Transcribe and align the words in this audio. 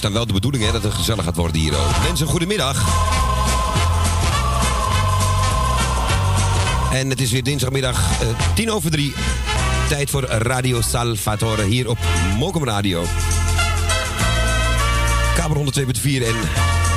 Is 0.00 0.06
dan 0.06 0.18
wel 0.18 0.26
de 0.26 0.32
bedoeling 0.32 0.64
hè, 0.64 0.72
dat 0.72 0.82
het 0.82 0.94
gezellig 0.94 1.24
gaat 1.24 1.36
worden 1.36 1.60
hier 1.60 1.76
ook. 1.76 2.02
Mensen, 2.02 2.26
goedemiddag. 2.26 2.84
En 6.92 7.10
het 7.10 7.20
is 7.20 7.30
weer 7.30 7.42
dinsdagmiddag 7.42 8.20
eh, 8.20 8.28
tien 8.54 8.70
over 8.70 8.90
drie. 8.90 9.12
Tijd 9.88 10.10
voor 10.10 10.24
Radio 10.24 10.80
Salvatore 10.80 11.64
hier 11.64 11.88
op 11.88 11.98
Mokum 12.38 12.64
Radio. 12.64 13.04
Kamer 15.34 15.56
102.4 15.56 16.02
en 16.02 16.34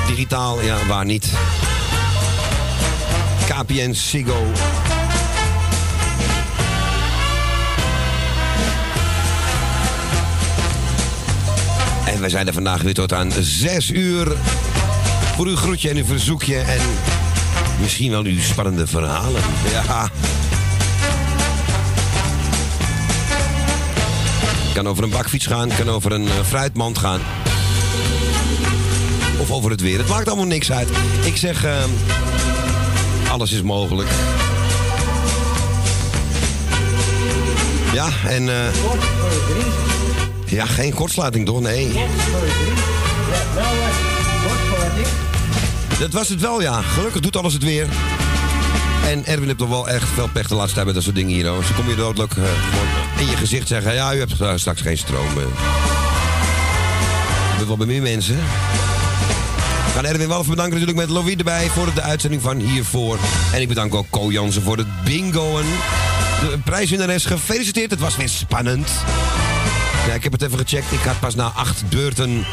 digitaal, 0.06 0.62
ja, 0.62 0.86
waar 0.86 1.04
niet. 1.04 1.32
KPN, 3.46 3.92
Sigo. 3.92 4.73
Wij 12.24 12.32
zijn 12.32 12.46
er 12.46 12.52
vandaag 12.52 12.82
weer 12.82 12.94
tot 12.94 13.12
aan 13.12 13.32
6 13.40 13.90
uur. 13.90 14.36
Voor 15.36 15.46
uw 15.46 15.56
groetje 15.56 15.88
en 15.90 15.96
uw 15.96 16.04
verzoekje 16.04 16.58
en 16.58 16.80
misschien 17.80 18.10
wel 18.10 18.24
uw 18.24 18.40
spannende 18.40 18.86
verhalen. 18.86 19.40
Ja. 19.70 20.10
Kan 24.74 24.88
over 24.88 25.04
een 25.04 25.10
bakfiets 25.10 25.46
gaan, 25.46 25.68
kan 25.68 25.88
over 25.88 26.12
een 26.12 26.26
eh, 26.28 26.32
fruitmand 26.46 26.98
gaan. 26.98 27.20
Of 29.38 29.50
over 29.50 29.70
het 29.70 29.80
weer. 29.80 29.98
Het 29.98 30.08
maakt 30.08 30.26
allemaal 30.28 30.46
niks 30.46 30.72
uit. 30.72 30.88
Ik 31.24 31.36
zeg, 31.36 31.64
eh, 31.64 31.84
alles 33.30 33.52
is 33.52 33.62
mogelijk. 33.62 34.08
Ja, 37.92 38.08
en... 38.26 38.48
eh, 38.48 38.72
ja, 40.54 40.66
geen 40.66 40.94
kortsluiting 40.94 41.46
toch? 41.46 41.60
Nee. 41.60 41.92
Dat 45.98 46.12
was 46.12 46.28
het 46.28 46.40
wel, 46.40 46.62
ja. 46.62 46.82
Gelukkig 46.82 47.20
doet 47.20 47.36
alles 47.36 47.52
het 47.52 47.62
weer. 47.62 47.86
En 49.06 49.26
Erwin 49.26 49.46
heeft 49.46 49.58
toch 49.58 49.68
wel 49.68 49.88
echt 49.88 50.08
veel 50.14 50.28
pech 50.32 50.48
de 50.48 50.54
laatste 50.54 50.74
tijd 50.74 50.86
met 50.86 50.94
dat 50.94 51.04
soort 51.04 51.16
dingen 51.16 51.34
hier. 51.34 51.46
Hoor. 51.46 51.64
Ze 51.64 51.74
kom 51.74 51.88
je 51.88 51.94
doodelijk 51.94 52.36
eh, 52.36 52.44
in 53.20 53.30
je 53.30 53.36
gezicht 53.36 53.68
zeggen... 53.68 53.94
ja, 53.94 54.14
u 54.14 54.18
hebt 54.18 54.40
eh, 54.40 54.52
straks 54.56 54.80
geen 54.80 54.98
stroom. 54.98 55.38
eh. 55.38 55.44
Dat 57.58 57.66
wel 57.66 57.76
bij 57.76 57.86
meer 57.86 58.02
mensen. 58.02 58.36
We 58.36 60.00
gaan 60.00 60.04
Erwin 60.04 60.30
even 60.30 60.48
bedanken 60.48 60.78
natuurlijk 60.78 60.98
met 60.98 61.08
Louis 61.08 61.34
erbij... 61.34 61.68
voor 61.68 61.94
de 61.94 62.02
uitzending 62.02 62.42
van 62.42 62.58
hiervoor. 62.58 63.18
En 63.52 63.60
ik 63.60 63.68
bedank 63.68 63.94
ook 63.94 64.06
Co 64.10 64.30
Jansen 64.30 64.62
voor 64.62 64.76
het 64.76 65.02
bingoen. 65.04 65.64
De 66.40 66.58
prijswinnares 66.64 67.24
gefeliciteerd. 67.24 67.90
Het 67.90 68.00
was 68.00 68.16
weer 68.16 68.28
spannend. 68.28 68.90
Ja, 70.06 70.12
ik 70.14 70.22
heb 70.22 70.32
het 70.32 70.42
even 70.42 70.58
gecheckt. 70.58 70.92
Ik 70.92 71.00
had 71.00 71.20
pas 71.20 71.34
na 71.34 71.52
acht 71.54 71.88
beurten, 71.88 72.44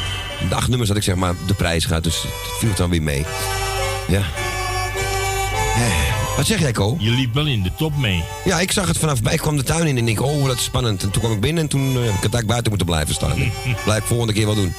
de 0.50 0.56
acht 0.56 0.68
nummers 0.68 0.90
had 0.90 0.98
ik 0.98 1.04
zeg 1.04 1.16
maar 1.16 1.34
de 1.48 1.54
prijs 1.54 1.86
gehad. 1.86 2.04
Dus 2.04 2.22
het 2.22 2.58
viel 2.60 2.74
dan 2.76 2.90
weer 2.90 3.04
mee. 3.04 3.26
Ja. 4.08 4.22
Wat 6.36 6.46
zeg 6.46 6.60
jij, 6.60 6.72
Ko? 6.72 6.96
Je 7.00 7.10
liep 7.10 7.34
wel 7.34 7.46
in 7.46 7.64
de 7.64 7.72
top 7.78 7.98
mee. 7.98 8.24
Ja, 8.46 8.60
ik 8.60 8.72
zag 8.72 8.88
het 8.88 8.98
vanaf 8.98 9.22
bij. 9.22 9.34
Ik 9.34 9.40
kwam 9.40 9.58
de 9.58 9.64
tuin 9.64 9.88
in 9.88 9.98
en 9.98 10.08
ik 10.08 10.22
oh, 10.22 10.46
dat 10.46 10.58
is 10.58 10.64
spannend. 10.64 11.04
En 11.04 11.12
toen 11.12 11.22
kwam 11.22 11.34
ik 11.34 11.40
binnen 11.42 11.64
en 11.64 11.70
toen 11.70 11.82
eh, 11.82 11.94
heb 11.94 11.96
ik 11.96 12.06
het 12.06 12.14
eigenlijk 12.14 12.48
buiten 12.48 12.70
moeten 12.70 12.88
blijven 12.88 13.14
staan. 13.14 13.36
Blijf 13.86 14.02
ik 14.02 14.08
volgende 14.08 14.34
keer 14.34 14.46
wel 14.46 14.56
doen. 14.56 14.74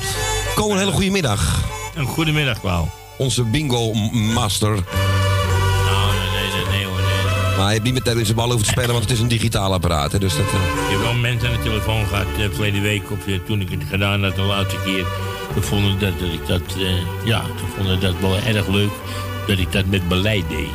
Ko, 0.54 0.70
een 0.70 0.78
hele 0.78 0.92
goede 0.92 1.10
middag. 1.10 1.64
Een 1.94 2.06
goedemiddag, 2.06 2.60
Klauw. 2.60 2.88
Onze 3.18 3.42
bingo 3.42 3.92
master. 4.12 4.84
Maar 7.56 7.64
hij 7.64 7.70
heeft 7.70 7.82
niet 7.82 8.04
met 8.04 8.16
in 8.16 8.24
zijn 8.24 8.36
bal 8.36 8.52
over 8.52 8.64
te 8.64 8.70
spelen, 8.70 8.90
want 8.90 9.02
het 9.02 9.10
is 9.12 9.20
een 9.20 9.28
digitaal 9.28 9.72
apparaat. 9.72 10.12
Hè, 10.12 10.18
dus 10.18 10.36
dat, 10.36 10.46
eh, 10.46 10.52
Je 10.52 10.86
hebt 10.90 11.02
wel 11.02 11.14
mensen 11.14 11.48
aan 11.48 11.56
de 11.56 11.62
telefoon 11.62 12.06
gehad 12.06 12.26
uh, 12.38 12.44
verleden 12.52 12.82
week, 12.82 13.10
of 13.10 13.26
eh, 13.26 13.34
toen 13.46 13.60
ik 13.60 13.70
het 13.70 13.80
gedaan 13.90 14.24
had 14.24 14.36
de 14.36 14.42
laatste 14.42 14.76
keer. 14.84 15.06
Toen 15.52 15.62
vonden 15.62 15.98
dat, 15.98 16.18
dat 16.18 16.28
ik 16.32 16.46
dat, 16.46 16.60
ja, 17.24 17.40
toen 17.40 17.68
vonden 17.76 18.00
dat 18.00 18.14
wel 18.20 18.36
erg 18.36 18.66
leuk 18.68 18.90
dat 19.46 19.58
ik 19.58 19.72
dat 19.72 19.86
met 19.86 20.08
beleid 20.08 20.44
deed. 20.48 20.68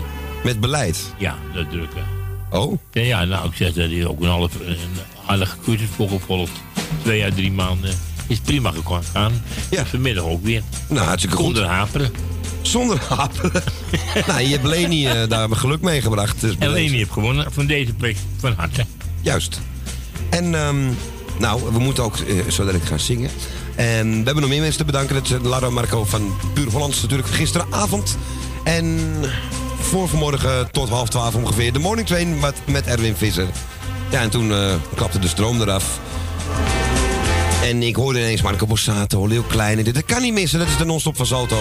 met 0.43 0.59
beleid. 0.59 1.13
Ja, 1.17 1.35
dat 1.53 1.69
drukken. 1.71 2.03
Oh, 2.49 2.77
Ja, 2.91 3.01
ja, 3.01 3.25
nou, 3.25 3.47
ik 3.47 3.55
zeg 3.55 3.73
dat 3.73 3.89
hij 3.89 4.05
ook 4.05 4.21
een 4.21 4.27
half, 4.27 4.51
een 4.65 4.77
aardige 5.25 5.55
cursus 5.63 5.87
voor 5.95 6.09
gevolgd. 6.09 6.51
Twee 7.03 7.25
à 7.25 7.29
drie 7.35 7.51
maanden. 7.51 7.91
Is 8.27 8.39
prima 8.39 8.71
gegaan. 8.85 9.43
Ja. 9.69 9.85
Vanmiddag 9.85 10.23
ook 10.23 10.43
weer. 10.43 10.61
nou 10.89 11.05
hartstikke 11.05 11.35
goed. 11.35 11.45
Zonder 11.45 11.65
haperen. 11.65 12.11
Zonder 12.67 13.01
haperen. 13.09 13.63
nou, 14.27 14.41
je 14.41 14.47
hebt 14.47 14.63
Leni 14.63 15.07
eh, 15.07 15.27
daar 15.27 15.49
geluk 15.49 15.81
mee 15.81 16.01
gebracht. 16.01 16.41
Dus 16.41 16.55
En. 16.59 16.69
Leni 16.69 16.97
heeft 16.97 17.11
gewonnen 17.11 17.51
van 17.51 17.65
deze 17.65 17.93
plek 17.93 18.15
van 18.39 18.53
harte. 18.53 18.85
Juist. 19.21 19.59
En 20.29 20.55
ehm, 20.55 20.77
nou, 21.39 21.61
we 21.71 21.79
moeten 21.79 22.03
ook 22.03 22.17
eh, 22.17 22.35
zo 22.49 22.63
dadelijk 22.63 22.85
gaan 22.85 22.99
zingen. 22.99 23.29
En 23.75 24.09
we 24.09 24.23
hebben 24.23 24.41
nog 24.41 24.49
meer 24.49 24.61
mensen 24.61 24.77
te 24.77 24.85
bedanken. 24.85 25.15
Dat 25.15 25.25
is 25.25 25.31
eh, 25.31 25.43
Lara 25.43 25.69
Marco 25.69 26.05
van 26.05 26.35
Puur 26.53 26.71
Hollands 26.71 27.01
natuurlijk 27.01 27.29
gisteravond. 27.29 28.17
En 28.63 28.99
voor 29.79 30.07
vanmorgen 30.07 30.71
tot 30.71 30.89
half 30.89 31.09
twaalf 31.09 31.35
ongeveer 31.35 31.73
de 31.73 31.79
morning 31.79 32.07
train 32.07 32.39
met, 32.39 32.55
met 32.65 32.85
Erwin 32.85 33.15
Visser. 33.15 33.47
Ja, 34.11 34.21
en 34.21 34.29
toen 34.29 34.51
eh, 34.51 34.73
klapte 34.95 35.19
de 35.19 35.27
stroom 35.27 35.61
eraf. 35.61 35.99
En 37.63 37.83
ik 37.83 37.95
hoorde 37.95 38.19
ineens 38.19 38.41
Marco 38.41 38.65
Borsato, 38.65 39.27
heel 39.27 39.43
klein. 39.43 39.83
Dit, 39.83 39.93
dat 39.93 40.05
kan 40.05 40.21
niet 40.21 40.33
missen, 40.33 40.59
dat 40.59 40.67
is 40.67 40.77
de 40.77 40.85
non-stop 40.85 41.15
van 41.15 41.25
Salto. 41.25 41.57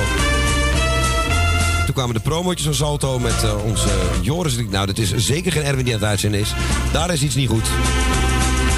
Toen 1.87 1.95
kwamen 1.95 2.14
de 2.14 2.21
promotjes 2.21 2.64
van 2.64 2.75
Salto 2.75 3.19
met 3.19 3.43
eh, 3.45 3.64
onze 3.64 3.88
Joris. 4.23 4.57
Nou, 4.71 4.87
dat 4.87 4.99
is 4.99 5.14
zeker 5.16 5.52
geen 5.52 5.62
Erwin 5.62 5.85
die 5.85 5.95
aan 5.95 6.00
het 6.00 6.09
uitzenden 6.09 6.40
is. 6.40 6.52
Daar 6.93 7.11
is 7.12 7.23
iets 7.23 7.35
niet 7.35 7.49
goed. 7.49 7.69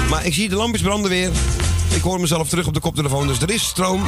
Maar 0.09 0.25
ik 0.25 0.33
zie 0.33 0.49
de 0.49 0.55
lampjes 0.55 0.81
branden 0.81 1.09
weer. 1.09 1.29
Ik 1.95 2.01
hoor 2.01 2.19
mezelf 2.19 2.49
terug 2.49 2.67
op 2.67 2.73
de 2.73 2.79
koptelefoon, 2.79 3.27
dus 3.27 3.39
er 3.41 3.49
is 3.51 3.63
stroom. 3.63 4.03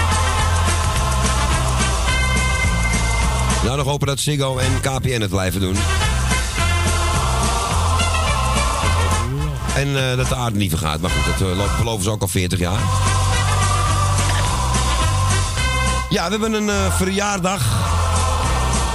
Nou, 3.64 3.78
nog 3.78 3.86
hopen 3.86 4.08
dat 4.08 4.20
Ziggo 4.20 4.58
en 4.58 4.80
KPN 4.82 5.22
het 5.22 5.30
blijven 5.30 5.62
doen. 5.62 5.76
En 9.76 10.10
eh, 10.12 10.18
dat 10.18 10.30
de 10.30 10.36
aarde 10.36 10.58
niet 10.58 10.70
vergaat. 10.70 11.00
Maar 11.02 11.12
goed, 11.12 11.40
dat 11.40 11.50
eh, 11.50 11.58
lo- 11.58 11.78
beloven 11.78 12.04
ze 12.04 12.10
ook 12.10 12.22
al 12.22 12.28
40 12.28 12.60
jaar. 12.60 12.80
Ja, 16.10 16.24
we 16.26 16.32
hebben 16.32 16.54
een 16.54 16.92
verjaardag. 16.92 17.81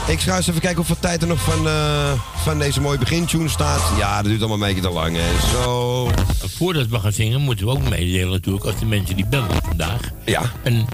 Ik 0.08 0.20
ga 0.20 0.36
eens 0.36 0.48
even 0.48 0.60
kijken 0.60 0.76
hoeveel 0.76 0.98
tijd 1.00 1.22
er 1.22 1.28
nog 1.28 1.40
van, 1.42 1.66
eh, 1.68 2.12
van 2.44 2.58
deze 2.58 2.80
mooie 2.80 2.98
begintune 2.98 3.48
staat. 3.48 3.82
Ja, 3.98 4.16
dat 4.16 4.24
duurt 4.24 4.40
allemaal 4.42 4.68
een 4.68 4.74
beetje 4.74 4.88
te 4.88 4.94
lang. 4.94 5.16
Hè. 5.16 5.48
Zo. 5.52 6.10
Voordat 6.56 6.86
we 6.88 6.98
gaan 7.00 7.12
zingen, 7.12 7.40
moeten 7.40 7.66
we 7.66 7.72
ook 7.72 7.88
meedelen 7.88 8.30
natuurlijk, 8.30 8.64
als 8.64 8.78
de 8.78 8.84
mensen 8.86 9.16
die 9.16 9.26
bellen 9.26 9.62
vandaag, 9.64 10.00
Ja, 10.24 10.52
een 10.64 10.86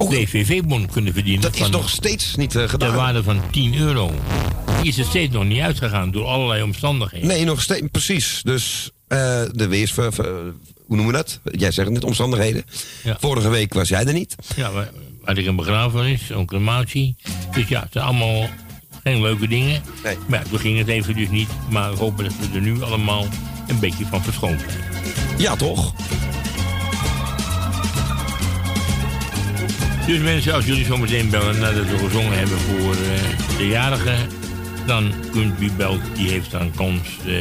Oh. 0.00 0.10
DVV-bon 0.10 0.86
kunnen 0.92 1.12
verdienen. 1.12 1.40
dat 1.42 1.56
is 1.56 1.68
nog 1.68 1.88
steeds 1.88 2.34
niet 2.36 2.54
eh, 2.54 2.62
de 2.62 2.68
gedaan. 2.68 2.94
waarde 2.94 3.22
van 3.22 3.40
10 3.50 3.76
euro. 3.78 4.10
Die 4.82 4.88
is 4.90 4.98
er 4.98 5.04
steeds 5.04 5.32
nog 5.32 5.44
niet 5.44 5.60
uitgegaan 5.60 6.10
door 6.10 6.26
allerlei 6.26 6.62
omstandigheden. 6.62 7.28
Nee, 7.28 7.44
nog 7.44 7.62
steeds. 7.62 7.86
Precies. 7.90 8.40
Dus 8.44 8.90
eh, 9.08 9.18
de 9.52 9.66
weers... 9.68 9.94
hoe 9.94 10.06
noemen 10.86 11.06
we 11.06 11.12
dat? 11.12 11.40
Jij 11.44 11.70
zegt 11.70 11.86
het 11.88 11.96
net, 11.96 12.04
omstandigheden. 12.04 12.64
Ja. 13.04 13.16
Vorige 13.20 13.48
week 13.48 13.74
was 13.74 13.88
jij 13.88 14.04
er 14.04 14.12
niet. 14.12 14.34
Ja, 14.56 14.70
waar, 14.72 14.90
waar 15.28 15.38
ik 15.38 15.46
een 15.46 15.56
begrafenis, 15.56 16.30
een 16.30 16.46
crematie. 16.46 17.16
Dus 17.52 17.68
ja, 17.68 17.80
het 17.80 17.92
zijn 17.92 18.04
allemaal 18.04 18.48
geen 19.02 19.20
leuke 19.22 19.48
dingen. 19.48 19.82
Nee. 20.04 20.16
Maar 20.26 20.38
ja, 20.38 20.44
toen 20.50 20.58
ging 20.58 20.78
het 20.78 20.88
even 20.88 21.16
dus 21.16 21.28
niet. 21.28 21.48
Maar 21.70 21.92
ik 21.92 21.98
hoop 21.98 22.18
dat 22.18 22.32
we 22.38 22.54
er 22.54 22.60
nu 22.60 22.82
allemaal 22.82 23.26
een 23.66 23.78
beetje 23.80 24.06
van 24.06 24.22
verschoond 24.22 24.60
zijn. 24.60 24.84
Ja, 25.38 25.56
toch? 25.56 25.94
Dus 30.06 30.18
mensen, 30.18 30.54
als 30.54 30.64
jullie 30.64 30.84
zo 30.84 30.96
meteen 30.96 31.30
bellen 31.30 31.58
nadat 31.58 31.86
we 31.86 31.98
gezongen 31.98 32.38
hebben 32.38 32.58
voor 32.58 32.92
eh, 32.92 33.58
de 33.58 33.66
jarige, 33.66 34.16
dan 34.86 35.12
kunt 35.30 35.58
wie 35.58 35.72
belt, 35.72 36.00
die 36.14 36.28
heeft 36.28 36.50
dan 36.50 36.70
kans, 36.74 37.00
eh 37.26 37.34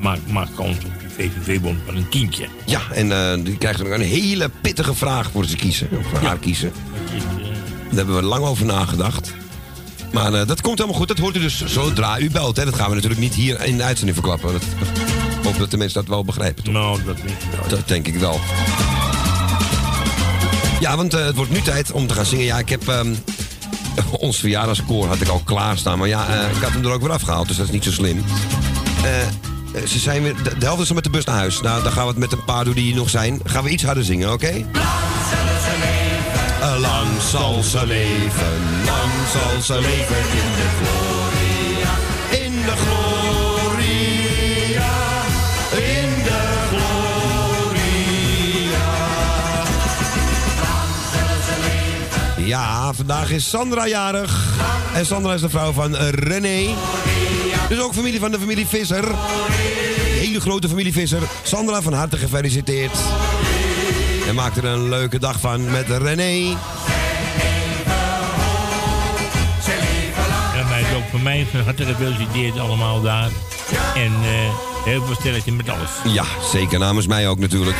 maakt, 0.00 0.32
maakt 0.32 0.54
kans 0.54 0.76
op 0.76 0.92
die 1.00 1.08
VVV-bon 1.08 1.78
van 1.84 1.96
een 1.96 2.08
tientje. 2.08 2.46
Ja, 2.66 2.80
en 2.92 3.12
eh, 3.12 3.44
die 3.44 3.58
krijgt 3.58 3.82
nog 3.82 3.92
een 3.92 4.00
hele 4.00 4.50
pittige 4.60 4.94
vraag 4.94 5.30
voor 5.30 5.44
ze 5.44 5.56
kiezen. 5.56 5.88
Of 5.98 6.06
voor 6.06 6.18
haar 6.18 6.38
kiezen. 6.38 6.72
Daar 7.88 8.04
hebben 8.04 8.16
we 8.16 8.22
lang 8.22 8.44
over 8.44 8.66
nagedacht. 8.66 9.32
Maar 10.14 10.34
eh, 10.34 10.46
dat 10.46 10.60
komt 10.60 10.78
helemaal 10.78 10.98
goed. 10.98 11.08
Dat 11.08 11.18
hoort 11.18 11.36
u 11.36 11.40
dus 11.40 11.64
zodra 11.64 12.18
u 12.18 12.30
belt. 12.30 12.56
Hè. 12.56 12.64
Dat 12.64 12.74
gaan 12.74 12.88
we 12.88 12.94
natuurlijk 12.94 13.20
niet 13.20 13.34
hier 13.34 13.64
in 13.64 13.76
de 13.76 13.82
uitzending 13.82 14.16
verklappen. 14.16 14.52
Dat, 14.52 14.62
ik 14.62 15.44
hoop 15.44 15.58
dat 15.58 15.70
de 15.70 15.76
mensen 15.76 16.00
dat 16.00 16.08
wel 16.08 16.24
begrijpen. 16.24 16.64
Toch? 16.64 16.72
nou, 16.72 17.02
dat 17.04 17.22
niet. 17.22 17.36
Dat 17.68 17.88
denk 17.88 18.06
ik 18.06 18.14
wel. 18.14 18.40
Ja, 20.80 20.96
want 20.96 21.14
eh, 21.14 21.24
het 21.24 21.36
wordt 21.36 21.50
nu 21.50 21.60
tijd 21.60 21.92
om 21.92 22.06
te 22.06 22.14
gaan 22.14 22.24
zingen. 22.24 22.44
Ja, 22.44 22.58
ik 22.58 22.68
heb... 22.68 22.88
ehm, 22.88 23.14
ons 24.18 24.38
verjaardagskoor 24.38 25.06
had 25.06 25.20
ik 25.20 25.28
al 25.28 25.42
klaarstaan. 25.44 25.98
Maar 25.98 26.08
ja, 26.08 26.28
eh, 26.28 26.56
ik 26.56 26.62
had 26.62 26.72
hem 26.72 26.84
er 26.84 26.92
ook 26.92 27.02
weer 27.02 27.12
afgehaald. 27.12 27.48
Dus 27.48 27.56
dat 27.56 27.66
is 27.66 27.72
niet 27.72 27.84
zo 27.84 27.90
slim. 27.90 28.24
Ze 29.88 29.98
zijn 29.98 30.22
weer, 30.22 30.34
de, 30.42 30.58
de 30.58 30.64
helft 30.64 30.82
is 30.82 30.88
al 30.88 30.94
met 30.94 31.04
de 31.04 31.10
bus 31.10 31.24
naar 31.24 31.36
huis. 31.36 31.60
Nou, 31.60 31.82
dan 31.82 31.92
gaan 31.92 32.02
we 32.02 32.08
het 32.08 32.18
met 32.18 32.32
een 32.32 32.44
paar 32.44 32.64
doen 32.64 32.74
die 32.74 32.84
hier 32.84 32.94
nog 32.94 33.10
zijn. 33.10 33.40
Gaan 33.44 33.64
we 33.64 33.70
iets 33.70 33.84
harder 33.84 34.04
zingen, 34.04 34.32
oké? 34.32 34.64
Lang 36.64 37.20
zal 37.20 37.62
ze 37.62 37.86
leven, 37.86 38.84
lang 38.84 39.12
zal 39.32 39.60
ze 39.62 39.80
leven 39.80 40.16
in 40.16 40.52
de 40.56 40.68
gloria. 40.80 41.92
In 42.44 42.52
de 42.62 42.72
gloria, 42.76 44.12
in 45.72 46.22
de 46.22 46.42
gloria. 46.68 47.24
Ja, 52.36 52.92
vandaag 52.92 53.30
is 53.30 53.48
Sandra 53.48 53.86
jarig. 53.86 54.58
En 54.94 55.06
Sandra 55.06 55.34
is 55.34 55.40
de 55.40 55.50
vrouw 55.50 55.72
van 55.72 55.94
René. 55.96 56.74
Dus 57.68 57.80
ook 57.80 57.94
familie 57.94 58.20
van 58.20 58.30
de 58.30 58.38
familie 58.38 58.66
Visser. 58.66 59.04
Hele 60.18 60.40
grote 60.40 60.68
familie 60.68 60.92
Visser. 60.92 61.22
Sandra, 61.42 61.82
van 61.82 61.92
harte 61.92 62.16
gefeliciteerd. 62.16 62.98
En 64.28 64.34
maak 64.34 64.56
er 64.56 64.64
een 64.64 64.88
leuke 64.88 65.18
dag 65.18 65.40
van 65.40 65.70
met 65.70 65.88
René. 65.88 66.56
En 70.56 70.68
mij 70.68 70.96
ook 70.96 71.04
van 71.10 71.22
mij 71.22 71.46
van 71.50 71.60
harte 71.60 71.84
gefeliciteerd 71.84 72.58
allemaal 72.58 73.02
daar. 73.02 73.30
En 73.94 74.12
eh, 74.22 74.54
heel 74.84 75.04
veel 75.04 75.14
stelletje 75.14 75.52
met 75.52 75.68
alles. 75.68 75.90
Ja, 76.04 76.24
zeker 76.52 76.78
namens 76.78 77.06
mij 77.06 77.28
ook 77.28 77.38
natuurlijk. 77.38 77.76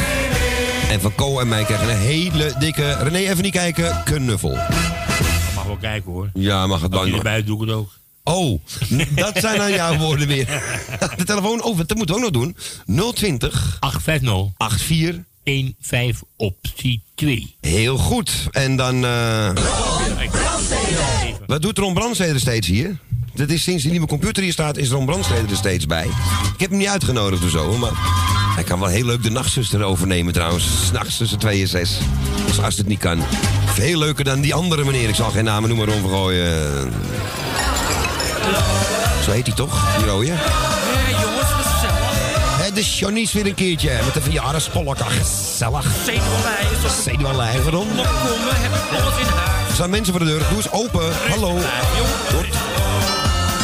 En 0.91 1.01
van 1.01 1.15
Co 1.15 1.41
en 1.41 1.49
mij 1.49 1.65
krijgen 1.65 1.89
een 1.89 1.97
hele 1.97 2.55
dikke... 2.59 2.97
René, 3.01 3.19
even 3.19 3.43
niet 3.43 3.53
kijken. 3.53 4.03
Knuffel. 4.05 4.55
Dat 4.55 5.55
mag 5.55 5.65
wel 5.65 5.77
kijken 5.77 6.13
hoor. 6.13 6.31
Ja, 6.35 6.67
mag 6.67 6.81
het 6.81 6.93
Als 6.93 7.01
dan. 7.01 7.11
je 7.11 7.17
erbij 7.17 7.45
doe 7.45 7.63
ik 7.63 7.69
het 7.69 7.77
ook. 7.77 7.91
Oh, 8.25 8.61
dat 9.15 9.39
zijn 9.39 9.59
dan 9.59 9.73
jouw 9.73 9.97
woorden 9.97 10.29
weer. 10.29 10.47
De 11.17 11.25
telefoon, 11.25 11.63
oh, 11.63 11.77
dat 11.77 11.97
moeten 11.97 12.17
we 12.17 12.25
ook 12.27 12.33
nog 12.33 12.43
doen. 12.87 13.13
020 13.15 13.77
850 13.81 14.87
84. 14.87 15.25
15 15.45 16.15
optie 16.37 17.03
2. 17.15 17.57
Heel 17.61 17.97
goed. 17.97 18.33
En 18.51 18.77
dan... 18.77 19.05
eh, 19.05 19.51
wat 21.47 21.63
doet 21.63 21.79
Ron 21.79 21.95
Brandstede 21.95 22.33
er 22.33 22.41
steeds 22.41 22.67
hier? 22.67 22.97
Dat 23.35 23.49
is 23.49 23.63
sinds 23.63 23.83
die 23.83 23.91
nieuwe 23.91 24.07
computer 24.07 24.43
hier 24.43 24.53
staat, 24.53 24.77
is 24.77 24.91
Ron 24.91 25.07
Brandstede 25.07 25.49
er 25.51 25.57
steeds 25.57 25.87
bij. 25.87 26.07
Ik 26.55 26.61
heb 26.61 26.71
hem 26.71 26.79
niet 26.79 26.89
uitgenodigd 26.89 27.45
of 27.45 27.51
zo, 27.51 27.77
maar... 27.77 27.93
Hij 28.55 28.65
kan 28.65 28.81
wel 28.81 28.89
heel 28.89 29.05
leuk 29.05 29.23
de 29.23 29.31
nachtzuster 29.31 29.83
overnemen 29.83 30.33
trouwens. 30.33 30.87
S'nachts 30.87 31.17
tussen 31.17 31.39
2 31.39 31.61
en 31.61 31.69
6. 31.69 31.99
Als, 32.49 32.61
als 32.61 32.77
het 32.77 32.87
niet 32.87 32.99
kan. 32.99 33.23
Veel 33.67 33.99
leuker 33.99 34.25
dan 34.25 34.41
die 34.41 34.55
andere 34.55 34.85
meneer. 34.85 35.09
Ik 35.09 35.15
zal 35.15 35.31
geen 35.31 35.45
namen 35.45 35.69
noemen, 35.69 35.87
Ron 35.87 36.01
Vergooien. 36.01 36.93
Zo 39.25 39.31
heet 39.31 39.47
hij 39.47 39.57
toch, 39.57 39.97
die 39.97 40.07
rode? 40.07 40.33
De 42.75 42.83
Johnny's 42.83 43.33
weer 43.33 43.47
een 43.47 43.55
keertje. 43.55 43.91
Met 44.05 44.15
de 44.15 44.21
verjaardagspolk. 44.21 45.01
Ach, 45.01 45.17
gezellig. 45.17 45.87
Op 45.87 46.91
Zenuwlei, 47.03 47.63
waarom? 47.63 47.87
nog 47.95 48.23
komen, 48.23 48.55
heb 48.57 48.75
ik 48.75 49.01
alles 49.01 49.19
in 49.19 49.27
huis. 49.27 49.69
Er 49.69 49.75
staan 49.75 49.91
mensen 49.91 50.13
voor 50.13 50.25
de 50.25 50.31
deur. 50.31 50.39
Doe 50.49 50.57
eens 50.57 50.71
open. 50.71 51.13
Hallo. 51.29 51.57
Er 51.57 52.35
wordt, 52.35 52.55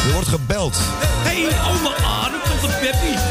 er 0.07 0.13
wordt 0.13 0.27
gebeld. 0.27 0.77
Hé, 0.77 1.41
hey, 1.41 1.71
oma 1.71 1.89
Arne, 1.89 2.37
tot 2.43 2.61
de 2.61 2.77
Peppy. 2.81 3.30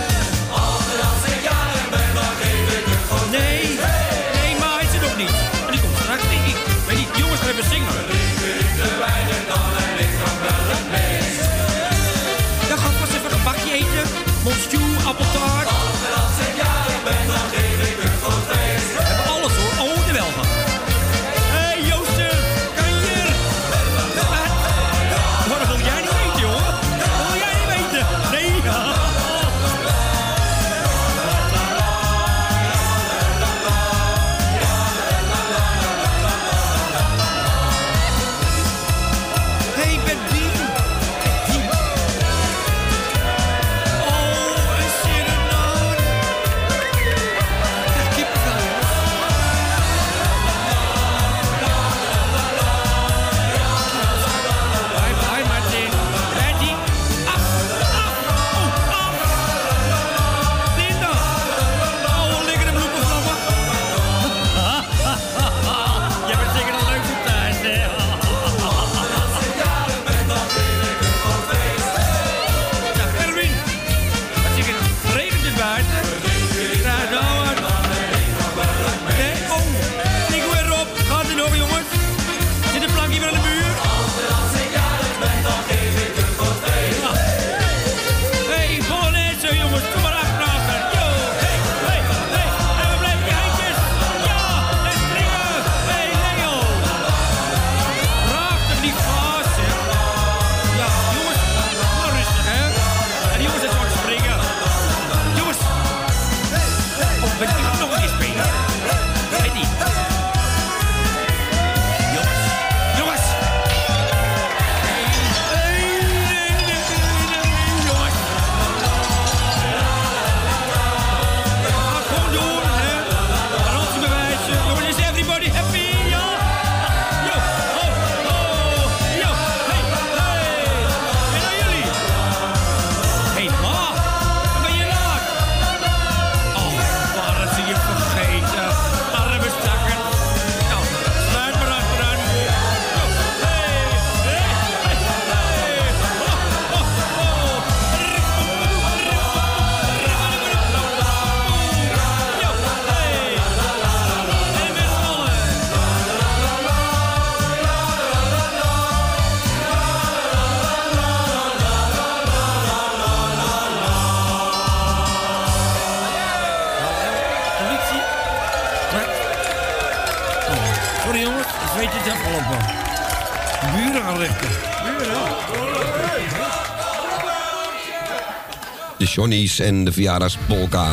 Johnny's 179.14 179.58
en 179.58 179.84
de 179.84 179.92
verjaardagspolka. 179.92 180.92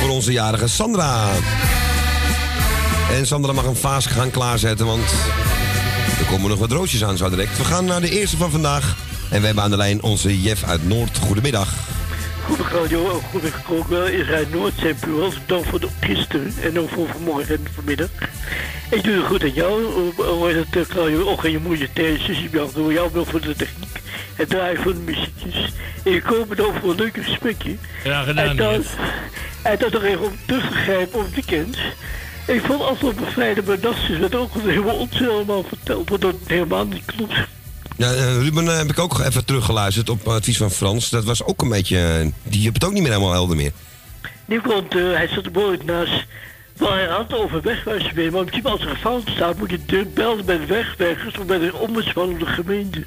Voor 0.00 0.08
onze 0.08 0.32
jarige 0.32 0.68
Sandra. 0.68 1.30
En 3.10 3.26
Sandra 3.26 3.52
mag 3.52 3.64
een 3.64 3.76
vaas 3.76 4.06
gaan 4.06 4.30
klaarzetten, 4.30 4.86
want 4.86 5.14
er 6.18 6.24
komen 6.30 6.50
nog 6.50 6.58
wat 6.58 6.72
roosjes 6.72 7.04
aan 7.04 7.16
zo 7.16 7.30
direct. 7.30 7.56
We 7.56 7.64
gaan 7.64 7.84
naar 7.84 8.00
de 8.00 8.10
eerste 8.10 8.36
van 8.36 8.50
vandaag. 8.50 8.96
En 9.30 9.40
we 9.40 9.46
hebben 9.46 9.64
aan 9.64 9.70
de 9.70 9.76
lijn 9.76 10.02
onze 10.02 10.40
Jeff 10.40 10.64
uit 10.64 10.88
Noord. 10.88 11.18
Goedemiddag. 11.18 11.68
Goedemiddag 12.44 12.72
radio, 12.72 13.20
goedemiddag 13.30 13.70
ook 13.70 13.88
wel. 13.88 14.06
Noord 14.52 14.72
zijn 14.78 14.96
puur 15.00 15.40
dank 15.46 15.64
voor 15.64 15.80
de 15.80 15.88
gisteren 16.00 16.54
en 16.62 16.78
ook 16.78 16.88
voor 16.88 17.08
vanmorgen 17.08 17.54
en 17.54 17.66
vanmiddag. 17.74 18.08
Ik 18.90 19.04
doe 19.04 19.14
het 19.14 19.26
goed 19.26 19.42
aan 19.42 19.52
jou, 19.52 19.82
hoe 20.16 20.50
is 20.50 20.64
het 20.70 20.88
radio, 20.88 21.28
ook 21.28 21.44
aan 21.44 21.50
je 21.50 21.58
moeder 21.58 21.88
ik 21.92 22.50
bedankt 22.50 22.74
door 22.74 22.92
jou 22.92 23.10
wel 23.12 23.24
voor 23.24 23.40
de 23.40 23.54
techniek. 23.56 23.81
Het 24.34 24.48
draaien 24.48 24.82
van 24.82 24.92
de 24.92 24.98
muziekjes. 24.98 25.72
En 26.04 26.12
je 26.12 26.22
komt 26.22 26.60
over 26.60 26.80
voor 26.80 26.90
een 26.90 26.96
leuk 26.96 27.18
gesprekje. 27.24 27.76
Graag 28.02 28.26
gedaan, 28.26 28.48
En 28.48 28.56
dan, 28.56 28.84
en 29.62 29.78
dan 29.78 29.90
nog 29.92 30.02
even 30.02 30.22
om 30.22 30.36
terug 30.46 30.68
te 30.70 30.76
grijpen 30.76 31.18
op 31.18 31.24
het 31.24 31.34
weekend. 31.34 31.76
Ik 32.46 32.60
vond 32.64 32.82
afgelopen 32.82 33.26
vrijdag 33.32 33.64
bij 33.64 33.78
Nassus 33.82 34.18
werd 34.18 34.34
ook 34.34 34.50
helemaal 34.62 34.96
onzin 34.96 35.28
allemaal 35.28 35.64
verteld, 35.68 36.08
wat 36.08 36.20
dat 36.20 36.34
helemaal 36.46 36.86
niet 36.86 37.04
klopt. 37.04 37.34
Ja, 37.96 38.12
eh, 38.12 38.36
Ruben 38.36 38.68
eh, 38.68 38.76
heb 38.76 38.90
ik 38.90 38.98
ook 38.98 39.18
even 39.20 39.44
teruggeluisterd 39.44 40.08
op 40.10 40.28
advies 40.28 40.56
van 40.56 40.70
Frans. 40.70 41.10
Dat 41.10 41.24
was 41.24 41.44
ook 41.44 41.62
een 41.62 41.68
beetje... 41.68 41.98
eh, 41.98 42.26
die 42.42 42.64
heb 42.64 42.74
het 42.74 42.84
ook 42.84 42.92
niet 42.92 43.02
meer 43.02 43.12
helemaal 43.12 43.32
helder 43.32 43.56
meer. 43.56 43.72
Nee, 44.44 44.60
want 44.64 44.94
eh, 44.96 45.02
hij 45.02 45.28
zat 45.28 45.44
er 45.46 45.52
mooi 45.52 45.78
naast. 45.84 46.24
Wel, 46.76 46.92
hij 46.92 47.06
had 47.06 47.34
over 47.34 47.60
wegwijzen 47.62 48.12
mee, 48.14 48.30
maar 48.30 48.44
principe 48.44 48.68
als 48.68 48.80
er 48.80 48.90
een 48.90 48.96
fout 48.96 49.22
staat, 49.34 49.58
moet 49.58 49.70
je 49.70 50.06
bellen 50.14 50.44
bij 50.44 50.58
de 50.58 50.66
wegwerkers 50.66 51.38
of 51.38 51.46
bij 51.46 51.58
de 51.58 51.74
ombudsman 51.74 52.32
of 52.32 52.38
de 52.38 52.46
gemeente. 52.46 53.04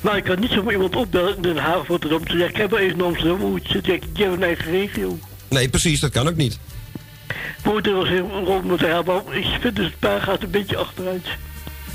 Maar 0.00 0.16
ik 0.16 0.24
kan 0.24 0.40
niet 0.40 0.50
zomaar 0.50 0.72
iemand 0.72 0.96
opbellen 0.96 1.36
in 1.36 1.42
Den 1.42 1.56
Haag 1.56 1.78
of 1.78 1.88
Rotterdam. 1.88 2.24
te 2.24 2.30
zeggen, 2.30 2.40
Ja, 2.46 2.48
ik 2.48 2.56
heb 2.56 2.70
wel 2.70 2.78
even 2.78 2.98
in 2.98 3.04
Amsterdam, 3.04 3.40
hoe 3.40 3.54
het 3.54 3.66
zit. 3.68 3.88
Ik 3.88 4.02
heb 4.12 4.32
een 4.32 4.42
eigen 4.42 4.70
regio. 4.70 5.18
Nee, 5.48 5.68
precies, 5.68 6.00
dat 6.00 6.10
kan 6.10 6.28
ook 6.28 6.36
niet. 6.36 6.58
Moet 7.64 7.86
er 7.86 7.94
was 7.94 8.08
heel 8.08 8.28
rond 8.44 8.80
haar, 8.80 9.04
maar 9.04 9.20
ik 9.30 9.46
vind 9.60 9.76
dus 9.76 9.84
het 9.86 9.98
paar 9.98 10.20
gaat 10.20 10.42
een 10.42 10.50
beetje 10.50 10.76
achteruit. 10.76 11.26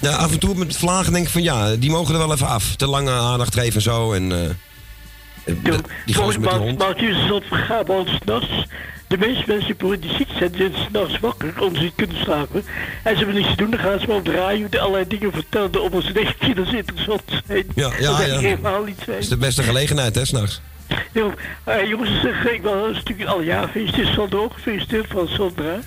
Ja, 0.02 0.12
af 0.12 0.32
en 0.32 0.39
toe 0.39 0.56
met 0.56 0.78
vlagen 0.78 1.13
denk 1.13 1.26
ik 1.26 1.32
van 1.32 1.43
ja, 1.43 1.76
die 1.76 1.89
mogen 1.89 2.13
er 2.13 2.19
wel 2.19 2.34
even 2.34 2.47
af. 2.47 2.76
Te 2.76 2.88
lange 2.88 3.12
aandacht 3.12 3.54
geven 3.54 3.76
en 3.76 3.82
zo. 3.82 4.13
En, 4.13 4.58
Ja, 5.63 5.76
die 6.06 6.15
gozer 6.15 6.39
met 6.41 6.50
die 6.50 6.60
hond. 6.60 6.78
maar 6.78 6.88
het 6.89 7.02
is 7.02 7.15
een 7.15 7.28
soort 7.28 7.45
vergaar, 7.47 7.86
want 7.86 8.10
s'nachts, 8.10 8.65
de 9.12 9.17
meeste 9.17 9.43
mensen 9.47 10.00
die 10.00 10.13
ziek 10.13 10.28
zijn, 10.38 10.52
zijn 10.56 10.74
s'nachts 10.89 11.19
wakker, 11.19 11.54
omdat 11.62 11.76
ze 11.76 11.84
niet 11.84 11.95
kunnen 11.95 12.17
slapen. 12.17 12.63
En 13.04 13.12
ze 13.12 13.17
hebben 13.17 13.36
niets 13.36 13.50
te 13.50 13.56
doen, 13.56 13.69
dan 13.69 13.80
gaan 13.80 14.00
ze 14.00 14.08
maar 14.08 14.15
op 14.15 14.26
de 14.26 14.32
radio 14.32 14.67
de 14.69 14.80
allerlei 14.80 15.08
dingen 15.08 15.32
vertellen, 15.32 15.82
omdat 15.82 16.04
ze 16.04 16.12
denken 16.12 16.56
dat 16.56 16.67
ze 16.67 16.78
interessant 16.78 17.21
zijn. 17.47 17.65
Ja, 17.76 17.91
ja, 18.00 18.17
dat 18.17 18.26
ja. 18.26 18.39
helemaal 18.39 18.84
niet 18.84 18.97
zijn. 18.97 19.12
Dat 19.12 19.19
is 19.19 19.30
de 19.30 19.38
beste 19.38 19.63
gelegenheid, 19.63 20.15
hè, 20.15 20.26
s'nachts. 20.26 20.62
Jo, 21.12 21.34
eh, 21.63 21.88
jongens, 21.88 22.10
ik 22.10 22.21
zeg, 22.21 22.52
ik 22.52 22.62
wil 22.62 22.88
een 22.88 22.95
stukje 22.95 23.28
alle 23.28 23.43
jaar 23.43 23.67
feliciteerd. 23.67 24.08
Sandra 24.08 24.39
ook 24.39 24.54
gefeliciteerd 24.54 25.08
van 25.08 25.28
Sandra. 25.28 25.80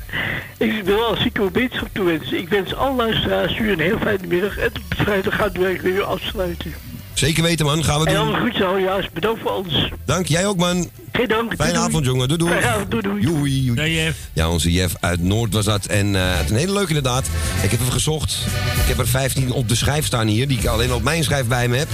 Ik 0.58 0.82
wil 0.84 1.04
als 1.04 1.20
zieke 1.20 1.50
wetenschap 1.50 1.88
toewensen. 1.92 2.38
Ik 2.38 2.48
wens 2.48 2.74
alle 2.74 2.96
luisteraars 2.96 3.58
u 3.58 3.72
een 3.72 3.80
heel 3.80 3.98
fijne 3.98 4.26
middag. 4.26 4.58
En 4.58 4.66
op 4.66 4.94
vrijdag 4.96 5.36
gaat 5.36 5.54
de 5.54 5.60
werk 5.60 5.80
weer 5.80 6.02
afsluiten. 6.02 6.74
Zeker 7.14 7.42
weten, 7.42 7.66
man. 7.66 7.84
Gaan 7.84 8.00
we 8.00 8.12
doen. 8.12 8.28
een 8.28 8.34
groetje 8.34 8.66
aan 8.66 8.82
juist. 8.82 9.12
Bedankt 9.12 9.40
voor 9.40 9.50
alles. 9.50 9.90
Dank, 10.04 10.26
jij 10.26 10.46
ook, 10.46 10.56
man. 10.56 10.90
Geen 11.12 11.28
dank. 11.28 11.54
Fijne 11.56 11.72
Doei, 11.72 11.84
avond, 11.86 12.04
jongen. 12.04 12.28
Doei, 12.28 12.38
doei. 12.38 12.52
Fijne 12.52 12.66
avond, 12.66 12.90
doei, 12.90 13.02
doei. 13.02 13.22
Joei, 13.22 13.62
joei. 13.64 13.90
Ja, 13.90 14.02
Jeff. 14.02 14.18
Ja, 14.32 14.50
onze 14.50 14.72
Jeff 14.72 14.94
uit 15.00 15.22
Noord 15.22 15.52
was 15.52 15.64
dat. 15.64 15.86
En 15.86 16.16
eh, 16.16 16.22
het 16.36 16.44
is 16.44 16.50
een 16.50 16.56
hele 16.56 16.72
leuke 16.72 16.88
inderdaad. 16.88 17.26
Ik 17.62 17.70
heb 17.70 17.80
even 17.80 17.92
gezocht. 17.92 18.38
Ik 18.82 18.88
heb 18.88 18.98
er 18.98 19.08
15 19.08 19.52
op 19.52 19.68
de 19.68 19.74
schijf 19.74 20.06
staan 20.06 20.26
hier, 20.26 20.48
die 20.48 20.58
ik 20.58 20.66
alleen 20.66 20.92
op 20.92 21.02
mijn 21.02 21.24
schijf 21.24 21.46
bij 21.46 21.68
me 21.68 21.76
heb. 21.76 21.88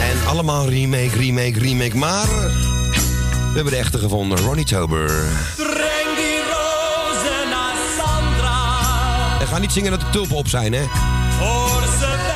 En 0.00 0.28
allemaal 0.28 0.68
remake, 0.68 1.16
remake, 1.16 1.58
remake. 1.58 1.96
Maar 1.96 2.26
we 2.26 3.54
hebben 3.54 3.72
de 3.72 3.78
echte 3.78 3.98
gevonden. 3.98 4.38
Ronnie 4.38 4.64
Tober. 4.64 5.06
Breng 5.56 6.16
die 6.16 6.40
rozen 6.52 7.48
naar 7.50 7.76
Sandra. 7.98 9.40
En 9.40 9.46
ga 9.46 9.58
niet 9.58 9.72
zingen 9.72 9.90
dat 9.90 10.00
de 10.00 10.10
tulpen 10.10 10.36
op 10.36 10.48
zijn, 10.48 10.72
hè? 10.72 10.82
Voor 11.38 11.82
ze 11.98 12.29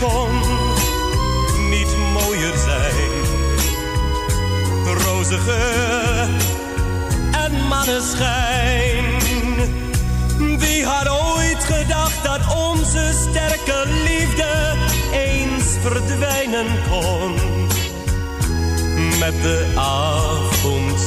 kon 0.00 0.40
niet 1.68 1.96
mooier 2.12 2.56
zijn. 2.56 3.10
Rozige 5.04 5.74
en 7.30 7.68
maneschijn. 7.68 9.04
Wie 10.58 10.84
had 10.84 11.08
ooit 11.08 11.64
gedacht 11.64 12.24
dat 12.24 12.40
onze 12.54 13.12
sterke 13.28 13.84
liefde 14.08 14.74
eens 15.12 15.64
verdwijnen 15.82 16.66
kon 16.90 17.34
met 19.18 19.42
de 19.42 19.72
avondzon? 19.74 21.06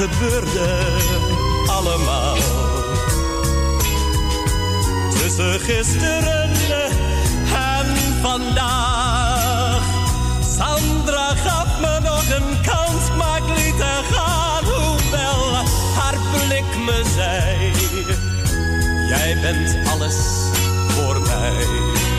Gebeurde 0.00 0.68
allemaal 1.66 2.36
tussen 5.10 5.60
gisteren 5.60 6.50
en 7.54 7.86
vandaag. 8.22 9.82
Sandra 10.56 11.34
gaf 11.34 11.80
me 11.80 11.98
nog 12.02 12.24
een 12.30 12.60
kans, 12.62 13.16
maar 13.18 13.36
ik 13.36 13.56
liet 13.56 13.80
haar 13.80 14.04
gaan. 14.04 14.64
Hoewel 14.64 15.54
haar 15.94 16.18
blik 16.32 16.84
me 16.84 17.02
zei, 17.16 17.72
jij 19.08 19.36
bent 19.40 19.88
alles 19.88 20.16
voor 20.88 21.20
mij. 21.20 22.09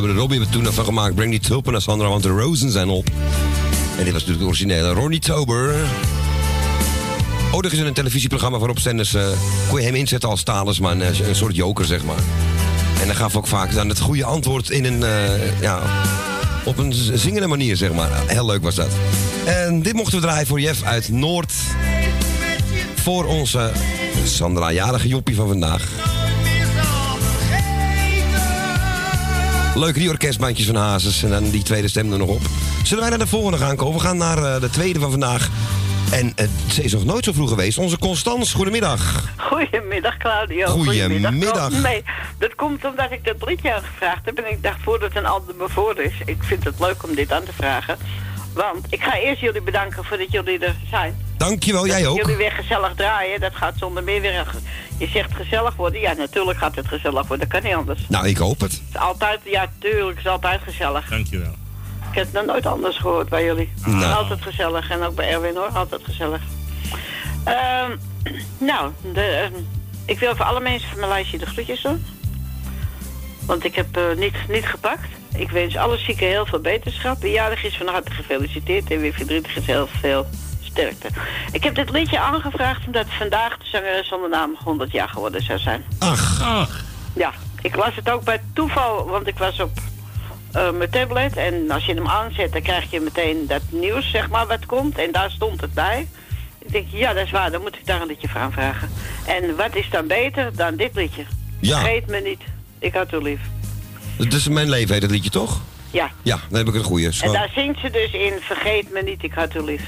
Robbie 0.00 0.18
hebben 0.18 0.40
er 0.40 0.48
toen 0.48 0.66
ervan 0.66 0.84
gemaakt. 0.84 1.14
Breng 1.14 1.30
die 1.30 1.40
tulpen 1.40 1.72
naar 1.72 1.82
Sandra, 1.82 2.08
want 2.08 2.22
de 2.22 2.28
rozen 2.28 2.70
zijn 2.70 2.88
op. 2.88 3.06
En 3.98 4.04
dit 4.04 4.12
was 4.12 4.12
natuurlijk 4.12 4.38
de 4.38 4.46
originele 4.46 4.92
Ronnie 4.92 5.20
Tober. 5.20 5.74
Oh, 7.52 7.64
er 7.64 7.72
is 7.72 7.78
een 7.78 7.92
televisieprogramma 7.92 8.58
waarop 8.58 8.78
zenders... 8.78 9.14
eh 9.14 9.26
kon 9.68 9.80
je 9.80 9.86
hem 9.86 9.94
inzetten 9.94 10.28
als 10.28 10.42
talisman, 10.42 11.02
eh, 11.02 11.28
een 11.28 11.34
soort 11.34 11.56
joker, 11.56 11.84
zeg 11.84 12.04
maar. 12.04 12.18
En 13.00 13.06
dan 13.06 13.16
gaf 13.16 13.36
ook 13.36 13.46
vaak 13.46 13.74
dan 13.74 13.88
het 13.88 14.00
goede 14.00 14.24
antwoord 14.24 14.70
in 14.70 14.84
een... 14.84 15.02
eh, 15.02 15.60
ja, 15.60 15.82
op 16.64 16.78
een 16.78 16.92
zingende 17.14 17.46
manier, 17.46 17.76
zeg 17.76 17.92
maar. 17.92 18.10
Heel 18.26 18.46
leuk 18.46 18.62
was 18.62 18.74
dat. 18.74 18.90
En 19.44 19.82
dit 19.82 19.92
mochten 19.92 20.20
we 20.20 20.26
draaien 20.26 20.46
voor 20.46 20.60
Jeff 20.60 20.82
uit 20.82 21.08
Noord. 21.08 21.52
Voor 22.94 23.24
onze 23.24 23.72
Sandra, 24.24 24.72
jarige 24.72 25.08
joppie 25.08 25.34
van 25.34 25.48
vandaag. 25.48 26.13
Leuke 29.74 29.98
die 29.98 30.08
orkestbandjes 30.08 30.66
van 30.66 30.76
Hazes 30.76 31.22
en 31.22 31.30
dan 31.30 31.50
die 31.50 31.62
tweede 31.62 31.88
stem 31.88 32.12
er 32.12 32.18
nog 32.18 32.28
op. 32.28 32.40
Zullen 32.82 33.02
wij 33.02 33.10
naar 33.10 33.18
de 33.18 33.26
volgende 33.26 33.58
gaan 33.58 33.76
komen? 33.76 33.94
We 33.94 34.06
gaan 34.06 34.16
naar 34.16 34.38
eh, 34.38 34.60
de 34.60 34.70
tweede 34.70 34.98
van 34.98 35.10
vandaag. 35.10 35.48
En 36.12 36.32
eh, 36.36 36.46
ze 36.70 36.82
is 36.82 36.92
nog 36.92 37.04
nooit 37.04 37.24
zo 37.24 37.32
vroeg 37.32 37.48
geweest. 37.48 37.78
Onze 37.78 37.98
Constans, 37.98 38.52
goedemiddag. 38.52 39.32
Goedemiddag, 39.36 40.16
Claudio. 40.16 40.66
Goedemiddag. 40.66 41.72
Oh, 41.72 41.82
nee, 41.82 42.04
dat 42.38 42.54
komt 42.54 42.84
omdat 42.84 43.10
ik 43.10 43.24
dat 43.24 43.48
liedje 43.48 43.74
aangevraagd 43.74 44.24
heb. 44.24 44.38
En 44.38 44.50
ik 44.50 44.62
dacht, 44.62 44.82
voordat 44.82 45.16
een 45.16 45.26
ander 45.26 45.54
me 45.54 45.68
voor 45.68 46.00
is... 46.00 46.14
ik 46.24 46.42
vind 46.42 46.64
het 46.64 46.80
leuk 46.80 47.02
om 47.04 47.14
dit 47.14 47.32
aan 47.32 47.44
te 47.44 47.52
vragen. 47.52 47.96
Want 48.54 48.86
ik 48.90 49.02
ga 49.02 49.16
eerst 49.16 49.40
jullie 49.40 49.62
bedanken 49.62 50.04
voordat 50.04 50.32
jullie 50.32 50.58
er 50.58 50.76
zijn. 50.90 51.23
Dankjewel, 51.36 51.86
jij 51.86 52.06
ook. 52.06 52.16
Jullie 52.16 52.36
weer 52.36 52.52
gezellig 52.52 52.94
draaien, 52.94 53.40
dat 53.40 53.54
gaat 53.54 53.74
zonder 53.78 54.04
meer 54.04 54.20
weer... 54.20 54.46
Je 54.98 55.06
zegt 55.06 55.34
gezellig 55.34 55.76
worden. 55.76 56.00
Ja, 56.00 56.12
natuurlijk 56.12 56.58
gaat 56.58 56.76
het 56.76 56.88
gezellig 56.88 57.26
worden. 57.26 57.48
Dat 57.48 57.60
kan 57.60 57.70
niet 57.70 57.78
anders. 57.78 58.00
Het 58.00 58.08
Nou, 58.08 58.28
ik 58.28 58.36
hoop 58.36 58.60
het. 58.60 58.72
is 58.72 58.98
altijd, 58.98 59.40
ja, 59.44 59.70
tuurlijk, 59.78 60.16
het 60.16 60.26
is 60.26 60.32
altijd 60.32 60.60
gezellig. 60.62 61.08
Dankjewel. 61.08 61.52
Ik 62.10 62.14
heb 62.20 62.24
het 62.24 62.32
nog 62.32 62.44
nooit 62.44 62.66
anders 62.66 62.96
gehoord 62.98 63.28
bij 63.28 63.44
jullie. 63.44 63.72
Nou. 63.84 64.12
Altijd 64.12 64.42
gezellig. 64.42 64.90
En 64.90 65.02
ook 65.02 65.14
bij 65.14 65.28
Erwin 65.28 65.56
hoor, 65.56 65.68
altijd 65.68 66.00
gezellig. 66.04 66.40
Ehm, 67.44 67.90
nou, 68.58 68.90
de, 69.12 69.20
ehm, 69.20 69.52
ik 70.04 70.18
wil 70.18 70.36
voor 70.36 70.44
alle 70.44 70.60
mensen 70.60 70.88
van 70.88 70.98
mijn 70.98 71.10
lijstje 71.10 71.38
de 71.38 71.46
groetjes 71.46 71.82
doen. 71.82 72.04
Want 73.46 73.64
ik 73.64 73.74
heb 73.74 73.96
eh, 73.96 74.02
niet, 74.16 74.34
niet 74.48 74.66
gepakt. 74.66 75.08
Ik 75.34 75.50
wens 75.50 75.76
alle 75.76 75.98
zieken 75.98 76.26
heel 76.26 76.46
veel 76.46 76.60
beterschap. 76.60 77.22
Wie 77.22 77.32
jarig 77.32 77.64
is 77.64 77.76
van 77.76 77.86
harte 77.86 78.10
gefeliciteerd. 78.10 78.90
En 78.90 79.00
wie 79.00 79.12
verdrietig 79.12 79.56
is 79.56 79.66
heel 79.66 79.88
veel 80.00 80.26
sterkte. 80.74 81.08
Ik 81.52 81.64
heb 81.64 81.74
dit 81.74 81.90
liedje 81.90 82.18
aangevraagd 82.20 82.86
omdat 82.86 83.06
vandaag 83.08 83.58
de 83.58 83.64
zangeres 83.72 84.08
zonder 84.08 84.28
naam 84.28 84.56
100 84.64 84.92
jaar 84.92 85.08
geworden 85.08 85.42
zou 85.42 85.58
zijn. 85.58 85.84
Ach, 85.98 86.42
Ach, 86.42 86.84
Ja, 87.14 87.32
ik 87.62 87.76
las 87.76 87.94
het 87.94 88.10
ook 88.10 88.24
bij 88.24 88.40
toeval, 88.54 89.06
want 89.06 89.26
ik 89.26 89.38
was 89.38 89.60
op 89.60 89.70
eh, 90.52 90.70
mijn 90.70 90.90
tablet. 90.90 91.36
En 91.36 91.70
als 91.70 91.84
je 91.84 91.94
hem 91.94 92.08
aanzet, 92.08 92.52
dan 92.52 92.62
krijg 92.62 92.90
je 92.90 93.00
meteen 93.00 93.46
dat 93.46 93.62
nieuws, 93.68 94.10
zeg 94.10 94.28
maar, 94.28 94.46
wat 94.46 94.66
komt. 94.66 94.98
En 94.98 95.12
daar 95.12 95.30
stond 95.30 95.60
het 95.60 95.74
bij. 95.74 96.08
Ik 96.58 96.72
denk, 96.72 96.86
ja, 96.90 97.12
dat 97.12 97.24
is 97.24 97.30
waar, 97.30 97.50
dan 97.50 97.60
moet 97.60 97.76
ik 97.76 97.86
daar 97.86 98.00
een 98.00 98.06
liedje 98.06 98.28
voor 98.28 98.40
aanvragen. 98.40 98.90
En 99.26 99.56
wat 99.56 99.74
is 99.76 99.90
dan 99.90 100.06
beter 100.06 100.56
dan 100.56 100.76
dit 100.76 100.94
liedje? 100.94 101.24
Ja. 101.60 101.78
Vergeet 101.78 102.06
me 102.06 102.20
niet, 102.20 102.40
ik 102.78 102.94
had 102.94 103.12
u 103.12 103.16
lief. 103.22 103.40
dat 104.16 104.32
is 104.32 104.48
mijn 104.48 104.68
leven 104.68 104.92
heet 104.92 105.02
het 105.02 105.10
liedje, 105.10 105.30
toch? 105.30 105.60
Ja, 105.90 106.10
Ja, 106.22 106.38
dan 106.48 106.58
heb 106.58 106.68
ik 106.68 106.74
een 106.74 106.82
goeie. 106.84 107.12
Zo. 107.12 107.24
en 107.24 107.32
daar 107.32 107.50
zingt 107.54 107.80
ze 107.80 107.90
dus 107.90 108.12
in, 108.12 108.32
vergeet 108.40 108.92
me 108.92 109.02
niet, 109.02 109.22
ik 109.22 109.32
had 109.34 109.54
u 109.54 109.60
lief. 109.60 109.82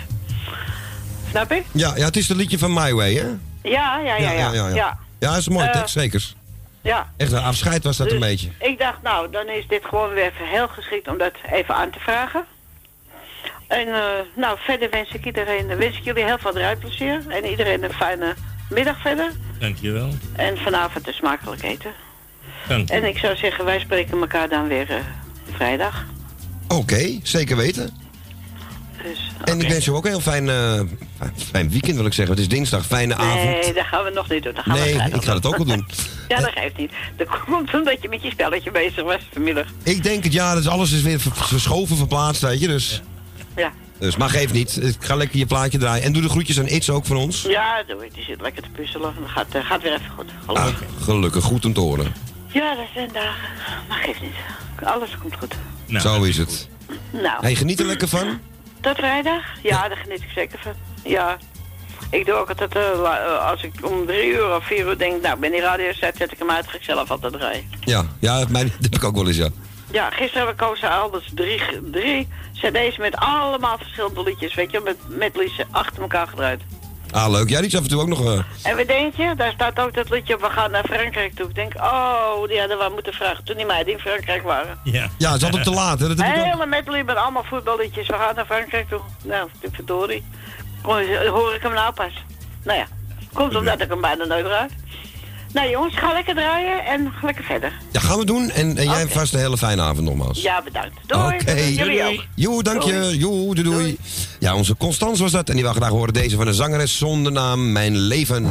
Snap 1.37 1.53
ik? 1.53 1.64
Ja, 1.72 1.92
ja, 1.96 2.05
het 2.05 2.16
is 2.16 2.29
het 2.29 2.37
liedje 2.37 2.59
van 2.59 2.72
My 2.72 2.92
Way, 2.94 3.14
hè? 3.14 3.27
Ja, 3.62 3.99
ja, 3.99 4.16
ja, 4.16 4.16
ja. 4.16 4.53
ja, 4.53 4.68
ja. 4.68 4.99
Ja, 5.18 5.29
dat 5.31 5.37
is 5.37 5.46
een 5.46 5.53
mooie 5.53 5.66
Eh, 5.66 5.72
tekst, 5.72 5.92
zeker. 5.92 6.33
ja. 6.81 7.12
Echt 7.16 7.33
een 7.33 7.42
afscheid 7.42 7.85
was 7.85 7.96
dat 7.96 8.07
een 8.11 8.20
Dus 8.20 8.29
beetje. 8.29 8.49
Ik 8.59 8.79
dacht, 8.79 9.03
nou, 9.03 9.31
dan 9.31 9.49
is 9.49 9.66
dit 9.68 9.85
gewoon 9.85 10.12
weer 10.12 10.25
even 10.25 10.46
heel 10.49 10.68
geschikt 10.68 11.09
om 11.09 11.18
dat 11.18 11.33
even 11.53 11.75
aan 11.75 11.90
te 11.90 11.99
vragen. 11.99 12.44
En 13.66 13.87
eh, 13.88 14.03
nou, 14.37 14.59
verder 14.61 14.90
wens 14.90 15.11
ik 15.12 15.25
iedereen, 15.27 15.66
wens 15.66 15.96
ik 15.99 16.05
jullie 16.05 16.25
heel 16.25 16.38
veel 16.38 16.53
rijplezier. 16.59 17.22
En 17.29 17.44
iedereen 17.44 17.83
een 17.83 17.92
fijne 17.92 18.35
middag 18.70 19.01
verder. 19.01 19.33
dankjewel. 19.59 20.09
En 20.33 20.57
vanavond 20.59 21.07
een 21.07 21.14
smakelijk 21.14 21.62
eten. 21.62 21.92
Dank 22.68 22.88
En 22.88 23.05
ik 23.05 23.18
zou 23.18 23.37
zeggen, 23.37 23.64
wij 23.64 23.81
spreken 23.81 24.20
elkaar 24.20 24.49
dan 24.49 24.68
weer 24.68 24.90
eh, 24.90 24.96
vrijdag. 25.55 26.05
Oké, 26.68 27.18
zeker 27.22 27.57
weten. 27.57 27.96
Dus, 29.07 29.31
En 29.45 29.61
ik 29.61 29.69
wens 29.69 29.85
je 29.85 29.92
ook 29.92 30.05
een 30.05 30.11
heel 30.11 30.21
fijn, 30.21 30.49
eh, 30.49 30.81
fijn 31.51 31.71
weekend, 31.71 31.97
wil 31.97 32.07
ik 32.07 32.12
zeggen. 32.12 32.35
Het 32.35 32.45
is 32.45 32.49
dinsdag, 32.51 32.87
fijne 32.87 33.14
avond. 33.16 33.42
Nee, 33.45 33.73
dat 33.73 33.85
gaan 33.85 34.05
we 34.05 34.11
nog 34.11 34.29
niet 34.29 34.42
doen. 34.42 34.55
Dat 34.55 34.64
gaan 34.64 34.75
we 34.75 34.81
Nee, 34.81 34.95
ik 34.95 35.25
ga 35.25 35.35
het 35.35 35.47
ook 35.47 35.57
wel 35.57 35.66
doen. 35.66 35.87
Ja, 36.29 36.40
dat 36.40 36.51
geeft 36.55 36.77
niet. 36.77 36.90
Dat 37.16 37.27
komt 37.45 37.75
omdat 37.75 38.03
je 38.03 38.09
met 38.09 38.23
je 38.23 38.31
spelletje 38.31 38.71
bezig 38.71 39.03
was 39.03 39.21
vanmiddag. 39.33 39.66
Ik 39.83 40.03
denk 40.03 40.25
het, 40.25 40.33
ja, 40.33 40.55
dus 40.55 40.69
alles 40.69 40.92
is 40.92 41.03
weer 41.03 41.21
ver- 41.21 41.33
verschoven, 41.35 41.97
verplaatst, 41.97 42.42
weet 42.42 42.61
je. 42.61 42.66
Dus, 42.66 43.03
Ja. 43.57 43.73
dus, 43.99 44.16
maar 44.16 44.29
geef 44.29 44.53
niet. 44.53 44.83
Ik 44.83 44.97
ga 44.99 45.14
lekker 45.14 45.38
je 45.38 45.47
plaatje 45.47 45.79
draaien. 45.79 46.05
En 46.05 46.12
doe 46.12 46.23
de 46.23 46.29
groetjes 46.29 46.59
aan 46.59 46.66
Iets 46.69 46.90
ook 46.90 47.07
van 47.07 47.16
ons. 47.16 47.42
Ja, 47.42 47.83
doe 47.87 48.05
ik. 48.05 48.14
Die 48.14 48.25
zit 48.25 48.40
lekker 48.40 48.62
te 48.62 48.69
puzzelen. 48.69 49.14
Dat 49.21 49.29
gaat, 49.31 49.47
eh, 49.55 49.64
gaat 49.66 49.83
weer 49.83 49.92
even 49.92 50.11
goed. 50.16 50.31
Ah, 50.47 50.57
Gelukkig. 50.64 50.87
gelukkig, 51.05 51.45
goed 51.45 51.64
om 51.64 51.73
te 51.73 51.81
horen. 51.81 52.12
Ja, 52.47 52.75
dat 52.75 52.87
zijn 52.95 53.11
dagen. 53.12 53.49
Maar 53.88 53.99
geeft 53.99 54.21
niet. 54.21 54.35
Alles 54.85 55.11
komt 55.21 55.35
goed. 55.38 55.55
Nou, 55.87 56.01
Zo 56.01 56.23
is 56.23 56.37
het. 56.37 56.69
Nou, 57.12 57.40
Hey, 57.40 57.55
geniet 57.55 57.81
er 57.81 57.87
lekker 57.87 58.09
van. 58.09 58.38
Tot 58.87 58.96
vrijdag? 58.96 59.42
Ja, 59.62 59.88
daar 59.88 59.96
geniet 59.96 60.22
ik 60.22 60.31
zeker 60.35 60.59
van. 60.59 60.72
Ja. 61.03 61.37
Ik 62.11 62.27
doe 62.27 62.35
ook 62.35 62.49
altijd, 62.49 62.75
eh, 62.75 62.90
eh, 62.92 63.51
als 63.51 63.62
ik 63.62 63.72
om 63.83 64.07
drie 64.07 64.33
uur 64.33 64.57
of 64.57 64.64
vier 64.64 64.87
uur 64.87 64.99
denk, 64.99 65.22
nou, 65.22 65.38
ben 65.38 65.51
die 65.51 65.61
radio 65.61 65.92
zet, 65.92 66.16
zet 66.16 66.33
ik 66.33 66.38
hem 66.38 66.51
uit, 66.51 66.68
ga 66.68 66.77
ik 66.77 66.83
zelf 66.83 67.11
altijd 67.11 67.33
draaien. 67.33 67.70
Ja, 67.81 68.05
ja 68.20 68.44
mijn, 68.49 68.66
dat 68.66 68.83
heb 68.90 68.94
ik 68.94 69.05
ook 69.05 69.14
wel 69.14 69.27
eens, 69.27 69.37
ja. 69.37 69.49
Ja, 69.90 70.11
gisteren 70.11 70.46
hebben 70.46 70.57
we 70.57 70.72
kozen 70.72 70.90
Alders 70.90 71.31
drie, 71.35 71.62
drie 71.90 72.29
cd's 72.53 72.96
met 72.99 73.16
allemaal 73.16 73.79
verschillende 73.79 74.22
liedjes, 74.22 74.55
weet 74.55 74.70
je, 74.70 74.81
met, 74.85 74.96
met 75.09 75.37
liedjes 75.37 75.66
achter 75.70 76.03
elkaar 76.03 76.27
gedraaid. 76.27 76.61
Ah, 77.16 77.31
leuk. 77.31 77.48
Ja, 77.48 77.59
die 77.59 77.66
is 77.66 77.76
af 77.76 77.83
en 77.83 77.88
toe 77.88 78.00
ook 78.00 78.09
nog... 78.09 78.24
eh, 78.24 78.40
En 78.70 78.76
wat 78.76 78.87
denk 78.87 79.14
je? 79.16 79.35
Daar 79.37 79.52
staat 79.52 79.81
ook 79.81 79.94
dat 79.94 80.11
liedje 80.11 80.35
op, 80.35 80.40
we 80.40 80.50
gaan 80.50 80.70
naar 80.70 80.85
Frankrijk 80.85 81.35
toe. 81.35 81.48
Ik 81.48 81.55
denk, 81.55 81.74
oh, 81.76 82.48
die 82.48 82.59
hadden 82.59 82.79
we 82.79 82.90
moeten 82.92 83.12
vragen 83.12 83.44
toen 83.44 83.57
die 83.57 83.66
meiden 83.66 83.92
in 83.92 83.98
Frankrijk 83.98 84.42
waren. 84.42 84.79
Ja. 84.85 85.09
ja, 85.18 85.29
het 85.33 85.37
is 85.40 85.44
altijd 85.44 85.64
te 85.64 85.70
laat, 85.70 86.00
hè. 86.00 86.09
Dat 86.09 86.18
ook. 86.20 86.26
Hele 86.26 86.66
medley 86.66 87.05
met 87.05 87.16
allemaal 87.16 87.44
voetballiedjes. 87.44 88.07
We 88.07 88.12
gaan 88.14 88.35
naar 88.35 88.44
Frankrijk 88.46 88.88
toe. 88.88 89.00
Nou, 89.22 89.48
ik 89.61 89.68
verdorie. 89.72 90.24
Hoor 90.83 91.02
hoor 91.26 91.55
ik 91.55 91.62
hem 91.62 91.72
nou 91.72 91.92
pas? 91.92 92.12
Nou 92.64 92.79
ja, 92.79 92.87
komt 93.33 93.55
omdat 93.57 93.81
ik 93.81 93.88
hem 93.88 94.00
bijna 94.00 94.24
nooit 94.24 94.44
draai. 94.44 94.66
Nou 95.57 95.71
jongens, 95.71 95.97
ga 95.97 96.12
lekker 96.12 96.35
draaien 96.35 96.85
en 96.85 97.12
ga 97.21 97.27
lekker 97.27 97.45
verder. 97.45 97.73
Ja, 97.90 98.01
gaan 98.01 98.19
we 98.19 98.25
doen. 98.25 98.51
En, 98.51 98.77
en 98.77 98.85
jij 98.85 99.07
vast 99.09 99.35
een 99.35 99.40
hele 99.40 99.57
fijne 99.57 99.83
avond 99.83 100.01
nogmaals. 100.01 100.42
Ja, 100.42 100.62
bedankt. 100.62 100.95
Doei. 101.07 101.75
Jullie 101.75 101.99
Doei. 101.99 102.03
ook. 102.03 102.25
Joe, 102.35 102.62
dank 102.62 102.83
je. 102.83 103.16
Joe, 103.19 103.55
doei, 103.55 103.62
doei. 103.62 103.97
Ja, 104.38 104.55
onze 104.55 104.77
Constance 104.77 105.23
was 105.23 105.33
dat. 105.33 105.49
En 105.49 105.55
die 105.55 105.64
wil 105.64 105.73
graag 105.73 105.88
horen 105.88 106.12
deze 106.12 106.37
van 106.37 106.47
een 106.47 106.55
zangeres 106.55 106.99
zonder 106.99 107.33
naam, 107.33 107.73
Mijn 107.73 107.97
Leven. 107.97 108.51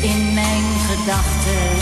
In 0.00 0.34
mijn 0.34 0.62
gedachten. 0.88 1.81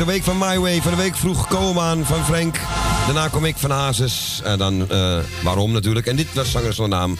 De 0.00 0.06
week 0.06 0.22
van 0.22 0.38
My 0.38 0.58
Way. 0.58 0.82
Van 0.82 0.90
de 0.90 0.96
week 0.96 1.16
vroeg 1.16 1.48
Koolmaan 1.48 2.04
van 2.04 2.24
Frank. 2.24 2.60
Daarna 3.04 3.28
kom 3.28 3.44
ik 3.44 3.56
van 3.56 3.70
Hazes. 3.70 4.40
En 4.44 4.58
dan 4.58 4.90
eh, 4.90 5.18
waarom 5.42 5.72
natuurlijk. 5.72 6.06
En 6.06 6.16
dit 6.16 6.26
was 6.34 6.50
zanger 6.50 6.72
zonder 6.72 6.98
naam. 6.98 7.18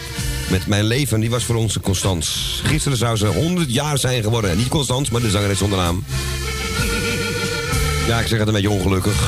Met 0.51 0.67
mijn 0.67 0.85
leven, 0.85 1.21
die 1.21 1.31
was 1.31 1.45
voor 1.45 1.55
ons 1.55 1.81
Constans. 1.81 2.61
Gisteren 2.65 2.99
zou 2.99 3.17
ze 3.17 3.27
100 3.27 3.73
jaar 3.73 3.99
zijn 3.99 4.23
geworden. 4.23 4.57
Niet 4.57 4.69
Constans, 4.69 5.11
maar 5.11 5.21
de 5.21 5.31
zangeres 5.31 5.59
zonder 5.59 5.79
naam. 5.79 6.05
Ja, 8.07 8.21
ik 8.21 8.27
zeg 8.27 8.39
het 8.39 8.49
een 8.49 8.55
beetje 8.55 8.71
ongelukkig. 8.71 9.21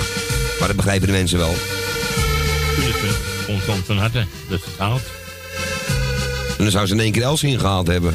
Maar 0.59 0.69
dat 0.69 0.77
begrijpen 0.77 1.07
de 1.07 1.12
mensen 1.12 1.38
wel. 1.38 1.55
Constant 3.47 3.85
van 3.87 3.99
harte. 3.99 4.27
Dat 4.49 4.59
is 4.59 4.65
het 4.65 4.79
haalt. 4.79 5.03
En 6.59 6.65
dan 6.65 6.71
zou 6.71 6.87
ze 6.87 6.95
in 6.95 7.01
één 7.01 7.12
keer 7.12 7.23
Els 7.23 7.43
ingehaald 7.43 7.87
hebben. 7.87 8.15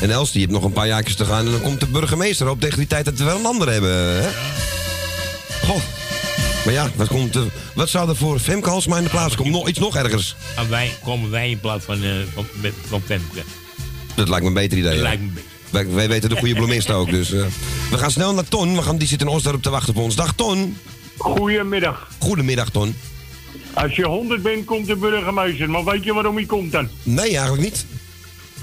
En 0.00 0.10
Els 0.10 0.32
die 0.32 0.40
heeft 0.40 0.52
nog 0.52 0.64
een 0.64 0.72
paar 0.72 0.86
jaartjes 0.86 1.16
te 1.16 1.24
gaan. 1.24 1.44
En 1.46 1.52
dan 1.52 1.60
komt 1.60 1.80
de 1.80 1.86
burgemeester 1.86 2.48
op 2.48 2.60
tegen 2.60 2.78
die 2.78 2.86
tijd 2.86 3.04
dat 3.04 3.18
we 3.18 3.24
wel 3.24 3.38
een 3.38 3.46
ander 3.46 3.72
hebben. 3.72 4.22
Hè? 4.22 4.53
Goh. 5.66 5.80
Maar 6.64 6.74
ja, 6.74 6.90
wat, 6.94 7.08
komt, 7.08 7.34
er- 7.34 7.50
wat 7.74 7.88
zou 7.88 8.08
er 8.08 8.16
voor 8.16 8.38
Femke 8.38 8.68
Halsma 8.68 8.96
in 8.96 9.04
de 9.04 9.10
plaats 9.10 9.34
komen? 9.36 9.52
Nog, 9.52 9.68
iets 9.68 9.78
nog 9.78 9.96
ergers. 9.96 10.36
En 10.56 10.68
wij 10.70 10.90
komen 11.04 11.30
wij 11.30 11.50
in 11.50 11.60
plaats 11.60 11.84
van, 11.84 12.02
eh 12.02 12.10
van, 12.34 12.46
met- 12.60 12.72
van 12.88 13.02
Femke. 13.04 13.42
Dat 14.14 14.28
lijkt 14.28 14.42
me 14.42 14.48
een 14.48 14.54
beter 14.54 14.78
idee. 14.78 14.90
Dat 14.90 14.98
ja. 14.98 15.02
lijkt 15.02 15.22
me 15.22 15.28
beter. 15.28 15.48
Wij, 15.70 15.88
wij 15.90 16.08
weten 16.08 16.28
de 16.28 16.36
goede 16.36 16.54
bloemist 16.54 16.90
ook. 16.90 17.10
Dus, 17.10 17.32
eh, 17.32 17.44
we 17.90 17.98
gaan 17.98 18.10
snel 18.10 18.34
naar 18.34 18.48
Ton. 18.48 18.76
We 18.76 18.82
gaan, 18.82 18.96
die 18.98 19.08
zit 19.08 19.20
in 19.20 19.26
Osdorp 19.28 19.62
te 19.62 19.70
wachten 19.70 19.94
op 19.96 20.02
ons. 20.02 20.14
Dag 20.14 20.32
Ton. 20.34 20.76
Goedemiddag. 21.16 22.08
Goedemiddag 22.18 22.70
Ton. 22.70 22.96
Als 23.74 23.96
je 23.96 24.04
100 24.06 24.42
bent, 24.42 24.64
komt 24.64 24.86
de 24.86 24.96
burgemeester. 24.96 25.70
Maar 25.70 25.84
weet 25.84 26.04
je 26.04 26.12
waarom 26.14 26.36
hij 26.36 26.44
komt 26.44 26.72
dan? 26.72 26.88
Nee, 27.02 27.28
eigenlijk 27.36 27.62
niet. 27.62 27.86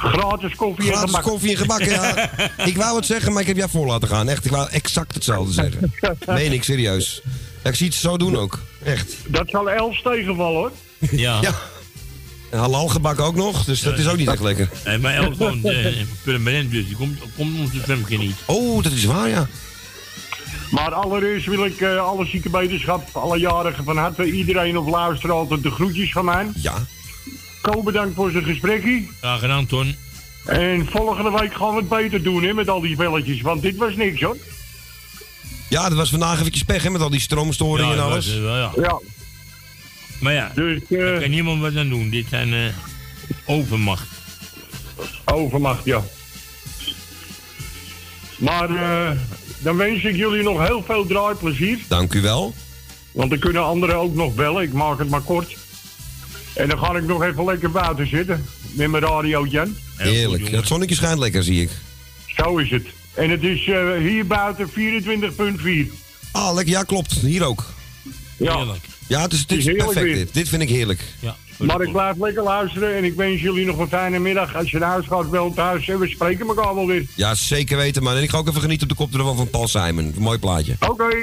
Gratis 0.01 0.55
koffie 0.55 0.85
en 0.85 0.91
Gratis 0.91 1.15
gebak. 1.15 1.23
koffie 1.31 1.49
en 1.49 1.57
gebak, 1.57 1.81
ja. 1.83 2.29
Ik 2.71 2.77
wou 2.77 2.95
het 2.95 3.05
zeggen, 3.05 3.31
maar 3.31 3.41
ik 3.41 3.47
heb 3.47 3.57
jou 3.57 3.69
voor 3.69 3.85
laten 3.85 4.07
gaan. 4.07 4.29
Echt, 4.29 4.45
ik 4.45 4.51
wou 4.51 4.69
exact 4.69 5.13
hetzelfde 5.13 5.53
zeggen. 5.53 5.93
Meen 6.27 6.51
ik, 6.51 6.63
serieus. 6.63 7.21
Ja, 7.63 7.69
ik 7.69 7.75
zie 7.75 7.85
het 7.85 7.95
zo 7.95 8.17
doen 8.17 8.37
ook. 8.37 8.59
Echt. 8.83 9.15
Dat 9.27 9.49
zal 9.49 9.69
Els 9.69 10.01
tegenvallen 10.01 10.57
hoor. 10.57 10.71
Ja. 11.11 11.37
Ja. 11.41 11.53
En 12.49 12.59
halal 12.59 12.87
gebak 12.87 13.19
ook 13.19 13.35
nog, 13.35 13.63
dus 13.63 13.81
dat 13.81 13.97
is 13.97 14.07
ook 14.07 14.17
niet 14.17 14.27
echt 14.27 14.41
lekker. 14.41 14.69
En 14.83 15.01
mijn 15.01 15.23
elf 15.23 15.37
woont 15.37 15.65
eh, 15.65 15.85
permanent, 16.23 16.71
dus 16.71 16.85
die 16.87 16.95
komt, 16.95 17.19
komt 17.37 17.59
onze 17.59 17.79
Femke 17.79 18.15
niet. 18.17 18.35
Oh, 18.45 18.83
dat 18.83 18.91
is 18.91 19.05
waar, 19.05 19.29
ja. 19.29 19.47
Maar 20.71 20.93
allereerst 20.93 21.45
wil 21.45 21.65
ik 21.65 21.81
eh, 21.81 21.97
alle 22.07 22.25
zieke 22.25 22.49
beterschap, 22.49 23.15
alle 23.15 23.39
jarigen 23.39 23.83
van 23.83 23.97
harte, 23.97 24.31
iedereen 24.31 24.77
op 24.77 24.87
luisteren 24.87 25.35
altijd 25.35 25.63
de 25.63 25.71
groetjes 25.71 26.11
van 26.11 26.25
mij. 26.25 26.47
Ja. 26.55 26.73
Ko 27.61 27.83
bedankt 27.83 28.15
voor 28.15 28.31
zijn 28.31 28.43
gesprekje. 28.43 29.03
Graag 29.19 29.39
gedaan, 29.39 29.65
Ton. 29.65 29.95
En 30.45 30.87
volgende 30.91 31.39
week 31.39 31.53
gaan 31.53 31.69
we 31.69 31.75
het 31.79 31.89
beter 31.89 32.23
doen 32.23 32.43
hè, 32.43 32.53
met 32.53 32.69
al 32.69 32.81
die 32.81 32.95
belletjes, 32.95 33.41
want 33.41 33.61
dit 33.61 33.75
was 33.75 33.95
niks 33.95 34.21
hoor. 34.21 34.37
Ja, 35.69 35.89
dat 35.89 35.97
was 35.97 36.09
vandaag 36.09 36.39
eventjes 36.39 36.63
pech, 36.63 36.83
hè, 36.83 36.89
met 36.89 37.01
al 37.01 37.09
die 37.09 37.19
stroomstoringen 37.19 37.95
Ja, 37.95 38.01
en 38.01 38.09
alles. 38.09 38.25
was, 38.27 38.35
eh, 38.35 38.41
wel, 38.41 38.55
ja. 38.55 38.71
Ja, 38.75 38.99
Maar 40.19 40.33
ja, 40.33 40.51
dus 40.55 40.79
daar 40.89 41.13
eh 41.13 41.19
kan 41.19 41.29
niemand 41.29 41.61
wat 41.61 41.75
aan 41.75 41.89
doen. 41.89 42.09
Dit 42.09 42.25
zijn 42.29 42.53
eh, 42.53 42.59
overmacht. 43.45 44.07
overmacht 45.25 45.85
ja. 45.85 46.03
Maar 48.37 48.69
eh, 48.69 49.17
dan 49.59 49.77
wens 49.77 50.03
ik 50.03 50.15
jullie 50.15 50.43
nog 50.43 50.67
heel 50.67 50.83
veel 50.85 51.05
draaiplezier. 51.05 51.79
Dank 51.87 52.13
u 52.13 52.21
wel. 52.21 52.53
Want 53.11 53.29
dan 53.29 53.39
kunnen 53.39 53.63
anderen 53.63 53.95
ook 53.95 54.13
nog 54.15 54.35
bellen. 54.35 54.63
Ik 54.63 54.73
maak 54.73 54.99
het 54.99 55.09
maar 55.09 55.21
kort. 55.21 55.57
En 56.53 56.69
dan 56.69 56.77
ga 56.77 56.95
ik 56.95 57.03
nog 57.05 57.23
even 57.23 57.45
lekker 57.45 57.71
buiten 57.71 58.07
zitten. 58.07 58.45
Met 58.71 58.89
mijn 58.89 59.03
radiootje. 59.03 59.59
goed, 59.61 59.75
Heerlijk. 59.97 60.43
jongen. 60.43 60.57
Het 60.57 60.67
zonnetje 60.67 60.95
schijnt 60.95 61.19
lekker, 61.19 61.43
zie 61.43 61.61
ik. 61.61 61.69
Zo 62.35 62.57
is 62.57 62.69
het. 62.69 62.85
En 63.13 63.29
het 63.29 63.43
is 63.43 63.67
eh, 63.67 63.97
hier 63.97 64.27
buiten 64.27 64.69
24.4. 64.69 64.73
Ah, 66.31 66.53
lekker. 66.53 66.73
Ja, 66.73 66.83
klopt. 66.83 67.11
Hier 67.11 67.43
ook. 67.43 67.65
Ja. 68.37 68.57
Heerlijk. 68.57 68.85
Ja, 69.07 69.21
het 69.21 69.33
is, 69.33 69.45
dit 69.47 69.57
is 69.57 69.65
Het 69.65 69.75
is 69.75 69.81
heerlijk 69.81 69.99
perfect 69.99 70.15
dit. 70.25 70.33
Dit 70.33 70.49
vind 70.49 70.61
ik 70.61 70.69
heerlijk. 70.69 71.03
Ja, 71.19 71.35
Maar 71.57 71.81
ik 71.81 71.91
blijf 71.91 72.17
lekker 72.17 72.43
luisteren 72.43 72.95
en 72.95 73.03
ik 73.03 73.15
wens 73.15 73.41
jullie 73.41 73.65
nog 73.65 73.77
een 73.77 73.87
fijne 73.87 74.19
middag. 74.19 74.55
Als 74.55 74.71
je 74.71 74.77
naar 74.77 74.89
huis 74.89 75.05
gaat, 75.07 75.29
wel 75.29 75.53
thuis 75.53 75.87
en 75.87 75.99
we 75.99 76.07
spreken 76.07 76.47
elkaar 76.47 76.75
wel 76.75 76.87
weer. 76.87 77.05
Ja, 77.15 77.35
zeker 77.35 77.77
weten, 77.77 78.03
man. 78.03 78.15
En 78.15 78.23
ik 78.23 78.29
ga 78.29 78.37
ook 78.37 78.47
even 78.47 78.61
genieten 78.61 78.83
op 78.83 78.97
de 78.97 79.03
koptelefoon 79.03 79.35
van 79.35 79.49
Paul 79.49 79.67
Simon. 79.67 80.13
Mooi 80.17 80.37
plaatje. 80.37 80.75
Oké, 80.89 81.15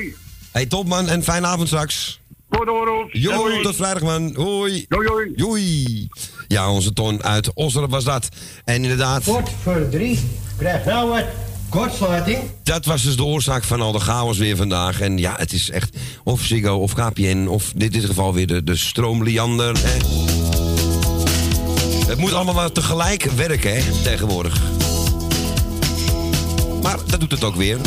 Hey, 0.50 0.66
top, 0.66 0.86
man. 0.86 1.08
En 1.08 1.22
fijne 1.22 1.46
avond 1.46 1.68
straks. 1.68 2.20
Tot 2.50 2.66
hoor. 2.66 3.08
Jo, 3.12 3.60
tot 3.62 3.76
vrijdag, 3.76 4.02
man. 4.02 4.32
Hoi. 4.34 4.84
Doei, 4.88 5.06
doei. 5.06 5.32
Joei. 5.36 6.08
Ja, 6.48 6.70
onze 6.70 6.92
ton 6.92 7.22
uit 7.22 7.54
Osdorp 7.54 7.90
was 7.90 8.04
dat. 8.04 8.28
En 8.64 8.82
inderdaad, 8.82 9.24
Kort 9.24 9.50
voor 9.62 9.88
drie. 9.90 10.18
Krijg 10.58 10.84
nou 10.84 11.08
wat 11.08 11.24
kortsluiting. 11.68 12.38
dat 12.62 12.84
was 12.84 13.02
dus 13.02 13.16
de 13.16 13.24
oorzaak 13.24 13.64
van 13.64 13.80
al 13.80 13.92
de 13.92 14.00
chaos 14.00 14.38
weer 14.38 14.56
vandaag. 14.56 15.00
En 15.00 15.18
ja, 15.18 15.34
het 15.36 15.52
is 15.52 15.70
echt 15.70 15.96
of 16.24 16.40
Ziggo 16.40 16.76
of 16.76 16.94
KPN 16.94 17.46
of 17.48 17.72
in 17.76 17.90
dit 17.90 18.04
geval 18.04 18.34
weer 18.34 18.46
de, 18.46 18.64
de 18.64 18.76
stroomliander. 18.76 19.76
Hè. 19.82 19.96
Het 22.06 22.18
moet 22.18 22.32
allemaal 22.32 22.54
maar 22.54 22.72
tegelijk 22.72 23.22
werken, 23.22 23.74
hè, 23.74 23.82
tegenwoordig. 24.02 24.60
Maar 26.82 26.98
dat 27.06 27.20
doet 27.20 27.30
het 27.30 27.44
ook 27.44 27.56
weer. 27.56 27.78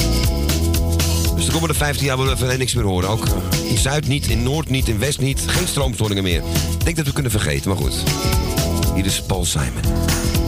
Dus 1.35 1.45
de 1.45 1.51
komende 1.51 1.73
15 1.73 2.05
jaar 2.05 2.17
willen 2.17 2.37
we 2.37 2.45
even 2.45 2.59
niks 2.59 2.73
meer 2.73 2.83
horen. 2.83 3.09
Ook 3.09 3.27
in 3.69 3.77
Zuid 3.77 4.07
niet, 4.07 4.27
in 4.27 4.43
Noord 4.43 4.69
niet, 4.69 4.87
in 4.87 4.99
West 4.99 5.19
niet. 5.19 5.43
Geen 5.47 5.67
stroomstoringen 5.67 6.23
meer. 6.23 6.43
Ik 6.77 6.83
denk 6.83 6.95
dat 6.95 7.05
we 7.05 7.13
kunnen 7.13 7.31
vergeten, 7.31 7.69
maar 7.69 7.79
goed. 7.79 8.03
Hier 8.95 9.05
is 9.05 9.21
Paul 9.21 9.45
Simon. 9.45 10.40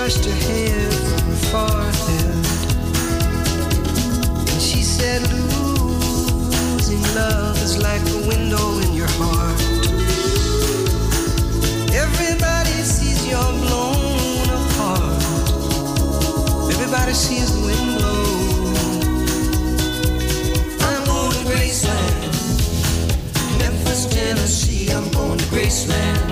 Brushed 0.00 0.24
her 0.24 0.40
hair 0.48 0.90
from 0.90 1.22
her 1.28 1.40
forehead. 1.52 2.34
And 4.50 4.60
she 4.68 4.82
said, 4.82 5.20
Losing 5.30 7.02
love 7.14 7.62
is 7.62 7.76
like 7.76 8.00
a 8.00 8.20
window 8.26 8.78
in 8.84 8.94
your 8.94 9.10
heart. 9.20 9.60
Everybody 11.92 12.76
sees 12.94 13.28
you're 13.28 13.54
blown 13.64 14.48
apart. 14.60 15.22
Everybody 16.72 17.12
sees 17.12 17.48
the 17.54 17.60
wind 17.66 17.98
blow. 17.98 18.72
I'm 20.88 21.04
going 21.12 21.32
to 21.36 21.44
Graceland, 21.50 22.22
Memphis, 23.58 24.06
Tennessee. 24.06 24.90
I'm 24.92 25.10
going 25.10 25.36
to 25.36 25.44
Graceland. 25.52 26.29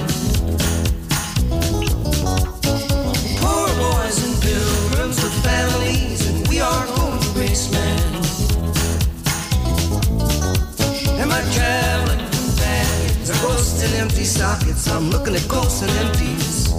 Empty 13.98 14.24
sockets. 14.24 14.88
I'm 14.88 15.11
looking 15.11 15.34
at 15.34 15.46
ghosts 15.48 15.82
and 15.82 15.90
empties. 16.06 16.72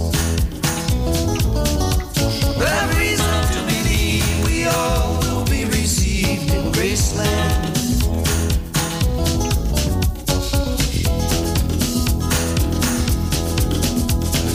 I've 2.62 2.98
reason 2.98 3.26
to 3.52 3.60
believe 3.66 4.46
we 4.46 4.64
all 4.64 5.18
will 5.20 5.44
be 5.44 5.66
received 5.66 6.52
in 6.54 6.72
Graceland. 6.72 7.60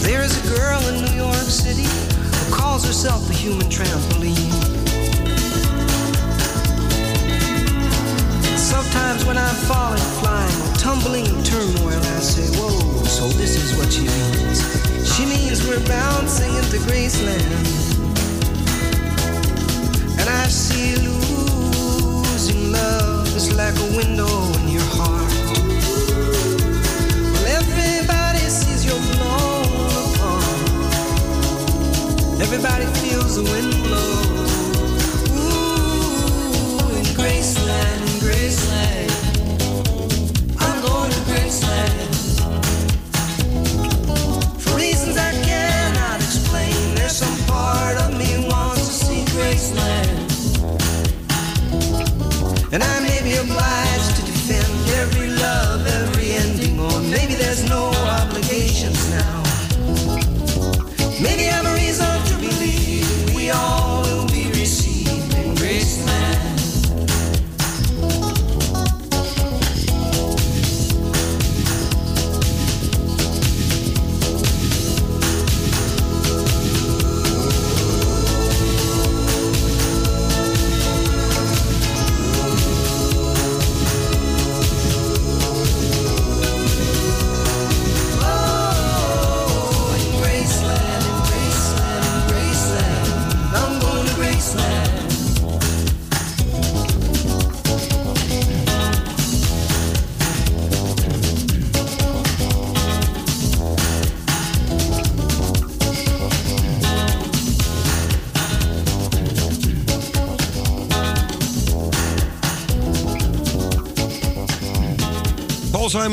There 0.02 0.24
is 0.24 0.34
a 0.44 0.56
girl 0.56 0.82
in 0.90 1.06
New 1.06 1.16
York 1.16 1.36
City 1.36 1.86
who 1.86 2.56
calls 2.56 2.84
herself 2.86 3.28
the 3.28 3.34
human 3.34 3.68
trampoline. 3.68 4.54
Sometimes 8.58 9.24
when 9.26 9.38
I'm 9.38 9.56
falling, 9.68 10.02
flying, 10.20 10.62
or 10.64 10.76
tumbling 10.78 11.44
So 13.26 13.32
this 13.32 13.56
is 13.56 13.76
what 13.76 13.92
she 13.92 14.02
means. 14.02 14.62
She 15.16 15.26
means 15.26 15.68
we're 15.68 15.84
bouncing 15.88 16.54
into 16.58 16.78
Graceland. 16.86 17.42
And 20.20 20.30
I 20.30 20.46
see 20.48 20.96
losing 20.98 22.72
love 22.72 23.26
is 23.36 23.52
like 23.56 23.74
a 23.80 23.98
window 23.98 24.30
in 24.60 24.68
your 24.68 24.86
heart. 24.94 25.34
Well, 27.34 27.48
everybody 27.62 28.46
sees 28.48 28.86
you're 28.86 29.06
blown 29.18 29.90
apart. 30.06 30.70
Everybody 32.40 32.86
feels 33.02 33.38
the 33.38 33.44
wind 33.44 33.74
blow. 33.86 34.35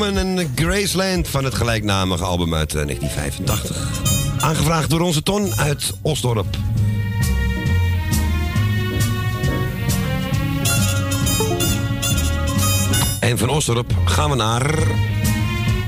Simon 0.03 0.37
en 0.37 0.51
Graceland 0.55 1.27
van 1.27 1.43
het 1.43 1.55
gelijknamige 1.55 2.23
album 2.23 2.53
uit 2.55 2.75
eh, 2.75 2.85
1985. 2.85 3.77
Aangevraagd 4.39 4.89
door 4.89 4.99
onze 4.99 5.23
Ton 5.23 5.53
uit 5.55 5.93
Osdorp. 6.01 6.45
En 13.19 13.37
van 13.37 13.49
Osdorp 13.49 13.91
gaan 14.05 14.29
we 14.29 14.35
naar 14.35 14.75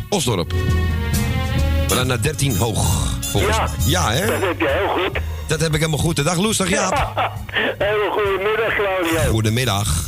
Osdorp. 0.09 0.51
We 1.87 1.95
gaan 1.95 2.07
naar 2.07 2.21
13 2.21 2.57
hoog. 2.57 3.13
Volgens 3.31 3.57
Ja. 3.57 3.69
ja, 3.85 4.11
hè? 4.11 4.25
Dat 4.25 4.41
heb 4.41 4.59
je 4.59 4.67
heel 4.67 5.03
goed. 5.03 5.19
Dat 5.47 5.61
heb 5.61 5.73
ik 5.73 5.79
helemaal 5.79 5.99
goed. 5.99 6.23
Dag 6.23 6.37
Loes, 6.37 6.57
dag 6.57 6.69
Jaap. 6.69 6.93
Hele 7.77 8.09
goedemiddag, 8.11 8.75
Claudio. 8.75 9.31
Goedemiddag. 9.31 10.04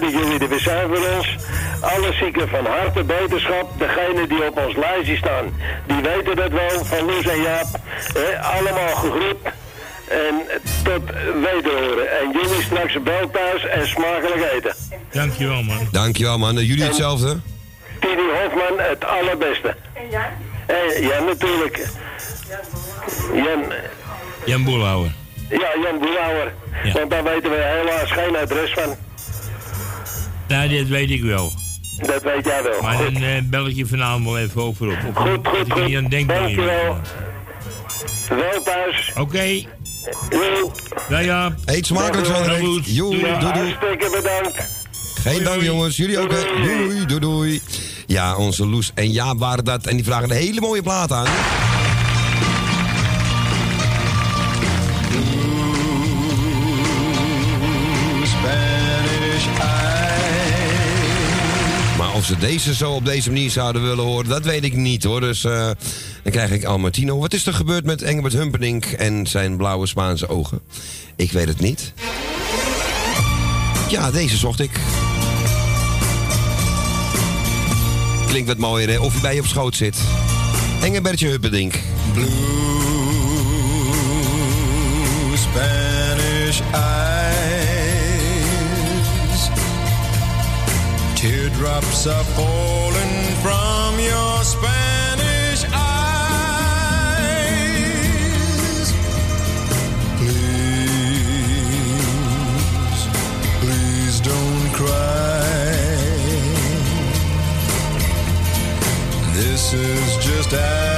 Dat 0.00 0.10
jullie 0.12 0.38
er 0.38 0.48
weer 0.48 0.60
zijn 0.60 0.88
voor 0.88 1.06
ons. 1.16 1.36
Alle 1.80 2.12
zieken 2.12 2.48
van 2.48 2.66
harte 2.66 3.02
beterschap. 3.04 3.78
Degenen 3.78 4.28
die 4.28 4.46
op 4.46 4.58
ons 4.66 4.76
lijstje 4.76 5.16
staan, 5.16 5.44
die 5.86 6.00
weten 6.02 6.36
dat 6.36 6.50
wel. 6.50 6.84
Van 6.84 7.04
Loes 7.04 7.26
en 7.26 7.40
Jaap. 7.42 7.66
Eh, 8.14 8.56
allemaal 8.56 8.94
gegroet. 8.94 9.36
En 10.08 10.34
tot 10.82 11.02
wederhoren. 11.42 12.18
En 12.20 12.30
jullie 12.32 12.62
straks 12.62 13.02
bel 13.02 13.30
thuis 13.30 13.66
en 13.66 13.88
smakelijk 13.88 14.52
eten. 14.52 14.74
Dankjewel, 15.12 15.62
man. 15.62 15.88
Dankjewel 15.90 16.38
man. 16.38 16.58
En 16.58 16.64
Jullie 16.64 16.84
hetzelfde? 16.84 17.40
Tini 18.00 18.22
Hofman, 18.42 18.78
het 18.78 19.04
allerbeste. 19.04 19.76
En 19.92 20.10
jij? 20.10 20.30
ja, 21.00 21.20
natuurlijk. 21.22 21.86
Jan, 23.34 23.72
Jan 24.44 24.64
Boelhouwer. 24.64 25.10
ja, 25.48 25.68
Jan 25.82 25.98
Boelhouwer. 25.98 26.52
Ja. 26.84 26.92
Want 26.92 27.10
daar 27.10 27.22
weten 27.22 27.50
we 27.50 27.56
helaas 27.56 28.10
geen 28.12 28.36
adres 28.36 28.72
van. 28.72 28.96
Nou, 30.60 30.72
dit 30.72 30.88
weet 30.88 31.10
ik 31.10 31.22
wel. 31.22 31.52
Dat 31.96 32.22
weet 32.22 32.44
jij 32.44 32.62
wel. 32.62 32.80
Maar 32.82 32.96
Goed. 32.96 33.12
dan 33.14 33.22
eh, 33.22 33.42
bel 33.44 33.66
ik 33.66 33.76
je 33.76 33.86
vanavond 33.86 34.24
wel 34.24 34.38
even 34.38 34.62
over 34.62 34.86
op. 34.88 34.98
op 35.08 35.16
Goed, 35.16 35.44
dat 35.44 35.54
goed, 35.54 35.66
ik 35.66 35.76
er 35.76 35.84
niet 35.84 35.96
aan 35.96 36.02
goed. 36.02 36.10
denk. 36.10 36.28
dat 36.28 36.36
je- 36.36 36.42
Dankjewel. 36.42 36.96
Wel 38.28 38.62
thuis. 38.62 39.12
Oké. 39.16 39.42
Jo. 40.30 40.72
Ja, 41.08 41.18
ja. 41.18 41.54
Eet 41.64 41.86
smakelijk 41.86 42.26
zo. 42.26 42.32
Joe, 42.32 43.10
Doei. 43.10 43.20
doei, 43.20 43.38
doei. 43.38 43.52
Hartstikke 43.52 44.10
bedankt. 44.16 44.78
Geen 45.20 45.44
dank 45.44 45.62
jongens, 45.62 45.96
jullie 45.96 46.18
ook. 46.18 46.30
Doei, 46.30 47.06
doei, 47.06 47.20
doei. 47.20 47.60
Ja, 48.06 48.36
onze 48.36 48.66
Loes 48.66 48.90
en 48.94 49.10
Jaap 49.10 49.38
waren 49.38 49.64
dat. 49.64 49.86
En 49.86 49.96
die 49.96 50.04
vragen 50.04 50.30
een 50.30 50.36
hele 50.36 50.60
mooie 50.60 50.82
plaat 50.82 51.12
aan. 51.12 51.26
Ze 62.30 62.38
deze 62.38 62.74
zo 62.74 62.92
op 62.92 63.04
deze 63.04 63.30
manier 63.30 63.50
zouden 63.50 63.82
willen 63.82 64.04
horen, 64.04 64.28
dat 64.28 64.44
weet 64.44 64.64
ik 64.64 64.76
niet 64.76 65.04
hoor. 65.04 65.20
Dus 65.20 65.44
eh, 65.44 65.70
dan 66.22 66.32
krijg 66.32 66.50
ik 66.50 66.64
Almartino. 66.64 67.18
Wat 67.18 67.32
is 67.32 67.46
er 67.46 67.54
gebeurd 67.54 67.84
met 67.84 68.02
Engelbert 68.02 68.34
Humperdinck 68.34 68.84
en 68.84 69.26
zijn 69.26 69.56
blauwe 69.56 69.86
Spaanse 69.86 70.28
ogen? 70.28 70.60
Ik 71.16 71.32
weet 71.32 71.48
het 71.48 71.60
niet. 71.60 71.92
Ja, 73.88 74.10
deze 74.10 74.36
zocht 74.36 74.60
ik. 74.60 74.70
Klinkt 78.26 78.48
wat 78.48 78.58
mooier 78.58 78.88
hè, 78.88 78.98
of 78.98 79.12
hij 79.12 79.20
bij 79.20 79.34
je 79.34 79.40
op 79.40 79.46
schoot 79.46 79.76
zit. 79.76 79.96
Engelbertje 80.82 81.28
Humperdinck. 81.28 81.78
Blue 82.12 82.28
Spanish 85.36 86.60
eyes. 86.72 87.09
Teardrops 91.70 92.06
are 92.08 92.24
falling 92.34 93.36
from 93.42 94.00
your 94.00 94.42
Spanish 94.42 95.64
eyes. 95.72 96.10
Please, 100.18 100.50
please 103.60 104.20
don't 104.20 104.72
cry. 104.74 105.44
This 109.34 109.72
is 109.72 110.16
just 110.16 110.52
adios 110.52 110.89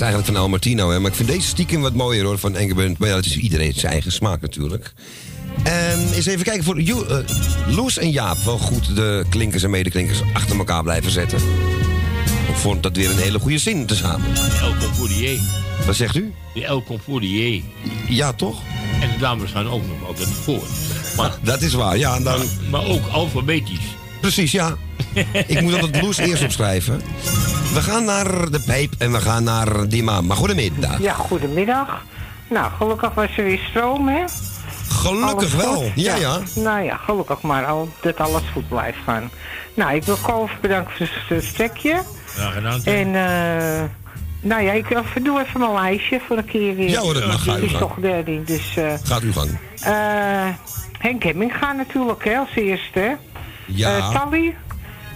is 0.00 0.06
eigenlijk 0.06 0.36
van 0.36 0.44
El 0.44 0.48
Martino, 0.50 0.90
hè? 0.90 1.00
maar 1.00 1.10
ik 1.10 1.16
vind 1.16 1.28
deze 1.28 1.46
stiekem 1.46 1.80
wat 1.80 1.94
mooier 1.94 2.24
hoor 2.24 2.38
van 2.38 2.56
Engelbert. 2.56 2.98
Maar 2.98 3.08
ja, 3.08 3.14
dat 3.14 3.24
is 3.24 3.36
iedereen 3.36 3.72
zijn 3.74 3.92
eigen 3.92 4.12
smaak 4.12 4.40
natuurlijk. 4.40 4.92
En 5.62 6.12
eens 6.12 6.26
even 6.26 6.44
kijken 6.44 6.64
voor 6.64 6.80
Jo- 6.80 7.04
eh, 7.04 7.18
Loes 7.68 7.98
en 7.98 8.10
Jaap. 8.10 8.36
Wel 8.44 8.58
goed 8.58 8.96
de 8.96 9.24
klinkers 9.28 9.62
en 9.62 9.70
medeklinkers 9.70 10.22
achter 10.32 10.58
elkaar 10.58 10.82
blijven 10.82 11.10
zetten. 11.10 11.38
Ik 12.48 12.54
vond 12.54 12.82
dat 12.82 12.96
weer 12.96 13.10
een 13.10 13.16
hele 13.16 13.38
goede 13.38 13.58
zin 13.58 13.86
tezamen. 13.86 14.26
El 14.60 14.74
Confourier. 14.76 15.40
Wat 15.86 15.96
zegt 15.96 16.16
u? 16.16 16.32
De 16.54 16.64
El 16.64 16.82
Confourier. 16.82 17.62
Ja, 18.08 18.32
toch? 18.32 18.60
En 19.00 19.08
de 19.12 19.18
dames 19.18 19.50
gaan 19.50 19.68
ook 19.68 19.82
nog 19.86 20.08
altijd 20.08 20.28
voor. 20.28 20.62
Maar, 21.16 21.38
Dat 21.42 21.62
is 21.62 21.72
waar, 21.72 21.98
ja. 21.98 22.14
En 22.16 22.22
dan... 22.22 22.42
maar 22.70 22.84
ook 22.84 23.06
alfabetisch. 23.06 23.96
Precies, 24.20 24.52
ja. 24.52 24.76
Ik 25.46 25.60
moet 25.60 25.72
altijd 25.80 26.02
Loes 26.02 26.16
eerst 26.16 26.42
opschrijven. 26.42 27.00
We 27.72 27.80
gaan 27.82 28.04
naar 28.04 28.50
de 28.50 28.60
pijp 28.60 28.92
en 28.98 29.12
we 29.12 29.20
gaan 29.20 29.44
naar 29.44 29.88
Dima. 29.88 30.20
Maar 30.20 30.36
goedemiddag. 30.36 30.98
Ja, 31.00 31.12
goedemiddag. 31.12 32.02
Nou, 32.48 32.70
gelukkig 32.78 33.14
was 33.14 33.36
er 33.36 33.44
weer 33.44 33.60
stroom, 33.70 34.08
hè? 34.08 34.24
Gelukkig 34.88 35.54
wel. 35.54 35.92
Ja, 35.94 36.14
ja. 36.14 36.38
Nou 36.54 36.82
ja, 36.82 36.96
gelukkig 36.96 37.40
maar 37.42 37.66
al 37.66 37.88
dat 38.00 38.18
alles 38.18 38.42
goed 38.52 38.68
blijft 38.68 38.98
gaan. 39.04 39.30
Nou, 39.74 39.94
ik 39.94 40.04
wil 40.04 40.16
Kolf 40.16 40.50
bedanken 40.60 40.92
voor 40.96 41.36
het 41.36 41.44
stekje. 41.44 42.02
Graag 42.26 42.54
gedaan. 42.54 42.84
En, 42.84 43.14
eh 43.14 43.82
nou 44.42 44.62
ja, 44.62 44.72
ik 44.72 44.90
eh, 44.90 45.00
doe 45.22 45.40
even 45.40 45.60
mijn 45.60 45.72
lijstje 45.72 46.20
voor 46.26 46.36
een 46.36 46.44
keer 46.44 46.74
weer. 46.76 46.88
Ja 46.88 47.00
hoor, 47.00 47.14
dat 47.14 47.26
mag. 47.26 47.42
Ga 47.44 47.56
is 47.56 47.72
toch 47.72 47.94
derde, 48.00 48.44
dus... 48.44 48.76
eh 48.76 48.92
Gaat 49.02 49.22
uw 49.22 49.32
gang. 49.32 49.50
eh 49.80 50.48
Henk 50.98 51.22
Hemming 51.22 51.52
gaat 51.56 51.76
natuurlijk, 51.76 52.24
hè, 52.24 52.36
als 52.36 52.54
eerste, 52.54 52.98
hè? 52.98 53.12
Ja. 53.66 54.10
Tally, 54.10 54.56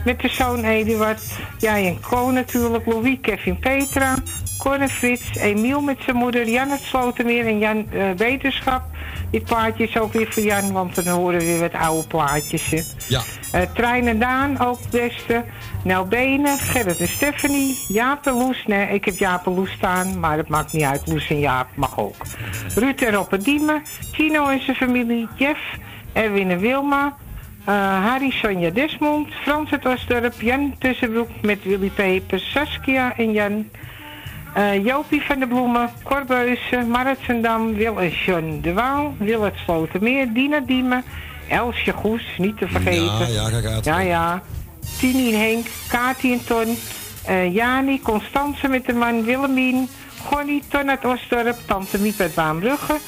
met 0.04 0.20
de 0.20 0.28
zoon 0.28 0.64
Eduard. 0.64 1.20
Jij 1.58 1.86
en 1.86 2.00
Co 2.00 2.30
natuurlijk. 2.30 2.86
Louis, 2.86 3.18
Kevin, 3.20 3.58
Petra. 3.58 4.14
Cor 4.58 4.80
en 4.80 4.88
Frits. 4.88 5.36
Emiel 5.36 5.80
met 5.80 5.98
zijn 6.04 6.16
moeder. 6.16 6.48
Jan 6.48 6.70
het 6.70 6.80
Slotermeer 6.80 7.46
en 7.46 7.58
Jan 7.58 7.86
eh, 7.90 8.10
Wetenschap. 8.16 8.82
Dit 9.30 9.44
plaatje 9.44 9.84
is 9.84 9.98
ook 9.98 10.12
weer 10.12 10.32
voor 10.32 10.42
Jan, 10.42 10.72
want 10.72 10.94
dan 10.94 11.06
horen 11.06 11.38
we 11.38 11.44
weer 11.44 11.60
wat 11.60 11.72
oude 11.72 12.06
plaatjes. 12.06 12.70
Hè. 12.70 12.82
Ja. 13.08 13.22
Eh, 13.52 13.60
Trein 13.74 14.08
en 14.08 14.18
Daan, 14.18 14.60
ook 14.60 14.78
het 14.78 14.90
beste. 14.90 15.44
Nel 15.84 16.06
Benen, 16.06 16.58
Gerrit 16.58 17.00
en 17.00 17.08
Stephanie. 17.08 17.84
Jaap 17.88 18.26
en 18.26 18.32
Loes. 18.32 18.64
Nee, 18.66 18.88
ik 18.88 19.04
heb 19.04 19.16
Jaap 19.16 19.46
en 19.46 19.54
Loes 19.54 19.70
staan, 19.70 20.20
maar 20.20 20.36
dat 20.36 20.48
maakt 20.48 20.72
niet 20.72 20.82
uit. 20.82 21.06
Loes 21.06 21.30
en 21.30 21.38
Jaap 21.38 21.68
mag 21.74 21.98
ook. 21.98 22.16
Ruud 22.74 23.00
en 23.00 23.26
en 23.30 23.40
Diemen. 23.40 23.82
Tino 24.12 24.48
en 24.48 24.62
zijn 24.62 24.76
familie. 24.76 25.28
Jeff, 25.36 25.60
Erwin 26.12 26.50
en 26.50 26.58
Wilma. 26.58 27.16
Eh, 27.64 27.74
Harry, 28.04 28.30
Sonja 28.30 28.70
Desmond. 28.70 29.28
Frans 29.42 29.70
het 29.70 29.86
Osdorp. 29.86 30.40
Jan 30.40 30.74
Tussenbroek 30.78 31.28
met 31.42 31.62
Willy 31.62 31.90
Peper. 31.90 32.40
Saskia 32.40 33.16
en 33.16 33.32
Jan. 33.32 33.66
Eh, 34.54 34.84
Jopie 34.84 35.22
van 35.22 35.38
de 35.38 35.46
Bloemen, 35.46 35.90
Corbeuzen, 36.02 36.88
Marit 36.88 37.18
Zendam, 37.26 37.74
Wil 37.74 38.00
en 38.00 38.10
John 38.10 38.58
de 38.62 38.72
Waal, 38.72 39.14
Wil 39.18 39.42
het 39.42 39.54
Slotermeer, 39.64 40.32
Dina 40.32 40.60
Diemen, 40.60 41.04
Elsje 41.48 41.92
Goes, 41.92 42.22
niet 42.38 42.58
te 42.58 42.68
vergeten. 42.68 43.32
Ja, 43.32 43.48
ja, 43.48 43.48
kijk 43.48 43.66
uit. 43.66 43.84
Ja, 43.84 44.00
ja. 44.00 44.42
Tini 44.98 45.32
en 45.32 45.40
Henk, 45.40 45.66
Kati 45.88 46.32
en 46.32 46.44
Ton, 46.44 46.78
eh, 47.24 47.54
Jani, 47.54 48.00
Constance 48.00 48.68
met 48.68 48.86
de 48.86 48.92
man, 48.92 49.24
Willemien, 49.24 49.88
Gonnie, 50.24 50.62
Ton 50.68 50.90
uit 50.90 51.04
Osdorp, 51.04 51.56
Tante 51.66 51.98
Miep 51.98 52.20
uit 52.20 52.34
Baanbrugge, 52.34 52.98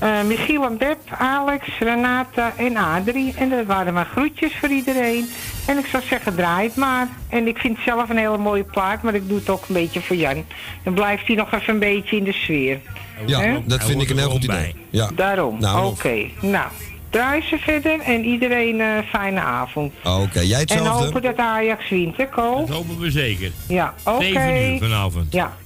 eh, 0.00 0.22
Michiel 0.22 0.64
en 0.64 0.76
Beb, 0.78 0.98
Alex, 1.18 1.64
Renata 1.78 2.52
en 2.56 2.76
Adrie. 2.76 3.34
En 3.36 3.48
dat 3.50 3.66
waren 3.66 3.94
maar 3.94 4.08
groetjes 4.12 4.52
voor 4.60 4.68
iedereen. 4.68 5.30
En 5.66 5.78
ik 5.78 5.86
zou 5.86 6.02
zeggen, 6.02 6.34
draai 6.34 6.66
het 6.66 6.76
maar. 6.76 7.08
En 7.28 7.46
ik 7.46 7.58
vind 7.58 7.76
het 7.76 7.84
zelf 7.84 8.08
een 8.08 8.16
hele 8.16 8.38
mooie 8.38 8.64
plaat, 8.64 9.02
maar 9.02 9.14
ik 9.14 9.28
doe 9.28 9.38
het 9.38 9.48
ook 9.48 9.64
een 9.68 9.74
beetje 9.74 10.00
voor 10.00 10.16
Jan. 10.16 10.44
Dan 10.82 10.94
blijft 10.94 11.26
hij 11.26 11.36
nog 11.36 11.52
even 11.52 11.72
een 11.74 11.78
beetje 11.78 12.16
in 12.16 12.24
de 12.24 12.32
sfeer. 12.32 12.80
Ja, 13.26 13.60
dat 13.64 13.84
vind 13.84 14.02
ik 14.02 14.10
een 14.10 14.18
heel 14.18 14.30
goed 14.30 14.44
idee. 14.44 14.74
Ja. 14.90 15.10
Daarom, 15.14 15.56
Nou, 15.60 15.86
oké. 15.86 16.24
Nou, 16.40 16.66
draai 17.10 17.42
ze 17.42 17.58
verder 17.58 18.00
en 18.00 18.24
iedereen 18.24 18.80
een 18.80 19.02
fijne 19.04 19.40
avond. 19.40 19.92
Oké, 20.04 20.40
jij 20.40 20.52
En 20.54 20.58
hetzelfde? 20.60 21.04
hopen 21.04 21.22
dat 21.22 21.36
Ajax 21.36 21.88
wint, 21.88 22.16
hè, 22.16 22.26
Ko? 22.28 22.58
Dat 22.66 22.68
hopen 22.76 22.98
we 22.98 23.10
zeker. 23.10 23.50
Ja, 23.68 23.94
oké. 24.04 24.22
7 24.24 24.72
uur 24.72 24.78
vanavond. 24.78 25.32
Ja. 25.32 25.56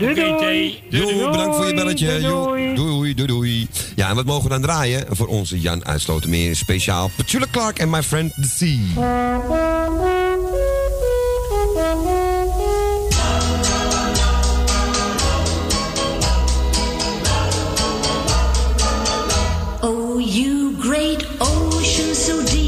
Doei, 0.00 0.14
doei. 0.14 0.82
Doei, 0.90 1.30
bedankt 1.30 1.56
voor 1.56 1.66
je 1.66 1.74
belletje. 1.74 2.20
Doei, 2.20 2.74
Doei, 2.74 2.74
doei, 2.74 3.14
doei, 3.14 3.26
doei. 3.26 3.68
Ja, 3.96 4.08
en 4.08 4.14
wat 4.14 4.24
mogen 4.24 4.42
we 4.42 4.48
dan 4.48 4.62
draaien? 4.62 5.04
Voor 5.10 5.26
onze 5.26 5.60
Jan 5.60 5.84
Uitslotenmeer 5.84 6.56
speciaal. 6.56 7.10
Petula 7.16 7.46
Clark 7.50 7.78
en 7.78 7.90
My 7.90 8.02
Friend 8.02 8.34
The 8.34 8.48
Sea. 8.56 8.78
Oh, 19.80 20.20
you 20.34 20.74
great 20.78 21.26
ocean 21.38 22.14
so 22.14 22.44
deep. 22.44 22.59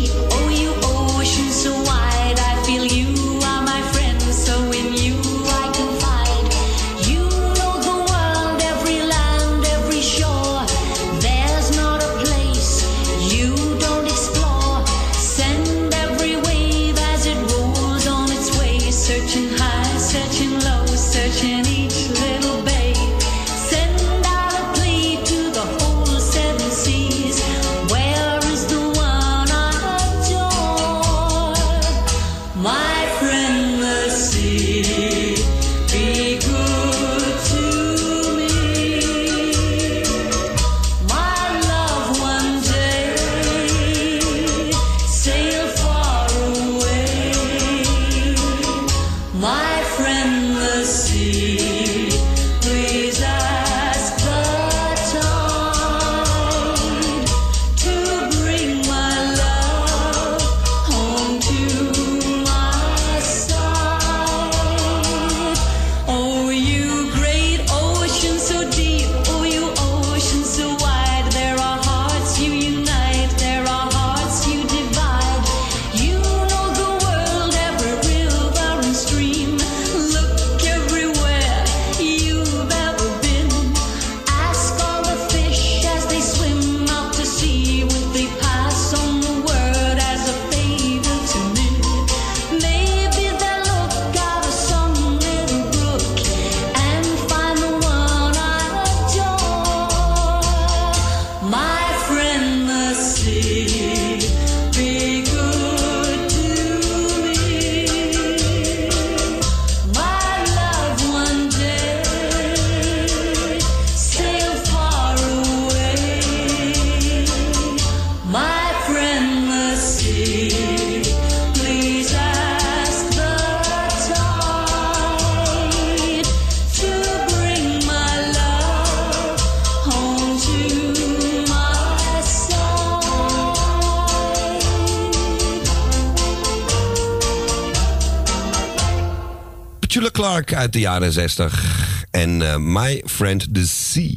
Uit 140.63 140.73
de 140.73 140.81
jaren 140.81 141.13
60. 141.13 142.07
En 142.11 142.53
eh, 142.53 142.57
My 142.57 143.03
Friend 143.07 143.55
the 143.55 143.67
Sea. 143.67 144.15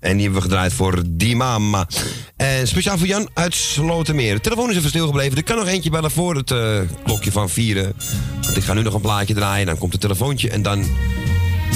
En 0.00 0.12
die 0.12 0.22
hebben 0.22 0.34
we 0.34 0.40
gedraaid 0.40 0.72
voor 0.72 1.02
Die 1.06 1.36
Mama. 1.36 1.88
En 2.36 2.68
speciaal 2.68 2.98
voor 2.98 3.06
Jan 3.06 3.28
uit 3.34 3.54
Slotermeer. 3.54 4.34
De 4.34 4.40
telefoon 4.40 4.70
is 4.70 4.76
even 4.76 4.88
stilgebleven. 4.88 5.36
Er 5.36 5.42
kan 5.42 5.56
nog 5.56 5.66
eentje 5.66 5.90
bellen 5.90 6.10
voor 6.10 6.36
het 6.36 6.50
eh, 6.50 6.78
klokje 7.04 7.32
van 7.32 7.50
vieren. 7.50 7.92
Want 8.40 8.56
ik 8.56 8.62
ga 8.62 8.74
nu 8.74 8.82
nog 8.82 8.94
een 8.94 9.00
plaatje 9.00 9.34
draaien. 9.34 9.66
Dan 9.66 9.78
komt 9.78 9.92
het 9.92 10.00
telefoontje 10.00 10.50
en 10.50 10.62
dan 10.62 10.84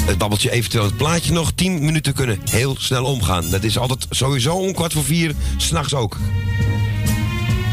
het 0.06 0.18
babbeltje 0.18 0.50
eventueel 0.50 0.84
het 0.84 0.96
plaatje 0.96 1.32
nog. 1.32 1.52
10 1.54 1.84
minuten 1.84 2.12
kunnen 2.12 2.38
heel 2.50 2.76
snel 2.78 3.04
omgaan. 3.04 3.50
Dat 3.50 3.64
is 3.64 3.78
altijd 3.78 4.06
sowieso 4.10 4.54
om 4.54 4.74
kwart 4.74 4.92
voor 4.92 5.04
vier. 5.04 5.34
S'nachts 5.56 5.94
ook. 5.94 6.16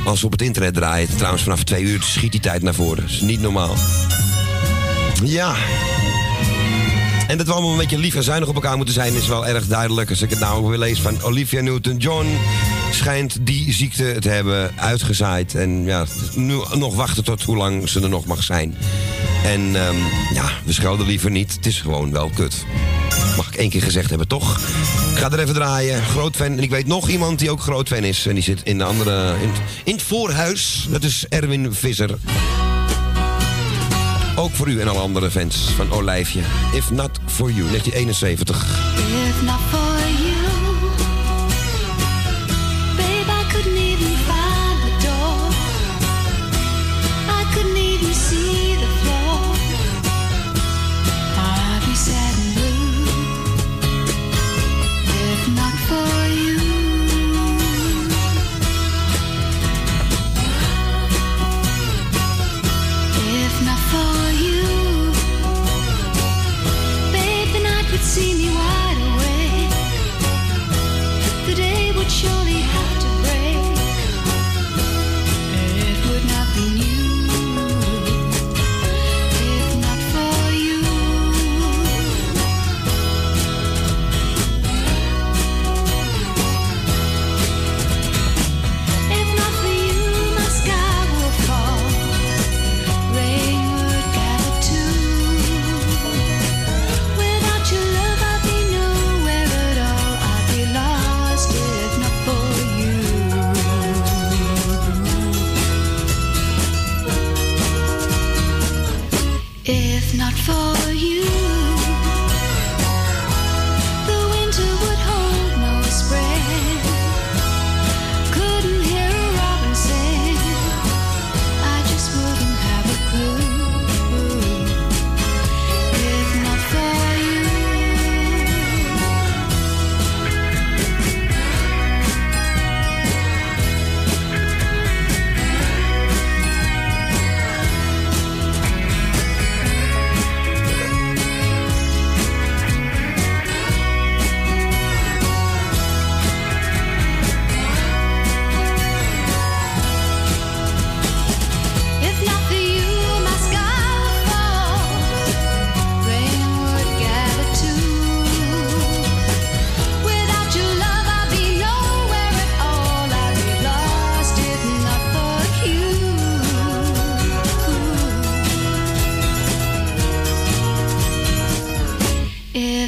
Als 0.05 0.19
we 0.19 0.25
op 0.25 0.31
het 0.31 0.41
internet 0.41 0.73
draaien. 0.73 1.15
Trouwens 1.15 1.43
vanaf 1.43 1.63
twee 1.63 1.83
uur 1.83 2.01
schiet 2.03 2.31
die 2.31 2.41
tijd 2.41 2.61
naar 2.61 2.75
voren. 2.75 3.01
Dat 3.01 3.11
is 3.11 3.21
niet 3.21 3.41
normaal. 3.41 3.75
Ja. 5.23 5.55
En 7.27 7.37
dat 7.37 7.47
we 7.47 7.53
allemaal 7.53 7.71
een 7.71 7.77
beetje 7.77 7.97
lief 7.97 8.15
en 8.15 8.23
zuinig 8.23 8.49
op 8.49 8.55
elkaar 8.55 8.75
moeten 8.75 8.93
zijn, 8.93 9.13
is 9.13 9.27
wel 9.27 9.47
erg 9.47 9.67
duidelijk. 9.67 10.09
Als 10.09 10.21
ik 10.21 10.29
het 10.29 10.39
nou 10.39 10.67
weer 10.67 10.77
lees 10.77 11.01
van 11.01 11.21
Olivia 11.21 11.61
Newton-John, 11.61 12.27
schijnt 12.91 13.37
die 13.41 13.73
ziekte 13.73 14.15
te 14.19 14.29
hebben 14.29 14.71
uitgezaaid. 14.75 15.55
En 15.55 15.83
ja, 15.83 16.05
nu 16.35 16.59
nog 16.73 16.95
wachten 16.95 17.23
tot 17.23 17.43
hoe 17.43 17.57
lang 17.57 17.89
ze 17.89 18.01
er 18.01 18.09
nog 18.09 18.25
mag 18.25 18.43
zijn. 18.43 18.75
En 19.43 19.75
ehm, 19.75 19.95
ja, 20.33 20.49
we 20.65 20.73
schelden 20.73 21.05
liever 21.05 21.31
niet. 21.31 21.53
Het 21.53 21.65
is 21.65 21.81
gewoon 21.81 22.11
wel 22.11 22.29
kut. 22.35 22.65
Mag 23.37 23.47
ik 23.47 23.55
één 23.55 23.69
keer 23.69 23.81
gezegd 23.81 24.09
hebben, 24.09 24.27
toch? 24.27 24.57
Ik 25.11 25.17
ga 25.17 25.31
er 25.31 25.39
even 25.39 25.53
draaien. 25.53 26.03
Groot 26.03 26.35
fan. 26.35 26.45
En 26.51 26.59
ik 26.59 26.69
weet 26.69 26.87
nog 26.87 27.09
iemand 27.09 27.39
die 27.39 27.51
ook 27.51 27.61
groot 27.61 27.87
fan 27.87 28.03
is. 28.03 28.25
En 28.25 28.33
die 28.33 28.43
zit 28.43 28.61
in 28.63 28.77
de 28.77 28.83
andere. 28.83 29.33
In, 29.41 29.51
in 29.83 29.93
het 29.93 30.01
voorhuis. 30.01 30.87
Dat 30.89 31.03
is 31.03 31.25
Erwin 31.29 31.73
Visser. 31.73 32.17
Ook 34.47 34.55
voor 34.55 34.67
u 34.67 34.81
en 34.81 34.87
alle 34.87 34.99
andere 34.99 35.31
fans 35.31 35.55
van 35.55 35.91
Olijfje. 35.91 36.39
If 36.73 36.91
not 36.91 37.09
for 37.25 37.51
you, 37.51 37.67
1971. 37.69 38.65
If 39.27 39.41
not 39.41 39.86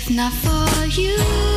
not 0.10 0.34
for 0.34 0.86
you. 0.86 1.49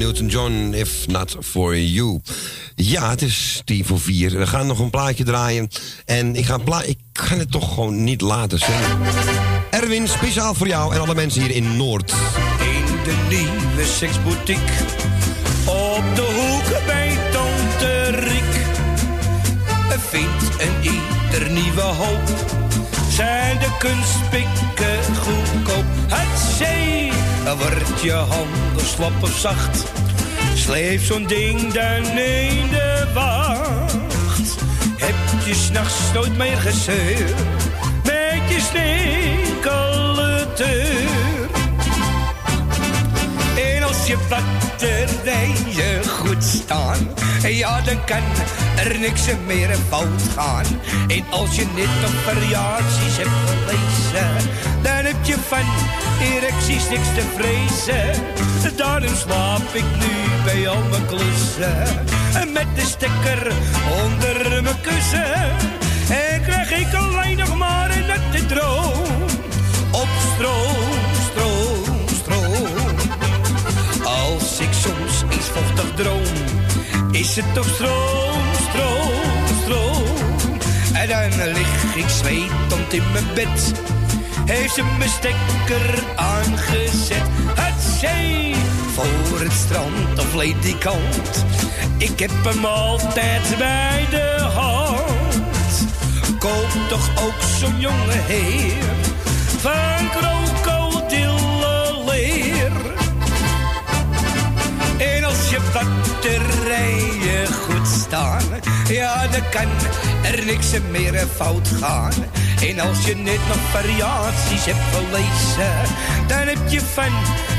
Newton-John, 0.00 0.72
If 0.74 1.06
Not 1.06 1.36
For 1.40 1.78
You. 1.78 2.20
Ja, 2.74 3.10
het 3.10 3.22
is 3.22 3.62
tien 3.64 3.84
voor 3.84 4.00
vier. 4.00 4.38
We 4.38 4.46
gaan 4.46 4.66
nog 4.66 4.78
een 4.78 4.90
plaatje 4.90 5.24
draaien. 5.24 5.68
En 6.04 6.36
ik 6.36 6.44
ga, 6.46 6.58
pla 6.58 6.82
ik 6.82 6.98
kan 7.12 7.38
het 7.38 7.50
toch 7.50 7.74
gewoon 7.74 8.04
niet 8.04 8.20
laten 8.20 8.58
zingen. 8.58 8.98
Erwin, 9.70 10.08
speciaal 10.08 10.54
voor 10.54 10.66
jou 10.66 10.94
en 10.94 11.00
alle 11.00 11.14
mensen 11.14 11.42
hier 11.42 11.54
in 11.54 11.76
Noord. 11.76 12.10
In 12.60 12.84
de 13.04 13.16
nieuwe 13.28 13.86
seksboutique 13.98 14.84
op 15.66 16.04
de 16.14 16.22
hoek 16.36 16.86
bij 16.86 17.18
Tante 17.32 18.10
Riek 18.10 18.60
vindt 20.10 20.62
een 20.62 20.74
ieder 20.82 21.50
nieuwe 21.50 21.80
hoop. 21.80 22.28
Zijn 23.10 23.58
de 23.58 23.76
kunstpikken 23.78 25.14
goedkoop? 25.16 25.84
Het 26.08 26.38
zee, 26.58 27.12
wordt 27.56 28.02
je 28.02 28.12
handen 28.12 28.86
slap 28.86 29.22
of 29.22 29.38
zacht. 29.38 29.84
Sleep 30.54 31.00
zo'n 31.00 31.26
ding 31.26 31.72
dan 31.72 32.18
in 32.18 32.68
de 32.70 33.06
wacht. 33.14 34.56
Heb 34.96 35.44
je 35.44 35.54
s'nachts 35.54 36.12
nooit 36.14 36.36
meer 36.36 36.56
gezeur 36.56 37.34
met 38.04 38.42
je 38.48 38.60
sneekele 38.60 39.39
je 44.10 44.18
batterijen 44.28 46.04
goed 46.04 46.44
staan, 46.44 46.98
ja, 47.42 47.80
dan 47.80 48.04
kan 48.04 48.22
er 48.76 48.98
niks 48.98 49.22
meer 49.46 49.70
fout 49.88 50.22
gaan. 50.36 50.64
En 51.08 51.24
als 51.30 51.56
je 51.56 51.66
net 51.74 52.04
op 52.04 52.16
variaties 52.24 53.16
hebt 53.16 53.30
gelezen, 53.46 54.50
dan 54.82 55.04
heb 55.04 55.24
je 55.24 55.36
van 55.48 55.66
erecties 56.20 56.88
niks 56.88 57.08
te 57.14 57.22
vrezen. 57.36 58.22
Daarom 58.76 59.14
slaap 59.14 59.74
ik 59.74 59.84
nu 59.98 60.44
bij 60.44 60.68
al 60.68 60.82
mijn 60.90 61.06
klussen, 61.06 62.04
met 62.52 62.66
de 62.74 62.84
stekker 62.84 63.52
onder 64.04 64.62
mijn 64.62 64.80
kussen. 64.80 65.34
En 66.08 66.42
krijg 66.42 66.70
ik 66.70 66.94
alleen 66.94 67.36
nog 67.36 67.56
maar 67.56 67.90
een 67.90 68.06
nette 68.06 68.46
droom 68.46 68.79
is 77.10 77.36
het 77.36 77.54
toch 77.54 77.68
stroom, 77.68 78.42
stroom, 78.68 79.46
stroom. 79.62 80.58
En 80.92 81.08
dan 81.08 81.52
lig 81.52 81.94
ik 81.94 82.08
zwetend 82.08 82.92
in 82.92 83.02
mijn 83.12 83.24
bed. 83.34 83.72
Heeft 84.46 84.74
ze 84.74 84.82
mijn 84.98 85.10
stekker 85.10 86.04
aangezet. 86.16 87.22
Het 87.54 87.82
zee 88.00 88.54
voor 88.94 89.40
het 89.40 89.52
strand 89.52 90.18
of 90.18 90.34
ledikant. 90.34 91.44
Ik 91.98 92.18
heb 92.18 92.44
hem 92.44 92.64
altijd 92.64 93.58
bij 93.58 94.06
de 94.10 94.40
hand. 94.54 95.86
Koop 96.38 96.70
toch 96.88 97.24
ook 97.24 97.42
zo'n 97.58 97.80
jonge 97.80 98.18
heer 98.26 98.94
van 99.58 100.10
krokodillenleer. 100.10 100.69
Batterijen 105.72 107.46
goed 107.46 107.86
staan, 107.86 108.42
ja, 108.88 109.26
dan 109.26 109.42
kan 109.50 109.68
er 110.22 110.44
niks 110.44 110.66
meer 110.90 111.26
fout 111.36 111.68
gaan. 111.80 112.12
En 112.68 112.80
als 112.80 113.04
je 113.04 113.16
net 113.16 113.40
nog 113.48 113.56
variaties 113.70 114.64
hebt 114.64 114.78
gelezen, 114.94 115.94
dan 116.26 116.38
heb 116.38 116.68
je 116.68 116.80
van 116.80 117.12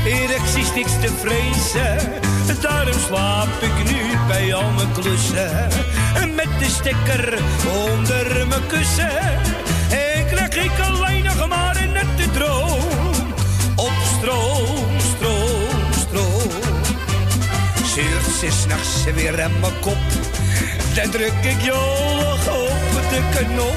erecties 0.04 0.74
niks 0.74 0.92
te 1.00 1.10
vrezen. 1.20 2.20
Daarom 2.60 3.00
slaap 3.06 3.62
ik 3.62 3.90
nu 3.90 4.00
bij 4.26 4.54
al 4.54 4.70
mijn 4.70 4.92
klussen, 4.92 5.68
met 6.34 6.48
de 6.58 6.68
stekker 6.68 7.38
onder 7.90 8.46
mijn 8.46 8.66
kussen. 8.66 9.20
En 9.90 10.26
krijg 10.26 10.56
ik 10.56 10.80
alleen 10.80 11.24
nog 11.24 11.48
maar 11.48 11.76
een 11.76 11.92
nette 11.92 12.30
droom, 12.32 13.34
op 13.76 13.92
stroom, 14.18 14.81
Ze 18.42 18.50
s'nachts 18.50 19.04
weer 19.14 19.42
aan 19.42 19.60
mijn 19.60 19.72
kop. 19.80 19.96
Dan 20.94 21.10
druk 21.10 21.32
ik 21.42 21.60
jolig 21.60 22.48
op 22.48 23.00
de 23.10 23.20
knop. 23.30 23.76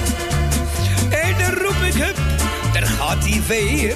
En 1.09 1.35
dan 1.37 1.63
roep 1.63 1.81
ik 1.83 1.93
hup, 1.93 2.17
daar 2.73 2.85
gaat 2.85 3.23
hij 3.25 3.41
weer. 3.47 3.95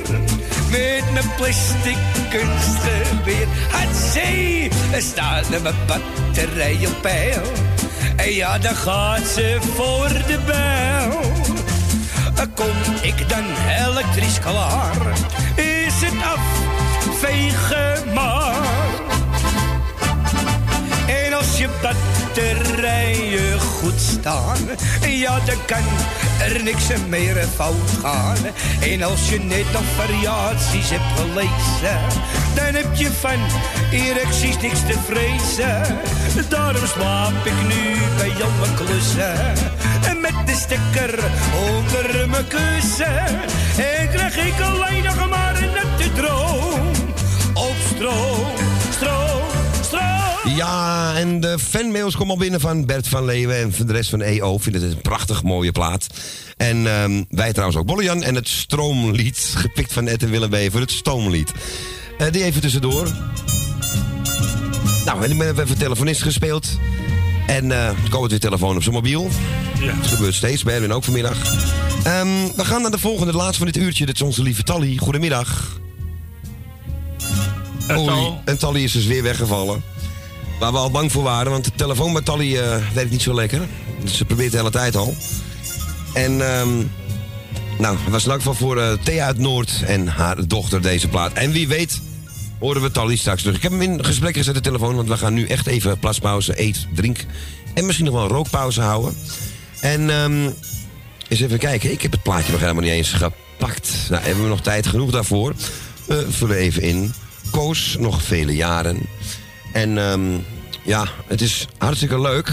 Met 0.71 1.11
mijn 1.13 1.35
plastic 1.37 1.97
kunstgeweer. 2.29 3.47
Het 3.49 4.11
zee, 4.13 4.69
er 4.91 5.01
staat 5.01 5.49
mijn 5.49 5.75
batterij 5.87 6.77
op 6.87 7.01
peil. 7.01 7.51
En 8.15 8.33
ja, 8.33 8.57
dan 8.57 8.75
gaat 8.75 9.27
ze 9.27 9.57
voor 9.75 10.07
de 10.07 10.39
bijl. 10.45 11.21
Kom 12.55 12.93
ik 13.01 13.29
dan 13.29 13.45
elektrisch 13.87 14.39
klaar? 14.39 14.97
Is 15.55 16.01
het 16.01 16.23
af, 16.23 16.41
vegen 17.19 18.13
maar. 18.13 18.88
Als 21.39 21.57
je 21.57 21.69
batterijen 21.81 23.59
goed 23.59 23.99
staan, 23.99 24.57
ja, 25.07 25.39
dan 25.45 25.65
kan 25.65 25.83
er 26.39 26.63
niks 26.63 26.87
meer 27.07 27.47
fout 27.55 27.89
gaan. 28.01 28.37
En 28.81 29.03
als 29.03 29.29
je 29.29 29.39
net 29.39 29.71
nog 29.71 29.81
variaties 29.97 30.89
hebt 30.89 31.19
gelezen, 31.19 31.99
dan 32.55 32.73
heb 32.73 32.95
je 32.95 33.11
van 33.11 33.39
erecties 33.91 34.59
niks 34.61 34.79
te 34.79 34.95
vrezen. 35.07 35.97
Daarom 36.49 36.85
slaap 36.85 37.45
ik 37.45 37.67
nu 37.67 37.97
bij 38.17 38.33
mijn 38.59 38.75
klussen. 38.75 39.53
En 40.05 40.21
met 40.21 40.47
de 40.47 40.55
stekker 40.55 41.19
onder 41.69 42.29
mijn 42.29 42.47
kussen. 42.47 43.25
En 43.77 44.09
krijg 44.09 44.37
ik 44.37 44.61
alleen 44.61 45.03
nog 45.03 45.29
maar 45.29 45.55
een 45.55 45.71
nette 45.71 46.13
droom. 46.13 46.89
Op 47.53 47.75
stroom. 47.95 48.68
Ja, 50.59 51.15
en 51.15 51.39
de 51.39 51.59
fanmails 51.59 52.15
komen 52.15 52.33
al 52.33 52.39
binnen 52.39 52.59
van 52.59 52.85
Bert 52.85 53.07
van 53.07 53.25
Leeuwen 53.25 53.57
en 53.57 53.73
van 53.73 53.87
de 53.87 53.93
rest 53.93 54.09
van 54.09 54.21
EO. 54.21 54.57
Vinden 54.57 54.81
het 54.81 54.91
een 54.91 55.01
prachtig 55.01 55.43
mooie 55.43 55.71
plaat. 55.71 56.07
En 56.57 56.87
ehm, 56.87 57.23
wij 57.29 57.51
trouwens 57.51 57.79
ook 57.79 57.85
Bollejan 57.85 58.23
en 58.23 58.35
het 58.35 58.47
Stroomlied. 58.47 59.53
Gepikt 59.63 59.93
van 59.93 60.07
Ed 60.07 60.23
en 60.23 60.29
Willem 60.29 60.49
Wever, 60.49 60.79
het 60.79 60.91
Stoomlied. 60.91 61.51
Eh, 62.17 62.31
die 62.31 62.43
even 62.43 62.61
tussendoor. 62.61 63.07
Nou, 65.05 65.23
en 65.23 65.31
ik 65.31 65.37
ben 65.37 65.59
even 65.59 65.77
telefonist 65.77 66.21
gespeeld. 66.21 66.67
En 67.47 67.71
eh 67.71 67.87
er 67.87 68.09
komt 68.09 68.29
weer 68.29 68.39
telefoon 68.39 68.75
op 68.75 68.83
zijn 68.83 68.95
mobiel. 68.95 69.29
Ja. 69.79 69.93
Dat 69.93 70.07
gebeurt 70.07 70.33
steeds, 70.33 70.63
bij 70.63 70.75
Erwin 70.75 70.93
ook 70.93 71.03
vanmiddag. 71.03 71.37
Ehm, 72.03 72.27
we 72.55 72.65
gaan 72.65 72.81
naar 72.81 72.91
de 72.91 72.99
volgende, 72.99 73.31
de 73.31 73.37
laatste 73.37 73.63
van 73.63 73.71
dit 73.71 73.77
uurtje. 73.83 74.05
Dat 74.05 74.15
is 74.15 74.21
onze 74.21 74.43
lieve 74.43 74.63
Tally. 74.63 74.97
Goedemiddag. 74.97 75.79
Oei, 77.97 78.33
en 78.45 78.57
Tally 78.57 78.83
is 78.83 78.91
dus 78.91 79.05
weer 79.05 79.23
weggevallen. 79.23 79.83
Waar 80.59 80.71
we 80.71 80.77
al 80.77 80.91
bang 80.91 81.11
voor 81.11 81.23
waren, 81.23 81.51
want 81.51 81.63
de 81.63 81.71
telefoon 81.75 82.13
bij 82.13 82.21
Tally 82.21 82.57
eh, 82.57 82.77
werkt 82.93 83.11
niet 83.11 83.21
zo 83.21 83.33
lekker. 83.33 83.61
Dus 84.01 84.17
ze 84.17 84.25
probeert 84.25 84.51
de 84.51 84.57
hele 84.57 84.71
tijd 84.71 84.95
al. 84.95 85.15
En 86.13 86.51
ehm, 86.51 86.77
nou, 87.77 87.97
het 87.97 88.11
was 88.11 88.25
in 88.25 88.31
elk 88.31 88.41
voor 88.41 88.77
eh, 88.77 88.91
Thea 89.03 89.25
uit 89.25 89.37
Noord 89.37 89.83
en 89.85 90.07
haar 90.07 90.47
dochter 90.47 90.81
deze 90.81 91.07
plaat. 91.07 91.33
En 91.33 91.51
wie 91.51 91.67
weet 91.67 92.01
horen 92.59 92.81
we 92.81 92.91
Tally 92.91 93.15
straks 93.15 93.41
terug. 93.41 93.57
Ik 93.57 93.63
heb 93.63 93.71
hem 93.71 93.81
in 93.81 94.05
gesprek 94.05 94.35
gezet, 94.35 94.53
de 94.53 94.61
telefoon, 94.61 94.95
want 94.95 95.07
we 95.07 95.17
gaan 95.17 95.33
nu 95.33 95.45
echt 95.45 95.67
even 95.67 95.99
plaspauze, 95.99 96.61
eet, 96.61 96.87
drink 96.95 97.25
en 97.73 97.85
misschien 97.85 98.05
nog 98.05 98.15
wel 98.15 98.23
een 98.23 98.29
rookpauze 98.29 98.81
houden. 98.81 99.17
En 99.79 100.09
ehm, 100.09 100.49
eens 101.27 101.41
even 101.41 101.59
kijken, 101.59 101.91
ik 101.91 102.01
heb 102.01 102.11
het 102.11 102.23
plaatje 102.23 102.51
nog 102.51 102.61
helemaal 102.61 102.83
niet 102.83 102.91
eens 102.91 103.11
gepakt. 103.11 104.07
Nou, 104.09 104.23
hebben 104.23 104.43
we 104.43 104.49
nog 104.49 104.61
tijd 104.61 104.87
genoeg 104.87 105.11
daarvoor? 105.11 105.53
We 106.05 106.25
vullen 106.29 106.57
even 106.57 106.81
in. 106.81 107.13
Koos, 107.51 107.95
nog 107.99 108.23
vele 108.23 108.55
jaren. 108.55 108.97
En 109.71 109.97
ehm, 109.97 110.37
ja, 110.83 111.07
het 111.27 111.41
is 111.41 111.67
hartstikke 111.77 112.21
leuk 112.21 112.51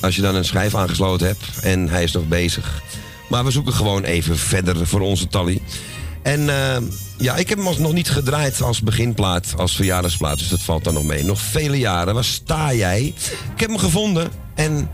als 0.00 0.16
je 0.16 0.22
dan 0.22 0.34
een 0.34 0.44
schijf 0.44 0.74
aangesloten 0.74 1.26
hebt 1.26 1.44
en 1.62 1.88
hij 1.88 2.02
is 2.02 2.12
nog 2.12 2.28
bezig. 2.28 2.82
Maar 3.28 3.44
we 3.44 3.50
zoeken 3.50 3.72
gewoon 3.72 4.04
even 4.04 4.38
verder 4.38 4.86
voor 4.86 5.00
onze 5.00 5.28
Tally. 5.28 5.60
En 6.22 6.48
ehm, 6.48 6.82
ja, 7.16 7.36
ik 7.36 7.48
heb 7.48 7.58
hem 7.58 7.80
nog 7.80 7.92
niet 7.92 8.10
gedraaid 8.10 8.62
als 8.62 8.82
beginplaat, 8.82 9.54
als 9.56 9.76
verjaardagsplaat. 9.76 10.38
Dus 10.38 10.48
dat 10.48 10.62
valt 10.62 10.84
dan 10.84 10.94
nog 10.94 11.04
mee. 11.04 11.24
Nog 11.24 11.40
vele 11.40 11.78
jaren. 11.78 12.14
Waar 12.14 12.24
sta 12.24 12.74
jij? 12.74 13.14
Ik 13.54 13.60
heb 13.60 13.68
hem 13.68 13.78
gevonden 13.78 14.30
en 14.54 14.90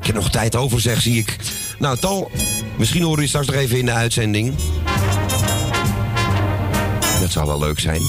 ik 0.00 0.06
heb 0.06 0.14
nog 0.14 0.30
tijd 0.30 0.56
over, 0.56 0.80
zeg, 0.80 1.00
zie 1.00 1.18
ik. 1.18 1.36
Nou, 1.78 1.98
Tal, 1.98 2.30
misschien 2.78 3.02
horen 3.02 3.22
je 3.22 3.28
straks 3.28 3.46
nog 3.46 3.56
even 3.56 3.78
in 3.78 3.86
de 3.86 3.92
uitzending. 3.92 4.54
Dat 7.20 7.30
zou 7.30 7.46
wel 7.46 7.58
leuk 7.58 7.80
zijn. 7.80 8.00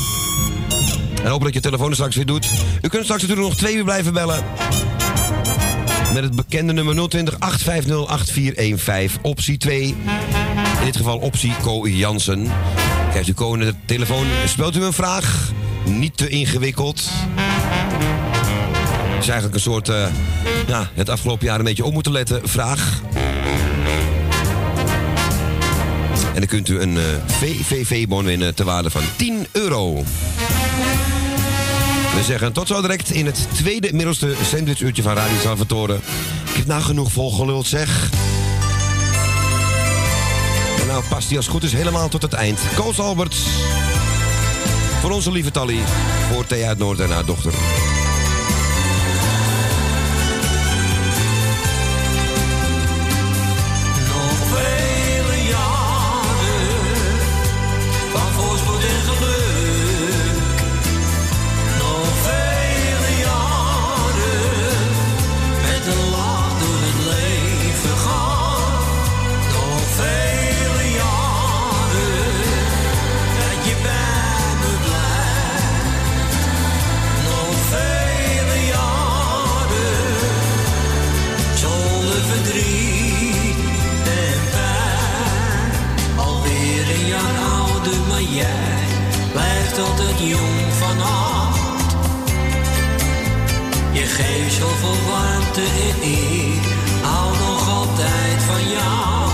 En 1.24 1.30
hoop 1.30 1.43
dat 1.43 1.53
je 1.53 1.59
telefoon 1.59 1.93
straks 1.93 2.15
weer 2.15 2.26
doet. 2.26 2.49
U 2.82 2.88
kunt 2.88 3.03
straks 3.03 3.21
natuurlijk 3.21 3.49
nog 3.49 3.57
twee 3.57 3.76
uur 3.76 3.84
blijven 3.84 4.13
bellen. 4.13 4.43
Met 6.13 6.24
het 6.24 6.36
bekende 6.36 6.74
nummer 6.74 7.09
020 7.09 7.39
850 7.39 8.07
8415. 8.07 9.19
Optie 9.21 9.57
2. 9.57 9.84
In 9.84 9.95
dit 10.86 10.97
geval 10.97 11.17
optie 11.17 11.53
Co 11.61 11.88
Jansen. 11.88 12.47
Krijgt 13.09 13.30
u 13.30 13.34
Co 13.34 13.57
de 13.57 13.74
telefoon. 13.86 14.26
Speelt 14.45 14.76
u 14.76 14.84
een 14.84 14.93
vraag? 14.93 15.51
Niet 15.86 16.17
te 16.17 16.30
ingewikkeld. 16.30 17.09
Is 19.19 19.28
eigenlijk 19.28 19.55
een 19.55 19.61
soort, 19.61 19.89
eh, 19.89 20.05
ja, 20.67 20.89
het 20.93 21.09
afgelopen 21.09 21.45
jaar 21.45 21.59
een 21.59 21.65
beetje 21.65 21.86
op 21.86 21.93
moeten 21.93 22.11
letten. 22.11 22.49
Vraag. 22.49 23.01
En 26.34 26.39
dan 26.39 26.45
kunt 26.47 26.69
u 26.69 26.80
een 26.80 26.97
eh, 26.97 27.03
VVV-bon 27.26 28.26
winnen 28.26 28.55
ter 28.55 28.65
waarde 28.65 28.89
van 28.89 29.01
10 29.15 29.47
euro. 29.51 30.03
We 32.16 32.24
zeggen 32.24 32.53
tot 32.53 32.68
zo 32.68 32.82
direct 32.82 33.11
in 33.11 33.26
het 33.26 33.47
tweede 33.53 33.93
middelste 33.93 34.36
sandwichuurtje 34.43 35.01
van 35.01 35.14
Radio 35.14 35.38
Salvatore. 35.38 35.95
Ik 36.45 36.55
heb 36.55 36.66
nou 36.66 36.82
genoeg 36.82 37.11
volgeluld, 37.11 37.68
zeg. 37.68 38.09
En 40.82 40.88
nou 40.88 41.03
past 41.09 41.28
hij 41.28 41.38
als 41.38 41.47
goed 41.47 41.64
is 41.64 41.74
helemaal 41.74 42.09
tot 42.09 42.22
het 42.22 42.34
eind. 42.34 42.59
Koos 42.76 42.99
Alberts. 42.99 43.45
Voor 45.01 45.11
onze 45.11 45.32
lieve 45.32 45.51
Tally. 45.51 45.80
Voor 46.32 46.45
Thea 46.45 46.68
uit 46.68 46.78
Noord 46.78 46.99
en 46.99 47.11
haar 47.11 47.26
dochter. 47.26 47.53
Jong 90.28 90.74
van. 90.80 90.97
Je 93.91 94.05
geeft 94.05 94.53
zoveel 94.53 94.97
warmte 95.09 95.61
en 95.61 96.09
ik 96.09 96.61
hou 97.01 97.38
nog 97.38 97.69
altijd 97.69 98.41
van 98.45 98.69
jou. 98.69 99.30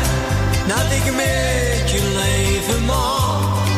dat 0.66 0.92
ik 0.92 1.14
met 1.14 1.90
je 1.90 2.02
leven 2.22 2.84
mag. 2.84 3.68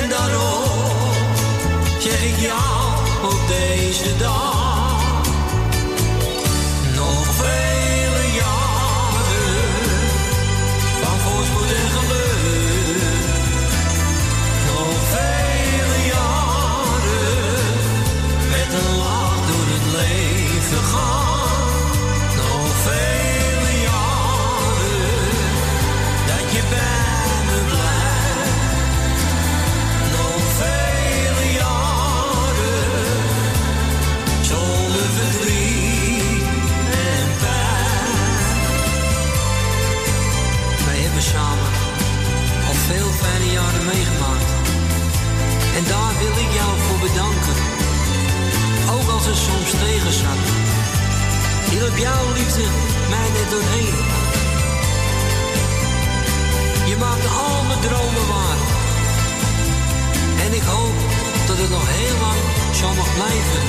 En 0.00 0.08
daarom 0.08 1.12
zeg 1.98 2.22
ik 2.22 2.38
jou 2.38 2.94
op 3.22 3.40
deze 3.48 4.16
dag. 4.16 4.59
Wil 46.20 46.36
ik 46.44 46.52
jou 46.60 46.72
voor 46.86 47.00
bedanken. 47.08 47.56
Ook 48.94 49.08
als 49.16 49.26
het 49.26 49.40
soms 49.48 49.70
tegen 49.84 50.12
zat. 50.22 50.42
Hielp 51.70 51.96
jouw 52.06 52.26
liefde 52.38 52.64
mij 53.12 53.28
net 53.36 53.48
doorheen. 53.54 53.96
Je 56.90 56.96
maakt 57.04 57.26
al 57.44 57.62
mijn 57.68 57.80
dromen 57.86 58.26
waar. 58.32 58.60
En 60.44 60.52
ik 60.60 60.66
hoop 60.74 60.96
dat 61.46 61.58
het 61.62 61.70
nog 61.70 61.86
heel 61.98 62.16
lang 62.24 62.40
zo 62.80 62.86
mag 63.00 63.10
blijven. 63.14 63.62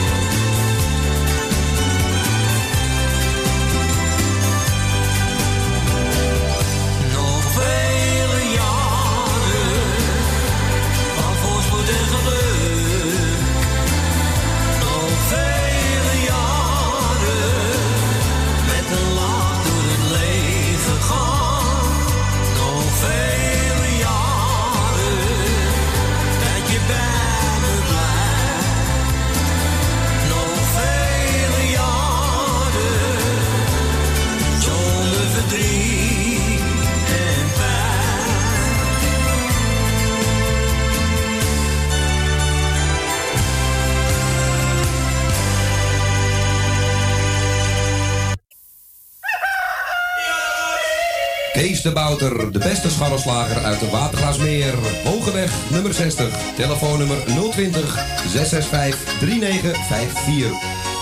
De 51.82 51.92
Bouter, 51.92 52.52
de 52.52 52.60
beste 52.60 52.90
scharrelslager 52.90 53.64
uit 53.64 53.80
de 53.80 53.90
Watergraasmeer. 53.90 54.74
Hogeweg 55.04 55.52
nummer 55.70 55.94
60, 55.94 56.28
telefoonnummer 56.56 57.18
020 57.52 58.06
665 58.28 59.18
3954. 59.20 60.52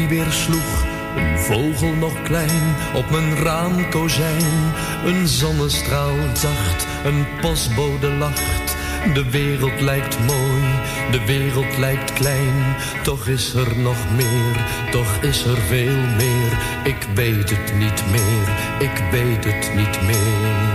Die 0.00 0.08
weer 0.08 0.32
sloeg. 0.32 0.84
Een 1.16 1.38
vogel 1.38 1.92
nog 1.92 2.22
klein 2.22 2.74
op 2.94 3.10
mijn 3.10 3.36
raamkozijn. 3.36 4.72
Een 5.04 5.28
zonnestraal 5.28 6.16
zacht, 6.34 6.86
een 7.04 7.26
postbode 7.40 8.10
lacht. 8.10 8.76
De 9.14 9.30
wereld 9.30 9.80
lijkt 9.80 10.18
mooi, 10.26 10.62
de 11.10 11.24
wereld 11.26 11.76
lijkt 11.78 12.12
klein. 12.12 12.76
Toch 13.02 13.26
is 13.26 13.54
er 13.54 13.78
nog 13.78 13.96
meer, 14.16 14.66
toch 14.90 15.22
is 15.22 15.44
er 15.44 15.58
veel 15.58 16.00
meer. 16.16 16.50
Ik 16.84 17.06
weet 17.14 17.50
het 17.50 17.74
niet 17.74 18.02
meer, 18.10 18.46
ik 18.78 19.02
weet 19.10 19.44
het 19.44 19.74
niet 19.74 20.02
meer. 20.02 20.68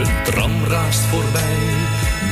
Een 0.00 0.22
tram 0.24 0.64
raast 0.64 1.00
voorbij, 1.00 1.66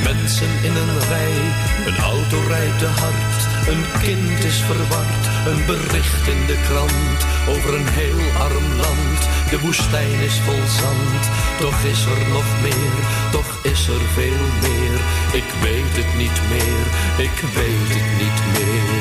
mensen 0.03 0.53
in 0.63 0.75
een 0.77 0.99
rij. 1.09 1.41
Een 1.87 1.97
auto 1.97 2.39
rijdt 2.49 2.79
te 2.79 2.87
hard, 2.87 3.41
een 3.71 3.85
kind 4.03 4.45
is 4.45 4.59
verward. 4.69 5.25
Een 5.47 5.63
bericht 5.67 6.25
in 6.35 6.47
de 6.47 6.59
krant 6.69 7.21
over 7.49 7.75
een 7.75 7.89
heel 8.01 8.23
arm 8.47 8.69
land. 8.85 9.21
De 9.51 9.59
woestijn 9.61 10.19
is 10.29 10.39
vol 10.47 10.65
zand, 10.81 11.23
toch 11.61 11.81
is 11.93 12.05
er 12.15 12.29
nog 12.37 12.49
meer, 12.63 12.97
toch 13.31 13.59
is 13.63 13.89
er 13.89 14.05
veel 14.19 14.45
meer. 14.67 14.99
Ik 15.41 15.49
weet 15.63 15.95
het 16.01 16.13
niet 16.17 16.39
meer, 16.53 16.85
ik 17.27 17.37
weet 17.59 17.91
het 17.99 18.11
niet 18.23 18.41
meer. 18.55 19.01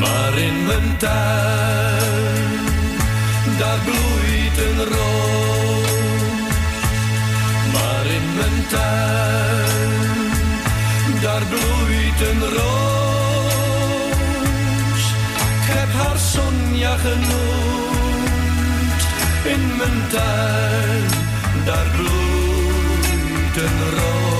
Maar 0.00 0.38
in 0.38 0.66
mijn 0.66 0.96
tuin, 0.96 2.48
daar 3.58 3.78
bloeit 3.84 4.56
een 4.66 4.84
roos. 4.94 5.87
In 8.18 8.34
mijn 8.34 8.66
tuin, 8.68 10.30
daar 11.20 11.42
bloeit 11.48 12.20
een 12.30 12.40
roos. 12.40 13.42
Ik 15.60 15.66
heb 15.74 15.92
haar 15.92 16.18
Sonja 16.18 16.96
genoemd. 16.96 17.40
In 19.44 19.76
mijn 19.76 20.08
tuin, 20.08 21.08
daar 21.64 21.86
bloeit 21.96 23.56
een 23.56 23.78
roos. 23.98 24.38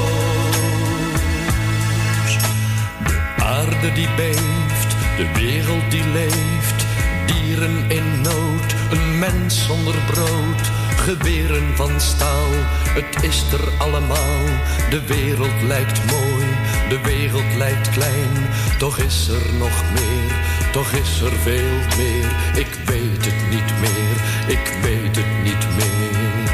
De 3.06 3.18
aarde 3.42 3.92
die 3.92 4.08
beeft, 4.16 4.90
de 5.16 5.32
wereld 5.34 5.90
die 5.90 6.06
leeft, 6.12 6.86
dieren 7.26 7.90
in 7.90 8.20
nood, 8.20 8.74
een 8.90 9.18
mens 9.18 9.64
zonder 9.66 9.94
brood, 10.10 10.70
geweren 11.08 11.76
van 11.76 12.00
staal. 12.00 12.52
Het 12.98 13.24
is 13.24 13.44
er 13.52 13.68
allemaal, 13.78 14.44
de 14.90 15.02
wereld 15.06 15.62
lijkt 15.62 16.04
mooi, 16.10 16.46
de 16.88 17.00
wereld 17.02 17.54
lijkt 17.56 17.90
klein, 17.90 18.34
toch 18.78 18.98
is 18.98 19.28
er 19.28 19.54
nog 19.58 19.82
meer, 19.92 20.32
toch 20.72 20.92
is 20.92 21.20
er 21.20 21.32
veel 21.42 21.76
meer. 21.96 22.28
Ik 22.54 22.72
weet 22.84 23.24
het 23.24 23.42
niet 23.50 23.70
meer, 23.80 24.16
ik 24.56 24.66
weet 24.82 25.16
het 25.16 25.32
niet 25.42 25.64
meer. 25.78 26.50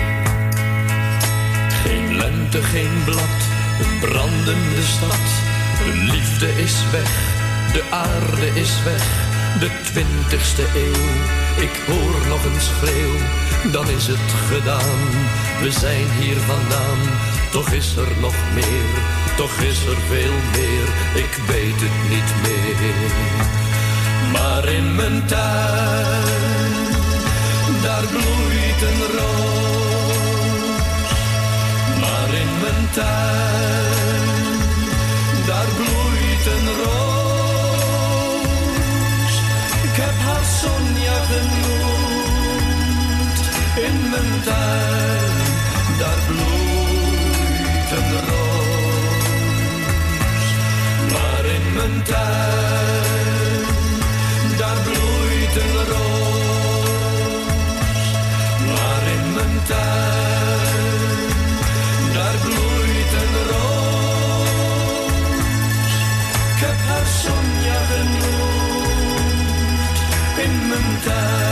Geen 1.82 2.16
lente, 2.16 2.62
geen 2.62 3.05
blad, 3.05 3.40
een 3.82 3.98
brandende 3.98 4.82
stad. 4.82 5.26
De 5.84 5.92
liefde 6.12 6.48
is 6.62 6.76
weg, 6.92 7.12
de 7.72 7.82
aarde 7.90 8.46
is 8.61 8.82
weg. 8.84 9.07
De 9.59 9.70
twintigste 9.82 10.62
eeuw, 10.74 11.43
ik 11.57 11.80
hoor 11.86 12.28
nog 12.28 12.44
een 12.44 12.61
schreeuw. 12.61 13.16
Dan 13.72 13.88
is 13.90 14.07
het 14.07 14.30
gedaan, 14.48 15.00
we 15.62 15.70
zijn 15.70 16.07
hier 16.20 16.36
vandaan. 16.36 17.00
Toch 17.50 17.70
is 17.70 17.96
er 17.96 18.12
nog 18.20 18.34
meer, 18.55 18.90
toch 19.36 19.57
is 19.61 19.86
er 19.86 19.96
veel 20.11 20.36
meer. 20.52 20.86
Ik 21.24 21.32
weet 21.46 21.80
het 21.84 21.98
niet 22.12 22.30
meer. 22.42 23.12
Maar 24.32 24.68
in 24.68 24.94
mijn 24.94 25.26
tuin, 25.26 26.22
daar 27.82 28.05
bloeit 28.05 28.80
een 28.90 29.00
roos. 29.18 30.55
Maar 32.00 32.34
in 32.42 32.50
mijn 32.61 32.88
tuin, 32.92 34.03
mijn 44.15 44.43
tuin, 44.43 45.33
daar 45.99 46.21
bloeit 46.27 47.91
een 47.99 48.11
roos. 48.29 49.25
Maar 51.12 51.45
in 51.57 51.67
mijn 51.75 52.03
tuin, 52.03 53.65
daar 54.59 54.79
bloeit 54.87 55.55
een 55.62 55.77
roos. 55.93 56.99
Maar 58.69 59.05
in 59.17 59.27
mijn 59.35 59.57
tuin, 59.67 60.93
daar 62.15 62.37
bloeit 62.45 63.12
een 63.23 63.35
roos. 63.51 64.83
Ik 66.55 66.61
heb 66.67 66.79
haar 66.89 67.07
Sonja 67.07 67.81
genoemd. 67.93 68.93
In 70.45 70.55
mijn 70.69 70.91
tuin, 71.05 71.43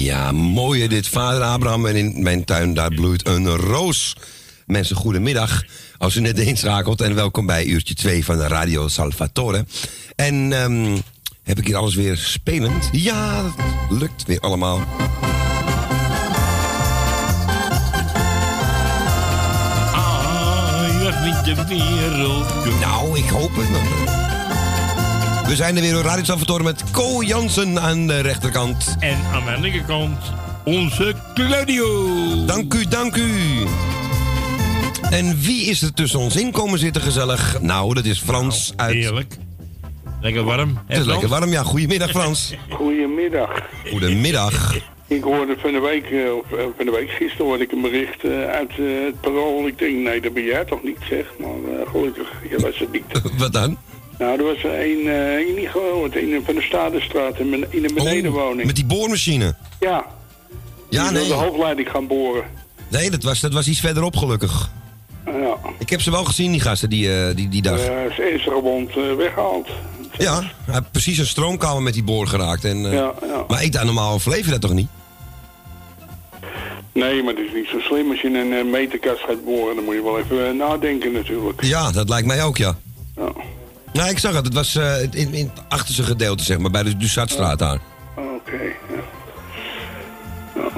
Ja, 0.00 0.32
mooi 0.32 0.80
hè, 0.80 0.88
dit. 0.88 1.08
Vader 1.08 1.42
Abraham 1.42 1.86
en 1.86 1.96
in 1.96 2.22
mijn 2.22 2.44
tuin 2.44 2.74
daar 2.74 2.94
bloeit 2.94 3.26
een 3.26 3.46
roos. 3.46 4.16
Mensen, 4.66 4.96
goedemiddag. 4.96 5.64
Als 5.98 6.16
u 6.16 6.20
net 6.20 6.38
inschakelt 6.38 7.00
en 7.00 7.14
welkom 7.14 7.46
bij 7.46 7.64
uurtje 7.64 7.94
2 7.94 8.24
van 8.24 8.40
Radio 8.40 8.88
Salvatore. 8.88 9.64
En 10.16 10.52
ehm, 10.52 10.96
heb 11.42 11.58
ik 11.58 11.66
hier 11.66 11.76
alles 11.76 11.94
weer 11.94 12.16
spelend? 12.16 12.88
Ja, 12.92 13.42
dat 13.42 13.52
lukt 13.98 14.24
weer 14.26 14.40
allemaal. 14.40 14.78
Ah, 19.92 21.44
de 21.44 21.64
wereld. 21.68 22.80
Nou, 22.80 23.18
ik 23.18 23.28
hoop 23.28 23.50
het. 23.56 24.39
We 25.50 25.56
zijn 25.56 25.76
er 25.76 25.82
weer 25.82 25.98
op 25.98 26.04
Radio 26.04 26.24
Salvatore 26.24 26.62
met 26.62 26.84
Co 26.90 27.22
Jansen 27.22 27.80
aan 27.80 28.06
de 28.06 28.20
rechterkant. 28.20 28.96
En 29.00 29.18
aan 29.32 29.44
mijn 29.44 29.60
linkerkant 29.60 30.18
onze 30.64 31.14
Claudio. 31.34 31.86
Dank 32.46 32.74
u, 32.74 32.88
dank 32.88 33.16
u. 33.16 33.30
En 35.10 35.40
wie 35.40 35.64
is 35.64 35.82
er 35.82 35.94
tussen 35.94 36.18
ons 36.20 36.36
in 36.36 36.50
komen 36.50 36.78
zitten 36.78 37.02
gezellig? 37.02 37.60
Nou, 37.60 37.94
dat 37.94 38.04
is 38.04 38.20
Frans 38.20 38.72
uit... 38.76 38.94
Heerlijk. 38.94 39.36
Lekker 40.20 40.44
warm. 40.44 40.78
Het 40.86 40.98
is 40.98 41.04
lekker 41.04 41.28
warm, 41.28 41.50
ja. 41.50 41.62
Goedemiddag 41.62 42.10
Frans. 42.10 42.54
Goedemiddag. 42.68 43.50
Goedemiddag. 43.90 44.74
Ik 45.06 45.22
hoorde 45.22 45.56
van 45.58 45.72
de 45.72 45.80
week, 45.80 46.04
eh, 46.04 46.34
of 46.34 46.52
eh, 46.52 46.64
van 46.76 46.84
de 46.84 46.90
week 46.90 47.10
gisteren 47.10 47.46
hoorde 47.46 47.64
ik 47.64 47.72
een 47.72 47.80
bericht 47.80 48.24
eh, 48.24 48.44
uit 48.44 48.72
het 48.76 49.20
parool. 49.20 49.66
Ik 49.66 49.78
denk, 49.78 49.96
nee, 49.96 50.20
dat 50.20 50.32
ben 50.32 50.44
jij 50.44 50.64
toch 50.64 50.82
niet, 50.82 50.98
zeg. 51.08 51.26
Maar 51.38 51.80
eh, 51.80 51.90
gelukkig, 51.90 52.32
je 52.50 52.60
was 52.60 52.78
het 52.78 52.92
niet. 52.92 53.04
Wat 53.38 53.52
dan? 53.52 53.78
Nou, 54.20 54.38
er 54.38 54.44
was 54.44 54.62
er 54.64 54.80
een, 54.80 55.06
eh, 55.06 55.38
ik 55.38 55.56
niet 55.56 55.68
gehoord, 55.68 56.16
een 56.16 56.42
van 56.44 56.54
de 56.54 56.62
Stadenstraat 56.62 57.38
in, 57.38 57.52
een 57.52 57.94
benedenwoning. 57.94 58.66
Met 58.66 58.76
die 58.76 58.84
boormachine. 58.86 59.54
Ja. 59.80 60.04
Ja, 60.88 61.02
Die 61.08 61.18
nee. 61.18 61.28
de 61.28 61.34
hoofdleiding 61.34 61.90
gaan 61.90 62.06
boren. 62.06 62.44
Nee, 62.88 63.10
dat 63.10 63.22
was, 63.22 63.40
dat 63.40 63.52
was 63.52 63.68
iets 63.68 63.80
verderop 63.80 64.16
gelukkig. 64.16 64.70
Ja. 65.26 65.56
Ik 65.78 65.90
heb 65.90 66.00
ze 66.00 66.10
wel 66.10 66.24
gezien, 66.24 66.52
die 66.52 66.60
gasten, 66.60 66.90
die, 66.90 67.12
eh, 67.14 67.36
die, 67.36 67.48
die 67.48 67.62
dag. 67.62 67.78
Eh, 67.78 68.04
is 68.04 68.18
ernstig 68.18 68.52
gewond 68.52 68.90
eh, 68.96 69.14
weggehaald. 69.16 69.68
Ja, 70.18 70.34
hij 70.40 70.74
heeft 70.74 70.90
precies 70.90 71.18
een 71.18 71.26
stroomkabel 71.26 71.80
met 71.80 71.94
die 71.94 72.02
boor 72.02 72.26
geraakt. 72.26 72.64
En, 72.64 72.78
Ja, 72.78 73.12
ja. 73.22 73.44
Maar 73.48 73.62
ik 73.62 73.72
daar 73.72 73.84
normaal 73.84 74.12
overleef 74.12 74.44
je 74.44 74.50
dat 74.50 74.60
toch 74.60 74.72
niet? 74.72 74.88
Nee, 76.92 77.22
maar 77.22 77.34
het 77.34 77.44
is 77.46 77.52
niet 77.54 77.66
zo 77.66 77.78
slim 77.78 78.10
als 78.10 78.20
je 78.20 78.28
een 78.28 78.70
meterkast 78.70 79.20
gaat 79.20 79.44
boren. 79.44 79.74
Dan 79.74 79.84
moet 79.84 79.94
je 79.94 80.02
wel 80.02 80.18
even 80.18 80.56
nadenken 80.56 81.12
natuurlijk. 81.12 81.62
Ja, 81.64 81.90
dat 81.90 82.08
lijkt 82.08 82.26
mij 82.26 82.42
ook, 82.44 82.56
ja. 82.56 82.76
Ja. 83.16 83.32
Nou, 83.92 84.10
ik 84.10 84.18
zag 84.18 84.34
het. 84.34 84.44
Het 84.44 84.54
was 84.54 84.76
eh, 84.76 85.02
in, 85.02 85.34
in 85.34 85.50
het 85.54 85.62
achterste 85.68 86.02
gedeelte, 86.02 86.44
zeg 86.44 86.58
maar, 86.58 86.70
bij 86.70 86.82
de 86.82 86.96
Dussatstraat 86.96 87.58
daar. 87.58 87.78
Oké, 88.14 88.62
ja. 88.62 89.02
Ja. 90.54 90.70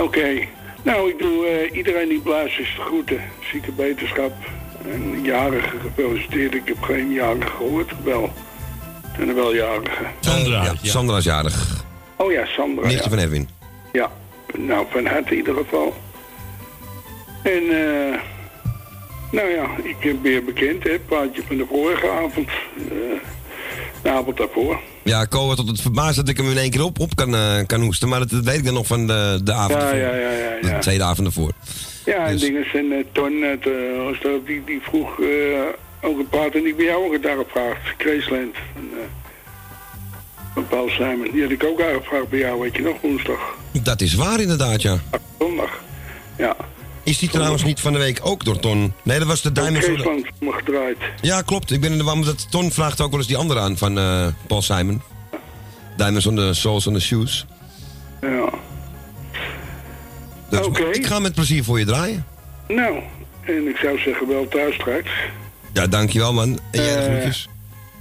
Oké. 0.00 0.46
Nou, 0.82 1.10
ik 1.10 1.18
doe 1.18 1.46
eh, 1.46 1.76
iedereen 1.76 2.08
die 2.08 2.20
blaast 2.20 2.58
is 2.58 2.74
de 2.76 2.82
groeten. 2.82 3.20
Zieke 3.52 3.72
beterschap. 3.72 4.32
En 4.84 5.22
jarigen 5.22 5.80
gefeliciteerd. 5.80 6.54
Ik 6.54 6.68
heb 6.68 6.82
geen 6.82 7.12
jarigen 7.12 7.50
gehoord. 7.50 7.92
Wel. 8.04 8.32
En 9.18 9.28
er 9.28 9.34
wel 9.34 9.54
jarigen. 9.54 10.06
Sandra. 10.20 10.62
ja, 10.62 10.74
Sandra 10.82 11.16
is 11.16 11.24
jarig. 11.24 11.84
Oh 12.16 12.32
ja, 12.32 12.46
Sandra. 12.46 12.86
Nichtje 12.86 13.02
ja. 13.02 13.08
van 13.08 13.18
Edwin. 13.18 13.48
Ja, 13.92 14.10
nou 14.58 14.86
van 14.90 15.06
harte 15.06 15.30
in 15.30 15.36
ieder 15.36 15.54
geval. 15.54 15.94
En 17.42 17.62
eh, 17.70 18.20
nou 19.32 19.48
ja, 19.48 19.66
ik 19.82 19.96
ben 20.00 20.22
weer 20.22 20.44
bekend, 20.44 20.82
hè, 20.84 20.98
plaatje 21.08 21.42
van 21.46 21.56
de 21.56 21.66
vorige 21.68 22.10
avond. 22.10 22.48
eh, 22.48 23.18
de 24.02 24.10
avond 24.10 24.36
daarvoor. 24.36 24.80
Ja, 25.04 25.24
Ko 25.24 25.46
had 25.46 25.56
tot 25.56 25.68
het 25.68 25.80
verbaasd 25.80 26.16
dat 26.16 26.28
ik 26.28 26.36
hem 26.36 26.50
in 26.50 26.56
één 26.58 26.70
keer 26.70 26.84
op, 26.84 26.98
op 27.00 27.16
kan, 27.16 27.34
eh, 27.34 27.66
kan 27.66 27.80
hoesten. 27.82 28.08
Maar 28.08 28.18
dat, 28.18 28.30
dat 28.30 28.44
weet 28.44 28.56
ik 28.58 28.64
dan 28.64 28.74
nog 28.74 28.86
van 28.86 29.06
de, 29.06 29.40
de 29.44 29.52
avond 29.52 29.72
Ja, 29.80 29.84
ervoor. 29.92 29.98
ja, 29.98 30.14
ja, 30.16 30.30
ja, 30.30 30.60
De 30.60 30.66
ja. 30.68 30.78
tweede 30.78 31.04
avond 31.04 31.26
ervoor. 31.26 31.52
Ja, 32.04 32.24
en 32.26 32.32
Dus- 32.32 32.40
dingen 32.40 32.64
zijn 32.72 32.92
uh, 32.92 33.04
Ton 33.12 33.42
uit 33.44 33.66
uh, 33.66 34.32
die, 34.46 34.62
die 34.64 34.80
vroeg 34.82 35.20
eh, 35.20 35.26
ook 36.00 36.18
een 36.18 36.28
plaat 36.28 36.54
en 36.54 36.62
die 36.62 36.74
bij 36.74 36.84
jou 36.84 37.04
ook 37.06 37.12
het 37.12 37.22
daar 37.22 37.36
gevraagd. 37.36 37.80
Graceland. 37.98 38.54
Eh, 38.54 38.80
van 40.54 40.66
Paul 40.68 40.88
Simon. 40.88 41.28
Die 41.32 41.42
had 41.42 41.50
ik 41.50 41.64
ook 41.64 41.80
aangevraagd 41.82 42.28
bij 42.28 42.38
jou, 42.38 42.60
weet 42.60 42.76
je 42.76 42.82
nog, 42.82 43.00
woensdag. 43.00 43.54
Dat 43.82 44.00
is 44.00 44.14
waar 44.14 44.40
inderdaad, 44.40 44.82
ja. 44.82 44.98
Zondag. 45.38 45.80
Is 47.10 47.18
die 47.18 47.28
trouwens 47.28 47.64
niet 47.64 47.80
van 47.80 47.92
de 47.92 47.98
week 47.98 48.20
ook 48.22 48.44
door 48.44 48.58
Ton? 48.60 48.92
Nee, 49.02 49.18
dat 49.18 49.26
was 49.28 49.42
de 49.42 49.52
Diamond 49.52 49.84
Soda. 49.84 49.94
Graceland 49.94 50.26
me 50.40 50.52
gedraaid. 50.52 50.96
Ja, 51.20 51.42
klopt. 51.42 51.70
Ik 51.70 51.80
ben 51.80 51.92
in 51.92 51.98
de 51.98 52.04
war, 52.04 52.16
Ton 52.50 52.70
vraagt 52.72 53.00
ook 53.00 53.10
wel 53.10 53.18
eens 53.18 53.28
die 53.28 53.36
andere 53.36 53.60
aan 53.60 53.76
van 53.78 53.98
eh, 53.98 54.26
Paul 54.46 54.62
Simon. 54.62 55.02
Diamonds 55.96 56.26
on 56.26 56.34
the 56.36 56.54
Souls 56.54 56.86
on 56.86 56.94
the 56.94 57.00
Shoes. 57.00 57.46
Ja. 58.20 58.48
Dus 60.50 60.66
Oké. 60.66 60.82
ik 60.84 61.06
ga 61.06 61.18
met 61.18 61.34
plezier 61.34 61.64
voor 61.64 61.78
je 61.78 61.84
draaien. 61.84 62.26
Nou, 62.68 62.94
en 63.44 63.68
ik 63.68 63.76
zou 63.76 63.98
zeggen 63.98 64.28
wel 64.28 64.48
thuis 64.48 64.74
straks. 64.74 65.10
Ja, 65.72 65.86
dankjewel 65.86 66.32
man. 66.32 66.58
En 66.70 66.82
jij 66.82 66.96
Eh, 66.96 67.04
groetjes. 67.12 67.48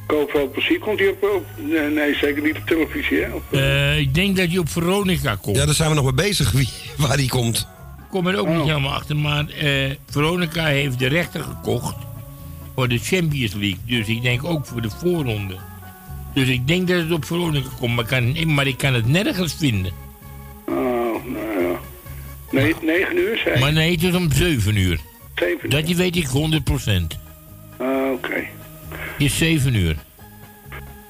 Koopveld 0.08 0.52
plezier 0.52 0.80
komt 0.80 1.00
hij 1.00 1.08
op, 1.08 1.24
op... 1.24 1.46
Nee, 1.58 1.90
nee, 1.90 2.16
zeker 2.16 2.42
niet 2.44 2.58
op 2.58 2.66
televisie, 2.66 3.18
hè? 3.24 3.30
Op, 3.34 3.44
Eh, 3.52 3.98
ik 3.98 4.14
denk 4.14 4.38
dat 4.38 4.52
je 4.52 4.60
op 4.60 4.70
Veronica 4.70 5.36
komt. 5.42 5.58
Ja, 5.58 5.66
daar 5.66 5.76
zijn 5.76 5.90
we 5.90 5.96
nog 5.96 6.04
mee 6.04 6.14
bezig 6.28 6.52
wie, 6.52 6.70
waar 6.98 7.18
die 7.18 7.30
komt. 7.30 7.68
Ik 8.10 8.16
kom 8.16 8.28
er 8.28 8.40
ook 8.40 8.48
niet 8.48 8.66
helemaal 8.66 8.94
achter, 8.94 9.16
maar 9.16 9.48
eh, 9.48 9.92
Veronica 10.10 10.66
heeft 10.66 11.00
de 11.00 11.08
rechter 11.08 11.44
gekocht 11.44 11.96
voor 12.76 12.88
de 12.88 12.98
Champions 12.98 13.54
League. 13.54 13.78
Dus 13.86 14.08
ik 14.08 14.22
denk 14.22 14.44
ook 14.44 14.66
voor 14.66 14.82
de 14.82 14.90
voorronde. 14.90 15.56
Dus 16.34 16.48
ik 16.48 16.68
denk 16.68 16.88
dat 16.88 16.98
het 16.98 17.12
op 17.12 17.26
Veronica 17.26 17.70
komt, 17.80 17.96
maar, 17.96 18.06
kan, 18.06 18.54
maar 18.54 18.68
ik 18.68 18.78
kan 18.78 18.94
het 18.94 19.08
nergens 19.08 19.54
vinden. 19.54 19.92
Oh, 20.68 20.76
nou 21.26 21.62
ja. 21.62 21.80
Nee, 22.52 22.76
9 22.82 23.18
uur, 23.18 23.38
zei 23.38 23.54
je? 23.56 23.60
Maar 23.60 23.74
nee, 23.74 23.92
het 23.92 24.04
is 24.04 24.16
om 24.16 24.32
7 24.32 24.76
uur. 24.76 25.00
7 25.36 25.58
uur. 25.64 25.70
Dat 25.70 25.96
weet 25.96 26.16
ik 26.16 26.28
100%. 26.28 26.32
Ah, 27.78 28.12
oké. 28.12 28.34
Het 28.90 29.18
is 29.18 29.38
7 29.38 29.74
uur. 29.76 29.96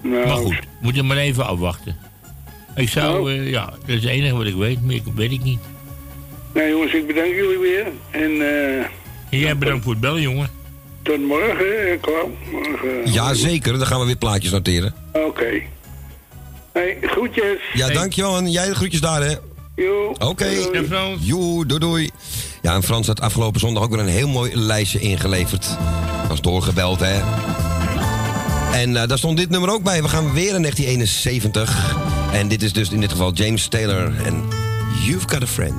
Nou, 0.01 0.27
Maar 0.27 0.37
goed, 0.37 0.59
moet 0.81 0.95
je 0.95 1.03
maar 1.03 1.17
even 1.17 1.45
afwachten. 1.45 1.95
Ik 2.75 2.89
zou, 2.89 3.19
Oh. 3.21 3.31
eh, 3.31 3.49
ja, 3.49 3.65
dat 3.65 3.79
is 3.89 3.95
het 4.03 4.11
enige 4.11 4.35
wat 4.35 4.45
ik 4.45 4.55
weet, 4.55 4.81
meer 4.81 5.01
weet 5.15 5.31
ik 5.31 5.43
niet. 5.43 5.59
Nee, 6.53 6.69
jongens, 6.69 6.93
ik 6.93 7.07
bedank 7.07 7.27
jullie 7.33 7.57
weer. 7.57 7.85
En 8.11 8.41
eh 8.41 8.77
En 9.29 9.39
jij 9.39 9.57
bedankt 9.57 9.83
voor 9.83 9.91
het 9.91 10.01
bellen, 10.01 10.21
jongen. 10.21 10.49
tot 11.01 11.21
morgen, 11.27 11.87
hè, 11.89 11.99
Carl. 12.01 12.31
Morgen. 12.51 13.11
Ja, 13.13 13.33
zeker. 13.33 13.77
Dan 13.77 13.87
gaan 13.87 13.99
we 13.99 14.05
weer 14.05 14.15
plaatjes 14.15 14.51
noteren. 14.51 14.93
Oké. 15.13 15.61
Hey, 16.73 16.97
groetjes. 17.01 17.57
Ja, 17.73 17.87
dankjewel 17.89 18.31
man. 18.31 18.51
Jij 18.51 18.67
de 18.67 18.75
groetjes 18.75 19.01
daar, 19.01 19.21
hè. 19.21 19.35
Jo. 19.75 20.15
Oké. 20.19 20.49
Doei. 20.71 21.17
Joe, 21.19 21.65
doei 21.65 21.79
doei. 21.79 22.09
Ja, 22.61 22.73
en 22.73 22.83
Frans 22.83 23.07
had 23.07 23.21
afgelopen 23.21 23.59
zondag 23.59 23.83
ook 23.83 23.89
weer 23.89 23.99
een 23.99 24.07
heel 24.07 24.27
mooi 24.27 24.55
lijstje 24.55 24.99
ingeleverd. 24.99 25.67
Dat 26.21 26.31
is 26.31 26.41
doorgebeld, 26.41 26.99
hè. 26.99 27.21
En 28.73 28.95
eh, 29.01 29.07
daar 29.07 29.17
stond 29.17 29.37
dit 29.37 29.49
nummer 29.49 29.69
ook 29.69 29.83
bij. 29.83 30.01
We 30.01 30.07
gaan 30.09 30.33
weer 30.33 30.55
in 30.55 30.61
1971. 30.61 31.95
En 32.33 32.47
dit 32.47 32.61
is 32.61 32.73
dus 32.73 32.89
in 32.89 32.99
dit 32.99 33.11
geval 33.11 33.33
James 33.33 33.67
Taylor 33.67 34.11
en 34.25 34.43
You've 35.05 35.29
Got 35.29 35.41
a 35.41 35.47
Friend. 35.47 35.75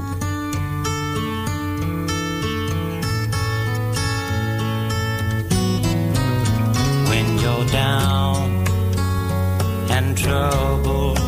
Down 7.72 8.66
and 9.90 10.16
trouble. 10.16 11.18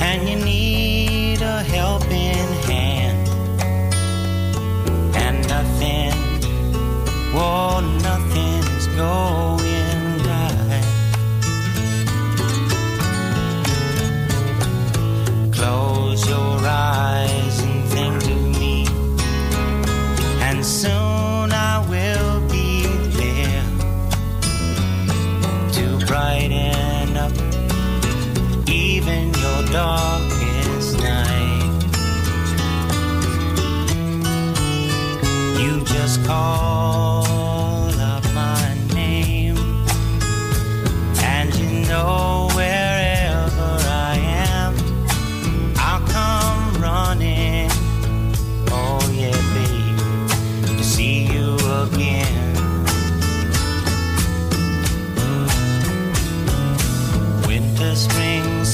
And 0.00 0.28
you 0.28 0.36
need 0.36 1.40
a 1.42 1.62
helping 1.62 2.48
hand. 2.70 3.28
And 5.16 5.48
nothing 5.48 6.28
whoa 7.32 7.80
nothing's 7.80 8.86
going 8.96 10.18
right. 10.30 10.86
Close 15.52 16.28
your 16.28 16.58
eyes 16.66 17.67
brighten 26.08 27.16
up 27.18 27.32
even 28.66 29.28
your 29.34 29.62
darkest 29.70 30.98
night. 31.00 31.82
You 35.60 35.84
just 35.84 36.24
call 36.24 37.92
up 38.00 38.24
my 38.32 38.74
name, 38.94 39.58
and 41.22 41.54
you 41.54 41.86
know 41.86 42.37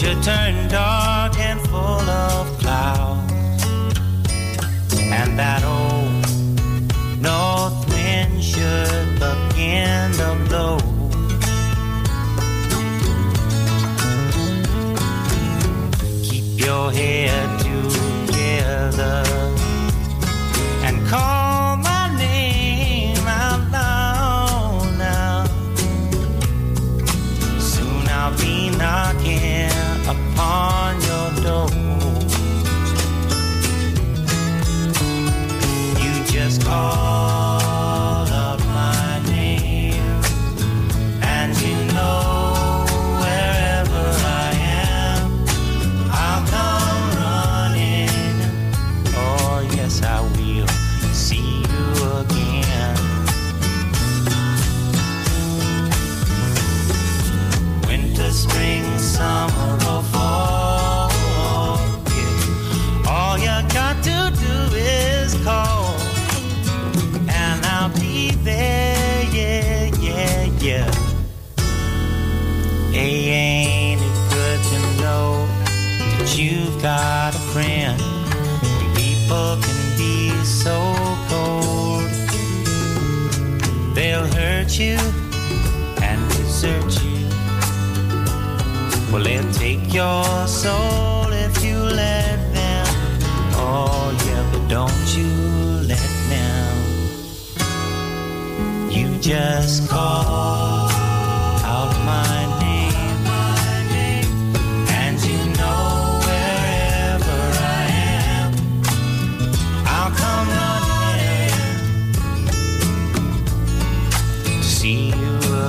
should 0.00 0.22
turn 0.22 0.66
dark 0.70 1.38
and 1.38 1.60
full 1.68 1.76
of 1.76 2.58
clouds, 2.58 3.64
and 4.94 5.38
that 5.38 5.62
old 5.62 7.20
north 7.20 7.86
wind 7.90 8.42
should 8.42 9.20
begin 9.20 10.10
to 10.12 10.36
blow. 10.48 10.78
Keep 16.22 16.64
your 16.64 16.90
head 16.90 17.60
together 17.60 19.39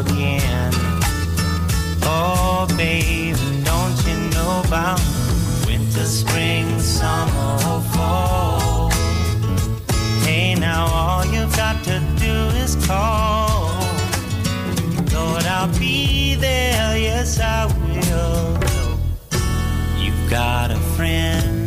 again. 0.02 0.72
Oh, 2.04 2.68
babe, 2.78 3.38
don't 3.64 3.98
you 4.08 4.18
know 4.32 4.64
about 4.66 5.00
winter, 5.66 6.06
spring, 6.06 6.80
summer, 6.80 7.54
or 7.70 7.82
fall? 7.94 8.90
Hey, 10.26 10.56
now 10.56 10.86
all 10.88 11.26
you've 11.26 11.56
got 11.56 11.84
to 11.84 12.00
do 12.18 12.36
is 12.64 12.76
call. 12.88 13.70
Lord, 15.14 15.46
I'll 15.46 15.72
be 15.78 16.36
there, 16.36 16.98
yes, 16.98 17.40
I 17.40 17.66
will. 17.66 18.58
You've 20.02 20.30
got 20.30 20.72
a 20.72 20.80
friend. 20.96 21.60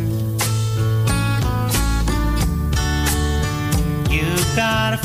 You've 4.11 4.55
got 4.55 4.93
a 4.93 5.04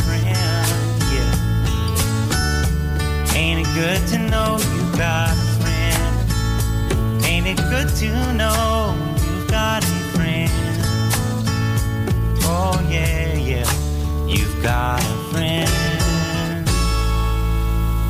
good 3.80 4.06
to 4.08 4.18
know 4.18 4.58
you 4.74 4.82
got 4.98 5.32
a 5.32 5.36
friend? 5.60 7.24
Ain't 7.24 7.46
it 7.46 7.56
good 7.70 7.88
to 8.00 8.08
know 8.34 8.94
you 9.24 9.46
got 9.48 9.82
a 9.82 9.96
friend? 10.12 10.50
Oh 12.44 12.78
yeah, 12.90 13.34
yeah, 13.38 13.70
you've 14.26 14.62
got 14.62 15.00
a 15.00 15.16
friend. 15.30 15.70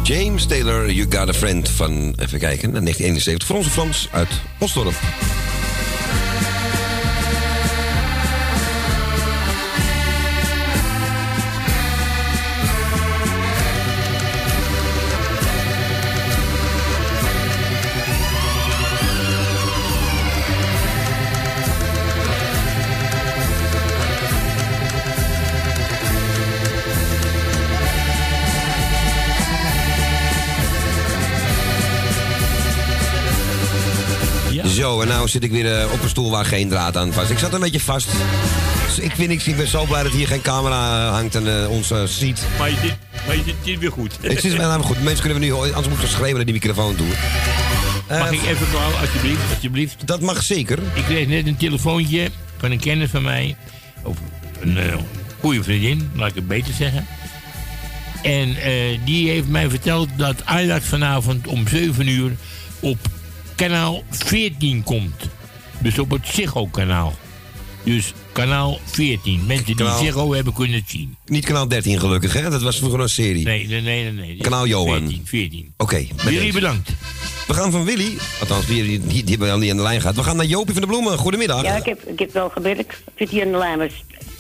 James 0.05 0.47
Taylor, 0.47 0.91
You 0.91 1.07
Got 1.07 1.29
a 1.29 1.33
Friend 1.33 1.69
van, 1.69 1.93
even 1.93 2.39
kijken, 2.39 2.71
1971. 2.71 3.47
Voor 3.47 3.57
onze 3.57 3.71
Frans 3.71 4.09
uit 4.13 4.29
Osdorp. 4.59 5.30
En 35.03 35.09
nou 35.09 35.29
zit 35.29 35.45
ik 35.45 35.51
weer 35.51 35.81
eh, 35.81 35.93
op 35.93 36.03
een 36.03 36.09
stoel 36.09 36.31
waar 36.31 36.45
geen 36.45 36.69
draad 36.69 36.97
aan 36.97 37.13
vast. 37.13 37.31
Ik 37.31 37.39
zat 37.39 37.53
een 37.55 37.61
beetje 37.61 37.81
vast. 37.81 38.09
Dus 38.87 38.99
ik, 38.99 39.13
vind, 39.15 39.31
ik, 39.31 39.47
ik 39.47 39.57
ben 39.57 39.69
zo 39.69 39.85
blij 39.85 40.03
dat 40.03 40.13
hier 40.13 40.27
geen 40.27 40.41
camera 40.41 41.07
eh, 41.07 41.13
hangt 41.13 41.35
en 41.35 41.63
eh, 41.63 41.71
ons 41.71 41.93
ziet. 42.05 42.43
Maar 42.59 42.71
je 42.71 42.77
zit, 42.83 42.97
maar 43.27 43.37
je 43.37 43.43
zit, 43.45 43.55
zit 43.65 43.79
weer 43.79 43.93
goed. 43.93 44.19
Het 44.21 44.45
is 44.45 44.55
wel 44.55 44.83
goed. 44.83 45.03
Mensen 45.03 45.25
kunnen 45.25 45.41
we 45.41 45.47
nu, 45.47 45.53
anders 45.53 45.89
moet 45.89 46.03
ik 46.03 46.09
schreeuwen 46.09 46.37
naar 46.37 46.45
die 46.45 46.55
microfoon 46.55 46.97
toe. 46.97 47.07
Mag 48.09 48.33
ik 48.33 48.43
even 48.47 48.71
klauwen, 48.71 48.99
alsjeblieft, 48.99 49.41
alsjeblieft? 49.55 50.07
Dat 50.07 50.21
mag 50.21 50.43
zeker. 50.43 50.79
Ik 50.95 51.05
kreeg 51.05 51.27
net 51.27 51.47
een 51.47 51.57
telefoontje 51.57 52.31
van 52.59 52.71
een 52.71 52.81
kennis 52.81 53.11
van 53.11 53.23
mij. 53.23 53.57
Of 54.03 54.17
een 54.61 54.79
goede 55.41 55.63
vriendin, 55.63 56.11
laat 56.15 56.29
ik 56.29 56.35
het 56.35 56.49
beter 56.49 56.75
zeggen. 56.75 57.07
En 58.23 58.57
die 59.05 59.31
heeft 59.31 59.49
mij 59.49 59.71
verteld 59.71 60.09
dat 60.17 60.45
Ajax 60.45 60.87
vanavond 60.87 61.47
om 61.47 61.69
7 61.69 62.09
uur 62.09 62.33
op 62.81 62.99
kanaal 63.61 64.03
14 64.11 64.83
komt. 64.83 65.29
Dus 65.79 65.99
op 65.99 66.11
het 66.11 66.27
Ziggo-kanaal. 66.27 67.15
Dus 67.85 68.15
kanaal 68.33 68.81
14. 68.85 69.45
Mensen 69.47 69.77
die 69.77 69.91
Ziggo 69.99 70.35
hebben 70.35 70.53
kunnen 70.53 70.83
zien. 70.87 71.17
Niet 71.27 71.45
kanaal 71.45 71.69
13 71.69 72.01
gelukkig, 72.01 72.33
hè? 72.33 72.51
Dat 72.51 72.63
was 72.63 72.79
vroeger 72.79 73.01
een 73.01 73.09
serie. 73.09 73.45
Nee, 73.45 73.67
nee, 73.67 73.81
nee. 73.81 74.03
nee, 74.03 74.13
nee. 74.13 74.37
Kanaal 74.37 74.67
Johan. 74.67 74.99
14, 74.99 75.23
14. 75.25 75.73
Oké. 75.77 75.97
met 75.97 76.23
Willy, 76.23 76.39
deze. 76.39 76.53
bedankt. 76.53 76.91
We 77.47 77.55
gaan 77.55 77.71
van 77.71 77.85
Willy, 77.85 78.19
althans 78.41 78.67
die, 78.67 78.85
die, 78.85 79.01
die 79.09 79.25
hebben 79.25 79.47
we 79.47 79.53
al 79.53 79.59
niet 79.59 79.71
aan 79.71 79.77
de 79.77 79.83
lijn 79.83 80.01
gehad. 80.01 80.17
We 80.17 80.23
gaan 80.23 80.37
naar 80.37 80.47
Jopie 80.47 80.73
van 80.73 80.83
de 80.83 80.89
Bloemen. 80.89 81.19
Goedemiddag. 81.19 81.63
Ja, 81.63 81.77
ik 81.77 81.85
heb, 81.85 82.03
ik 82.03 82.19
heb 82.19 82.33
wel 82.33 82.49
gewerkt. 82.49 82.93
Ik 82.93 83.13
zit 83.17 83.31
hier 83.31 83.45
aan 83.45 83.53
de 83.53 83.59
lijn, 83.59 83.79
maar 83.79 83.91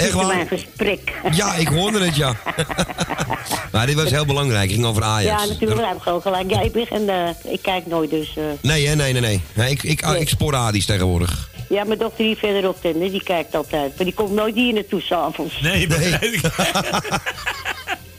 Echt 0.00 0.12
waar? 0.12 0.26
mijn 0.26 0.48
gesprek. 0.48 1.12
Ja, 1.32 1.54
ik 1.54 1.68
hoorde 1.68 2.04
het, 2.04 2.16
ja. 2.16 2.36
maar 3.72 3.86
dit 3.86 3.94
was 3.94 4.10
heel 4.10 4.24
belangrijk. 4.26 4.62
Het 4.62 4.72
ging 4.72 4.84
over 4.86 5.02
Ajax. 5.02 5.42
Ja, 5.42 5.48
natuurlijk 5.48 5.86
heb 5.86 5.96
ik 5.96 6.06
ook 6.06 6.22
gelijk. 6.22 6.50
Ja, 6.50 6.60
ik, 6.60 6.72
ben, 6.72 7.08
eh, 7.08 7.52
ik 7.52 7.62
kijk 7.62 7.86
nooit, 7.86 8.10
dus... 8.10 8.36
eh, 8.36 8.44
Nee, 8.62 8.86
hè? 8.86 8.94
nee, 8.94 9.12
nee, 9.12 9.22
nee. 9.22 9.40
nee 9.52 9.70
ik, 9.70 9.82
ik, 9.82 10.00
ik 10.00 10.28
sporadisch 10.28 10.86
tegenwoordig. 10.86 11.50
ja, 11.68 11.84
mijn 11.84 11.98
dochter 11.98 12.24
die 12.24 12.36
verderop 12.36 12.80
tende, 12.80 13.10
die 13.10 13.22
kijkt 13.22 13.54
altijd. 13.54 13.96
Maar 13.96 14.04
die 14.04 14.14
komt 14.14 14.32
nooit 14.32 14.54
hier 14.54 14.72
naartoe 14.74 15.00
s'avonds. 15.00 15.60
Nee, 15.60 15.88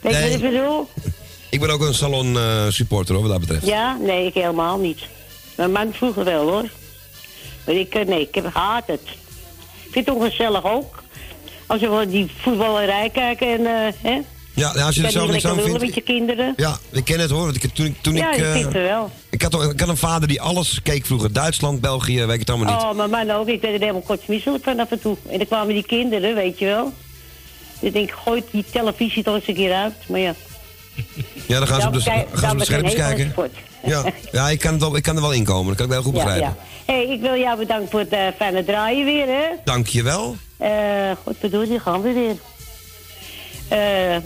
Weet 0.01 0.15
je 0.15 0.21
wat 0.21 0.31
ik 0.31 0.41
bedoel? 0.41 0.89
Ik 1.49 1.59
ben 1.59 1.69
ook 1.69 1.81
een 1.81 1.93
salon 1.93 2.37
eh, 2.37 2.65
supporter, 2.69 3.13
hoor, 3.15 3.23
wat 3.23 3.31
dat 3.31 3.41
betreft. 3.41 3.65
Ja, 3.65 3.97
nee, 4.01 4.25
ik 4.25 4.33
helemaal 4.33 4.77
niet. 4.79 4.99
Mijn 5.55 5.71
man 5.71 5.93
vroeger 5.93 6.23
wel, 6.23 6.49
hoor. 6.49 6.69
Maar 7.65 7.75
ik, 7.75 8.07
nee, 8.07 8.21
ik 8.21 8.35
heb 8.35 8.53
haat 8.53 8.87
het. 8.87 9.01
Ik 9.83 9.91
vind 9.91 10.05
het 10.05 10.15
ongezellig 10.15 10.63
ook. 10.65 11.03
Als 11.71 11.81
we 11.81 11.89
wel 11.89 12.09
die 12.09 12.31
voetballerij 12.41 13.09
kijken 13.09 13.47
en, 13.47 13.65
eh, 13.65 13.93
hè? 14.01 14.19
Ja, 14.53 14.71
ja, 14.75 14.85
als 14.85 14.95
je 14.95 15.01
het 15.01 15.15
niet 15.15 15.31
niks 15.31 15.45
aan 15.45 15.59
vindt. 15.59 15.79
met 15.81 15.95
je 15.95 16.01
kinderen. 16.01 16.53
Ja, 16.55 16.77
ik 16.91 17.03
ken 17.03 17.19
het 17.19 17.29
hoor. 17.29 17.43
Want 17.43 17.63
ik, 17.63 17.73
toen, 17.73 17.95
toen 18.01 18.15
ja, 18.15 18.31
ik, 18.31 18.37
ik 18.37 18.43
eh, 18.43 18.53
het 18.53 18.73
wel. 18.73 19.11
ik, 19.29 19.41
had, 19.41 19.51
toch- 19.51 19.71
ik 19.71 19.79
had 19.79 19.89
een 19.89 19.97
vader 19.97 20.27
die 20.27 20.41
alles 20.41 20.79
keek 20.83 21.05
vroeger. 21.05 21.33
Duitsland, 21.33 21.81
België, 21.81 22.25
weet 22.25 22.33
ik 22.33 22.39
het 22.39 22.49
allemaal 22.49 22.73
niet. 22.73 22.83
Oh, 22.83 22.95
mijn 22.95 23.09
man 23.09 23.31
ook. 23.31 23.47
Ik 23.47 23.61
werd 23.61 23.73
er 23.73 23.79
helemaal 23.79 24.01
kortsmisselijk 24.01 24.63
van 24.63 24.79
af 24.79 24.91
en 24.91 24.99
toe. 25.01 25.17
En 25.29 25.37
dan 25.37 25.47
kwamen 25.47 25.73
die 25.73 25.85
kinderen, 25.85 26.35
weet 26.35 26.59
je 26.59 26.65
wel. 26.65 26.93
Ik 27.79 27.93
denk, 27.93 28.11
gooi 28.23 28.43
die 28.51 28.65
televisie 28.71 29.23
toch 29.23 29.35
eens 29.35 29.47
een 29.47 29.55
keer 29.55 29.73
uit. 29.73 29.93
Maar 30.07 30.19
ja. 30.19 30.33
Ja, 31.47 31.57
dan 31.57 31.67
gaan 31.67 31.81
ze 31.81 31.87
op 31.87 31.93
de, 31.93 31.99
gaan 32.01 32.25
ze 32.33 32.45
op 32.45 32.51
de 32.51 32.57
ik 32.57 32.63
schermpjes 32.63 32.93
kijken. 32.95 33.33
Ja, 33.85 34.03
ja 34.31 34.49
ik, 34.49 34.59
kan 34.59 34.71
het 34.71 34.81
wel, 34.81 34.95
ik 34.95 35.03
kan 35.03 35.15
er 35.15 35.21
wel 35.21 35.33
inkomen. 35.33 35.67
Dat 35.67 35.75
kan 35.75 35.85
ik 35.85 35.91
wel 35.91 36.01
goed 36.01 36.13
begrijpen. 36.13 36.55
ja. 36.57 36.70
Hey, 36.85 37.05
ik 37.07 37.21
wil 37.21 37.37
jou 37.37 37.57
bedanken 37.57 37.89
voor 37.89 37.99
het 37.99 38.09
eh, 38.09 38.27
fijne 38.37 38.63
draaien 38.63 39.05
weer, 39.05 39.27
hè. 39.27 39.45
Dank 39.63 39.87
je 39.87 40.03
wel. 40.03 40.35
Eh, 40.57 40.69
goed 41.23 41.39
bedoeld, 41.39 41.67
die 41.67 41.79
gaan 41.79 42.01
we 42.01 42.11
weer. 42.13 42.35
Eh, 43.67 44.17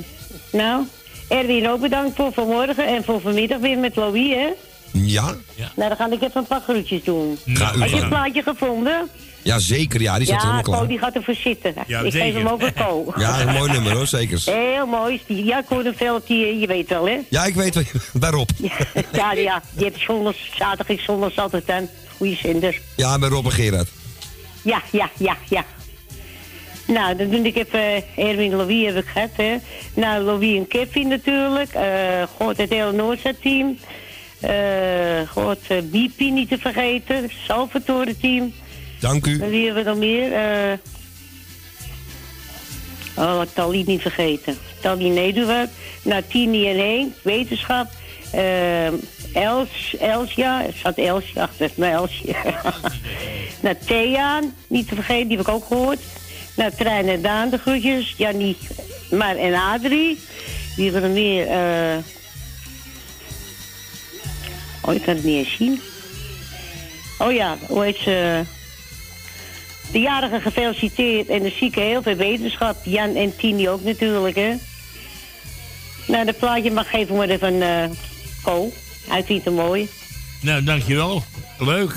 nou, 0.52 0.84
Erwin 1.30 1.70
ook 1.70 1.80
bedankt 1.82 2.16
voor 2.16 2.34
vanmorgen 2.34 2.88
en 2.88 3.04
voor 3.04 3.22
vanmiddag 3.22 3.60
weer 3.60 3.78
met 3.78 3.96
Louis, 3.96 4.34
hè. 4.34 4.48
Ja? 4.92 5.36
Nou, 5.76 5.90
dan 5.90 5.96
ga 5.98 6.06
ik 6.12 6.22
even 6.22 6.32
een 6.34 6.48
paar 6.48 6.62
groetjes 6.62 7.04
doen. 7.04 7.38
Ga 7.46 7.74
u 7.76 7.80
Heb 7.80 7.90
je 7.90 7.96
het 7.96 8.10
plaatje 8.10 8.42
gevonden? 8.44 9.10
Ja, 9.42 9.60
zeker. 9.60 10.02
Ja, 10.02 10.18
die 10.18 10.26
staat 10.26 10.42
ja, 10.42 10.48
helemaal 10.52 10.64
klaar. 10.78 10.88
die 10.88 10.98
gaat 10.98 11.16
ervoor 11.16 11.36
zitten. 11.36 11.74
Ja, 11.88 12.00
ik 12.00 12.12
zeker. 12.12 12.28
geef 12.28 12.36
hem 12.36 12.48
over 12.48 12.74
Ko. 12.74 13.14
Ja, 13.18 13.42
een 13.42 13.54
mooi 13.54 13.72
nummer 13.72 13.92
hoor, 13.96 14.08
zeker. 14.08 14.42
Heel 14.46 14.86
mooi. 14.86 15.22
Ja, 15.28 15.60
ik 15.60 15.66
hoorde 15.68 15.94
veel 15.96 16.16
op 16.16 16.28
die, 16.28 16.60
je 16.60 16.68
weet 16.68 16.90
wel, 16.90 17.08
hè? 17.08 17.18
Ja, 17.30 17.46
ik 17.46 17.56
weet 17.56 17.76
wel- 17.76 17.84
daarop. 18.24 18.50
Ja, 19.12 19.34
ja, 19.34 19.62
die 19.74 19.84
heeft 19.84 20.00
zondags, 20.00 20.52
zaterdag, 20.58 21.00
zondags 21.00 21.38
altijd 21.38 21.70
aan. 21.70 21.90
Goeie 22.18 22.36
zender. 22.36 22.82
Ja, 22.96 23.20
bij 23.20 23.30
Rob 23.30 23.46
en 23.46 23.52
Gerard. 23.52 23.90
Ja, 24.62 24.82
ja, 24.92 25.10
ja, 25.18 25.38
ja. 25.50 25.66
Nou, 26.88 27.16
dan 27.16 27.30
doe 27.30 27.42
ik 27.42 27.56
even 27.56 28.04
Erwin 28.16 28.52
en 28.52 28.58
Louis 28.58 28.86
heb 28.86 28.98
ik 28.98 29.06
gehad, 29.06 29.30
hè. 29.36 29.56
Nou, 29.94 30.24
Louis 30.24 30.58
en 30.58 30.68
Kevin 30.68 31.08
natuurlijk. 31.08 31.74
eh 31.74 32.24
God, 32.38 32.58
het 32.58 32.70
hele 32.70 32.92
Noordzee-team. 32.92 33.78
Eh 34.40 35.30
God, 35.30 35.60
eh, 35.68 35.78
BP 35.78 36.20
niet 36.20 36.50
te 36.50 36.58
vergeten. 36.58 37.30
Salvatore-team. 37.48 38.54
Dank 39.00 39.26
u. 39.26 39.42
En 39.42 39.50
wie 39.50 39.66
hebben 39.66 39.84
we 39.84 39.90
dan 39.90 40.00
meer? 40.00 40.34
Eh 40.34 40.78
oh, 43.16 43.42
Tally 43.54 43.84
niet 43.86 44.02
vergeten. 44.02 44.58
Tally 44.82 45.10
Nederland. 45.10 45.70
Nou, 46.02 46.24
Tini 46.30 46.70
en 46.70 46.78
Henk, 46.78 47.14
wetenschap. 47.22 47.88
Eh, 48.36 48.88
Els, 49.34 49.96
Elsja, 50.00 50.66
er 50.66 50.74
zat 50.84 50.98
Elsje 50.98 51.42
achter, 51.42 51.72
nou 51.76 51.94
Elsje. 51.94 52.36
nou, 53.64 53.76
Thea, 53.86 54.42
niet 54.68 54.88
te 54.88 54.96
vergeten, 54.96 55.28
die 55.28 55.38
heb 55.38 55.48
ik 55.48 55.54
ook 55.54 55.66
gehoord. 55.66 56.00
Nou, 56.56 56.72
Trein 56.72 57.10
en 57.10 57.22
Daan, 57.22 57.50
de 57.50 57.58
groetjes. 57.58 58.14
Jannie, 58.18 58.58
maar 59.12 59.36
en 59.36 59.54
Adrie. 59.54 60.20
Wie 60.76 60.92
hebben 60.92 61.02
nog 61.02 61.20
meer? 61.20 61.48
Eh 61.48 61.98
oh, 64.82 64.94
ik 64.94 65.02
kan 65.02 65.16
het 65.16 65.24
niet 65.24 65.38
eens 65.38 65.56
zien. 65.56 65.82
Oh 67.20 67.32
ja, 67.32 67.58
hoe 67.68 67.84
heet? 67.84 68.04
De 69.92 70.00
jarige 70.00 70.42
gefeliciteerd 70.42 71.30
en 71.30 71.44
de 71.44 71.54
zieke 71.58 71.80
heel 71.80 72.02
veel 72.02 72.16
wetenschap. 72.16 72.76
Jan 72.84 73.16
en 73.16 73.36
Tini 73.36 73.70
ook 73.70 73.84
natuurlijk, 73.84 74.36
hè. 74.36 74.54
Nou, 76.08 76.26
dat 76.26 76.38
plaatje 76.38 76.72
mag 76.72 76.90
geven 76.90 77.16
worden 77.16 77.40
van 77.40 77.62
eh 77.62 77.84
Vindt 79.26 79.46
het 79.46 79.54
mooi. 79.54 79.90
Nou, 80.42 80.64
dankjewel. 80.64 81.24
Leuk. 81.60 81.92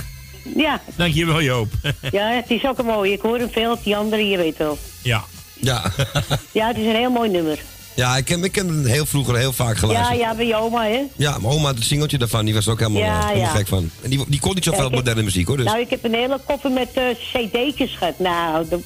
Ja, 0.57 0.81
Dankjewel, 0.97 1.43
Joop. 1.43 1.69
ja, 2.11 2.31
het 2.33 2.51
is 2.51 2.65
ook 2.65 2.79
een 2.79 2.85
mooie. 2.85 3.13
Ik 3.13 3.21
hoor 3.21 3.39
hem 3.39 3.51
veel, 3.53 3.79
die 3.83 3.97
andere, 3.97 4.29
je 4.29 4.37
weet 4.37 4.57
wel. 4.57 4.79
ja. 5.03 5.25
Ja. 5.61 5.83
Ja, 6.53 6.67
het 6.67 6.77
is 6.77 6.85
een 6.87 6.95
heel 6.95 7.11
mooi 7.11 7.31
nummer. 7.31 7.59
ja, 7.95 8.17
ik 8.17 8.29
heb, 8.29 8.45
ik 8.45 8.55
heb 8.55 8.67
hem 8.67 8.85
heel 8.85 9.07
vroeger 9.07 9.37
heel 9.37 9.53
vaak 9.53 9.73
Ja, 9.75 9.79
geluisterd. 9.79 10.19
ja, 10.19 10.35
bij 10.35 10.47
je 10.47 10.57
oma, 10.57 10.85
hè. 10.87 11.03
Ja, 11.17 11.31
mijn 11.39 11.53
oma 11.53 11.67
had 11.67 11.75
het 11.75 11.85
singeltje 11.85 12.19
daarvan, 12.19 12.45
die 12.45 12.55
was 12.55 12.67
er 12.67 12.73
ook 12.73 12.79
helemaal, 12.79 13.03
Ja, 13.03 13.19
eh, 13.21 13.27
helemaal 13.27 13.47
ja. 13.53 13.57
gek 13.57 13.67
van. 13.67 13.91
En 14.03 14.11
die, 14.11 14.25
die 14.29 14.41
kon 14.41 14.55
niet 14.55 14.65
zoveel 14.65 14.81
Ja, 14.81 14.87
heb- 14.87 14.95
moderne 14.97 15.23
muziek 15.23 15.47
hoor. 15.47 15.57
Dus. 15.57 15.67
Nou, 15.67 15.79
ik 15.81 15.91
heb 15.91 16.05
een 16.05 16.15
hele 16.15 16.41
koffer 16.47 16.71
met 16.71 16.89
eh 16.93 17.05
cd'tjes 17.33 17.97
gehad. 17.97 18.19
Nou, 18.19 18.63
de, 18.65 18.69
nou, 18.71 18.83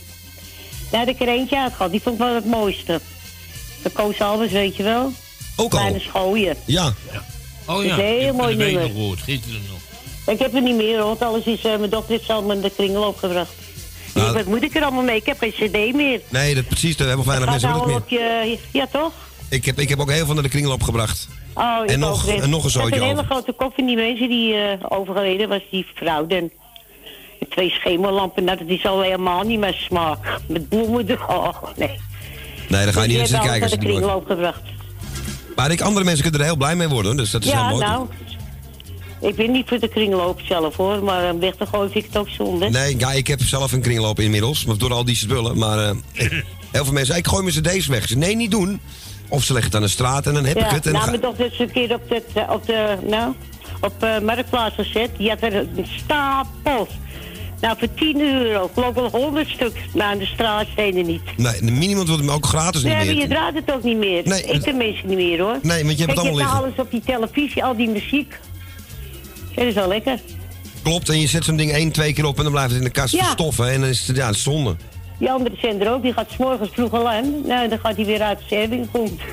daar 0.91 1.01
heb 1.01 1.09
ik 1.09 1.21
er 1.21 1.29
eentje 1.29 1.59
uit 1.59 1.73
gehad. 1.73 1.91
Die 1.91 2.01
vond 2.03 2.15
ik 2.19 2.21
wel 2.23 2.35
het 2.35 2.45
mooiste. 2.47 3.01
De 3.83 3.91
Koos 3.91 4.21
Albers, 4.21 4.53
weet 4.53 4.77
je 4.77 4.83
wel. 4.83 5.13
Ook 5.57 5.73
al? 5.73 5.79
Kleine 5.79 6.01
schooien. 6.01 6.57
Ja. 6.65 6.93
Oh 7.67 7.85
ja. 7.85 7.97
Dat 7.97 7.99
is 7.99 8.05
een 8.05 8.05
heel 8.05 8.19
ik 8.19 8.25
heb 8.27 8.35
mooi 8.35 8.57
nummer. 8.57 8.83
nog 8.83 8.91
gehoord, 8.93 9.21
gisteren 9.21 9.61
nog. 9.71 9.81
Ik 10.35 10.39
heb 10.41 10.53
het 10.53 10.63
niet 10.65 10.77
meer, 10.77 10.97
hoor, 10.99 11.07
want 11.07 11.23
alles 11.23 11.45
is... 11.45 11.65
eh, 11.65 11.77
mijn 11.79 11.91
dochter 11.91 12.11
heeft 12.13 12.25
zelf 12.25 12.45
me 12.45 12.61
de 12.61 12.71
kringel 12.71 13.03
opgebracht. 13.07 13.53
Ik 14.07 14.15
Nou, 14.15 14.33
wat 14.33 14.45
moet 14.47 14.63
ik 14.63 14.75
er 14.77 14.83
allemaal 14.83 15.03
mee? 15.03 15.17
Ik 15.17 15.27
heb 15.27 15.39
geen 15.39 15.53
cd 15.53 15.95
meer. 15.95 16.21
Nee, 16.29 16.55
dat, 16.55 16.67
precies, 16.67 16.97
daar 16.97 17.09
hebben 17.09 17.27
weinig 17.27 17.49
mensen 17.51 17.87
meer. 17.87 17.97
op 17.97 18.09
je... 18.09 18.59
Ja, 18.73 18.87
toch? 18.93 19.13
Ik 19.51 19.65
heb, 19.65 19.79
ik 19.79 19.89
heb 19.89 20.01
ook 20.01 20.11
heel 20.11 20.25
veel 20.25 20.35
naar 20.35 20.43
de 20.43 20.49
kringel 20.49 20.73
opgebracht. 20.73 21.29
Oh, 21.55 21.79
ik 21.85 21.91
En 21.91 21.99
nog- 21.99 22.27
en 22.29 22.51
nog 22.51 22.61
een 22.61 22.67
Ik 22.67 22.73
zootje 22.73 22.91
heb 22.95 23.01
een 23.03 23.09
hele 23.09 23.23
grote 23.25 23.53
koffer 23.53 23.87
die 23.87 23.97
mensen 23.97 24.29
die 24.29 24.55
overgeleden 24.89 25.49
was 25.49 25.61
die 25.71 25.87
vrouw. 25.95 26.27
Dan. 26.27 26.51
twee 27.49 27.71
schemerlampen, 27.71 28.45
nou, 28.45 28.59
dat 28.59 28.69
is 28.69 28.87
al 28.87 29.03
helemaal 29.03 29.43
niet 29.43 29.59
mijn 29.59 29.75
smaak. 29.75 30.41
Met 30.49 30.69
bloemen 30.69 31.09
er, 31.09 31.29
oh, 31.29 31.63
nee. 31.77 32.01
Nee, 32.69 32.85
dan 32.85 32.93
ga 32.93 33.03
je 33.03 33.09
niet 33.09 33.17
zitten 33.19 33.37
kijken. 33.39 33.53
altijd 33.53 33.71
het 33.71 33.81
de 33.81 33.87
niet 33.87 34.01
wordt. 34.01 34.63
Maar 35.63 35.71
ik, 35.71 35.81
andere 35.81 36.05
mensen 36.05 36.23
kunnen 36.23 36.41
er 36.41 36.47
heel 36.47 36.57
blij 36.57 36.77
mee 36.77 36.89
worden, 36.89 37.17
dus 37.17 37.31
dat 37.31 37.45
is 37.45 37.51
heel 37.51 37.61
Ja, 37.61 37.69
mooi. 37.69 37.85
nou, 37.85 38.07
ik 39.21 39.35
ben 39.35 39.51
niet 39.51 39.69
voor 39.69 39.79
de 39.79 39.89
kringloop 39.89 40.41
zelf 40.41 40.77
hoor, 40.77 41.05
maar 41.05 41.29
eh, 41.29 41.35
weg 41.39 41.55
te 41.55 41.67
gooien 41.67 41.91
vind 41.91 42.05
ik 42.05 42.11
het 42.13 42.21
ook 42.21 42.29
zonde. 42.29 42.69
Nee, 42.69 42.99
ja, 42.99 43.13
ik 43.13 43.27
heb 43.27 43.41
zelf 43.43 43.73
een 43.73 43.81
kringloop 43.81 44.21
inmiddels, 44.21 44.65
maar 44.65 44.79
door 44.79 44.93
al 44.93 45.05
die 45.05 45.17
spullen. 45.17 45.59
Maar 45.59 45.79
eh, 45.79 45.97
heel 46.73 46.85
veel 46.85 46.93
mensen, 46.93 47.17
ik 47.17 47.27
gooi 47.27 47.43
mijn 47.43 47.55
cd's 47.63 47.87
weg. 47.87 48.09
Zeg, 48.09 48.17
nee, 48.17 48.37
niet 48.37 48.51
doen. 48.51 48.81
Of 49.29 49.45
ze 49.45 49.53
leggen 49.53 49.71
het 49.71 49.81
aan 49.81 49.87
de 49.87 49.93
straat 49.93 50.27
en 50.27 50.35
dan 50.35 50.45
heb 50.45 50.59
ik 50.59 50.71
het. 50.71 50.87
En 50.87 50.93
nou, 50.93 51.07
mijn 51.07 51.21
dochter 51.21 51.53
is 51.53 51.59
een 51.59 51.73
keer 51.73 51.95
op 51.95 52.09
de, 52.09 52.45
op 52.49 52.67
de, 52.67 52.97
nou, 53.07 53.35
op 53.81 54.03
eh 54.03 54.19
Marktplaats 54.19 54.75
gezet. 54.75 55.11
Die 55.17 55.29
had 55.29 55.43
er 55.43 55.55
een 55.55 55.87
stapel. 56.05 56.89
Nou, 57.63 57.77
voor 57.79 57.95
10 57.95 58.21
euro. 58.21 58.65
Ik 58.65 58.71
geloof 58.75 58.95
wel 58.95 59.09
100 59.11 59.49
stuk. 59.49 59.73
Maar 59.95 60.07
aan 60.07 60.19
de 60.19 60.27
straat 60.27 60.67
niet. 60.93 61.21
Nee, 61.37 61.61
de 61.61 61.71
minimum 61.71 62.07
wordt 62.07 62.21
hem 62.23 62.31
ook 62.31 62.47
gratis 62.47 62.83
niet 62.83 62.93
Nee, 62.93 63.05
maar 63.05 63.15
je 63.15 63.15
meer. 63.15 63.29
draait 63.29 63.55
het 63.55 63.73
ook 63.73 63.83
niet 63.83 63.97
meer. 63.97 64.23
Nee, 64.25 64.43
ik 64.43 64.65
de 64.65 64.73
mensen 64.73 65.09
niet 65.09 65.17
meer 65.17 65.41
hoor. 65.41 65.59
Nee, 65.63 65.85
want 65.85 65.99
je 65.99 66.05
hebt 66.05 66.11
het 66.19 66.21
allemaal 66.29 66.39
je 66.39 66.45
hebt 66.47 66.59
alles 66.65 66.75
op 66.77 66.91
die 66.91 67.03
televisie, 67.07 67.65
al 67.65 67.77
die 67.77 67.89
muziek. 67.89 68.39
Dat 69.55 69.65
is 69.65 69.75
wel 69.75 69.89
lekker. 69.89 70.19
Klopt, 70.83 71.09
en 71.09 71.21
je 71.21 71.27
zet 71.27 71.45
zo'n 71.45 71.57
ding 71.57 71.73
één, 71.73 71.93
twee 71.93 72.13
keer 72.13 72.25
op 72.25 72.37
en 72.37 72.43
dan 72.43 72.53
blijft 72.53 72.71
het 72.71 72.79
in 72.79 72.85
de 72.87 72.93
kast 72.93 73.15
Ja. 73.15 73.23
verstoffen. 73.25 73.71
En 73.71 73.81
dan 73.81 73.89
is 73.89 74.07
het, 74.07 74.17
ja, 74.17 74.27
het 74.27 74.37
zonde. 74.37 74.77
Die 75.23 75.31
andere 75.31 75.55
zender 75.61 75.93
ook, 75.93 76.03
die 76.03 76.13
gaat 76.13 76.31
's 76.31 76.37
morgens 76.37 76.71
vroeg 76.73 76.93
al 76.93 77.09
aan. 77.11 77.47
Nou, 77.47 77.69
dan 77.69 77.79
gaat 77.79 77.97
hij 77.97 78.05
weer 78.05 78.23
uit 78.23 78.39
de 78.39 78.45
serving 78.49 78.91
komt. 78.91 79.21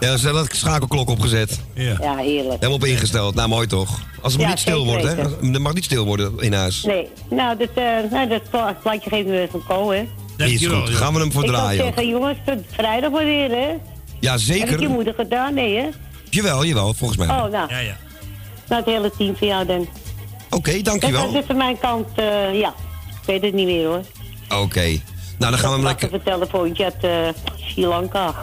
Ja, 0.00 0.16
ze 0.16 0.24
hebben 0.24 0.42
dat 0.46 0.56
schakelklok 0.56 1.08
opgezet. 1.10 1.60
Ja, 1.74 2.16
heerlijk. 2.16 2.52
Helemaal 2.52 2.72
op 2.74 2.84
ingesteld. 2.84 3.34
Nou, 3.34 3.48
mooi 3.48 3.66
toch? 3.66 4.00
Als 4.22 4.32
het 4.32 4.42
maar 4.42 4.50
Ja, 4.50 4.54
niet 4.54 4.58
stil 4.58 4.84
zeker 4.84 5.00
wordt, 5.02 5.40
hè? 5.42 5.52
Er 5.52 5.60
mag 5.60 5.74
niet 5.74 5.84
stil 5.84 6.04
worden 6.04 6.38
in 6.38 6.52
huis. 6.52 6.82
Nee, 6.82 7.08
nou, 7.30 7.56
dat, 7.58 7.68
eh 7.74 7.84
nou, 8.10 8.28
dat 8.28 8.50
pla- 8.50 8.76
plaatje 8.82 9.10
geven 9.10 9.30
we 9.30 9.48
van 9.50 9.62
Ko, 9.68 9.90
hè. 9.90 10.06
Is 10.36 10.66
goed, 10.66 10.88
gaan 10.90 11.12
we 11.14 11.20
hem 11.20 11.32
voor 11.32 11.42
Ik 11.44 11.48
zou 11.48 11.60
draaien. 11.60 11.80
ook. 11.84 11.86
zeggen, 11.94 12.08
jongens, 12.12 12.38
tot 12.46 12.58
vrijdag 12.70 13.10
maar 13.10 13.24
weer, 13.24 13.50
hè. 13.50 13.66
Ja, 14.20 14.32
Heb 14.32 14.40
ik 14.40 14.46
je 14.46 14.52
zeker. 14.52 14.90
moeder 14.90 15.14
gedaan? 15.14 15.54
Nee, 15.54 15.76
hè? 15.76 15.86
Jawel, 16.30 16.64
jawel, 16.64 16.94
volgens 16.94 17.18
mij. 17.18 17.28
Oh, 17.28 17.42
nou. 17.50 17.68
Ja, 17.70 17.78
ja. 17.78 17.96
Nou, 18.68 18.82
het 18.84 18.94
hele 18.94 19.10
team 19.18 19.36
van 19.36 19.46
jou 19.46 19.66
dan. 19.66 19.88
Oké, 20.50 20.82
dankjewel. 20.82 21.26
Dat 21.32 21.40
is 21.40 21.46
van 21.46 21.56
mijn 21.56 21.78
kant, 21.78 22.08
eh, 22.14 22.58
ja. 22.60 22.74
Ik 23.08 23.26
weet 23.26 23.42
het 23.42 23.54
niet 23.54 23.66
meer, 23.66 23.86
hoor. 23.86 24.00
Oké. 24.54 25.00
Nou, 25.38 25.50
dan 25.50 25.58
gaan 25.58 25.70
we 25.70 25.76
hem 25.76 25.84
lekker... 25.84 26.06
Even 26.06 26.20
vertellen, 26.20 26.48
telefoontje 26.48 26.84
uit 26.84 27.04
eh, 27.04 27.42
Sri 27.56 27.86
Lanka. 27.86 28.34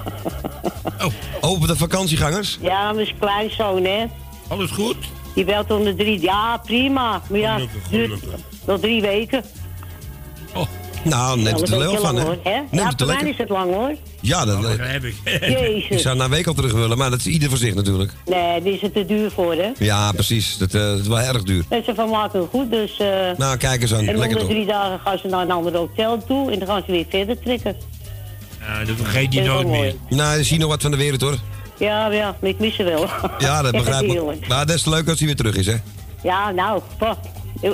Open 1.42 1.68
de 1.68 1.76
vakantiegangers. 1.76 2.58
ja, 2.62 2.92
mijn 2.92 3.08
kleinzoon, 3.20 3.84
hè. 3.84 4.06
Alles 4.48 4.72
goed? 4.72 4.96
Die 5.36 5.46
belt 5.46 5.72
onder 5.72 5.96
drie. 5.96 6.22
Ja, 6.22 6.58
prima. 6.58 7.22
Maar 7.30 7.40
ja, 7.40 7.60
Gelukkig, 7.90 8.20
nog 8.66 8.80
drie 8.80 9.02
weken. 9.02 9.44
Nou, 11.04 11.36
neemt 11.42 11.50
Wel 11.50 11.60
het 11.62 11.70
er 11.72 11.78
wel 11.78 11.98
van, 12.02 12.16
lang, 12.16 12.38
hè? 12.44 12.52
Neemt 12.52 12.68
Ja, 12.72 12.88
het 12.88 12.94
voor 12.98 13.08
mij 13.08 13.16
lekker. 13.16 13.28
is 13.32 13.38
het 13.38 13.50
lang, 13.50 13.74
hoor. 13.74 13.96
Ja, 14.20 14.46
dat... 14.46 14.58
heb 14.80 15.04
ik. 15.04 15.16
Ik 15.24 15.48
Jezus. 15.60 16.02
zou 16.02 16.16
na 16.18 16.24
een 16.24 16.30
week 16.30 16.48
al 16.48 16.54
terug 16.54 16.72
willen, 16.74 16.98
maar 16.98 17.10
dat 17.10 17.20
is 17.20 17.26
ieder 17.26 17.50
voor 17.50 17.58
zich 17.58 17.74
natuurlijk. 17.74 18.12
Nee, 18.26 18.62
die 18.62 18.74
is 18.74 18.82
het 18.82 18.94
te 18.94 19.06
duur 19.06 19.32
voor, 19.32 19.54
hè. 19.54 19.72
Ja, 19.78 20.12
precies. 20.12 20.58
Dat, 20.58 20.74
eh, 20.74 20.82
dat 20.82 21.00
is 21.00 21.08
wel 21.08 21.20
erg 21.20 21.44
duur. 21.44 21.64
En 21.70 21.84
ze 21.84 21.96
van 21.96 22.10
maken 22.10 22.40
het 22.40 22.50
goed, 22.50 22.72
dus... 22.72 23.00
eh 23.00 23.08
Nou, 23.38 23.58
kijk 23.58 23.82
eens 23.82 23.94
aan. 23.94 24.00
en 24.08 24.10
om 24.10 24.16
Lekker 24.20 24.38
de 24.38 24.44
toch? 24.44 24.54
drie 24.54 24.66
dagen 24.66 25.00
gaan 25.00 25.18
ze 25.18 25.28
naar 25.28 25.42
een 25.42 25.52
ander 25.52 25.76
hotel 25.76 26.24
toe 26.28 26.52
en 26.52 26.60
dan 26.60 26.68
gaan 26.68 26.84
ze 26.86 26.92
weer 26.92 27.06
verder 27.10 27.40
trekken. 27.40 27.76
Nou, 28.68 28.86
dat 28.86 28.96
vergeet 28.96 29.34
je 29.34 29.42
nooit 29.42 29.68
meer. 29.68 29.96
Nou, 30.10 30.38
je 30.38 30.44
ziet 30.44 30.60
nog 30.60 30.70
wat 30.70 30.82
van 30.82 30.92
de 30.92 30.98
wereld, 30.98 31.22
hoor. 31.22 31.38
Ja, 31.78 32.08
ja, 32.12 32.36
ik 32.42 32.60
mis 32.60 32.76
ze 32.76 32.84
wel. 32.84 33.08
Ja, 33.40 33.62
dat 33.62 33.72
begrijp 33.84 34.04
ik. 34.04 34.48
Maar 34.48 34.66
dat 34.66 34.76
is 34.76 34.86
leuk 34.86 35.08
als 35.10 35.18
hij 35.18 35.28
weer 35.28 35.36
terug 35.36 35.56
is, 35.56 35.66
hè? 35.66 35.76
Ja, 36.24 36.52
nou, 36.52 36.82
pa, 36.98 37.18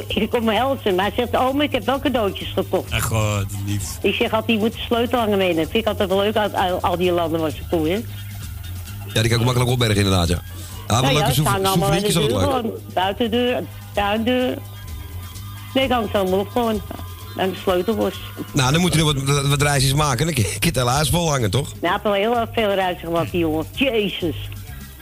ik 0.08 0.30
kom 0.30 0.44
me 0.44 0.54
helpen. 0.54 0.96
Maar 0.96 1.06
hij 1.06 1.14
zegt, 1.16 1.38
oh, 1.38 1.62
ik 1.62 1.72
heb 1.72 1.86
wel 1.86 2.00
cadeautjes 2.00 2.52
gekocht. 2.54 2.92
Ach, 2.92 3.06
god, 3.06 3.46
lief. 3.66 3.84
Ik 4.02 4.14
zeg 4.14 4.34
altijd, 4.34 4.58
je 4.58 4.64
moet 4.64 4.74
de 4.74 4.80
sleutel 4.80 5.20
hangen 5.20 5.38
meenemen. 5.38 5.70
Vind 5.70 5.84
ik 5.84 5.88
altijd 5.88 6.10
wel 6.10 6.20
leuk 6.20 6.36
uit 6.36 6.54
al, 6.54 6.82
al 6.82 6.98
die 6.98 7.12
landen 7.12 7.40
waar 7.40 7.52
ze 7.52 7.62
toe, 7.70 7.90
hè. 7.90 8.00
Ja, 9.14 9.22
die 9.22 9.30
kan 9.30 9.40
ik 9.40 9.46
makkelijk 9.46 9.72
opbergen, 9.72 9.98
inderdaad, 9.98 10.28
ja. 10.28 10.42
Ja, 10.88 11.02
wel 11.02 11.02
nou 11.02 11.14
ja, 11.14 11.20
leuke 11.20 11.34
ze 11.34 11.44
hangen 11.44 11.66
allemaal 11.66 11.92
aan 11.92 12.02
de 12.02 12.62
leuk. 12.64 12.94
Buitendeur, 12.94 13.64
tuindeur. 13.94 14.58
Nee, 15.74 15.84
ik 15.84 15.92
hang 15.92 16.10
ze 16.12 16.18
allemaal 16.18 16.40
op 16.40 16.50
gewoon. 16.50 16.82
Aan 17.38 17.50
de 17.50 17.56
sleutelbos. 17.56 18.14
Nou, 18.54 18.72
dan 18.72 18.82
moet 18.82 18.94
hij 18.94 19.04
nog 19.04 19.14
wat, 19.14 19.48
wat 19.48 19.62
reisjes 19.62 19.94
maken. 19.94 20.26
Dan 20.26 20.36
kan 20.36 20.44
je 20.44 20.60
het 20.60 20.76
hele 20.76 20.90
huis 20.90 21.10
vol 21.10 21.30
hangen, 21.30 21.52
toch? 21.52 21.68
Nou, 21.68 21.78
hij 21.82 21.92
heeft 21.92 22.04
wel 22.04 22.14
heel 22.14 22.38
erg 22.38 22.50
veel 22.54 22.74
reizen 22.74 23.06
gemaakt, 23.08 23.32
die 23.32 23.40
jongen. 23.40 23.66
Jezus. 23.72 24.36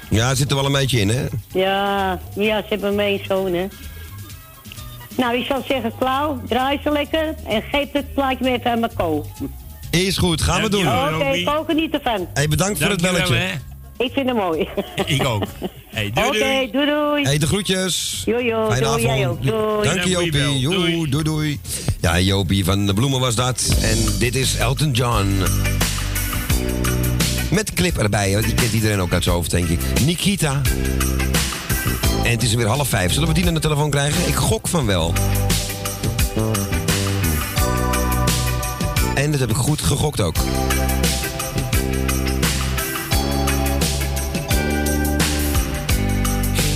Ja, 0.09 0.27
het 0.27 0.37
zit 0.37 0.49
er 0.49 0.55
wel 0.55 0.65
een 0.65 0.71
beetje 0.71 0.99
in, 0.99 1.09
hè? 1.09 1.25
Ja, 1.51 2.19
ja, 2.35 2.61
ze 2.61 2.65
hebben 2.67 2.95
mee 2.95 3.23
zoon, 3.27 3.53
hè. 3.53 3.67
Nou, 5.17 5.37
ik 5.37 5.45
zou 5.45 5.61
zeggen, 5.67 5.91
Klauw, 5.99 6.41
draai 6.47 6.79
ze 6.83 6.91
lekker 6.91 7.35
en 7.47 7.61
geef 7.71 7.87
het 7.91 8.13
plaatje 8.13 8.43
weer 8.43 8.53
even 8.53 8.71
aan 8.71 8.79
mijn 8.79 8.91
ko. 8.95 9.25
Is 9.89 10.17
goed, 10.17 10.41
gaan 10.41 10.61
we 10.61 10.69
doen. 10.69 10.87
Oké, 10.87 11.43
ko 11.43 11.63
geniet 11.67 11.93
ervan. 11.93 12.27
Hey, 12.33 12.47
bedankt 12.47 12.79
voor 12.79 12.89
het 12.89 13.01
belletje. 13.01 13.37
Ik 13.97 14.11
vind 14.13 14.25
hem 14.27 14.35
mooi. 14.35 14.67
Ik 15.05 15.25
ook. 15.25 15.43
Hey, 15.89 16.11
doei, 16.13 16.27
Oké, 16.27 16.37
doei. 16.39 16.71
doei 16.71 16.85
doei. 16.85 17.23
Hey, 17.23 17.37
de 17.37 17.47
groetjes. 17.47 18.21
Jojo, 18.25 18.67
Fijne 18.71 18.85
doei, 18.85 19.01
jij 19.01 19.27
ook. 19.27 19.43
Doei. 19.45 19.87
Dank 19.87 20.03
je, 20.03 20.09
Jopie. 20.09 20.59
Joe, 20.59 21.07
doei, 21.09 21.23
doei. 21.23 21.59
Ja, 22.01 22.19
Jopie 22.19 22.65
van 22.65 22.85
de 22.85 22.93
Bloemen 22.93 23.19
was 23.19 23.35
dat. 23.35 23.75
En 23.81 23.97
dit 24.19 24.35
is 24.35 24.57
Elton 24.57 24.91
John. 24.91 25.43
Met 27.51 27.73
clip 27.73 27.97
erbij. 27.97 28.31
want 28.33 28.45
Die 28.45 28.53
kent 28.53 28.73
iedereen 28.73 28.99
ook 28.99 29.13
uit 29.13 29.23
zijn 29.23 29.35
hoofd, 29.35 29.51
denk 29.51 29.67
ik. 29.67 29.79
Nikita. 30.05 30.61
En 32.23 32.31
het 32.31 32.43
is 32.43 32.53
weer 32.53 32.67
half 32.67 32.87
vijf. 32.87 33.13
Zullen 33.13 33.27
we 33.27 33.33
die 33.33 33.47
aan 33.47 33.53
de 33.53 33.59
telefoon 33.59 33.89
krijgen? 33.89 34.27
Ik 34.27 34.35
gok 34.35 34.67
van 34.67 34.85
wel. 34.85 35.13
En 39.15 39.31
dat 39.31 39.39
heb 39.39 39.49
ik 39.49 39.55
goed 39.55 39.81
gegokt 39.81 40.21
ook. 40.21 40.35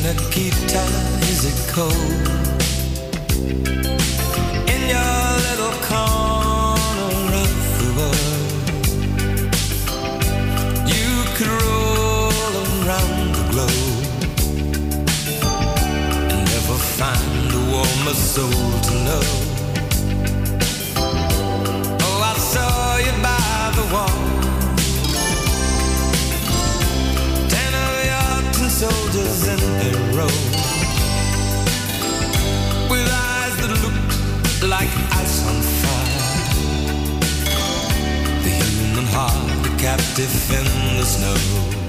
Nikita, 0.04 0.84
is 1.20 1.44
it 1.44 1.72
cold? 1.74 2.41
A 18.12 18.14
soul 18.14 18.50
to 18.50 18.94
know. 19.06 19.24
Oh, 22.02 22.32
I 22.32 22.34
saw 22.52 22.98
you 23.06 23.14
by 23.24 23.72
the 23.78 23.86
wall. 23.94 24.20
Ten 27.54 27.72
of 27.86 27.94
your 28.12 28.52
tin 28.52 28.70
soldiers 28.70 29.48
in 29.54 29.60
a 29.88 29.92
row 30.18 30.36
With 32.92 33.08
eyes 33.30 33.56
that 33.62 33.72
looked 33.84 34.64
like 34.76 34.92
ice 35.22 35.38
on 35.50 35.58
fire 35.82 36.24
The 38.44 38.50
human 38.50 39.06
heart, 39.06 39.68
a 39.68 39.72
captive 39.78 40.34
in 40.60 40.66
the 40.98 41.06
snow 41.06 41.81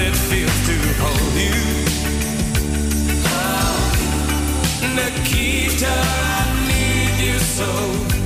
it 0.00 0.14
feels 0.14 0.66
to 0.66 0.76
hold 1.02 1.34
you. 1.34 1.58
Oh, 3.26 3.78
Nikita, 4.94 5.88
I 5.88 6.44
need 6.68 7.26
you 7.26 7.38
so. 7.38 8.17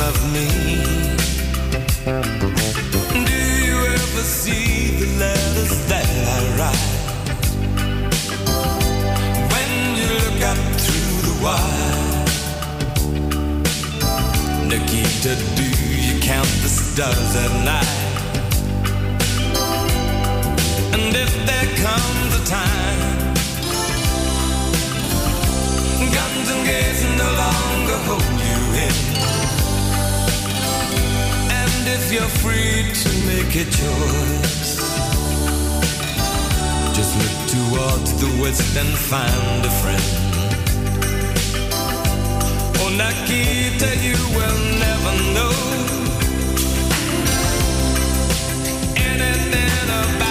of 0.00 0.32
me. 0.32 0.48
Do 3.24 3.38
you 3.64 3.76
ever 3.96 4.22
see 4.22 4.96
the 4.98 5.06
letters 5.18 5.86
that 5.88 6.06
I 6.34 6.38
write? 6.58 6.86
When 9.52 9.70
you 9.98 10.08
look 10.22 10.40
up 10.50 10.60
through 10.84 11.16
the 11.28 11.34
wire, 11.44 12.24
Nikita, 14.68 15.32
do 15.56 15.66
you 16.06 16.14
count 16.20 16.50
the 16.62 16.68
stars 16.68 17.36
at 17.36 17.52
night? 17.64 17.94
And 20.94 21.14
if 21.14 21.32
there 21.46 21.68
comes 21.86 22.30
a 22.40 22.42
time, 22.46 23.00
guns 26.14 26.48
and 26.50 26.62
gates 26.66 27.02
no 27.18 27.28
longer 27.42 27.98
hold 28.08 28.40
you 28.40 28.58
in. 28.86 29.43
If 31.96 32.12
you're 32.12 32.34
free 32.42 32.90
to 33.02 33.10
make 33.24 33.54
a 33.54 33.64
choice, 33.70 34.78
just 36.92 37.12
look 37.20 37.36
towards 37.54 38.10
the 38.20 38.30
west 38.42 38.76
and 38.76 38.92
find 39.10 39.64
a 39.64 39.72
friend. 39.80 40.02
Oh, 42.82 42.90
Nikita, 43.00 43.90
you 44.06 44.18
will 44.36 44.60
never 44.86 45.12
know 45.36 45.54
anything 48.96 49.88
about 49.88 50.23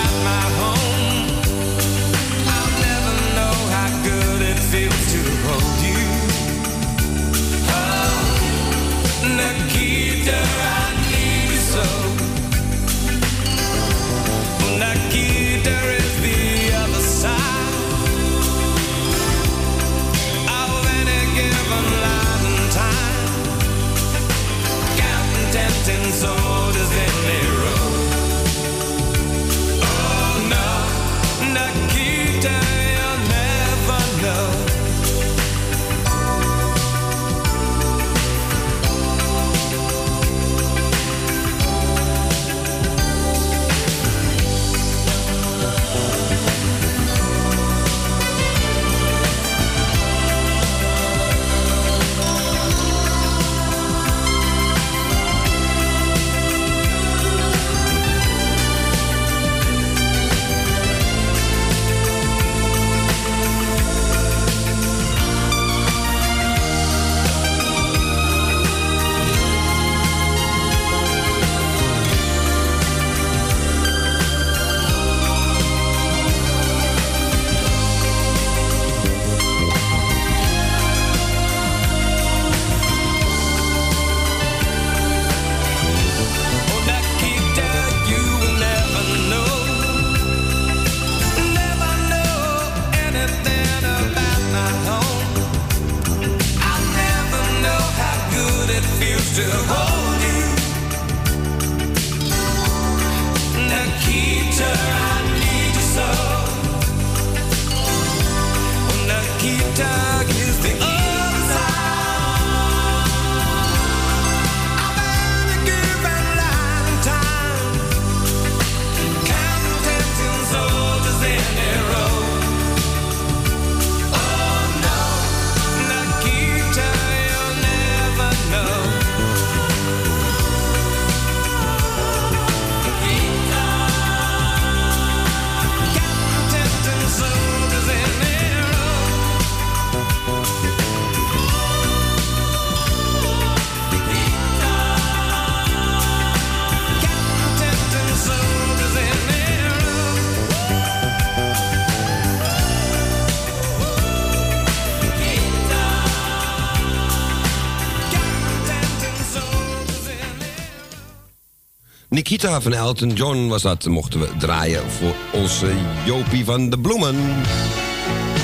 Van 162.62 162.74
Elton 162.74 163.10
John 163.10 163.48
was 163.48 163.62
dat. 163.62 163.86
Mochten 163.86 164.20
we 164.20 164.30
draaien 164.38 164.82
voor 164.90 165.42
onze 165.42 165.72
Jopie 166.06 166.46
van 166.46 166.70
de 166.70 166.80
Bloemen. 166.80 167.16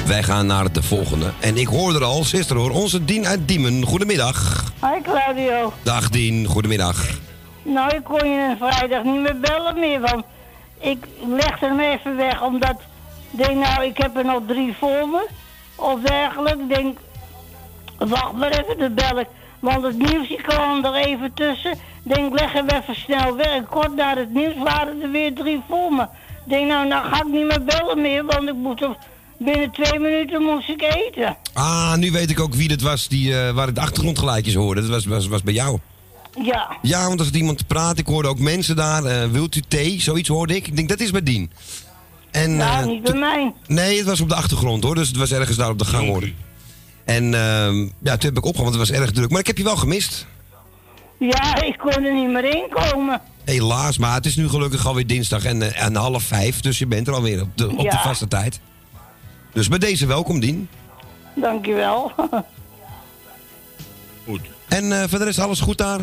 Wij 0.08 0.24
gaan 0.24 0.46
naar 0.46 0.72
de 0.72 0.84
volgende. 0.84 1.32
En 1.40 1.58
ik 1.58 1.68
hoor 1.68 1.96
er 1.96 2.04
al, 2.04 2.24
zuster 2.24 2.58
hoor, 2.58 2.72
onze 2.72 3.06
Dien 3.06 3.28
uit 3.28 3.48
Diemen. 3.48 3.84
Goedemiddag. 3.84 4.64
Hoi 4.80 5.02
Claudio. 5.02 5.74
Dag 5.84 6.10
Dien, 6.10 6.46
goedemiddag. 6.46 7.08
Nou, 7.64 7.96
ik 7.96 8.04
kon 8.04 8.30
je 8.30 8.56
vrijdag 8.60 9.04
niet 9.04 9.22
meer 9.22 9.40
bellen 9.40 9.80
meer, 9.80 10.00
want 10.00 10.24
ik 10.80 11.06
legde 11.38 11.66
hem 11.66 11.80
even 11.80 12.16
weg, 12.16 12.42
omdat 12.42 12.76
ik 13.32 13.46
denk, 13.46 13.66
nou, 13.66 13.84
ik 13.84 13.98
heb 13.98 14.18
er 14.18 14.26
nog 14.26 14.42
drie 14.48 14.76
voor 14.80 15.10
me, 15.10 15.28
of 15.76 16.02
dergelijke. 16.02 16.62
Ik 16.62 16.70
denk, 16.70 16.98
wacht 17.98 18.34
maar 18.34 18.52
even, 18.52 18.78
dan 18.78 18.94
bel 18.94 19.20
ik, 19.20 19.28
want 19.60 19.84
het 19.84 19.98
nieuwsje 19.98 20.36
kwam 20.36 20.86
er 20.86 20.94
even 20.94 21.34
tussen. 21.34 21.78
Ik 22.06 22.14
denk, 22.16 22.40
leg 22.40 22.52
hem 22.54 22.68
even 22.70 22.96
snel 22.96 23.36
weg. 23.36 23.66
Kort 23.70 23.96
na 23.96 24.18
het 24.18 24.34
nieuws 24.34 24.54
waren 24.64 25.02
er 25.02 25.12
weer 25.12 25.34
drie 25.34 25.62
voor 25.70 25.92
me. 25.94 26.02
Ik 26.04 26.56
denk, 26.56 26.68
nou, 26.68 26.88
nou 26.88 27.08
ga 27.10 27.18
ik 27.18 27.32
niet 27.32 27.46
meer 27.46 27.64
bellen 27.64 28.02
meer, 28.02 28.26
want 28.26 28.48
ik 28.50 28.56
moet 28.56 28.82
er, 28.82 28.96
binnen 29.40 29.72
twee 29.72 30.00
minuten 30.00 30.42
moest 30.42 30.70
ik 30.70 30.82
eten. 30.82 31.38
Ah, 31.54 31.96
nu 31.96 32.12
weet 32.12 32.30
ik 32.30 32.40
ook 32.40 32.54
wie 32.54 32.72
het 32.72 32.82
was 32.82 33.08
die, 33.08 33.40
eh, 33.42 33.52
waar 33.54 33.68
ik 33.68 33.76
de 33.76 33.82
achtergrondgeluidjes 33.82 34.54
hoorde. 34.56 34.82
Dat 34.82 34.90
was, 34.90 35.06
was, 35.06 35.28
was 35.28 35.44
bij 35.44 35.54
jou. 35.54 35.80
Ja, 36.44 36.78
Ja, 36.82 37.08
want 37.08 37.20
als 37.20 37.30
er 37.30 37.36
iemand 37.36 37.68
praat, 37.68 37.98
ik 37.98 38.06
hoorde 38.08 38.28
ook 38.28 38.40
mensen 38.40 38.76
daar. 38.76 39.04
eh, 39.06 39.28
wilt 39.32 39.56
u 39.56 39.62
thee? 39.68 40.02
Zoiets 40.02 40.30
hoorde 40.30 40.56
ik. 40.56 40.68
Ik 40.68 40.76
denk, 40.76 40.90
dat 40.90 41.00
is 41.00 41.12
bij 41.12 41.24
Dien. 41.24 41.52
En, 42.32 42.56
nou, 42.58 42.82
eh, 42.82 42.88
niet 42.88 43.04
bij 43.04 43.14
mij. 43.14 43.54
Nee, 43.68 43.98
het 43.98 44.06
was 44.06 44.22
op 44.22 44.30
de 44.30 44.36
achtergrond 44.36 44.84
hoor. 44.84 44.96
Dus 44.96 45.08
het 45.08 45.18
was 45.18 45.32
ergens 45.32 45.58
daar 45.58 45.70
op 45.70 45.80
de 45.80 45.86
gang 45.86 46.08
hoor. 46.08 46.30
En 47.06 47.34
ehm, 47.34 47.80
ja, 47.82 48.18
toen 48.18 48.30
heb 48.30 48.38
ik 48.38 48.46
opgehaald, 48.46 48.76
want 48.76 48.88
het 48.88 48.90
was 48.90 48.92
erg 48.92 49.12
druk. 49.12 49.30
Maar 49.30 49.40
ik 49.40 49.48
heb 49.48 49.58
je 49.58 49.64
wel 49.64 49.78
gemist. 49.78 50.26
Ja, 51.20 51.62
ik 51.62 51.78
kon 51.78 52.04
er 52.04 52.14
niet 52.14 52.30
meer 52.30 52.44
in 52.44 52.66
komen. 52.70 53.22
Helaas, 53.44 53.98
maar 53.98 54.14
het 54.14 54.26
is 54.26 54.36
nu 54.36 54.50
gelukkig 54.50 54.88
alweer 54.88 55.08
dinsdag 55.08 55.46
en, 55.46 55.62
eh, 55.62 55.86
en 55.86 55.96
half 55.96 56.24
vijf. 56.24 56.62
Dus 56.62 56.80
je 56.80 56.86
bent 56.86 57.08
er 57.08 57.14
alweer 57.14 57.42
op 57.42 57.58
de, 57.58 57.70
op 57.70 57.92
de 57.92 58.00
vaste 58.04 58.28
tijd. 58.28 58.60
Dus 59.54 59.68
bij 59.68 59.78
deze 59.78 60.06
welkom, 60.06 60.40
Dien. 60.40 60.70
Dankjewel. 61.36 62.12
Goed. 64.26 64.42
En 64.68 65.02
eh, 65.02 65.08
voor 65.08 65.20
de 65.20 65.26
rest 65.26 65.40
alles 65.40 65.60
goed 65.60 65.78
daar? 65.78 66.00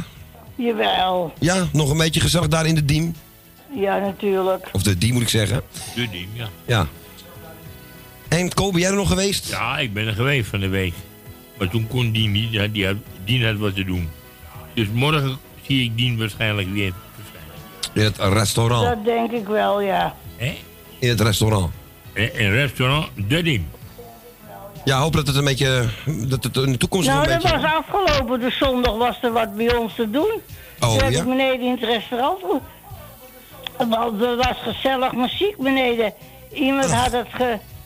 Jawel. 0.55 1.33
Ja, 1.39 1.67
nog 1.73 1.91
een 1.91 1.97
beetje 1.97 2.21
gezellig 2.21 2.49
daar 2.49 2.67
in 2.67 2.75
de 2.75 2.85
Diem. 2.85 3.15
Ja, 3.75 3.99
natuurlijk. 3.99 4.69
Of 4.73 4.83
de 4.83 4.99
Diem 4.99 5.13
moet 5.13 5.23
ik 5.23 5.29
zeggen. 5.29 5.63
De 5.95 6.09
diem, 6.11 6.29
ja. 6.33 6.49
Ja. 6.65 6.87
En 8.29 8.55
Ko, 8.55 8.71
ben 8.71 8.81
jij 8.81 8.91
er 8.91 8.97
nog 8.97 9.09
geweest? 9.09 9.49
Ja, 9.49 9.79
ik 9.79 9.93
ben 9.93 10.07
er 10.07 10.15
geweest 10.15 10.49
van 10.49 10.61
de 10.61 10.69
week. 10.69 10.95
Maar 11.59 11.69
toen 11.69 11.87
kon 11.87 12.13
Dien 12.13 12.33
niet, 12.33 12.53
ja, 12.53 12.67
die 12.67 12.87
had, 12.87 12.97
Dien 13.25 13.45
had 13.45 13.57
wat 13.57 13.75
te 13.75 13.85
doen. 13.85 14.09
Dus 14.77 14.87
morgen 14.93 15.39
zie 15.67 15.85
ik 15.85 15.97
Dien 15.97 16.19
waarschijnlijk 16.19 16.69
weer. 16.73 16.93
In 17.93 18.03
het 18.03 18.19
restaurant. 18.19 18.87
Dat 18.87 19.05
denk 19.05 19.31
ik 19.33 19.47
wel, 19.47 19.81
ja. 19.81 20.15
Hè? 20.37 20.55
In 20.99 21.09
het 21.09 21.21
restaurant. 21.21 21.73
In 22.13 22.31
een 22.35 22.51
restaurant 22.51 23.09
De 23.29 23.43
Diem. 23.43 23.69
Ja, 24.85 24.99
hoop 24.99 25.13
dat 25.13 25.27
het 25.27 25.37
een 25.37 25.45
beetje... 25.45 25.85
Dat 26.07 26.45
het 26.45 26.57
in 26.57 26.73
de 26.73 26.79
toekomst 26.79 27.09
Nou, 27.09 27.23
een 27.23 27.29
dat 27.29 27.43
beetje... 27.43 27.61
was 27.61 27.73
afgelopen. 27.73 28.41
De 28.41 28.51
zondag 28.51 28.97
was 28.97 29.19
er 29.23 29.33
wat 29.33 29.57
bij 29.57 29.77
ons 29.77 29.95
te 29.95 30.11
doen. 30.11 30.41
Oh, 30.81 30.91
Toen 30.93 31.03
heb 31.05 31.13
ja? 31.13 31.19
ik 31.21 31.25
beneden 31.27 31.61
in 31.61 31.71
het 31.71 31.83
restaurant. 31.83 32.41
Want 33.77 34.23
er 34.23 34.37
was 34.37 34.57
gezellig 34.63 35.13
muziek 35.13 35.57
beneden. 35.57 36.13
Iemand 36.53 36.93
had 36.93 37.13
het 37.13 37.27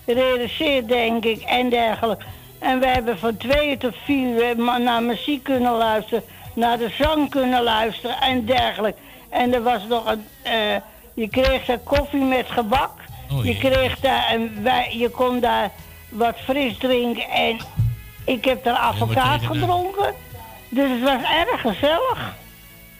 gerealiseerd, 0.04 0.88
denk 0.88 1.24
ik, 1.24 1.42
en 1.42 1.70
dergelijke. 1.70 2.24
En 2.58 2.80
we 2.80 2.86
hebben 2.86 3.18
van 3.18 3.36
twee 3.36 3.76
tot 3.76 3.94
vier 4.04 4.48
uur 4.48 4.58
ma- 4.58 4.78
naar 4.78 5.02
muziek 5.02 5.42
kunnen 5.42 5.76
luisteren. 5.76 6.22
Naar 6.54 6.78
de 6.78 6.94
zang 6.98 7.30
kunnen 7.30 7.62
luisteren 7.62 8.20
en 8.20 8.44
dergelijke. 8.44 8.98
En 9.28 9.54
er 9.54 9.62
was 9.62 9.82
nog 9.88 10.06
een... 10.06 10.24
eh, 10.42 10.76
je 11.14 11.28
kreeg 11.28 11.64
daar 11.64 11.78
koffie 11.78 12.24
met 12.24 12.46
gebak. 12.48 12.90
Oh, 13.32 13.44
je 13.44 13.58
kreeg 13.58 14.00
daar... 14.00 14.26
En 14.28 14.62
wij, 14.62 14.94
je 14.96 15.08
kon 15.08 15.40
daar 15.40 15.70
wat 16.08 16.36
fris 16.44 16.78
drinken. 16.78 17.28
En 17.28 17.56
ik 18.24 18.44
heb 18.44 18.64
daar 18.64 18.76
advocaat 18.76 19.42
gedronken. 19.42 20.14
Dus 20.68 20.90
het 20.90 21.02
was 21.02 21.20
erg 21.22 21.60
gezellig. 21.60 22.34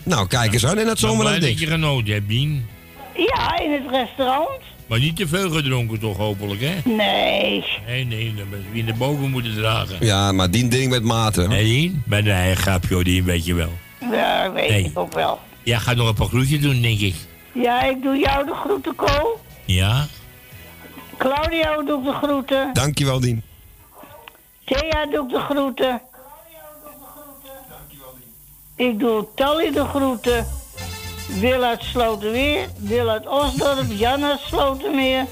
Nou, 0.02 0.27
kijk 0.27 0.52
eens 0.52 0.66
aan. 0.66 0.78
Ik 0.78 0.85
ben 0.85 0.97
zomaar 0.97 1.16
blij 1.18 1.35
aan 1.35 1.40
dat 1.40 1.48
dik. 1.48 1.59
je 1.59 1.66
genoten 1.66 2.12
hebt, 2.12 2.28
Dien. 2.28 2.68
Ja, 3.14 3.59
in 3.59 3.72
het 3.72 3.90
restaurant. 3.90 4.60
Maar 4.90 4.98
niet 4.98 5.16
te 5.16 5.28
veel 5.28 5.50
gedronken 5.50 5.98
toch, 5.98 6.16
hopelijk, 6.16 6.60
hè? 6.60 6.74
Nee. 6.84 7.64
Nee, 7.86 8.04
nee, 8.04 8.34
dan 8.34 8.50
ben 8.50 8.58
je 8.58 8.72
weer 8.72 8.84
naar 8.84 8.96
boven 8.96 9.30
moeten 9.30 9.54
dragen. 9.54 9.96
Ja, 10.00 10.32
maar 10.32 10.50
die 10.50 10.68
ding 10.68 10.90
met 10.90 11.02
mate. 11.02 11.48
Nee, 11.48 11.64
Dien? 11.64 12.02
Bij 12.06 12.22
de 12.22 12.30
eigen 12.30 12.62
grapje, 12.62 12.94
hoor, 12.94 13.04
Dien, 13.04 13.24
weet 13.24 13.44
je 13.44 13.54
wel. 13.54 13.72
Ja, 14.10 14.52
weet 14.52 14.68
Nee. 14.70 14.84
ik 14.84 14.98
ook 14.98 15.14
wel. 15.14 15.40
Jij 15.62 15.78
gaat 15.78 15.96
nog 15.96 16.08
een 16.08 16.14
paar 16.14 16.26
groetjes 16.26 16.60
doen, 16.60 16.80
denk 16.82 17.00
ik. 17.00 17.14
Ja, 17.52 17.82
ik 17.82 18.02
doe 18.02 18.18
jou 18.18 18.46
de 18.46 18.54
groeten, 18.54 18.94
Ko. 18.94 19.40
Ja? 19.64 20.06
Claudio 21.18 21.84
doe 21.84 21.98
ik 21.98 22.04
de 22.04 22.12
groeten. 22.12 22.70
Dankjewel, 22.72 23.20
Dien. 23.20 23.42
Thea 24.64 25.06
doe 25.06 25.24
ik 25.24 25.30
de 25.30 25.38
groeten. 25.40 26.00
Ik 28.76 28.98
doe 28.98 29.26
Tally 29.34 29.72
de 29.72 29.84
groeten. 29.84 30.46
Wil 31.39 31.62
uit 31.62 31.82
Slotermeer. 31.82 32.69
Osdorp. 33.28 33.86
Jan 33.89 34.24
uit 34.24 34.40
Slotermeer. 34.40 35.27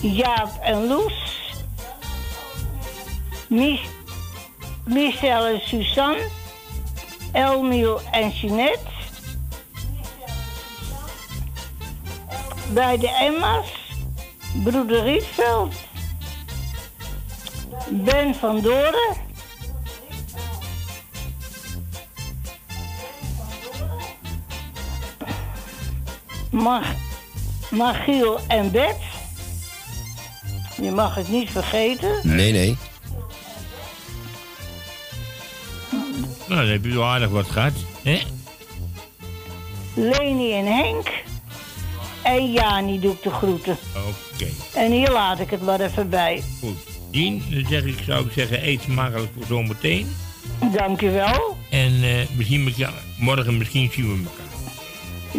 Jaap 0.00 0.62
en 0.62 0.86
Loes. 0.86 1.38
Mich 3.48 3.80
Michel 4.84 5.46
en 5.46 5.60
Suzanne. 5.60 6.28
Elmiel 7.32 8.00
en 8.10 8.30
Jeanette. 8.30 8.90
Bij 12.72 12.98
de 12.98 13.08
Emma's. 13.08 13.72
Broeder 14.64 15.02
Rietveld. 15.02 15.74
Ben 17.90 18.34
van 18.34 18.60
Doren. 18.60 19.25
Mag, 26.56 26.86
Magiel 27.70 28.40
en 28.48 28.70
Bert. 28.70 28.96
Je 30.82 30.90
mag 30.90 31.14
het 31.14 31.28
niet 31.28 31.50
vergeten. 31.50 32.20
Nee, 32.22 32.52
nee. 32.52 32.76
Nou, 36.48 36.60
dan 36.60 36.68
heb 36.68 36.84
je 36.84 36.90
wel 36.94 37.04
aardig 37.04 37.28
wat 37.30 37.46
gehad, 37.50 37.72
hè? 38.02 38.18
Leni 39.94 40.52
en 40.52 40.66
Henk. 40.66 41.08
En 42.22 42.52
Jani 42.52 43.00
doe 43.00 43.12
ik 43.12 43.22
de 43.22 43.30
groeten. 43.30 43.76
Oké, 43.96 44.46
En 44.74 44.92
hier 44.92 45.10
laat 45.10 45.40
ik 45.40 45.50
het 45.50 45.62
maar 45.62 45.80
even 45.80 46.08
bij. 46.08 46.42
goed. 46.60 46.76
Dien, 47.10 47.42
dan 47.50 47.64
zeg 47.68 47.84
ik, 47.84 47.98
zou 48.06 48.26
ik 48.26 48.32
zeggen, 48.32 48.66
eet 48.68 48.82
smakelijk 48.82 49.32
voor 49.36 49.46
zometeen. 49.46 50.16
Dankjewel. 50.72 51.56
En 51.70 52.02
eh, 52.02 52.10
misschien 52.36 52.64
met 52.64 52.76
jou, 52.76 52.92
morgen 53.18 53.58
misschien 53.58 53.90
zien 53.92 54.04
we 54.12 54.18
elkaar. 54.28 54.44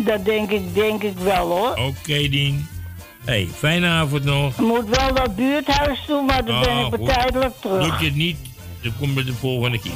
Dat 0.05 0.25
denk 0.25 0.51
ik, 0.51 0.73
denk 0.75 1.03
ik 1.03 1.17
wel 1.17 1.47
hoor. 1.49 1.69
Oké, 1.71 2.27
Dien. 2.29 2.67
hey, 3.25 3.47
fijne 3.55 3.87
avond 3.87 4.23
nog. 4.23 4.51
Ik 4.51 4.57
moet 4.65 4.89
wel 4.97 5.13
dat 5.13 5.35
buurthuis 5.35 5.99
doen, 6.07 6.25
maar 6.25 6.45
dan 6.45 6.59
ben 6.59 6.69
Ah, 6.69 6.79
ik 6.79 6.83
goed. 6.85 6.97
weer 6.97 7.07
tijdelijk 7.07 7.53
terug. 7.61 7.87
Doe 7.87 7.97
je 7.99 8.05
het 8.05 8.15
niet, 8.15 8.37
dan 8.81 8.93
kom 8.99 9.11
je 9.13 9.23
de 9.23 9.33
volgende 9.33 9.79
keer. 9.79 9.91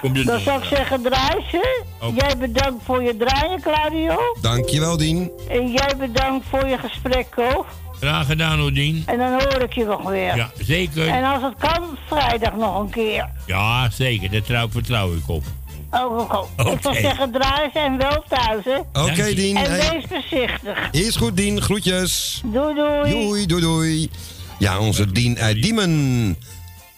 Kom 0.00 0.14
je 0.16 0.24
Dan 0.24 0.40
zou 0.40 0.58
ik 0.58 0.64
zeggen, 0.64 1.02
draaien. 1.02 1.84
Oké. 2.00 2.12
Jij 2.26 2.36
bedankt 2.38 2.84
voor 2.84 3.02
je 3.02 3.16
draaien, 3.16 3.60
Claudio. 3.60 4.16
Dankjewel, 4.40 4.96
Dien. 4.96 5.30
En 5.48 5.70
jij 5.70 5.92
bedankt 5.98 6.46
voor 6.50 6.66
je 6.68 6.78
gesprek, 6.78 7.26
Ko. 7.30 7.66
Graag 8.00 8.26
gedaan, 8.26 8.58
hoor, 8.58 8.72
Dien. 8.72 9.02
En 9.06 9.18
dan 9.18 9.30
hoor 9.32 9.62
ik 9.62 9.72
je 9.72 9.84
nog 9.84 10.02
weer. 10.02 10.36
Ja, 10.36 10.50
zeker. 10.58 11.08
En 11.08 11.24
als 11.24 11.42
het 11.42 11.54
kan, 11.58 11.98
vrijdag 12.06 12.54
nog 12.56 12.78
een 12.80 12.90
keer. 12.90 13.28
Ja, 13.46 13.90
zeker. 13.90 14.30
Daar 14.30 14.42
trouw, 14.42 14.68
vertrouw 14.68 15.12
ik 15.12 15.28
op. 15.28 15.44
Oh. 15.92 16.44
Ik 16.56 16.78
zou 16.82 16.94
Oké. 16.96 17.00
zeggen, 17.00 17.32
draaien 17.32 17.70
en 17.72 17.96
wel 17.98 18.24
thuis, 18.28 18.64
hè. 18.64 19.00
Oké, 19.02 19.34
Dien. 19.34 19.56
En 19.56 19.70
Hey. 19.70 19.90
wees 19.90 20.04
voorzichtig. 20.08 20.88
Is 20.90 21.16
goed, 21.16 21.36
Dien. 21.36 21.62
Groetjes. 21.62 22.40
Doei, 22.44 22.74
doei. 22.74 23.10
Doei, 23.10 23.46
doei, 23.46 23.60
doei. 23.62 24.10
Ja, 24.58 24.78
onze 24.78 25.12
Dien 25.12 25.38
uit 25.38 25.62
Diemen. 25.62 26.36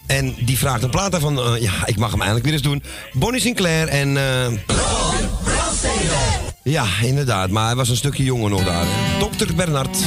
En 0.07 0.35
die 0.39 0.59
vraagt 0.59 0.83
een 0.83 0.91
plaat 0.91 1.17
van, 1.19 1.39
eh, 1.39 1.63
ja, 1.63 1.73
ik 1.85 1.97
mag 1.97 2.11
hem 2.11 2.19
eindelijk 2.21 2.45
weer 2.45 2.55
eens 2.55 2.63
doen. 2.63 2.83
Bonnie 3.13 3.41
Sinclair 3.41 3.89
en... 3.89 4.17
eh, 4.17 4.47
ja, 6.63 6.85
inderdaad. 7.03 7.51
Maar 7.51 7.67
hij 7.67 7.75
was 7.75 7.89
een 7.89 7.97
stukje 7.97 8.25
jonger 8.25 8.51
nog 8.51 8.65
daar. 8.65 8.85
hè. 8.87 9.19
Dokter 9.19 9.55
Bernard. 9.55 9.99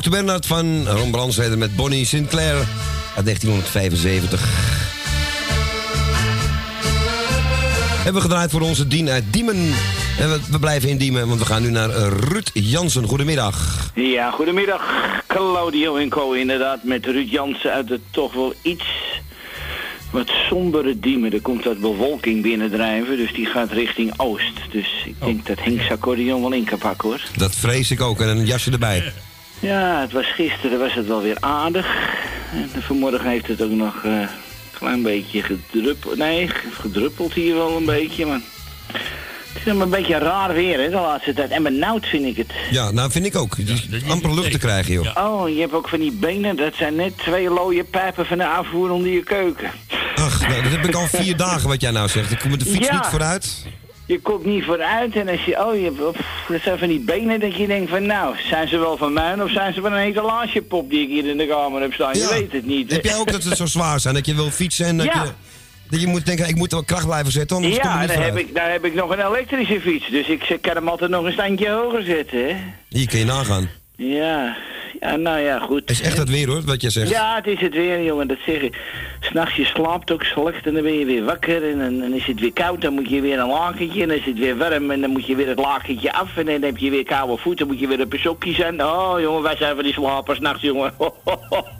Dr. 0.00 0.10
Bernard 0.10 0.46
van 0.46 0.88
Ron 0.88 1.10
Brandstede 1.10 1.56
met 1.56 1.76
Bonnie 1.76 2.04
Sinclair 2.04 2.54
uit 3.16 3.24
1975. 3.24 4.40
Hebben 7.94 8.14
we 8.14 8.20
gedraaid 8.20 8.50
voor 8.50 8.60
onze 8.60 8.88
Dien 8.88 9.08
uit 9.08 9.24
Diemen. 9.30 9.56
En 10.18 10.30
we, 10.30 10.40
we 10.50 10.58
blijven 10.58 10.88
in 10.88 10.96
Diemen, 10.96 11.28
want 11.28 11.40
we 11.40 11.46
gaan 11.46 11.62
nu 11.62 11.70
naar 11.70 11.90
eh, 11.90 12.06
Ruud 12.06 12.50
Jansen. 12.52 13.06
Goedemiddag. 13.06 13.90
Ja, 13.94 14.30
goedemiddag 14.30 14.82
Claudio 15.26 15.96
en 15.96 16.08
Co. 16.08 16.32
Inderdaad, 16.32 16.84
met 16.84 17.06
Ruud 17.06 17.30
Jansen 17.30 17.72
uit 17.72 17.88
het 17.88 18.00
toch 18.10 18.32
wel 18.32 18.54
iets 18.62 18.84
wat 20.10 20.30
sombere 20.48 20.98
Diemen. 21.00 21.32
Er 21.32 21.40
komt 21.40 21.64
wat 21.64 21.78
bewolking 21.78 22.42
binnendrijven, 22.42 23.16
dus 23.16 23.32
die 23.32 23.46
gaat 23.46 23.70
richting 23.72 24.12
oost. 24.16 24.60
Dus 24.70 25.04
ik 25.06 25.14
denk 25.18 25.46
dat 25.46 25.58
Henk 25.60 25.90
Accordeon 25.90 26.40
wel 26.40 26.52
in 26.52 26.64
kan 26.64 26.78
pakken 26.78 27.08
hoor. 27.08 27.20
Dat 27.36 27.54
vrees 27.54 27.90
ik 27.90 28.00
ook. 28.00 28.20
En 28.20 28.28
een 28.28 28.46
jasje 28.46 28.70
erbij. 28.70 29.12
Ja, 29.62 30.00
het 30.00 30.12
was 30.12 30.26
gisteren 30.34 30.78
was 30.78 30.94
het 30.94 31.06
wel 31.06 31.22
weer 31.22 31.36
aardig. 31.40 31.86
En 32.52 32.82
vanmorgen 32.82 33.28
heeft 33.30 33.46
het 33.46 33.62
ook 33.62 33.70
nog 33.70 34.04
eh, 34.04 34.12
een 34.20 34.28
klein 34.78 35.02
beetje 35.02 35.42
gedruppeld. 35.42 36.16
Nee, 36.16 36.48
gedruppeld 36.80 37.32
hier 37.32 37.54
wel 37.54 37.76
een 37.76 37.84
beetje, 37.84 38.26
maar... 38.26 38.40
Het 38.92 39.60
is 39.60 39.62
helemaal 39.64 39.84
een 39.86 40.02
beetje 40.02 40.18
raar 40.18 40.54
weer, 40.54 40.78
hè, 40.80 40.88
de 40.88 40.94
laatste 40.96 41.32
tijd. 41.32 41.50
En 41.50 41.62
benauwd 41.62 42.06
vind 42.06 42.24
ik 42.24 42.36
het. 42.36 42.52
Ja, 42.70 42.90
nou 42.90 43.10
vind 43.10 43.24
ik 43.26 43.36
ook. 43.36 43.56
Het 43.56 43.68
is 43.68 43.88
amper 44.08 44.34
lucht 44.34 44.50
te 44.50 44.58
krijgen, 44.58 44.92
joh. 44.92 45.16
Oh, 45.16 45.48
je 45.48 45.60
hebt 45.60 45.72
ook 45.72 45.88
van 45.88 45.98
die 46.00 46.12
benen, 46.12 46.56
dat 46.56 46.74
zijn 46.74 46.94
net 46.94 47.18
twee 47.18 47.50
looie 47.50 47.84
pijpen 47.84 48.26
van 48.26 48.38
de 48.38 48.46
afvoer 48.46 48.90
onder 48.90 49.10
je 49.12 49.22
keuken. 49.22 49.70
Ach, 50.14 50.48
nou, 50.48 50.62
dat 50.62 50.72
heb 50.72 50.84
ik 50.84 50.94
al 50.94 51.06
vier 51.06 51.36
dagen 51.36 51.68
wat 51.68 51.80
jij 51.80 51.90
nou 51.90 52.08
zegt. 52.08 52.30
Ik 52.30 52.38
kom 52.38 52.50
met 52.50 52.60
de 52.60 52.66
fiets 52.66 52.86
Ja. 52.86 52.94
niet 52.94 53.06
vooruit. 53.06 53.66
Je 54.12 54.20
komt 54.20 54.44
niet 54.44 54.64
vooruit 54.64 55.16
en 55.16 55.28
als 55.28 55.44
je, 55.44 55.64
oh, 55.64 55.80
je, 55.80 55.90
pff, 55.90 56.48
dat 56.48 56.60
zijn 56.62 56.78
van 56.78 56.88
die 56.88 57.00
benen 57.00 57.40
dat 57.40 57.56
je 57.56 57.66
denkt 57.66 57.90
van, 57.90 58.06
nou, 58.06 58.34
zijn 58.48 58.68
ze 58.68 58.78
wel 58.78 58.96
van 58.96 59.12
mij 59.12 59.42
of 59.42 59.50
zijn 59.50 59.74
ze 59.74 59.80
van 59.80 59.92
een 59.92 59.98
etalagepop 59.98 60.90
die 60.90 61.00
ik 61.02 61.08
hier 61.08 61.30
in 61.30 61.36
de 61.36 61.46
kamer 61.46 61.80
heb 61.80 61.92
staan? 61.92 62.14
Je 62.14 62.28
weet 62.30 62.52
het 62.52 62.66
niet. 62.66 62.90
Heb 62.92 63.04
jij 63.04 63.16
ook 63.16 63.32
dat 63.32 63.44
het 63.44 63.56
zo 63.56 63.66
zwaar 63.66 64.00
zijn? 64.00 64.14
Dat 64.14 64.26
je 64.26 64.34
wil 64.34 64.50
fietsen 64.50 64.86
en 64.86 64.96
dat, 64.96 65.06
Ja. 65.06 65.22
je, 65.22 65.30
dat 65.90 66.00
je 66.00 66.06
moet 66.06 66.26
denken, 66.26 66.48
ik 66.48 66.54
moet 66.56 66.72
wel 66.72 66.84
kracht 66.84 67.06
blijven 67.06 67.32
zetten, 67.32 67.56
anders 67.56 67.76
Ja, 67.76 67.98
niet 68.00 68.08
daar 68.08 68.24
heb, 68.24 68.36
ik, 68.36 68.54
daar 68.54 68.70
heb 68.70 68.84
ik 68.84 68.94
nog 68.94 69.10
een 69.10 69.26
elektrische 69.26 69.80
fiets, 69.80 70.10
dus 70.10 70.28
ik 70.28 70.58
kan 70.60 70.74
hem 70.74 70.88
altijd 70.88 71.10
nog 71.10 71.24
een 71.24 71.32
standje 71.32 71.70
hoger 71.70 72.02
zetten. 72.02 72.56
Hier 72.88 73.06
kun 73.06 73.18
je 73.18 73.24
nagaan. 73.24 73.68
Ja, 74.02 74.56
ja 75.00 75.16
nou 75.16 75.38
ja, 75.38 75.58
goed. 75.58 75.80
Het 75.80 75.90
is 75.90 76.00
echt 76.00 76.18
het 76.18 76.28
weer 76.28 76.48
hoor, 76.48 76.62
wat 76.62 76.82
je 76.82 76.90
zegt. 76.90 77.10
Ja, 77.10 77.34
het 77.34 77.46
is 77.46 77.60
het 77.60 77.74
weer, 77.74 78.02
jongen, 78.04 78.28
dat 78.28 78.36
zeg 78.46 78.60
ik. 78.60 78.80
S'nachts 79.20 79.56
je 79.56 79.64
slaapt 79.64 80.10
ook 80.10 80.22
slecht 80.22 80.66
en 80.66 80.74
dan 80.74 80.82
ben 80.82 80.98
je 80.98 81.04
weer 81.04 81.24
wakker 81.24 81.70
en 81.70 81.78
dan, 81.78 81.98
dan 81.98 82.12
is 82.12 82.26
het 82.26 82.40
weer 82.40 82.52
koud, 82.52 82.80
dan 82.80 82.94
moet 82.94 83.08
je 83.08 83.20
weer 83.20 83.38
een 83.38 83.48
lakentje 83.48 84.02
en 84.02 84.08
dan 84.08 84.16
is 84.16 84.24
het 84.24 84.38
weer 84.38 84.56
warm 84.56 84.90
en 84.90 85.00
dan 85.00 85.10
moet 85.10 85.26
je 85.26 85.36
weer 85.36 85.48
het 85.48 85.58
lakentje 85.58 86.12
af 86.12 86.36
en 86.36 86.46
dan 86.46 86.62
heb 86.62 86.78
je 86.78 86.90
weer 86.90 87.04
koude 87.04 87.36
voeten, 87.36 87.66
dan 87.66 87.74
moet 87.74 87.80
je 87.80 87.96
weer 87.96 88.04
op 88.04 88.12
een 88.12 88.18
sokje 88.18 88.54
zijn. 88.54 88.84
Oh, 88.84 89.20
jongen, 89.20 89.42
wij 89.42 89.56
zijn 89.56 89.74
van 89.74 89.84
die 89.84 89.92
slapers 89.92 90.38
nachts, 90.38 90.62
jongen. 90.62 90.92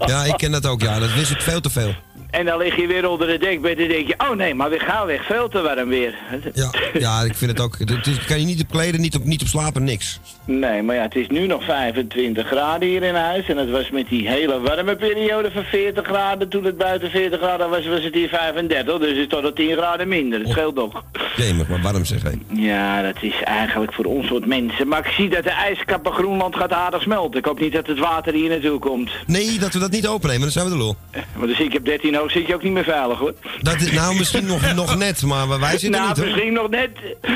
Ja, 0.07 0.25
ik 0.25 0.37
ken 0.37 0.51
dat 0.51 0.67
ook, 0.67 0.83
ja. 0.83 0.99
Dat 0.99 1.15
wist 1.15 1.31
ik 1.31 1.41
veel 1.41 1.61
te 1.61 1.71
veel. 1.71 1.95
En 2.33 2.45
dan 2.45 2.59
lig 2.59 2.77
je 2.77 2.87
weer 2.87 3.09
onder 3.09 3.29
het 3.29 3.41
dekbed 3.41 3.79
en 3.79 3.89
denk 3.89 4.07
je, 4.07 4.15
oh 4.19 4.37
nee, 4.37 4.55
maar 4.55 4.71
we 4.71 4.79
gaan 4.79 5.07
weg, 5.07 5.27
veel 5.27 5.49
te 5.49 5.61
warm 5.61 5.89
weer. 5.89 6.15
Ja, 6.55 6.71
ja 6.99 7.21
ik 7.21 7.35
vind 7.35 7.51
het 7.51 7.61
ook. 7.61 7.79
Het 7.79 8.25
kan 8.27 8.41
je 8.41 8.47
niet 8.47 8.63
op 8.63 8.71
kleden, 8.71 9.01
niet 9.01 9.17
op, 9.17 9.25
niet 9.25 9.43
op 9.43 9.47
slapen, 9.47 9.85
niks. 9.85 10.21
Nee, 10.45 10.83
maar 10.83 10.97
ja, 10.97 11.03
het 11.03 11.15
is 11.15 11.29
nu 11.29 11.47
nog 11.47 11.65
25 11.65 12.47
graden 12.47 12.89
hier 12.89 13.03
in 13.03 13.15
huis. 13.15 13.49
En 13.49 13.57
het 13.57 13.71
was 13.71 13.91
met 13.91 14.09
die 14.09 14.29
hele 14.29 14.61
warme 14.61 14.97
periode 14.97 15.51
van 15.51 15.65
40 15.65 16.07
graden. 16.07 16.49
Toen 16.49 16.65
het 16.65 16.77
buiten 16.77 17.11
40 17.11 17.39
graden 17.39 17.71
was, 17.71 17.87
was 17.87 18.03
het 18.03 18.15
hier 18.15 18.29
35. 18.29 18.99
Dus 18.99 19.09
het 19.09 19.17
is 19.17 19.29
toch 19.29 19.45
al 19.45 19.53
10 19.53 19.77
graden 19.77 20.09
minder. 20.09 20.41
Het 20.41 20.49
scheelt 20.49 20.75
nog. 20.75 21.05
Jemig, 21.37 21.69
maar 21.69 21.81
warm 21.83 22.05
zeg 22.05 22.23
hé. 22.23 22.31
Ja, 22.49 23.03
dat 23.03 23.23
is 23.23 23.43
eigenlijk 23.45 23.93
voor 23.93 24.05
ons 24.05 24.27
soort 24.27 24.47
mensen. 24.47 24.89
Maar 24.89 25.07
ik 25.07 25.13
zie 25.13 25.29
dat 25.29 25.45
de 25.45 25.51
ijskappen 25.51 26.13
Groenland 26.13 26.57
gaat 26.57 26.73
aardig 26.73 27.03
smelten. 27.03 27.39
Ik 27.39 27.45
hoop 27.45 27.61
niet 27.61 27.73
dat 27.73 27.87
het 27.87 27.99
water 27.99 28.33
hier 28.33 28.49
naartoe 28.49 28.79
komt. 28.79 29.11
Nee, 29.27 29.59
dat 29.59 29.73
we 29.73 29.79
dat 29.79 29.91
niet 29.91 30.09
opnemen, 30.09 30.41
dan 30.41 30.51
zijn 30.51 30.65
we 30.65 30.71
de 30.71 30.77
lul. 30.77 30.97
Want 31.35 31.49
dus 31.49 31.61
ik 31.61 31.73
heb 31.73 31.85
13 31.85 32.19
hoog, 32.23 32.31
zit 32.33 32.47
je 32.47 32.55
ook 32.55 32.63
niet 32.63 32.73
meer 32.73 32.85
veilig 32.85 33.19
hoor. 33.19 33.33
Dat 33.61 33.81
is, 33.81 33.93
nou, 33.93 34.17
misschien 34.17 34.47
nog, 34.47 34.75
nog 34.83 34.97
net, 34.99 35.23
maar 35.23 35.49
wij 35.61 35.71
zitten 35.71 35.91
nou, 35.91 36.07
niet 36.09 36.17
hoor. 36.17 36.27
misschien 36.27 36.53
nog 36.53 36.71
net. 36.71 36.91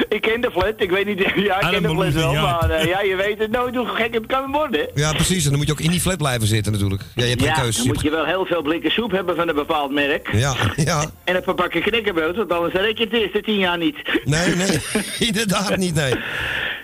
Ik 0.09 0.21
ken 0.21 0.41
de 0.41 0.51
flat. 0.51 0.73
Ik 0.77 0.91
weet 0.91 1.07
niet. 1.07 1.19
Ja, 1.47 1.61
ik 1.61 1.71
ken 1.71 1.83
de 1.83 1.89
flat 1.89 2.13
wel. 2.13 2.33
ja. 2.33 2.43
Maar 2.43 2.71
eh, 2.71 2.87
ja, 2.89 3.01
je 3.01 3.17
weet 3.17 3.39
het 3.39 3.51
nooit 3.51 3.75
hoe 3.75 3.87
gek 3.87 4.15
het 4.15 4.27
kan 4.27 4.53
worden. 4.53 4.89
Ja, 4.95 5.13
precies. 5.13 5.43
En 5.45 5.49
dan 5.51 5.59
moet 5.59 5.67
je 5.67 5.73
ook 5.73 5.81
in 5.81 5.91
die 5.91 6.01
flat 6.01 6.17
blijven 6.17 6.47
zitten 6.49 6.73
natuurlijk. 6.73 7.03
Ja, 7.15 7.23
je 7.23 7.29
hebt 7.31 7.43
Ja, 7.43 7.55
geen 7.55 7.63
keus. 7.65 7.77
dan 7.77 7.87
moet 7.87 8.01
je 8.01 8.11
wel 8.11 8.25
heel 8.25 8.47
veel 8.47 8.63
blikken 8.63 8.91
soep 8.91 9.11
hebben 9.11 9.37
van 9.37 9.49
een 9.49 9.55
bepaald 9.55 9.93
merk. 9.93 10.29
Ja, 10.33 10.55
ja. 10.77 11.05
En 11.25 11.37
een 11.37 11.43
paar 11.43 11.55
bakken 11.55 11.83
knikkenbrood, 11.83 12.37
want 12.37 12.53
anders 12.53 12.75
red 12.75 12.97
je 12.99 13.03
het 13.03 13.13
de 13.13 13.23
eerste 13.23 13.41
tien 13.43 13.59
jaar 13.59 13.79
niet. 13.79 13.97
Nee, 14.25 14.55
nee. 14.55 14.79
Inderdaad 15.19 15.77
niet, 15.77 15.95
nee. 15.95 16.15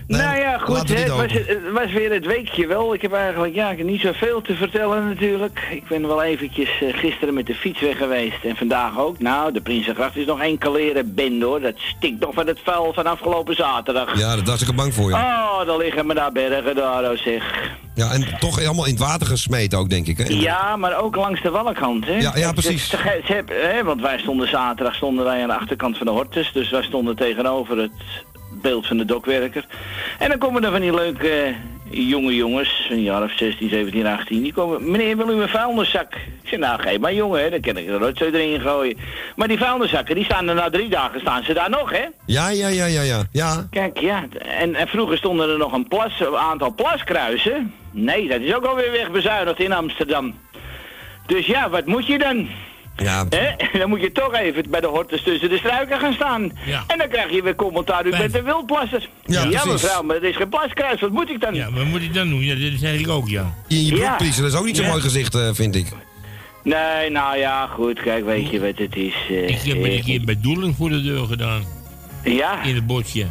Nou 0.06 0.38
ja, 0.38 0.58
goed, 0.58 0.88
het, 0.88 1.08
was, 1.08 1.18
hopen. 1.18 1.44
het 1.46 1.72
was 1.72 1.92
weer 1.92 2.12
het 2.12 2.26
weekje 2.26 2.66
wel. 2.66 2.94
Ik 2.94 3.02
heb 3.02 3.12
eigenlijk 3.12 3.54
ja, 3.54 3.72
niet 3.72 4.00
zoveel 4.00 4.40
te 4.40 4.54
vertellen 4.54 5.08
natuurlijk. 5.08 5.68
Ik 5.70 5.88
ben 5.88 6.06
wel 6.06 6.22
eventjes 6.22 6.68
eh, 6.80 6.94
gisteren 6.94 7.34
met 7.34 7.46
de 7.46 7.54
fiets 7.54 7.80
weg 7.80 7.96
geweest 7.96 8.44
en 8.44 8.56
vandaag 8.56 8.98
ook. 8.98 9.18
Nou, 9.18 9.52
de 9.52 9.60
Prinsengracht 9.60 10.16
is 10.16 10.26
nog 10.26 10.40
één 10.40 10.58
kaleren 10.58 11.14
bende 11.14 11.44
hoor. 11.44 11.60
Dat 11.60 11.74
stinkt 11.76 12.20
nog 12.20 12.34
van 12.34 12.46
het 12.46 12.58
vuil 12.64 12.92
van 12.92 13.06
afgelopen 13.06 13.54
zaterdag. 13.54 14.18
Ja, 14.18 14.36
daar 14.36 14.44
was 14.44 14.62
ik 14.62 14.68
er 14.68 14.74
bang 14.74 14.94
voor, 14.94 15.10
ja. 15.10 15.50
Oh, 15.60 15.66
dan 15.66 15.78
liggen 15.78 16.06
me 16.06 16.14
daar 16.14 16.32
bergen 16.32 16.74
daar, 16.74 17.10
oh 17.10 17.18
zeg. 17.18 17.70
Ja, 17.94 18.12
en 18.12 18.38
toch 18.38 18.64
allemaal 18.64 18.86
in 18.86 18.90
het 18.90 19.00
water 19.00 19.26
gesmeten 19.26 19.78
ook, 19.78 19.90
denk 19.90 20.06
ik. 20.06 20.18
Hè? 20.18 20.24
Ja, 20.28 20.76
maar 20.76 20.96
ook 20.96 21.16
langs 21.16 21.42
de 21.42 21.50
walkant, 21.50 22.06
hè? 22.06 22.16
Ja, 22.16 22.36
ja, 22.36 22.52
precies. 22.52 22.88
Ze, 22.88 22.96
ze, 22.96 23.20
ze 23.26 23.32
hebben- 23.32 23.74
hè, 23.74 23.84
want 23.84 24.00
wij 24.00 24.18
stonden 24.18 24.48
zaterdag 24.48 24.94
stonden 24.94 25.24
wij 25.24 25.42
aan 25.42 25.48
de 25.48 25.54
achterkant 25.54 25.96
van 25.96 26.06
de 26.06 26.12
Hortus. 26.12 26.52
Dus 26.52 26.70
wij 26.70 26.82
stonden 26.82 27.16
tegenover 27.16 27.78
het 27.78 27.90
beeld 28.62 28.86
van 28.86 28.97
de 28.97 29.05
dokwerker. 29.05 29.66
En 30.18 30.28
dan 30.28 30.39
komen 30.39 30.64
er 30.64 30.70
van 30.70 30.80
die 30.80 30.94
leuke 30.94 31.28
eh, 31.28 32.09
jonge 32.09 32.34
jongens, 32.34 32.86
een 32.90 33.02
jaar 33.02 33.22
of 33.22 33.32
16, 33.36 33.68
17, 33.68 34.06
18. 34.06 34.43
Die 34.43 34.52
komen, 34.52 34.90
meneer, 34.90 35.16
wil 35.16 35.30
u 35.30 35.43
een 35.43 35.48
vuilniszak? 35.48 36.14
Ik 36.14 36.48
zeg, 36.48 36.59
nou, 36.59 36.80
geef 36.80 36.98
maar 36.98 37.14
jongen, 37.14 37.43
hè, 37.43 37.51
dan 37.51 37.60
kan 37.60 37.76
ik 37.76 37.89
er 37.89 38.12
zo 38.14 38.24
erin 38.24 38.60
gooien. 38.60 38.98
Maar 39.36 39.48
die 39.48 39.59
vuilniszakken, 39.59 40.14
die 40.14 40.24
staan 40.24 40.48
er 40.48 40.55
na 40.55 40.70
drie 40.70 40.89
dagen, 40.89 41.20
staan 41.20 41.44
ze 41.44 41.52
daar 41.52 41.70
nog, 41.70 41.90
hè? 41.90 42.05
Ja, 42.26 42.48
ja, 42.48 42.68
ja, 42.68 42.84
ja, 42.84 43.02
ja. 43.02 43.22
ja. 43.32 43.66
Kijk, 43.70 43.98
ja, 43.98 44.24
en, 44.39 44.74
en 44.74 44.89
vroeger 44.89 45.16
stonden 45.16 45.48
er 45.48 45.59
nog 45.59 45.72
een, 45.72 45.89
plas, 45.89 46.20
een 46.20 46.36
aantal 46.36 46.74
plaskruisen. 46.74 47.74
Nee, 47.90 48.28
dat 48.28 48.40
is 48.40 48.55
ook 48.55 48.64
alweer 48.64 48.90
wegbezuinigd 48.90 49.60
in 49.60 49.72
Amsterdam. 49.72 50.34
Dus 51.26 51.47
ja, 51.47 51.70
wat 51.70 51.86
moet 51.86 52.06
je 52.06 52.18
dan? 52.18 52.48
Ja. 52.97 53.27
Hè? 53.28 53.78
Dan 53.78 53.89
moet 53.89 54.01
je 54.01 54.12
toch 54.12 54.35
even 54.35 54.70
bij 54.70 54.81
de 54.81 54.86
hortus 54.86 55.23
tussen 55.23 55.48
de 55.48 55.56
struiken 55.59 55.98
gaan 56.01 56.12
staan. 56.12 56.52
Ja. 56.66 56.85
En 56.86 56.98
dan 56.98 57.09
krijg 57.09 57.31
je 57.32 57.43
weer 57.43 57.55
commentaar, 57.55 58.06
u 58.06 58.10
bent 58.10 58.35
een 58.35 58.44
wildplasser. 58.44 59.09
Ja, 59.24 59.44
mevrouw, 59.64 60.02
maar 60.02 60.16
er 60.16 60.24
is 60.24 60.36
geen 60.36 60.48
plaskruis, 60.48 61.01
wat 61.01 61.10
moet 61.10 61.31
ik 61.31 61.40
dan? 61.40 61.55
Ja, 61.55 61.70
wat 61.73 61.85
moet 61.85 62.02
ik 62.02 62.14
dan 62.14 62.28
doen? 62.28 62.40
Ja, 62.44 62.55
dat 62.70 62.81
zeg 62.81 62.98
ik 63.01 63.09
ook, 63.09 63.28
ja. 63.28 63.55
In 63.69 63.85
je 63.85 63.97
Ja. 63.97 64.06
broekpiezen, 64.06 64.43
dat 64.43 64.52
is 64.52 64.59
ook 64.59 64.64
niet 64.64 64.77
zo'n 64.77 64.85
Ja. 64.85 64.90
mooi 64.90 65.02
gezicht, 65.02 65.35
eh, 65.35 65.48
vind 65.52 65.74
ik. 65.74 65.86
Nee, 66.64 67.10
nou 67.10 67.39
ja, 67.39 67.66
goed, 67.66 68.01
kijk, 68.02 68.24
weet 68.24 68.51
je 68.51 68.60
wat 68.60 68.78
het 68.78 68.97
is? 68.97 69.14
eh, 69.28 69.48
Ik 69.48 69.60
heb 69.62 69.77
het 69.77 69.86
eh, 69.86 69.97
een 69.97 70.02
keer 70.05 70.20
bij 70.24 70.36
Doelen 70.40 70.74
voor 70.74 70.89
de 70.89 71.02
deur 71.02 71.27
gedaan. 71.27 71.64
Ja? 72.24 72.62
In 72.62 72.74
het 72.74 72.86
bosje. 72.86 73.27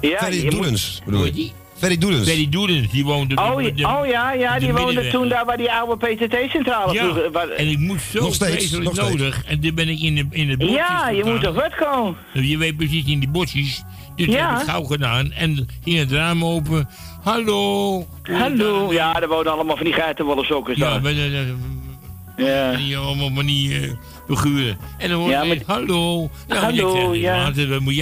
Ja, 0.00 0.18
Ferry 0.18 0.48
Doelens, 0.50 1.02
bedoel 1.04 1.24
je? 1.24 1.50
Ferry 1.78 1.98
Doelens. 1.98 2.28
Ferry 2.28 2.48
Doelens, 2.48 2.90
die 2.90 3.04
woonde... 3.04 3.34
Oh, 3.36 3.56
de- 3.56 3.86
oh 3.86 4.06
ja, 4.06 4.32
ja, 4.32 4.58
die 4.58 4.68
woonde 4.68 4.84
middenweg. 4.84 5.12
toen 5.12 5.28
daar 5.28 5.44
bij 5.44 5.56
die 5.56 5.72
oude 5.72 5.96
PTT-centrale 6.06 6.92
Ja, 6.92 7.02
vroeger. 7.02 7.30
waar- 7.30 7.48
en 7.48 7.66
ik 7.68 7.78
moest 7.78 8.10
zo 8.10 8.20
Nog 8.22 8.34
steeds, 8.34 8.52
vreselijk 8.52 8.84
nog 8.84 8.94
steeds. 8.94 9.08
nodig. 9.08 9.44
En 9.46 9.60
toen 9.60 9.74
ben 9.74 9.88
ik 9.88 10.00
in, 10.00 10.14
de, 10.14 10.26
in 10.30 10.48
het 10.48 10.58
bosje 10.58 10.72
Ja, 10.72 11.08
je 11.08 11.24
moet 11.24 11.42
toch 11.42 11.54
wat 11.54 11.74
komen? 11.74 12.16
Je 12.32 12.58
weet 12.58 12.76
precies 12.76 13.04
in 13.04 13.18
die 13.18 13.28
bosjes. 13.28 13.82
Dus 14.16 14.26
Ja. 14.26 14.50
heb 14.52 14.60
ik 14.62 14.68
gauw 14.68 14.82
gedaan. 14.84 15.32
En 15.32 15.68
ging 15.84 15.98
het 15.98 16.12
raam 16.12 16.44
open. 16.44 16.88
Hallo. 17.22 18.06
Hallo, 18.22 18.92
ja, 18.92 19.20
er 19.22 19.28
wonen 19.28 19.52
allemaal 19.52 19.76
van 19.76 19.84
die 19.84 19.94
geitenwolle 19.94 20.44
sokkers 20.44 20.78
Ja, 20.78 20.90
daar. 20.90 21.02
met, 21.02 21.16
eh, 21.16 22.46
Ja. 22.46 22.76
die 22.76 22.96
allemaal 22.96 23.30
van 23.34 23.46
die 23.46 23.80
eh, 23.80 23.90
figuren. 24.28 24.78
En 24.98 25.08
dan 25.10 25.20
hoor 25.20 25.30
Ja, 25.30 25.42
je, 25.42 25.48
maar- 25.66 25.76
hallo. 25.76 26.30
Nou, 26.48 26.60
Hallo, 26.60 27.08
ik 27.08 27.12
zeg, 27.14 27.22
ja. 27.22 27.36
later, 27.36 27.68
wat 27.68 27.80
moet 27.80 27.94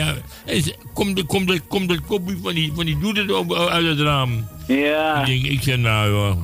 ze- 0.62 0.74
Kom, 0.94 1.14
de, 1.14 1.24
kom, 1.24 1.46
de, 1.46 1.60
kom 1.68 1.86
dat 1.86 2.00
kopje 2.06 2.36
van 2.42 2.54
die, 2.54 2.72
van 2.74 2.84
die 2.84 2.98
doeder 2.98 3.34
ook 3.34 3.54
uit 3.54 3.86
het 3.86 4.00
raam. 4.00 4.48
Ja. 4.66 5.24
Ik, 5.24 5.42
ik 5.42 5.62
zeg, 5.62 5.76
nou 5.76 6.10
joh. 6.10 6.36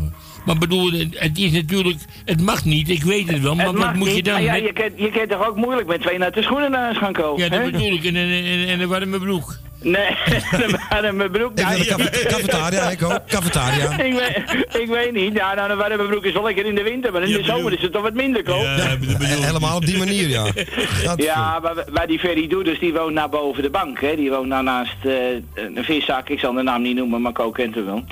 Maar 0.46 0.58
bedoel, 0.58 0.90
het, 0.92 1.38
is 1.38 1.50
natuurlijk... 1.50 1.98
Het 2.24 2.40
mag 2.40 2.64
niet, 2.64 2.88
ik 2.90 3.02
weet 3.02 3.28
het 3.30 3.40
wel. 3.40 3.54
Maar 3.54 3.66
Het 3.66 3.76
wat 3.76 3.94
moet 3.94 4.08
je 4.08 4.14
niet, 4.14 4.24
dan? 4.24 4.34
maar 4.34 4.42
ja, 4.42 4.54
je, 4.54 4.72
kunt, 4.72 4.92
je 4.96 5.10
kunt 5.10 5.30
toch 5.30 5.46
ook 5.48 5.56
moeilijk 5.56 5.88
met 5.88 6.00
twee 6.00 6.18
natte 6.18 6.42
schoenen 6.42 6.70
naar 6.70 6.82
huis 6.82 6.96
gaan 6.98 7.12
komen? 7.12 7.42
ja, 7.42 7.48
dat 7.48 7.58
hè? 7.60 7.70
bedoel 7.70 7.92
ik. 7.92 8.04
En, 8.04 8.16
en, 8.16 8.30
en, 8.44 8.66
en 8.68 8.80
een 8.80 8.88
warme 8.88 9.18
broek. 9.18 9.58
Nee, 9.82 10.16
naar 11.02 11.14
mijn 11.14 11.30
broek. 11.30 11.58
Ik 11.58 11.66
een 11.68 11.86
cafet- 11.86 12.26
cafetaria, 12.26 12.90
ik 12.90 13.02
ook. 13.02 13.20
Cafetaria. 13.26 13.90
ik, 14.04 14.12
weet, 14.12 14.66
ik 14.82 14.88
weet 14.88 15.12
niet. 15.12 15.32
Ja, 15.34 15.54
nou, 15.54 15.70
een 15.70 15.76
warme 15.76 16.06
broek 16.06 16.24
is 16.24 16.32
wel 16.32 16.42
lekker 16.42 16.66
in 16.66 16.74
de 16.74 16.82
winter, 16.82 17.12
maar 17.12 17.22
in 17.22 17.32
de 17.32 17.44
zomer 17.44 17.72
is 17.72 17.82
het 17.82 17.92
toch 17.92 18.02
wat 18.02 18.14
minder 18.14 18.42
koud. 18.42 18.62
Ja, 18.62 18.76
ik. 18.76 19.16
Helemaal 19.18 19.76
op 19.76 19.86
die 19.86 19.98
manier, 19.98 20.28
ja. 20.28 20.44
Dat- 21.04 21.22
Ja, 21.22 21.58
maar 21.58 21.84
bij 21.92 22.06
die 22.06 22.18
Ferry 22.18 22.46
Doeders, 22.46 22.78
die 22.78 22.92
woont 22.92 23.14
nou 23.14 23.30
boven 23.30 23.62
de 23.62 23.70
bank. 23.70 24.00
Hè. 24.00 24.16
Die 24.16 24.30
woont 24.30 24.46
nou 24.48 24.62
naast 24.62 24.96
eh, 25.04 25.12
een 25.54 25.84
viszaak. 25.84 26.28
Ik 26.28 26.38
zal 26.38 26.52
de 26.52 26.62
naam 26.62 26.82
niet 26.82 26.96
noemen, 26.96 27.20
maar 27.22 27.32
Ko 27.32 27.50
kent 27.50 27.74
hem 27.74 27.84
wel. 27.84 28.04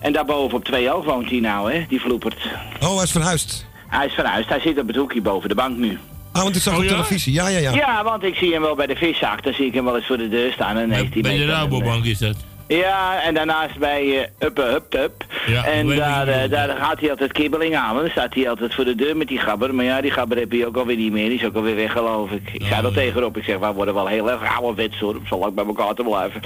En 0.00 0.12
daarboven 0.12 0.58
op 0.58 0.64
twee 0.64 0.92
oog 0.92 1.04
woont 1.04 1.30
hij 1.30 1.40
nou, 1.40 1.72
hè. 1.72 1.84
Die 1.88 2.00
vloepert. 2.00 2.36
Oh, 2.82 2.94
hij 2.94 3.02
is 3.04 3.10
verhuisd. 3.10 3.66
Hij 3.88 4.06
is 4.06 4.12
verhuisd. 4.14 4.48
Hij 4.48 4.60
zit 4.60 4.78
op 4.78 4.86
het 4.86 4.96
hoekje 4.96 5.20
boven 5.20 5.48
de 5.48 5.54
bank 5.54 5.76
nu. 5.76 5.98
Ah, 6.36 6.42
want 6.42 6.56
ik 6.56 6.62
zag 6.62 6.72
Oh, 6.72 6.78
op 6.78 6.84
ja? 6.84 6.90
televisie. 6.90 7.32
Ja, 7.32 7.48
ja, 7.48 7.58
ja. 7.58 7.72
Ja. 7.74 8.04
want 8.04 8.22
ik 8.22 8.34
zie 8.34 8.52
hem 8.52 8.62
wel 8.62 8.74
bij 8.74 8.86
de 8.86 8.96
viszaak. 8.96 9.42
Dan 9.42 9.54
zie 9.54 9.66
ik 9.66 9.74
hem 9.74 9.84
wel 9.84 9.96
eens 9.96 10.06
voor 10.06 10.18
de 10.18 10.28
deur 10.28 10.52
staan. 10.52 10.76
En 10.76 10.90
heeft 10.90 11.12
hij 11.12 11.22
Bij 11.22 11.36
de 11.36 11.46
Rabobank 11.46 12.04
is 12.04 12.18
dat. 12.18 12.36
Ja, 12.68 13.22
en 13.22 13.34
daarnaast 13.34 13.78
bij 13.78 14.18
eh 14.38 14.46
Uppe 14.46 14.62
Hup 14.62 14.84
Tup. 14.90 15.24
Ja, 15.46 15.64
en 15.64 15.86
daar, 15.88 16.28
eh, 16.28 16.50
daar 16.50 16.76
gaat 16.76 17.00
hij 17.00 17.10
altijd 17.10 17.32
kibbeling 17.32 17.76
aan. 17.76 17.88
want 17.90 18.00
Dan 18.00 18.10
staat 18.10 18.34
hij 18.34 18.48
altijd 18.48 18.74
voor 18.74 18.84
de 18.84 18.94
deur 18.94 19.16
met 19.16 19.28
die 19.28 19.38
gabber. 19.38 19.74
Maar 19.74 19.84
ja, 19.84 20.00
die 20.00 20.10
gabber 20.10 20.38
heb 20.38 20.52
je 20.52 20.66
ook 20.66 20.76
alweer 20.76 20.96
niet 20.96 21.12
meer. 21.12 21.28
Die 21.28 21.38
is 21.38 21.44
ook 21.44 21.54
alweer 21.54 21.74
weg, 21.74 21.92
geloof 21.92 22.30
ik. 22.30 22.50
Ik 22.52 22.62
zei 22.68 22.82
dat 22.82 22.94
tegen 22.94 23.20
Rob. 23.20 23.36
Ik 23.36 23.44
zeg, 23.44 23.58
wij 23.58 23.72
worden 23.72 23.94
wel 23.94 24.06
heel 24.06 24.30
erg 24.30 24.56
ouderwets 24.56 24.98
hoor. 24.98 25.16
Zal 25.28 25.38
lang 25.38 25.54
bij 25.54 25.64
elkaar 25.66 25.94
te 25.94 26.02
blijven. 26.02 26.40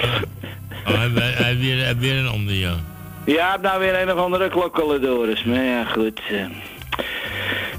Oh, 0.87 0.95
hij, 0.95 1.09
hij, 1.15 1.33
hij 1.45 1.57
weer, 1.59 1.85
hij 1.85 1.97
weer 1.97 2.17
een 2.19 2.29
ander, 2.29 2.55
ja. 2.55 2.75
Ja, 3.27 3.51
heb 3.51 3.63
nou 3.63 3.81
weer 3.81 4.01
een 4.03 4.13
of 4.13 4.19
andere 4.19 4.49
klokkelendoris. 4.49 5.45
Maar 5.45 5.65
ja, 5.65 5.85
goed. 5.85 6.21
eh. 6.31 6.37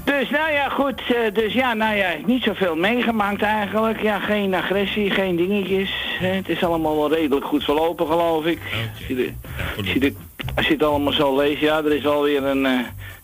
Dus 0.04 0.30
nou 0.30 0.52
ja, 0.52 0.68
goed. 0.68 1.00
eh, 1.08 1.34
Dus 1.34 1.52
ja, 1.52 1.74
nou 1.74 1.96
ja, 1.96 2.08
niet 2.26 2.42
zoveel 2.42 2.76
meegemaakt 2.76 3.42
eigenlijk. 3.42 4.02
Ja, 4.02 4.18
geen 4.18 4.54
agressie, 4.54 5.10
geen 5.10 5.36
dingetjes. 5.36 5.90
hè. 6.18 6.26
Het 6.28 6.48
is 6.48 6.64
allemaal 6.64 6.96
wel 6.96 7.12
redelijk 7.14 7.44
goed 7.46 7.64
verlopen, 7.64 8.06
geloof 8.06 8.44
ik. 8.44 8.58
Als 8.98 9.06
je, 9.06 9.14
de, 9.14 9.32
als, 9.78 9.92
je 9.92 9.98
de- 10.00 10.14
als 10.54 10.66
je 10.66 10.72
het 10.72 10.82
allemaal 10.82 11.12
zo 11.12 11.36
leest, 11.36 11.60
ja, 11.60 11.78
er 11.78 11.92
is 11.92 12.06
alweer 12.06 12.44
een 12.44 12.66
eh 12.66 12.78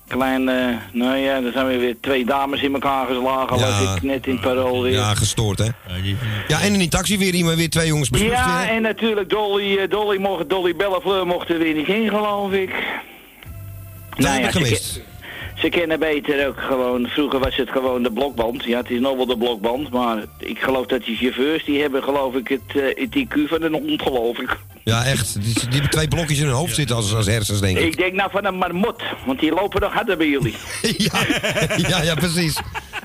klein... 0.09 0.49
eh, 0.49 0.77
nou 0.93 1.17
ja, 1.17 1.35
er 1.43 1.53
zijn 1.53 1.67
weer, 1.67 1.79
weer 1.79 1.97
twee 2.01 2.25
dames 2.25 2.63
in 2.63 2.73
elkaar 2.73 3.07
geslagen, 3.07 3.61
las 3.61 3.95
ik 3.97 4.03
net 4.03 4.27
in 4.27 4.41
parool 4.41 4.83
weer. 4.83 4.93
Ja, 4.93 5.15
gestoord, 5.15 5.59
hè? 5.59 5.69
Ja, 6.49 6.61
en 6.61 6.73
in 6.73 6.79
die 6.79 6.89
taxi 6.89 7.19
weer 7.19 7.35
iemand, 7.35 7.57
weer 7.57 7.71
twee 7.71 7.87
jongens 7.87 8.11
beschoten. 8.11 8.35
Ja, 8.37 8.69
en 8.69 8.83
natuurlijk 8.83 9.31
Dolly, 9.31 9.89
Dolly, 9.89 10.19
mocht, 10.19 10.49
Dolly 10.51 10.77
Bellefleur 10.77 11.27
mocht 11.27 11.49
er 11.49 11.59
weer 11.59 11.75
niet 11.75 11.89
in, 11.89 12.09
geloof 12.09 12.53
ik. 12.53 12.71
Dat 14.17 14.29
heb 14.31 14.45
ik 14.45 14.51
ze 14.51 14.59
gemist. 14.59 14.93
ke- 14.95 15.17
Ze 15.61 15.69
kennen 15.69 15.99
beter 15.99 16.47
ook 16.47 16.61
gewoon, 16.61 17.07
vroeger 17.07 17.39
was 17.39 17.57
het 17.57 17.71
gewoon 17.71 18.03
de 18.03 18.13
blokband. 18.13 18.65
Ja, 18.65 18.77
het 18.77 18.91
is 18.91 19.01
nog 19.01 19.17
wel 19.17 19.27
de 19.27 19.37
blokband, 19.37 19.91
maar 19.91 20.25
ik 20.39 20.59
geloof 20.59 20.87
dat 20.87 21.05
die 21.05 21.17
chauffeurs, 21.17 21.65
die 21.65 21.81
hebben 21.81 22.03
geloof 22.03 22.35
ik 22.35 22.49
het, 22.49 22.61
eh, 22.67 23.05
het 23.05 23.17
IQ 23.17 23.49
van 23.49 23.63
een 23.63 23.73
hond, 23.73 24.03
geloof 24.03 24.39
ik. 24.39 24.57
Ja, 24.85 25.05
echt. 25.05 25.43
Die, 25.43 25.55
die 25.55 25.69
hebben 25.71 25.91
twee 25.91 26.09
blokjes 26.09 26.39
in 26.39 26.45
hun 26.45 26.55
hoofd 26.55 26.75
zitten 26.75 26.97
als, 26.97 27.15
als 27.15 27.27
hersens, 27.27 27.61
denk 27.61 27.79
ik. 27.79 27.85
Ik 27.85 27.97
denk 27.97 28.13
nou 28.13 28.31
van 28.31 28.45
een 28.45 28.55
marmot, 28.55 29.03
want 29.27 29.41
die 29.41 29.53
lopen 29.53 29.81
nog 29.81 29.93
harder 29.93 30.17
bij 30.17 30.29
jullie. 30.29 30.55
ja, 31.89 32.03
ja, 32.03 32.15
precies. 32.15 32.61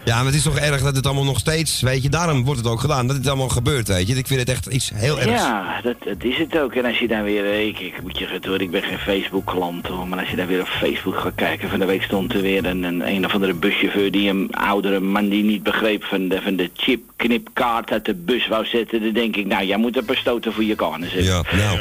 Ja, 0.05 0.15
maar 0.15 0.25
het 0.25 0.35
is 0.35 0.43
toch 0.43 0.57
erg 0.57 0.81
dat 0.81 0.95
het 0.95 1.05
allemaal 1.05 1.23
nog 1.23 1.39
steeds, 1.39 1.81
weet 1.81 2.03
je, 2.03 2.09
daarom 2.09 2.43
wordt 2.43 2.59
het 2.59 2.69
ook 2.69 2.79
gedaan, 2.79 3.07
dat 3.07 3.15
het 3.15 3.27
allemaal 3.27 3.49
gebeurt, 3.49 3.87
weet 3.87 4.07
je. 4.07 4.15
Ik 4.15 4.27
vind 4.27 4.39
het 4.39 4.49
echt 4.49 4.65
iets 4.65 4.91
heel 4.93 5.19
ergs. 5.19 5.41
Ja, 5.41 5.81
dat, 5.83 5.95
dat 6.03 6.23
is 6.23 6.37
het 6.37 6.59
ook. 6.59 6.73
En 6.73 6.85
als 6.85 6.99
je 6.99 7.07
dan 7.07 7.23
weer, 7.23 7.45
eh, 7.45 7.67
ik, 7.67 7.79
ik 7.79 8.01
moet 8.01 8.17
je 8.17 8.39
hoor, 8.47 8.61
ik 8.61 8.71
ben 8.71 8.83
geen 8.83 8.99
Facebook-klant 8.99 9.87
hoor, 9.87 10.07
maar 10.07 10.19
als 10.19 10.29
je 10.29 10.35
dan 10.35 10.47
weer 10.47 10.61
op 10.61 10.67
Facebook 10.67 11.19
gaat 11.19 11.35
kijken, 11.35 11.69
van 11.69 11.79
de 11.79 11.85
week 11.85 12.03
stond 12.03 12.33
er 12.33 12.41
weer 12.41 12.65
een, 12.65 12.83
een, 12.83 13.07
een 13.07 13.25
of 13.25 13.33
andere 13.33 13.53
buschauffeur 13.53 14.11
die 14.11 14.29
een 14.29 14.47
oudere 14.51 14.99
man 14.99 15.29
die 15.29 15.43
niet 15.43 15.63
begreep 15.63 16.03
van 16.03 16.27
de, 16.27 16.41
van 16.41 16.55
de 16.55 16.69
chip-knipkaart 16.75 17.91
uit 17.91 18.05
de 18.05 18.15
bus 18.15 18.47
wou 18.47 18.65
zetten, 18.65 19.01
dan 19.01 19.13
denk 19.13 19.35
ik, 19.35 19.45
nou, 19.45 19.65
jij 19.65 19.77
moet 19.77 19.97
een 19.97 20.05
paar 20.05 20.15
stoten 20.15 20.53
voor 20.53 20.63
je 20.63 20.75
karnes 20.75 21.11
hebben. 21.11 21.31
Ja, 21.31 21.43
nou. 21.57 21.79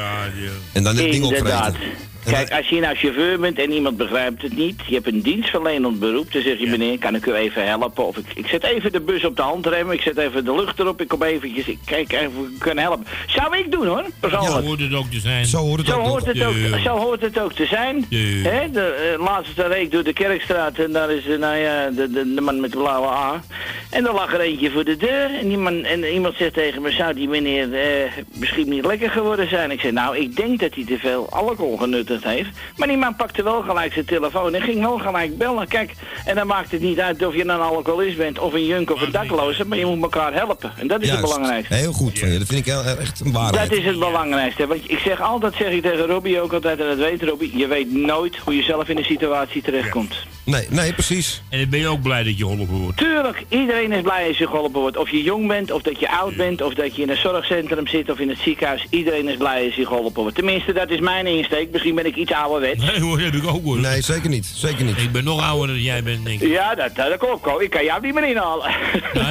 En 0.72 0.82
dan 0.82 0.96
het 0.96 1.10
ding 1.10 1.24
Inderdaad. 1.24 1.68
opvreten. 1.68 2.11
Kijk, 2.24 2.52
als 2.52 2.68
je 2.68 2.80
nou 2.80 2.94
chauffeur 2.96 3.38
bent 3.40 3.58
en 3.58 3.72
iemand 3.72 3.96
begrijpt 3.96 4.42
het 4.42 4.56
niet, 4.56 4.80
je 4.86 4.94
hebt 4.94 5.06
een 5.06 5.22
dienstverlenend 5.22 5.98
beroep, 5.98 6.32
dan 6.32 6.42
zeg 6.42 6.58
je 6.58 6.66
meneer, 6.66 6.98
kan 6.98 7.14
ik 7.14 7.26
u 7.26 7.32
even 7.34 7.66
helpen? 7.66 8.06
Of 8.06 8.16
ik, 8.16 8.24
ik 8.34 8.46
zet 8.46 8.62
even 8.64 8.92
de 8.92 9.00
bus 9.00 9.24
op 9.24 9.36
de 9.36 9.42
handrem, 9.42 9.90
ik 9.90 10.00
zet 10.00 10.18
even 10.18 10.44
de 10.44 10.54
lucht 10.54 10.78
erop, 10.78 11.00
ik 11.00 11.08
kom 11.08 11.22
eventjes, 11.22 11.66
ik 11.66 11.78
kijk 11.84 12.12
even 12.12 12.32
of 12.38 12.46
ik 12.48 12.58
kan 12.58 12.76
helpen. 12.78 13.06
Zou 13.26 13.56
ik 13.56 13.70
doen 13.70 13.86
hoor, 13.86 14.04
persoonlijk. 14.20 14.52
Zo 14.52 14.62
hoort 14.66 14.80
het 14.80 14.94
ook 14.94 15.10
te 15.10 15.20
zijn. 15.20 15.44
Zo 15.46 15.58
hoort 15.58 15.78
het 15.78 15.88
Zo 15.88 15.98
ook. 15.98 16.06
hoort 16.06 16.26
het 16.26 16.42
ook, 16.44 16.54
Ja. 16.54 16.78
zo 16.82 16.96
hoort 16.98 17.20
het 17.20 17.38
ook 17.40 17.52
te 17.52 17.66
zijn. 17.66 18.06
Ja. 18.08 18.50
Hè, 18.50 18.70
de 18.70 19.12
eh, 19.18 19.24
laatste 19.24 19.66
reek 19.66 19.90
door 19.90 20.02
de 20.04 20.12
kerkstraat 20.12 20.78
en 20.78 20.92
daar 20.92 21.10
is 21.10 21.26
eh, 21.26 21.38
nou 21.38 21.56
ja, 21.56 21.90
de, 21.90 22.10
de, 22.10 22.34
de 22.34 22.40
man 22.40 22.60
met 22.60 22.72
de 22.72 22.78
blauwe 22.78 23.06
A. 23.08 23.42
En 23.90 24.06
er 24.06 24.12
lag 24.14 24.32
er 24.34 24.40
eentje 24.40 24.70
voor 24.70 24.84
de 24.84 24.96
deur 24.96 25.30
en, 25.40 25.48
die 25.48 25.56
man, 25.58 25.84
en 25.84 26.04
iemand 26.04 26.34
zegt 26.36 26.54
tegen 26.54 26.82
me, 26.82 26.90
zou 26.90 27.14
die 27.14 27.28
meneer 27.28 27.74
eh, 27.74 28.10
misschien 28.32 28.68
niet 28.68 28.84
lekker 28.86 29.10
geworden 29.10 29.48
zijn? 29.48 29.70
Ik 29.70 29.80
zei, 29.80 29.92
nou, 29.92 30.16
ik 30.16 30.36
denk 30.36 30.60
dat 30.60 30.74
hij 30.74 30.84
te 30.84 30.98
veel 30.98 31.26
alcohol 31.30 31.76
genuttigd 31.76 32.10
heeft. 32.20 32.48
Maar 32.76 32.88
die 32.88 32.96
man 32.96 33.16
pakte 33.16 33.42
wel 33.42 33.62
gelijk 33.62 33.92
zijn 33.92 34.04
telefoon 34.04 34.54
en 34.54 34.62
ging 34.62 34.80
wel 34.80 34.98
gelijk 34.98 35.38
bellen. 35.38 35.68
Kijk, 35.68 35.92
en 36.24 36.34
dan 36.34 36.46
maakt 36.46 36.70
het 36.70 36.80
niet 36.80 37.00
uit 37.00 37.26
of 37.26 37.34
je 37.34 37.40
een 37.40 37.50
alcoholist 37.50 38.16
bent 38.16 38.38
of 38.38 38.52
een 38.52 38.66
junk 38.66 38.90
of 38.90 39.02
een 39.02 39.12
dakloze, 39.12 39.66
maar 39.66 39.78
je 39.78 39.86
moet 39.86 40.02
elkaar 40.02 40.34
helpen. 40.34 40.72
En 40.76 40.86
dat 40.86 41.02
is 41.02 41.10
het 41.10 41.20
belangrijkste. 41.20 41.74
Heel 41.74 41.92
goed 41.92 42.18
van 42.18 42.28
je, 42.28 42.38
dat 42.38 42.48
vind 42.48 42.66
ik 42.66 42.72
heel, 42.72 42.82
echt 42.84 43.20
een 43.20 43.32
waarheid. 43.32 43.70
Dat 43.70 43.78
is 43.78 43.84
het 43.84 43.98
belangrijkste. 43.98 44.66
Want 44.66 44.90
ik 44.90 44.98
zeg 44.98 45.20
altijd, 45.20 45.54
zeg 45.54 45.70
ik 45.70 45.82
tegen 45.82 46.06
Robbie 46.06 46.40
ook 46.40 46.52
altijd, 46.52 46.80
en 46.80 46.86
dat 46.86 46.98
weet 46.98 47.22
Robbie, 47.22 47.56
je 47.56 47.66
weet 47.66 47.92
nooit 47.92 48.36
hoe 48.36 48.56
je 48.56 48.62
zelf 48.62 48.88
in 48.88 48.96
een 48.96 49.04
situatie 49.04 49.62
terechtkomt. 49.62 50.14
Nee, 50.44 50.66
nee, 50.70 50.92
precies. 50.92 51.42
En 51.48 51.58
dan 51.58 51.68
ben 51.68 51.78
je 51.78 51.88
ook 51.88 52.02
blij 52.02 52.22
dat 52.22 52.38
je 52.38 52.44
geholpen 52.44 52.76
wordt. 52.76 52.96
Tuurlijk, 52.96 53.44
iedereen 53.48 53.92
is 53.92 54.02
blij 54.02 54.28
als 54.28 54.38
je 54.38 54.46
geholpen 54.46 54.80
wordt. 54.80 54.96
Of 54.96 55.10
je 55.10 55.22
jong 55.22 55.46
bent, 55.46 55.70
of 55.70 55.82
dat 55.82 56.00
je 56.00 56.10
oud 56.10 56.36
bent, 56.36 56.62
of 56.62 56.74
dat 56.74 56.96
je 56.96 57.02
in 57.02 57.10
een 57.10 57.16
zorgcentrum 57.16 57.86
zit 57.86 58.10
of 58.10 58.18
in 58.18 58.28
het 58.28 58.38
ziekenhuis. 58.38 58.86
Iedereen 58.90 59.28
is 59.28 59.36
blij 59.36 59.64
als 59.64 59.74
je 59.74 59.86
geholpen 59.86 60.22
wordt. 60.22 60.36
Tenminste, 60.36 60.72
dat 60.72 60.90
is 60.90 61.00
mijn 61.00 61.26
insteek. 61.26 61.70
Misschien 61.70 61.94
ben 61.94 62.01
ik 62.06 62.16
iets 62.16 62.32
ouderwets. 62.32 62.84
Nee 62.84 63.00
hoor, 63.00 63.16
dat 63.16 63.32
heb 63.32 63.42
ik 63.42 63.48
ook 63.48 63.64
hoor. 63.64 63.78
Nee, 63.78 64.00
zeker 64.02 64.28
niet. 64.30 64.46
Zeker 64.54 64.84
niet. 64.84 64.98
Ik 64.98 65.12
ben 65.12 65.24
nog 65.24 65.42
ouder 65.42 65.66
dan 65.66 65.82
jij 65.82 66.02
bent, 66.02 66.24
denk 66.24 66.40
ik. 66.40 66.48
Ja, 66.48 66.74
dat, 66.74 66.96
dat 66.96 67.16
klopt. 67.16 67.62
Ik 67.62 67.70
kan 67.70 67.84
jou 67.84 68.00
niet 68.02 68.14
meer 68.14 68.28
inhalen. 68.28 68.70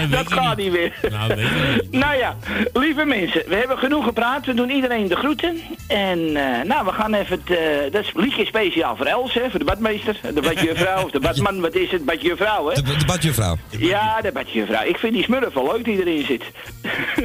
dat 0.09 0.33
gaat 0.37 0.57
niet 0.57 0.71
meer. 0.71 0.93
Nou, 1.11 1.27
weet 1.27 1.37
je 1.47 1.77
niet. 1.81 1.91
Nou 1.91 2.15
ja, 2.17 2.37
lieve 2.73 3.05
mensen, 3.05 3.43
we 3.47 3.55
hebben 3.55 3.77
genoeg 3.77 4.03
gepraat. 4.05 4.45
We 4.45 4.53
doen 4.53 4.69
iedereen 4.69 5.07
de 5.07 5.15
groeten. 5.15 5.57
En 5.87 6.19
eh, 6.35 6.63
nou, 6.67 6.85
we 6.85 6.91
gaan 6.91 7.13
even 7.13 7.41
het... 7.45 7.57
eh, 7.57 7.91
dat 7.91 8.01
is 8.03 8.11
een 8.15 8.21
liedje 8.21 8.45
speciaal 8.45 8.95
voor 8.95 9.05
Els, 9.05 9.33
hè, 9.33 9.49
voor 9.49 9.59
de 9.59 9.65
badmeester. 9.65 10.19
De 10.33 10.41
badjuffrouw, 10.41 11.03
of 11.03 11.11
de 11.11 11.19
badman, 11.19 11.61
wat 11.61 11.75
is 11.75 11.91
het? 11.91 12.05
Badjuffrouw, 12.05 12.67
hè? 12.69 12.73
De, 12.81 12.97
de 12.97 13.05
badjuffrouw. 13.05 13.57
Ja, 13.69 14.21
de 14.21 14.31
badjuffrouw. 14.31 14.83
Ik 14.85 14.97
vind 14.97 15.13
die 15.13 15.23
smurf 15.23 15.53
wel 15.53 15.71
leuk 15.73 15.83
die 15.85 15.99
erin 15.99 16.25
zit. 16.25 16.43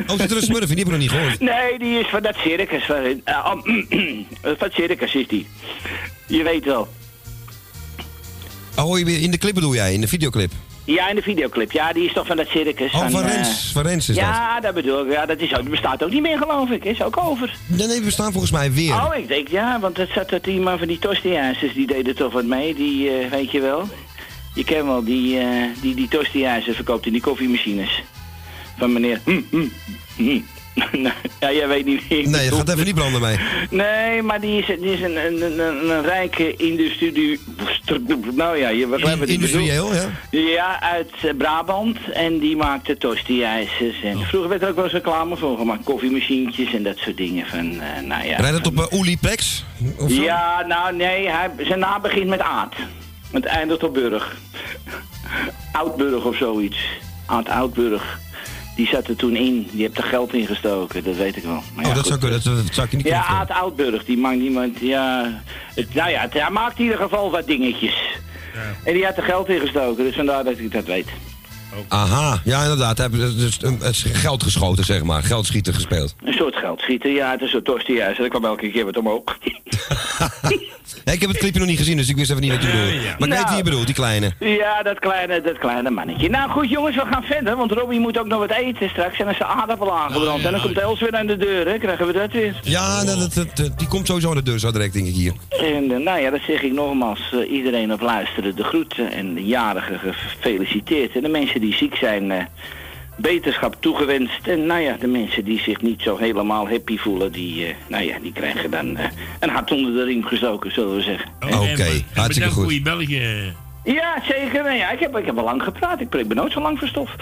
Oh, 0.07 0.19
zit 0.19 0.31
er 0.31 0.37
een 0.37 0.43
smurf 0.43 0.61
in? 0.71 0.77
Die 0.77 0.77
heb 0.77 0.87
ik 0.87 0.91
nog 0.93 0.99
niet 1.01 1.11
gehoord. 1.11 1.41
Nee, 1.41 1.79
die 1.79 1.99
is 1.99 2.07
van 2.07 2.23
dat 2.23 2.35
circus. 2.37 2.85
Van, 2.85 3.21
oh, 3.25 3.53
van 4.43 4.55
het 4.59 4.73
circus 4.73 5.15
is 5.15 5.27
die. 5.29 5.36
Je 6.27 6.43
weet 6.43 6.65
wel. 6.65 6.89
Oh, 8.77 8.99
in 8.99 9.31
de 9.31 9.39
clip 9.39 9.55
bedoel 9.55 9.75
jij, 9.75 9.93
in 9.93 10.01
de 10.01 10.09
videoclip? 10.09 10.53
Ja, 10.87 11.09
in 11.09 11.15
de 11.15 11.23
videoclip. 11.23 11.73
Ja, 11.73 11.93
die 11.93 12.05
is 12.05 12.13
toch 12.13 12.27
van 12.27 12.37
dat 12.37 12.47
circus. 12.47 12.93
Oh, 12.93 13.09
van 13.09 13.23
eh, 13.23 13.35
Rens. 13.35 13.71
Van 13.73 13.83
Rens 13.83 14.09
is 14.09 14.17
ja, 14.17 14.61
dat. 14.61 14.75
bedoel 14.75 15.07
ik. 15.07 15.13
Ja, 15.13 15.27
dat, 15.27 15.41
is, 15.41 15.57
ook- 15.57 15.71
bestaat 15.71 16.05
ook 16.05 16.11
niet 16.11 16.23
meer, 16.23 16.39
geloof 16.39 16.71
ik. 16.71 16.85
Is 16.85 17.03
ook 17.03 17.17
over. 17.17 17.57
Nee, 17.67 17.87
nee, 17.87 18.01
we 18.01 18.11
staan 18.11 18.31
volgens 18.33 18.53
mij 18.53 18.73
weer. 18.73 18.95
Oh, 18.95 19.17
ik 19.17 19.29
denk 19.29 19.49
ja, 19.49 19.81
want 19.81 19.97
het 19.97 20.11
zat 20.15 20.29
dat 20.31 20.47
iemand 20.47 20.79
van 20.79 20.89
die 20.89 20.99
tostiijzers, 20.99 21.75
die 21.75 21.87
deden 21.87 22.17
toch 22.17 22.33
wat 22.33 22.45
mee. 22.45 22.75
Die, 22.75 23.11
eh, 23.11 23.31
weet 23.31 23.51
je 23.51 23.61
wel. 23.61 23.89
Je 24.55 24.65
kent 24.65 24.85
wel, 24.85 25.05
die, 25.05 25.39
eh 25.39 25.47
die, 25.81 25.95
die 25.95 26.09
verkoopt 26.75 27.07
in 27.07 27.13
die 27.13 27.21
koffiemachines. 27.21 28.03
Van 28.79 28.93
meneer... 28.93 29.21
Hm, 29.25 29.41
hm, 29.51 29.67
hm. 30.17 30.41
Ja, 31.41 31.53
jij 31.53 31.69
weet 31.69 31.85
niet 31.85 32.09
Nee, 32.09 32.21
het 32.21 32.33
bedoel. 32.33 32.59
gaat 32.59 32.69
even 32.69 32.85
niet 32.85 32.95
branden 32.95 33.21
mee. 33.21 33.37
Nee, 33.71 34.23
maar 34.23 34.41
die 34.41 34.59
is, 34.59 34.67
die 34.67 34.93
is 34.93 35.01
een, 35.01 35.27
een, 35.27 35.43
een, 35.43 35.91
een, 35.91 36.03
rijke 36.03 36.57
industrie... 36.57 37.41
Nou 38.33 38.57
ja, 38.57 38.69
je 38.69 38.89
wat 38.89 38.99
ik 38.99 39.05
bedoel. 39.05 39.27
Industrieel, 39.27 39.95
ja. 39.95 40.11
Ja, 40.31 40.81
uit 40.81 41.11
eh, 41.23 41.35
Brabant. 41.37 41.99
En 42.13 42.39
die 42.39 42.57
maakte 42.57 42.97
tosti-ijzers. 42.97 44.03
En 44.03 44.19
vroeger 44.21 44.49
werd 44.49 44.63
er 44.63 44.69
ook 44.69 44.75
wel 44.75 44.85
eens 44.85 44.93
reclame 44.93 45.37
voor 45.37 45.59
gemaakt. 45.59 45.85
Koffiemachientjes 45.85 46.75
en 46.75 46.83
dat 46.83 46.97
soort 46.97 47.17
dingen. 47.17 47.47
Van, 47.47 47.81
eh, 47.81 48.03
nou 48.03 48.27
ja. 48.27 48.37
Rijdt 48.37 48.57
het 48.57 48.67
op 48.67 48.75
uh? 48.75 48.83
Of 49.99 50.11
zo? 50.11 50.23
Ja, 50.23 50.65
nou 50.69 50.97
nee, 50.97 51.29
hij, 51.29 51.51
zijn 51.59 51.79
naam 51.79 52.03
begint 52.03 52.29
met 52.29 52.41
Aad. 52.41 52.75
Het 53.31 53.45
eindigt 53.45 53.85
op 53.85 53.95
Burg. 53.95 54.37
Oudburg 55.73 56.25
of 56.25 56.37
zoiets. 56.37 56.79
Aad 57.27 57.49
Oudburg. 57.49 58.19
Die 58.77 58.87
zat 58.87 59.09
er 59.09 59.17
toen 59.17 59.37
in. 59.37 59.69
Die 59.73 59.83
heeft 59.83 59.97
er 59.99 60.05
geld 60.05 60.35
in 60.35 60.47
gestoken, 60.47 61.05
dat 61.05 61.17
weet 61.17 61.37
ik 61.37 61.43
wel. 61.43 61.63
Maar 61.75 61.85
ja, 61.85 61.91
Oh, 61.91 61.95
dat 61.97 61.97
goed. 61.97 62.07
zou 62.07 62.19
kunnen. 62.19 62.41
Dat, 62.45 62.57
dat 62.67 62.75
zou 62.75 62.87
ik 62.87 62.93
niet 62.93 63.07
Ja, 63.07 63.21
kunnen. 63.21 63.39
Aad 63.41 63.51
Oudburg, 63.51 64.05
die 64.05 64.17
maakt 64.19 64.39
niemand, 64.39 64.79
ja... 64.81 65.41
Het, 65.75 65.95
nou 65.95 66.11
ja, 66.11 66.21
het, 66.21 66.33
hij 66.33 66.51
maakt 66.51 66.79
in 66.79 66.85
ieder 66.85 66.99
geval 66.99 67.31
wat 67.31 67.47
dingetjes. 67.47 67.95
En 68.85 68.93
die 68.95 69.05
had 69.05 69.17
er 69.17 69.23
geld 69.23 69.49
in 69.49 69.61
gestoken, 69.61 70.05
dus 70.05 70.15
vandaar 70.15 70.45
dat 70.45 70.59
ik 70.59 70.73
dat 70.73 70.85
weet. 70.85 71.09
Aha, 71.89 72.41
ja 72.45 72.63
inderdaad. 72.63 72.99
Hij 72.99 73.09
heeft 73.13 73.39
dus, 73.39 73.59
het 73.61 73.83
is 73.95 74.03
geld 74.13 74.43
geschoten, 74.43 74.85
zeg 74.85 75.03
maar. 75.03 75.23
Geldschieten 75.23 75.75
gespeeld. 75.75 76.15
Een 76.25 76.33
soort 76.33 76.57
geldschieter, 76.57 77.11
ja, 77.11 77.31
het 77.31 77.41
is 77.41 77.45
een 77.47 77.53
soort 77.53 77.65
tosti-ijzer. 77.65 78.25
Er 78.25 78.31
kwam 78.31 78.45
elke 78.45 78.71
keer 78.71 78.85
wat 78.85 78.97
omhoog. 78.97 79.23
Ik 81.05 81.21
heb 81.21 81.31
het 81.31 81.39
clipje 81.39 81.59
nog 81.59 81.69
niet 81.69 81.79
gezien, 81.79 81.97
dus 81.97 82.09
ik 82.09 82.17
wist 82.17 82.31
even 82.31 82.43
niet 82.43 82.51
wat 82.53 82.63
je 82.63 82.69
bedoelt. 82.71 82.93
Maar 83.03 83.13
ik 83.13 83.19
weet 83.19 83.29
Nou. 83.29 83.47
wie 83.49 83.57
je 83.57 83.63
bedoelt, 83.63 83.87
die 83.87 83.95
kleine. 83.95 84.33
Ja, 84.41 84.83
dat 84.83 84.99
kleine, 84.99 85.41
dat 85.41 85.59
kleine 85.59 85.91
mannetje. 85.91 86.29
Nou 86.31 86.51
goed 86.51 86.71
jongens, 86.71 86.97
we 86.97 87.03
gaan 87.11 87.23
verder, 87.23 87.57
want 87.57 87.73
Robbie 87.73 88.01
moet 88.01 88.19
ook 88.19 88.27
nog 88.27 88.39
wat 88.39 88.51
eten 88.51 88.89
straks. 88.89 89.19
En 89.19 89.25
dan 89.25 89.33
is 89.33 89.39
de 89.39 89.45
aardappel 89.45 89.97
aangebrand. 89.99 90.45
en 90.45 90.53
dan 90.53 90.61
komt 90.61 90.79
Els 90.79 91.01
weer 91.01 91.17
aan 91.17 91.27
de 91.27 91.37
deur, 91.37 91.67
hè. 91.69 91.79
Krijgen 91.79 92.07
we 92.07 92.13
dat 92.13 92.33
weer. 92.33 92.61
Ja, 92.63 93.05
dat, 93.05 93.19
dat, 93.19 93.35
dat- 93.35 93.57
dat- 93.57 93.79
die 93.79 93.89
komt 93.89 94.07
sowieso 94.07 94.29
aan 94.29 94.35
de 94.37 94.43
deur 94.43 94.59
zo 94.59 94.71
direct, 94.73 94.93
denk 94.93 95.07
ik 95.07 95.15
hier. 95.15 95.33
En 95.49 95.91
eh, 95.93 95.99
nou 95.99 96.21
ja, 96.21 96.31
dat 96.31 96.41
zeg 96.47 96.63
ik 96.63 96.73
nogmaals. 96.73 97.33
eh, 97.33 97.51
iedereen 97.53 97.93
op 97.93 98.01
luisteren 98.01 98.57
de 98.57 98.65
groeten 98.65 99.13
en 99.13 99.35
de 99.35 99.45
jarigen 99.45 100.01
gefeliciteerd. 100.15 101.15
En 101.17 101.23
de 101.23 101.29
mensen 101.29 101.61
die 101.61 101.75
ziek 101.75 101.95
zijn, 101.95 102.31
eh, 102.31 102.45
beterschap 103.17 103.77
toegewenst. 103.81 104.47
En 104.47 104.67
nou 104.67 104.81
ja, 104.81 104.97
de 105.01 105.07
mensen 105.07 105.45
die 105.45 105.61
zich 105.61 105.81
niet 105.81 106.01
zo 106.01 106.17
helemaal 106.17 106.69
happy 106.69 106.99
voelen, 106.99 107.33
die, 107.33 107.67
eh, 107.67 107.75
nou 107.87 108.05
ja, 108.05 108.19
die 108.23 108.33
krijgen 108.33 108.71
dan 108.71 108.97
eh, 108.97 109.05
een 109.41 109.51
hart 109.51 109.71
onder 109.73 109.93
de 109.93 110.05
riem 110.05 110.25
gestoken, 110.25 110.73
zullen 110.73 110.97
we 110.97 111.03
zeggen. 111.03 111.31
Oké, 111.41 112.05
hartstikke 112.15 112.51
goed. 112.51 112.63
voor 112.63 112.73
je 112.73 112.83
belletje. 112.83 113.53
Ja, 113.85 114.23
zeker. 114.29 114.63
Nou 114.63 114.77
ja, 114.77 114.91
ik, 114.91 115.01
heb, 115.01 115.17
ik 115.17 115.27
heb 115.27 115.39
al 115.39 115.45
lang 115.45 115.63
gepraat. 115.63 116.01
Ik, 116.01 116.15
ik 116.15 116.29
ben 116.29 116.37
nooit 116.37 116.53
zo 116.53 116.61
lang 116.61 116.79
verstof. 116.79 117.11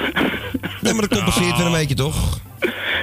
Nee, 0.80 0.92
maar 0.92 1.08
dat 1.08 1.18
compenseert 1.18 1.56
weer 1.56 1.66
een 1.66 1.72
beetje, 1.72 1.94
toch? 1.94 2.38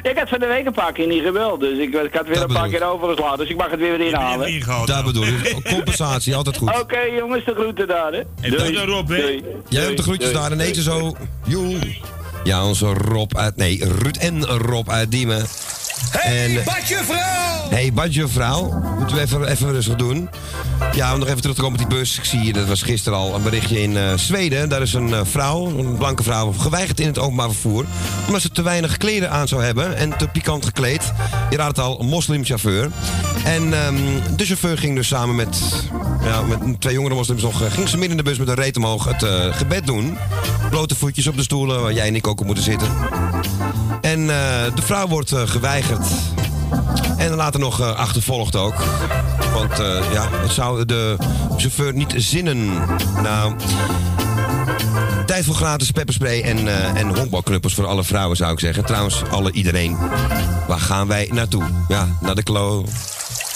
Ik 0.01 0.17
had 0.17 0.29
van 0.29 0.39
de 0.39 0.45
week 0.45 0.65
een 0.65 0.73
paar 0.73 0.93
keer 0.93 1.07
niet 1.07 1.23
gebeld, 1.23 1.59
dus 1.59 1.77
ik, 1.77 1.93
ik 1.93 2.13
had 2.13 2.27
weer 2.27 2.41
een 2.41 2.53
paar 2.53 2.69
keer 2.69 2.83
overgeslagen, 2.83 3.37
dus 3.37 3.49
ik 3.49 3.57
mag 3.57 3.71
het 3.71 3.79
weer 3.79 3.97
weer 3.97 4.07
inhalen. 4.07 4.85
Daar 4.85 5.03
bedoel 5.03 5.23
ik. 5.23 5.55
Compensatie, 5.75 6.35
altijd 6.35 6.57
goed. 6.57 6.79
Oké 6.79 6.99
jongens, 6.99 7.45
de 7.45 7.53
groeten 7.53 7.87
daar, 7.87 8.11
hè. 8.11 8.19
En 8.41 8.51
doei 8.51 8.71
dan 8.71 8.85
Rob, 8.85 9.09
hè. 9.09 9.21
Doei. 9.21 9.43
Jij 9.69 9.83
hebt 9.83 9.97
de 9.97 10.03
groetjes 10.03 10.31
doei. 10.31 10.41
daar 10.41 10.51
en 10.51 10.59
eet 10.59 10.75
je 10.75 10.81
zo. 10.81 11.15
Joe. 11.45 11.79
Ja, 12.43 12.65
onze 12.65 12.85
Rob 12.85 13.37
uit... 13.37 13.55
Nee, 13.55 13.85
Ruud 13.85 14.17
en 14.17 14.45
Rob 14.45 14.89
uit 14.89 15.11
Diemen. 15.11 15.47
Hey, 16.11 16.61
Badje 16.65 16.99
vrouw! 17.03 17.69
Hey, 17.69 17.93
badje 17.93 18.27
vrouw. 18.27 18.81
Moeten 18.97 19.15
we 19.15 19.21
even, 19.21 19.47
even 19.47 19.71
rustig 19.71 19.95
doen. 19.95 20.29
Ja, 20.93 21.13
om 21.13 21.19
nog 21.19 21.27
even 21.27 21.41
terug 21.41 21.55
te 21.55 21.61
komen 21.61 21.79
op 21.81 21.89
die 21.89 21.97
bus. 21.97 22.17
Ik 22.17 22.23
zie 22.23 22.39
hier, 22.39 22.53
dat 22.53 22.67
was 22.67 22.81
gisteren 22.81 23.17
al, 23.19 23.35
een 23.35 23.43
berichtje 23.43 23.81
in 23.81 23.97
eh, 23.97 24.13
Zweden. 24.15 24.69
Daar 24.69 24.81
is 24.81 24.93
een 24.93 25.13
eh, 25.13 25.19
vrouw, 25.23 25.67
een 25.67 25.97
blanke 25.97 26.23
vrouw, 26.23 26.51
geweigerd 26.51 26.99
in 26.99 27.07
het 27.07 27.19
openbaar 27.19 27.49
vervoer. 27.49 27.85
Omdat 28.27 28.41
ze 28.41 28.49
te 28.49 28.61
weinig 28.61 28.97
kleren 28.97 29.31
aan 29.31 29.47
zou 29.47 29.63
hebben 29.63 29.97
en 29.97 30.17
te 30.17 30.27
pikant 30.27 30.65
gekleed. 30.65 31.11
Je 31.49 31.57
raadt 31.57 31.77
het 31.77 31.85
al, 31.85 31.99
een 31.99 32.07
moslimchauffeur. 32.07 32.89
En 33.45 33.73
ehm, 33.73 33.95
de 34.35 34.45
chauffeur 34.45 34.77
ging 34.77 34.95
dus 34.95 35.07
samen 35.07 35.35
met, 35.35 35.57
ja, 36.23 36.41
met 36.41 36.81
twee 36.81 36.93
jongere 36.93 37.15
moslims 37.15 37.41
nog... 37.41 37.61
eh, 37.61 37.71
ging 37.71 37.89
ze 37.89 37.97
midden 37.97 38.17
in 38.17 38.23
de 38.23 38.29
bus 38.29 38.37
met 38.37 38.47
een 38.47 38.55
reet 38.55 38.77
omhoog 38.77 39.05
het 39.05 39.23
eh, 39.23 39.55
gebed 39.55 39.85
doen. 39.85 40.17
Blote 40.69 40.95
voetjes 40.95 41.27
op 41.27 41.37
de 41.37 41.43
stoelen 41.43 41.81
waar 41.81 41.93
jij 41.93 42.07
en 42.07 42.15
ik 42.15 42.27
ook 42.27 42.39
op 42.39 42.45
moeten 42.45 42.63
zitten. 42.63 42.87
En 44.01 44.19
eh, 44.19 44.75
de 44.75 44.81
vrouw 44.81 45.07
wordt 45.07 45.31
eh, 45.31 45.41
geweigerd. 45.45 46.07
En 47.17 47.35
later 47.35 47.59
nog 47.59 47.79
eh, 47.81 47.95
achtervolgd 47.95 48.55
ook. 48.55 48.83
Want 49.53 49.77
ja, 50.13 50.29
het 50.31 50.51
zou 50.51 50.85
de 50.85 51.17
chauffeur 51.57 51.93
niet 51.93 52.13
zinnen. 52.17 52.69
Nou, 53.21 53.53
tijd 55.31 55.45
voor 55.45 55.55
gratis 55.55 55.91
pepperspray 55.91 56.41
en, 56.41 56.67
eh, 56.67 56.99
en 56.99 57.17
honkbalknuppels 57.17 57.73
voor 57.73 57.85
alle 57.85 58.03
vrouwen 58.03 58.37
zou 58.37 58.51
ik 58.51 58.59
zeggen. 58.59 58.85
Trouwens, 58.85 59.21
alle 59.29 59.51
iedereen. 59.51 59.97
Waar 60.67 60.79
gaan 60.79 61.07
wij 61.07 61.29
naartoe? 61.33 61.63
Ja, 61.87 62.07
naar 62.19 62.35
de 62.35 62.43
klo. 62.43 62.85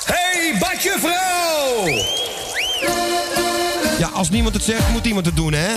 Hey, 0.05 0.55
Badje 0.59 0.97
vrouw! 0.99 1.87
Ja, 3.99 4.07
als 4.13 4.29
niemand 4.29 4.53
het 4.53 4.63
zegt, 4.63 4.89
moet 4.91 5.05
iemand 5.05 5.25
het 5.25 5.35
doen, 5.35 5.53
hè? 5.53 5.73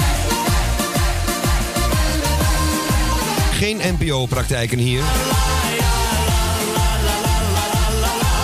Geen 3.59 3.80
NPO-praktijken 3.98 4.78
hier. 4.78 5.02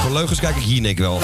Voor 0.02 0.12
leugens 0.12 0.40
kijk 0.40 0.56
ik 0.56 0.62
hier 0.62 0.80
Nick 0.80 0.98
wel. 0.98 1.20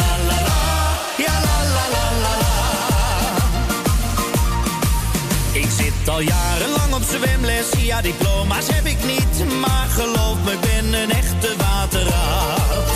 Ik 5.53 5.69
zit 5.77 6.09
al 6.09 6.21
jarenlang 6.21 6.95
op 6.95 7.03
zwemles, 7.03 7.67
ja 7.79 8.01
diploma's 8.01 8.67
heb 8.71 8.87
ik 8.87 8.99
niet 9.07 9.61
Maar 9.61 9.87
geloof 9.89 10.37
me, 10.45 10.53
ik 10.53 10.61
ben 10.61 11.03
een 11.03 11.11
echte 11.11 11.55
waterraad 11.57 12.91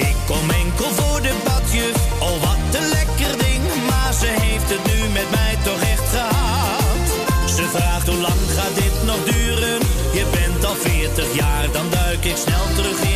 Ik 0.00 0.16
kom 0.26 0.50
enkel 0.50 0.90
voor 0.90 1.22
de 1.22 1.34
badjuf, 1.44 1.96
oh 2.18 2.42
wat 2.42 2.80
een 2.80 2.88
lekker 2.88 3.38
ding. 3.38 3.62
Maar 3.88 4.12
ze 4.12 4.26
heeft 4.26 4.70
het 4.70 4.84
nu 4.86 5.08
met 5.12 5.30
mij 5.30 5.56
toch 5.64 5.80
echt 5.80 6.08
gehad. 6.10 7.50
Ze 7.56 7.68
vraagt 7.72 8.06
hoe 8.06 8.16
lang 8.16 8.47
bent 10.82 11.18
al 11.18 11.24
40 11.24 11.34
jaar, 11.34 11.72
dan 11.72 11.90
duik 11.90 12.24
ik 12.24 12.36
snel 12.36 12.74
terug 12.74 13.07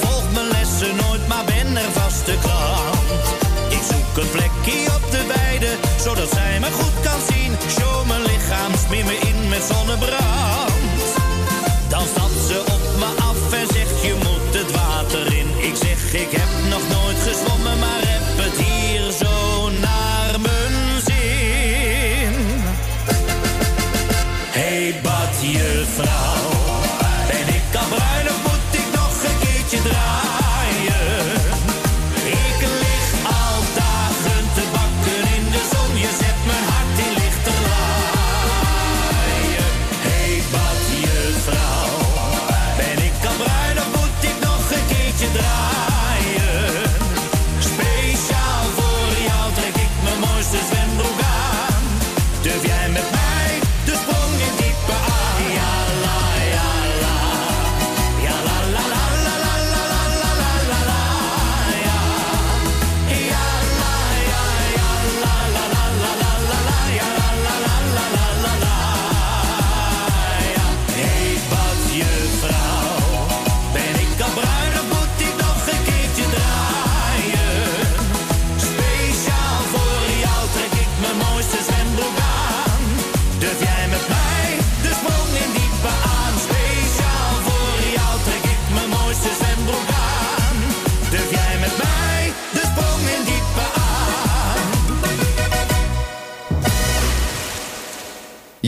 Volg 0.00 0.32
mijn 0.32 0.48
lessen 0.48 0.96
nooit, 0.96 1.28
maar 1.28 1.44
ben 1.44 1.76
er 1.76 1.92
vast 1.92 2.26
de 2.26 2.38
klant. 2.40 3.26
Ik 3.68 3.82
zoek 3.90 4.24
een 4.24 4.30
plekje 4.30 4.94
op 4.94 5.10
de 5.10 5.26
weide, 5.34 5.76
zodat 6.00 6.30
zij 6.30 6.60
me 6.60 6.70
goed 6.70 7.00
kan 7.02 7.20
zien. 7.28 7.52
Show 7.78 8.06
mijn 8.06 8.22
lichaam, 8.22 8.72
smeer 8.86 9.04
me 9.04 9.18
in 9.18 9.48
met 9.48 9.62
zonnebrand. 9.62 10.65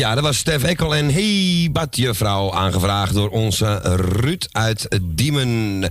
Ja, 0.08 0.14
dat 0.14 0.24
was 0.24 0.36
Stef 0.36 0.62
Ekkel 0.62 0.94
en 0.94 1.12
Hey 1.12 1.68
Badjevrouw 1.72 2.52
aangevraagd 2.52 3.14
door 3.14 3.28
onze 3.28 3.80
Ruud 4.20 4.48
uit 4.52 4.88
Diemen. 5.02 5.84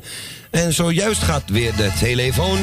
En 0.51 0.73
zojuist 0.73 1.23
gaat 1.23 1.43
weer 1.45 1.75
de 1.75 1.91
telefoon. 1.99 2.59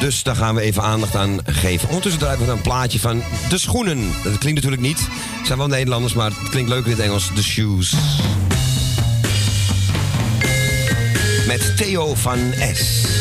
Dus 0.00 0.22
daar 0.22 0.36
gaan 0.36 0.54
we 0.54 0.60
even 0.60 0.82
aandacht 0.82 1.16
aan 1.16 1.40
geven. 1.44 1.88
Ondertussen 1.88 2.20
draaien 2.20 2.46
we 2.46 2.52
een 2.52 2.60
plaatje 2.60 3.00
van 3.00 3.22
De 3.48 3.58
Schoenen. 3.58 3.98
Dat 4.24 4.38
klinkt 4.38 4.54
natuurlijk 4.54 4.82
niet. 4.82 4.98
Het 5.36 5.46
zijn 5.46 5.58
wel 5.58 5.66
Nederlanders, 5.66 6.14
maar 6.14 6.30
het 6.30 6.48
klinkt 6.48 6.70
leuker 6.70 6.90
in 6.90 6.96
het 6.96 7.06
Engels. 7.06 7.30
The 7.34 7.42
Shoes. 7.42 7.94
Met 11.46 11.76
Theo 11.76 12.14
van 12.14 12.38
S. 12.74 13.13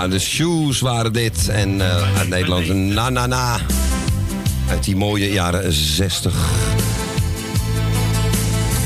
Ja, 0.00 0.08
de 0.08 0.18
Shoes 0.18 0.80
waren 0.80 1.12
dit. 1.12 1.48
En 1.48 1.80
eh, 1.80 2.18
uit 2.18 2.28
Nederland, 2.28 2.68
Na 2.68 3.10
Na 3.10 3.26
Na. 3.26 3.58
Uit 4.70 4.84
die 4.84 4.96
mooie 4.96 5.32
jaren 5.32 5.72
60. 5.72 6.34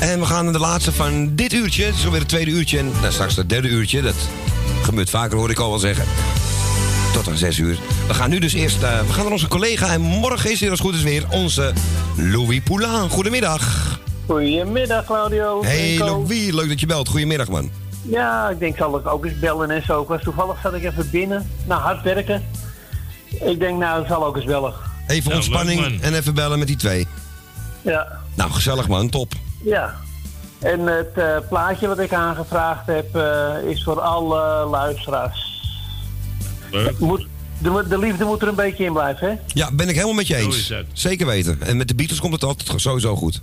En 0.01 0.21
we 0.21 0.27
gaan 0.27 0.45
naar 0.45 0.53
de 0.53 0.59
laatste 0.59 0.93
van 0.93 1.35
dit 1.35 1.53
uurtje. 1.53 1.85
Het 1.85 1.95
is 1.95 2.05
alweer 2.05 2.21
het 2.21 2.29
tweede 2.29 2.51
uurtje. 2.51 2.79
En 2.79 2.93
nou, 3.01 3.13
straks 3.13 3.37
het 3.37 3.49
derde 3.49 3.69
uurtje. 3.69 4.03
Dat 4.03 4.15
gebeurt 4.83 5.11
vaker, 5.11 5.37
hoor 5.37 5.51
ik 5.51 5.59
al 5.59 5.71
wel 5.71 5.79
zeggen. 5.79 6.05
Tot 7.13 7.29
aan 7.29 7.37
zes 7.37 7.59
uur. 7.59 7.79
We 8.07 8.15
gaan 8.15 8.31
nu 8.31 8.39
dus 8.39 8.53
eerst... 8.53 8.83
eh, 8.83 9.01
we 9.07 9.13
gaan 9.13 9.23
naar 9.23 9.33
onze 9.33 9.49
collega. 9.49 9.93
En 9.93 10.01
morgen 10.01 10.51
is 10.51 10.61
hier 10.61 10.71
als 10.71 10.81
goed 10.81 10.95
is 10.95 11.03
weer 11.03 11.25
onze 11.31 11.73
Louis 12.17 12.61
Poulain. 12.61 13.09
Goedemiddag. 13.11 13.99
Goedemiddag, 14.27 15.05
Claudio. 15.05 15.63
Hey. 15.65 15.99
Louis, 15.99 16.51
leuk 16.53 16.69
dat 16.69 16.81
je 16.81 16.87
belt. 16.87 17.09
Goedemiddag, 17.09 17.49
man. 17.49 17.84
Ja, 18.09 18.49
ik 18.49 18.59
denk, 18.59 18.77
zal 18.77 18.99
ik 18.99 19.07
ook 19.07 19.25
eens 19.25 19.39
bellen 19.39 19.71
en 19.71 19.83
zo. 19.85 20.03
Ik 20.03 20.09
was 20.09 20.23
toevallig 20.23 20.61
zat 20.63 20.75
ik 20.75 20.85
even 20.85 21.11
binnen. 21.11 21.51
Nou, 21.67 21.81
hard 21.81 22.03
werken. 22.03 22.43
Ik 23.29 23.59
denk, 23.59 23.79
nou, 23.79 24.01
ik 24.03 24.07
zal 24.09 24.25
ook 24.25 24.37
eens 24.37 24.45
bellen. 24.45 24.73
Even 25.07 25.31
Ja, 25.31 25.37
ontspanning 25.37 25.81
leuk, 25.81 26.01
en 26.01 26.15
even 26.15 26.35
bellen 26.35 26.59
met 26.59 26.67
die 26.69 26.77
twee. 26.77 27.07
Ja, 27.83 28.07
Nou, 28.35 28.51
gezellig 28.51 28.89
man, 28.89 29.09
top. 29.09 29.33
ja. 29.65 29.95
En 30.61 30.81
het 30.87 31.11
eh, 31.15 31.37
plaatje 31.49 31.87
wat 31.89 31.99
ik 31.99 32.13
aangevraagd 32.13 32.87
heb, 32.87 33.17
eh, 33.17 33.55
is 33.71 33.83
voor 33.85 34.01
alle 34.01 34.65
luisteraars. 34.71 35.63
Moet, 36.99 37.27
de, 37.59 37.85
de 37.89 37.99
liefde 37.99 38.25
moet 38.25 38.43
er 38.43 38.49
een 38.49 38.55
beetje 38.55 38.85
in 38.85 38.93
blijven, 38.93 39.29
hè? 39.29 39.35
Ja, 39.47 39.71
ben 39.73 39.89
ik 39.89 39.95
helemaal 39.95 40.15
met 40.15 40.27
je 40.27 40.37
eens. 40.37 40.73
Zeker 40.93 41.27
weten. 41.27 41.59
En 41.63 41.77
met 41.77 41.89
de 41.89 41.95
Beatles 41.95 42.21
komt 42.21 42.33
het 42.33 42.45
altijd 42.45 42.81
sowieso 42.81 43.17
goed. 43.17 43.41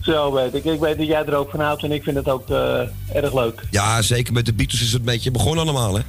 Zo 0.00 0.32
weet 0.32 0.54
ik. 0.54 0.64
Ik 0.64 0.80
weet 0.80 0.98
dat 0.98 1.06
jij 1.06 1.24
er 1.24 1.34
ook 1.34 1.50
van 1.50 1.60
houdt 1.60 1.82
en 1.82 1.92
ik 1.92 2.02
vind 2.02 2.16
het 2.16 2.28
ook 2.28 2.50
eh, 2.50 2.80
erg 3.12 3.34
leuk. 3.34 3.62
Ja, 3.70 4.02
zeker 4.02 4.32
met 4.32 4.46
de 4.46 4.52
Beatles 4.52 4.80
is 4.82 4.90
het 4.92 5.00
een 5.00 5.06
beetje 5.06 5.30
begonnen 5.30 5.64
allemaal, 5.64 5.94
hè? 5.94 6.02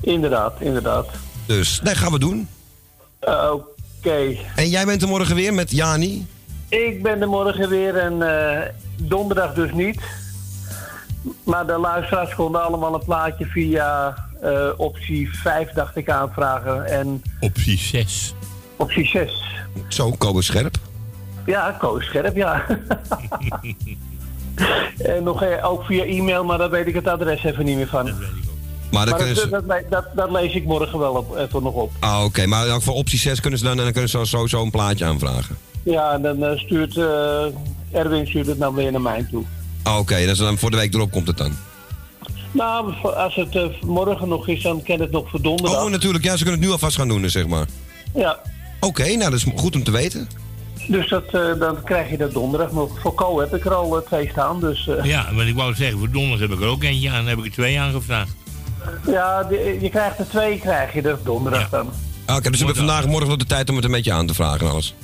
Inderdaad, 0.00 0.54
inderdaad. 0.60 1.06
Dus, 1.46 1.80
nee, 1.82 1.94
gaan 1.94 2.12
we 2.12 2.18
doen. 2.18 2.48
Eh, 3.18 3.52
Oké. 3.52 4.36
En 4.56 4.68
jij 4.68 4.84
bent 4.84 5.02
er 5.02 5.08
morgen 5.08 5.34
weer 5.34 5.54
met 5.54 5.70
Jani? 5.70 6.26
Ik 6.68 7.02
ben 7.02 7.20
er 7.20 7.28
morgen 7.28 7.68
weer 7.68 7.96
en 7.96 8.22
eh, 8.22 8.68
donderdag 8.96 9.54
dus 9.54 9.72
niet. 9.72 10.00
Maar 11.44 11.66
de 11.66 11.78
luisteraars 11.78 12.34
konden 12.34 12.64
allemaal 12.64 12.94
een 12.94 13.04
plaatje 13.04 13.46
via 13.46 14.14
optie 14.76 15.36
5, 15.36 15.70
dacht 15.70 15.96
ik, 15.96 16.10
aanvragen. 16.10 16.84
En 16.86 17.22
Optie 17.40 17.78
6. 17.78 18.34
optie 18.76 19.06
6. 19.06 19.44
Zo, 19.88 20.10
Kobe 20.10 20.42
Scherp. 20.42 20.78
Ja, 21.46 21.76
Koos 21.78 22.04
Scherp, 22.04 22.36
ja. 22.36 22.64
en 24.98 25.22
nog 25.22 25.42
eh, 25.42 25.70
ook 25.70 25.84
via 25.84 26.04
e-mail, 26.04 26.44
maar 26.44 26.58
daar 26.58 26.70
weet 26.70 26.86
ik 26.86 26.94
het 26.94 27.06
adres 27.08 27.44
even 27.44 27.64
niet 27.64 27.76
meer 27.76 27.86
van. 27.88 28.04
Maar 28.04 28.14
Maar, 28.90 29.06
dan 29.06 29.14
dat, 29.14 29.16
kunnen 29.16 29.36
ze... 29.36 29.48
dat, 29.48 29.68
dat, 29.68 29.82
dat- 29.90 30.06
dat 30.14 30.30
lees 30.30 30.54
ik 30.54 30.64
morgen 30.64 30.98
wel 30.98 31.12
op, 31.14 31.36
even 31.36 31.62
nog 31.62 31.74
op. 31.74 31.92
Ah, 32.00 32.24
oké. 32.24 32.46
Maar 32.46 32.80
voor 32.82 32.94
optie 32.94 33.18
6 33.18 33.40
kunnen 33.40 33.58
ze 33.58 33.64
dan, 33.64 33.76
dan 33.76 33.92
kunnen 33.92 34.10
ze 34.10 34.24
sowieso 34.24 34.62
een 34.62 34.70
plaatje 34.70 35.04
aanvragen. 35.04 35.56
Ja, 35.82 36.12
en 36.12 36.22
dan 36.22 36.44
eh, 36.44 36.58
stuurt 36.58 36.96
eh, 36.96 37.44
Erwin 37.92 38.26
stuurt 38.26 38.46
het 38.46 38.58
dan 38.58 38.74
weer 38.74 38.92
naar 38.92 39.00
mij 39.00 39.26
toe. 39.30 39.44
Ah, 39.82 39.98
oké. 39.98 40.16
Dus 40.16 40.38
dan 40.38 40.58
voor 40.58 40.70
de 40.70 40.76
week 40.76 40.94
erop 40.94 41.10
komt 41.10 41.26
het 41.26 41.38
dan. 41.38 41.52
Nou, 42.50 42.94
als 43.14 43.34
het 43.34 43.82
morgen 43.84 44.28
nog 44.28 44.48
is, 44.48 44.62
dan 44.62 44.82
kan 44.82 45.00
het 45.00 45.10
nog 45.10 45.30
voor 45.30 45.42
donderdag. 45.42 45.84
Oh, 45.84 45.90
natuurlijk. 45.90 46.24
Ja, 46.24 46.30
ze 46.36 46.42
kunnen 46.42 46.58
het 46.60 46.66
nu 46.68 46.72
alvast 46.74 46.96
gaan 46.96 47.08
doen, 47.08 47.22
dus, 47.22 47.32
zeg 47.32 47.46
maar. 47.46 47.66
Ja, 48.14 48.38
Oké, 48.80 49.02
nou, 49.04 49.18
dat 49.18 49.32
is 49.32 49.46
goed 49.56 49.74
om 49.76 49.82
te 49.84 49.90
weten. 49.90 50.28
Dus 50.88 51.08
dat, 51.08 51.24
eh, 51.32 51.40
dan 51.58 51.82
krijg 51.84 52.10
je 52.10 52.16
dat 52.16 52.32
donderdag 52.32 52.72
nog. 52.72 53.00
Voor 53.00 53.14
Co 53.14 53.40
heb 53.40 53.54
ik 53.54 53.64
er 53.64 53.74
al 53.74 53.96
eh, 54.00 54.06
twee 54.06 54.28
staan, 54.28 54.60
dus... 54.60 54.88
eh, 54.88 55.04
Ja, 55.04 55.26
want 55.34 55.48
ik 55.48 55.54
wou 55.54 55.74
zeggen, 55.74 55.98
voor 55.98 56.10
donderdag 56.10 56.48
heb 56.48 56.58
ik 56.58 56.64
er 56.64 56.68
ook 56.70 56.82
eentje 56.82 57.08
aan. 57.10 57.16
Dan 57.16 57.26
heb 57.26 57.38
ik 57.38 57.44
er 57.44 57.50
twee 57.52 57.80
aangevraagd. 57.80 58.34
ja, 59.06 59.42
die- 59.44 59.80
je 59.80 59.88
krijgt 59.90 60.18
er 60.18 60.28
twee, 60.28 60.58
krijg 60.58 60.92
je 60.92 61.02
er 61.02 61.18
donderdag 61.24 61.68
dan. 61.68 61.90
Ah, 62.26 62.36
Oké, 62.36 62.50
dus 62.50 62.58
we 62.60 62.66
hebben 62.66 62.84
vandaag 62.84 63.06
morgen 63.06 63.28
nog 63.28 63.38
de 63.38 63.46
tijd 63.46 63.68
om 63.70 63.76
het 63.76 63.84
een 63.84 63.90
beetje 63.90 64.12
aan 64.12 64.26
te 64.26 64.34
vragen 64.34 64.60
en 64.60 64.72
alles. 64.72 64.94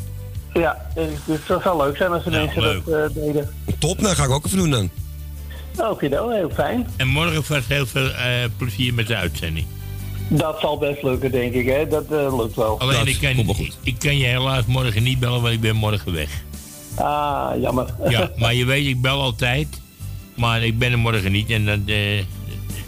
Ja, 0.53 0.87
dus 1.27 1.41
dat 1.47 1.63
zou 1.63 1.83
leuk 1.85 1.97
zijn 1.97 2.13
als 2.13 2.25
de 2.25 2.31
mensen 2.31 2.63
dat 2.85 3.15
deden. 3.15 3.51
Top, 3.79 4.01
nou 4.01 4.15
ga 4.15 4.25
ik 4.25 4.31
ook 4.31 4.47
even 4.47 4.59
doen 4.59 4.71
dan. 4.71 4.91
Oké, 5.91 6.09
nou, 6.09 6.35
heel 6.35 6.51
fijn. 6.55 6.87
En 6.97 7.09
morgen 7.09 7.45
vast 7.45 7.69
heel 7.69 7.87
veel 7.87 8.09
eh, 8.11 8.27
plezier 8.57 8.95
met 8.95 9.07
de 9.07 9.17
uitzending. 9.17 9.67
Dat 10.33 10.61
zal 10.61 10.79
best 10.79 11.03
lukken, 11.03 11.31
denk 11.31 11.53
ik, 11.55 11.67
hè. 11.67 11.87
Dat 11.89 12.05
eh, 12.11 12.37
lukt 12.39 12.57
wel. 12.57 12.81
Alleen 12.81 13.07
ik 13.07 13.19
kan, 13.21 13.31
ik, 13.31 13.73
ik 13.83 13.95
kan 13.99 14.17
je 14.19 14.25
helaas 14.25 14.65
morgen 14.67 15.03
niet 15.03 15.19
bellen, 15.19 15.43
want 15.43 15.55
ik 15.55 15.61
ben 15.61 15.77
morgen 15.77 16.13
weg. 16.13 16.31
Ah, 16.95 17.51
jammer. 17.61 17.87
Ja, 18.09 18.31
maar 18.37 18.55
je 18.55 18.65
weet, 18.65 18.87
ik 18.87 19.01
bel 19.01 19.21
altijd. 19.21 19.67
Maar 20.37 20.63
ik 20.63 20.79
ben 20.79 20.93
er 20.93 20.99
morgen 20.99 21.33
niet 21.33 21.51
en 21.51 21.65
dan 21.65 21.83
eh, 21.87 21.95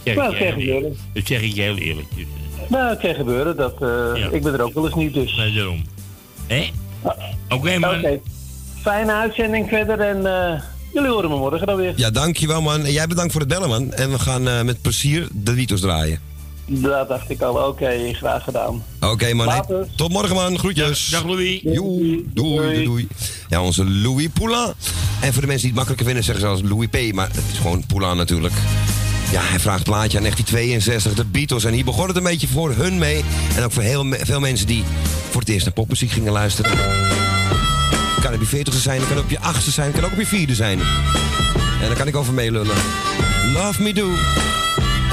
zeg, 0.04 0.14
Nou, 0.16 0.32
ik 0.34 0.38
dat 0.38 0.48
kan 0.48 0.52
gebeuren. 0.60 0.96
dat 1.12 1.26
zeg 1.26 1.40
ik 1.42 1.54
je 1.54 1.62
heel 1.62 1.76
eerlijk. 1.76 2.06
Dus, 2.16 2.24
Nou, 2.68 2.88
het 2.90 2.98
kan 2.98 3.14
gebeuren. 3.14 3.56
Dat, 3.56 3.82
eh, 3.82 4.32
Ik 4.32 4.42
ben 4.42 4.52
er 4.52 4.62
ook 4.62 4.74
wel 4.74 4.84
eens 4.86 4.94
niet, 4.94 5.14
dus. 5.14 5.36
Nee, 5.36 5.52
daarom. 5.52 5.82
Hé? 6.46 6.70
Oké, 7.48 7.78
man. 7.78 7.98
Oké. 7.98 8.20
Fijne 8.80 9.12
uitzending 9.12 9.68
verder 9.68 10.00
en 10.00 10.26
eh, 10.26 10.60
jullie 10.92 11.10
horen 11.10 11.30
me 11.30 11.36
morgen 11.36 11.66
dan 11.66 11.76
weer. 11.76 11.92
Ja, 11.96 12.10
dankjewel 12.10 12.62
man. 12.62 12.84
En 12.84 12.92
jij 12.92 13.06
bedankt 13.06 13.32
voor 13.32 13.40
het 13.40 13.50
bellen 13.50 13.68
man. 13.68 13.92
En 13.92 14.10
we 14.10 14.18
gaan 14.18 14.48
eh, 14.48 14.62
met 14.62 14.82
plezier 14.82 15.28
de 15.32 15.54
Witos 15.54 15.80
draaien. 15.80 16.18
Dat 16.66 17.08
dacht 17.08 17.30
ik 17.30 17.42
al. 17.42 17.54
Oké, 17.68 18.10
graag 18.12 18.44
gedaan. 18.44 18.82
Oké 19.00 19.34
man, 19.34 19.48
hey, 19.48 19.62
tot 19.96 20.12
morgen 20.12 20.34
man. 20.34 20.58
Groetjes. 20.58 21.06
Dag 21.10 21.24
Louis. 21.24 21.60
Doei, 21.62 22.24
doei, 22.34 22.84
doei. 22.84 23.08
Ja, 23.48 23.62
onze 23.62 23.84
Louis 23.90 24.28
Poulain. 24.32 24.72
En 25.20 25.32
voor 25.32 25.40
de 25.42 25.48
mensen 25.48 25.68
die 25.68 25.78
het 25.78 25.86
makkelijker 25.88 26.04
vinden 26.06 26.24
zeggen 26.24 26.44
ze 26.44 26.50
als 26.50 26.60
Louis 26.62 26.88
P. 26.88 27.14
Maar 27.14 27.26
het 27.26 27.44
is 27.52 27.58
gewoon 27.58 27.86
Poulain 27.86 28.16
natuurlijk. 28.16 28.54
Ja, 29.32 29.40
hij 29.42 29.60
vraagt 29.60 29.84
plaatje 29.84 30.16
aan 30.16 30.22
1962, 30.22 31.14
de 31.14 31.24
Beatles. 31.24 31.64
En 31.64 31.72
hier 31.72 31.84
begon 31.84 32.06
het 32.08 32.16
een 32.16 32.22
beetje 32.22 32.48
voor 32.48 32.72
hun 32.74 32.98
mee. 32.98 33.24
En 33.56 33.62
ook 33.64 33.72
voor 33.72 33.82
heel 33.82 34.04
me- 34.04 34.18
veel 34.22 34.40
mensen 34.40 34.66
die 34.66 34.84
voor 35.30 35.40
het 35.40 35.50
eerst 35.50 35.64
naar 35.64 35.74
popmuziek 35.74 36.10
gingen 36.10 36.32
luisteren. 36.32 36.70
Kan 38.20 38.34
op 38.34 38.40
je 38.40 38.46
veertigste 38.46 38.82
zijn, 38.82 39.00
kan 39.08 39.18
op 39.18 39.30
je 39.30 39.40
achtste 39.40 39.70
zijn, 39.70 39.92
kan 39.92 40.04
ook 40.04 40.12
op 40.12 40.18
je 40.18 40.26
vierde 40.26 40.54
zijn. 40.54 40.80
En 41.80 41.86
daar 41.88 41.96
kan 41.96 42.06
ik 42.06 42.16
over 42.16 42.32
meelullen. 42.34 42.76
Love 43.54 43.82
Me 43.82 43.92
Do. 43.92 44.08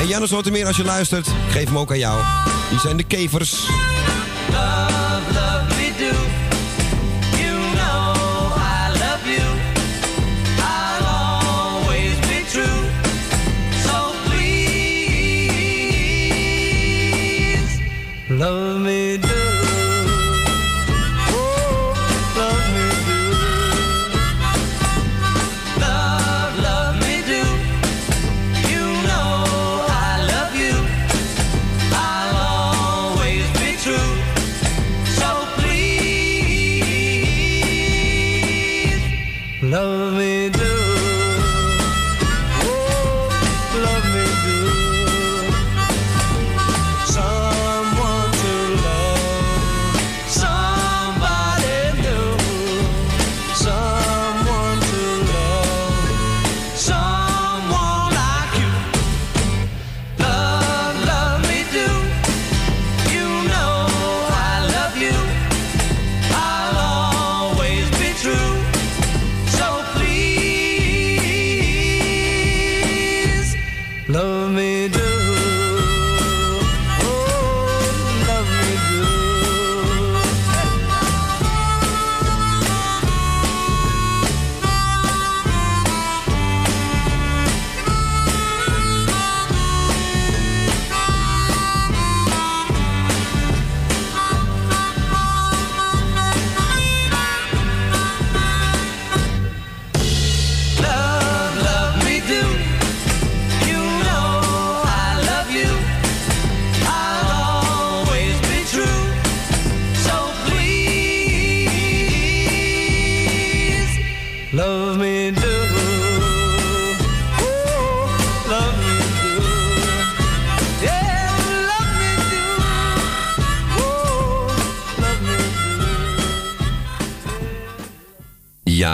En 0.01 0.07
Janus 0.07 0.29
meer 0.51 0.67
als 0.67 0.77
je 0.77 0.83
luistert, 0.83 1.27
geef 1.49 1.65
hem 1.65 1.77
ook 1.77 1.91
aan 1.91 1.97
jou. 1.97 2.21
Die 2.69 2.79
zijn 2.79 2.97
de 2.97 3.03
kevers. 3.03 3.69
Love, 18.27 18.70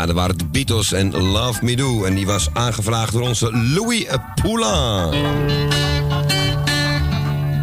Dat 0.08 0.16
waren 0.16 0.38
de 0.38 0.46
Beatles 0.46 0.92
en 0.92 1.18
Love 1.18 1.66
Me 1.66 1.76
Do. 1.76 2.04
En 2.04 2.16
die 2.16 2.26
was 2.26 2.48
aangevraagd 2.54 3.12
door 3.12 3.22
onze 3.22 3.52
Louis 3.58 4.06
Poulain. 4.42 5.14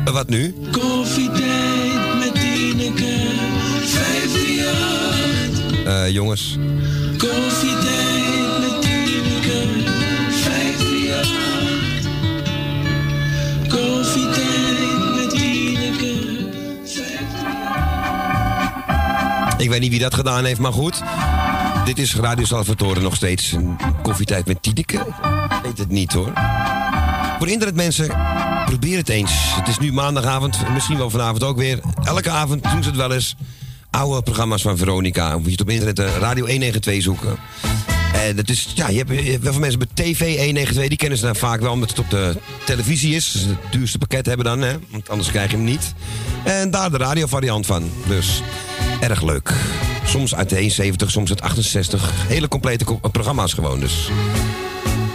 Eh, 0.05 0.13
Wat 0.13 0.29
nu? 0.29 0.55
Koffietijd 0.71 2.19
met 2.19 2.35
Tineke, 2.35 3.17
538. 3.85 5.85
Eh, 5.85 6.11
jongens, 6.11 6.57
Koffietijd 7.19 8.59
met 8.61 8.83
Tineke, 8.83 9.63
538. 10.31 11.29
Koffietijd 13.69 15.15
met 15.15 15.31
Tineke, 15.31 16.15
538. 16.85 19.59
ik 19.59 19.71
weet 19.71 19.81
niet 19.81 19.91
wie 19.91 20.01
dat 20.01 20.15
gedaan 20.15 20.45
heeft, 20.45 20.61
maar 20.61 20.73
goed. 20.73 21.03
Dit 21.85 21.99
is 21.99 22.15
Radio 22.15 22.45
Salvatore 22.45 23.01
nog 23.01 23.15
steeds. 23.15 23.53
Een 23.53 23.77
koffietijd 24.03 24.47
met 24.47 24.63
Tineke. 24.63 24.97
Ik 24.97 25.61
weet 25.63 25.79
het 25.79 25.89
niet 25.89 26.13
hoor. 26.13 26.33
Voor 27.39 27.49
internetmensen, 27.49 28.17
probeer 28.67 28.97
het 28.97 29.09
eens. 29.09 29.33
Het 29.35 29.69
is 29.69 29.79
nu 29.79 29.93
maandagavond, 29.93 30.71
misschien 30.73 30.97
wel 30.97 31.11
vanavond 31.11 31.43
ook 31.43 31.57
weer. 31.57 31.81
Elke 32.05 32.31
avond 32.31 32.63
doen 32.63 32.83
ze 32.83 32.89
het 32.89 32.99
wel 32.99 33.13
eens. 33.13 33.37
Oude 33.91 34.23
programma's 34.23 34.63
van 34.63 34.77
Veronica. 34.77 35.37
Moet 35.37 35.45
je 35.45 35.51
het 35.51 35.61
op 35.61 35.71
internet 35.71 35.99
eh, 35.99 36.05
Radio 36.05 36.47
192 36.47 37.03
zoeken. 37.03 37.37
En 38.15 38.37
dat 38.37 38.49
is, 38.49 38.73
ja, 38.75 38.89
je 38.89 38.99
hebt, 38.99 39.43
wel 39.43 39.53
veel 39.53 39.61
mensen 39.61 39.79
bij 39.79 39.89
TV 39.95 40.21
192, 40.21 40.89
die 40.89 40.99
kennen 40.99 41.19
ze 41.19 41.25
dan 41.25 41.37
vaak 41.37 41.61
wel 41.61 41.73
omdat 41.73 41.89
het 41.89 41.99
op 41.99 42.11
de 42.11 42.37
televisie 42.65 43.15
is. 43.15 43.33
Dus 43.33 43.43
het 43.43 43.57
duurste 43.71 43.99
pakket 43.99 44.27
hebben 44.27 44.45
dan, 44.45 44.61
hè? 44.61 44.73
want 44.91 45.09
anders 45.09 45.31
krijg 45.31 45.51
je 45.51 45.57
hem 45.57 45.65
niet. 45.65 45.95
En 46.45 46.71
daar 46.71 46.91
de 46.91 46.97
radiovariant 46.97 47.67
van. 47.67 47.91
Dus 48.07 48.43
erg 49.01 49.23
leuk. 49.23 49.53
Soms 50.05 50.35
uit 50.35 50.49
de 50.49 50.57
71, 50.57 51.11
soms 51.11 51.31
uit 51.31 51.41
68. 51.41 52.11
Hele 52.29 52.49
complete 52.49 52.85
programma's 53.13 53.53
gewoon 53.53 53.81
dus. 53.81 54.11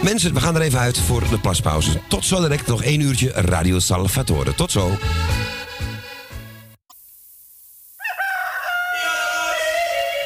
Mensen, 0.02 0.34
we 0.34 0.40
gaan 0.40 0.54
er 0.54 0.60
even 0.60 0.78
uit 0.78 0.98
voor 0.98 1.22
de 1.30 1.38
plaspauze. 1.38 2.00
Tot 2.08 2.24
zo 2.24 2.40
direct 2.40 2.66
nog 2.66 2.82
één 2.82 3.00
uurtje 3.00 3.30
Radio 3.34 3.78
Salvatore. 3.78 4.54
Tot 4.54 4.70
zo. 4.70 4.98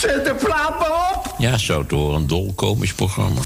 Zet 0.00 0.24
de 0.24 0.34
plaat 0.34 0.78
maar 0.78 1.12
op. 1.14 1.34
Ja, 1.38 1.58
zo 1.58 1.86
door 1.86 2.14
een 2.14 2.26
dol 2.26 2.52
komisch 2.54 2.94
programma. 2.94 3.40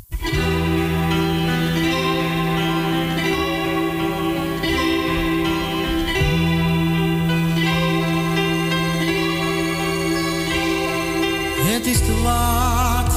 Het 11.73 11.87
is 11.87 11.99
te 11.99 12.21
laat. 12.23 13.13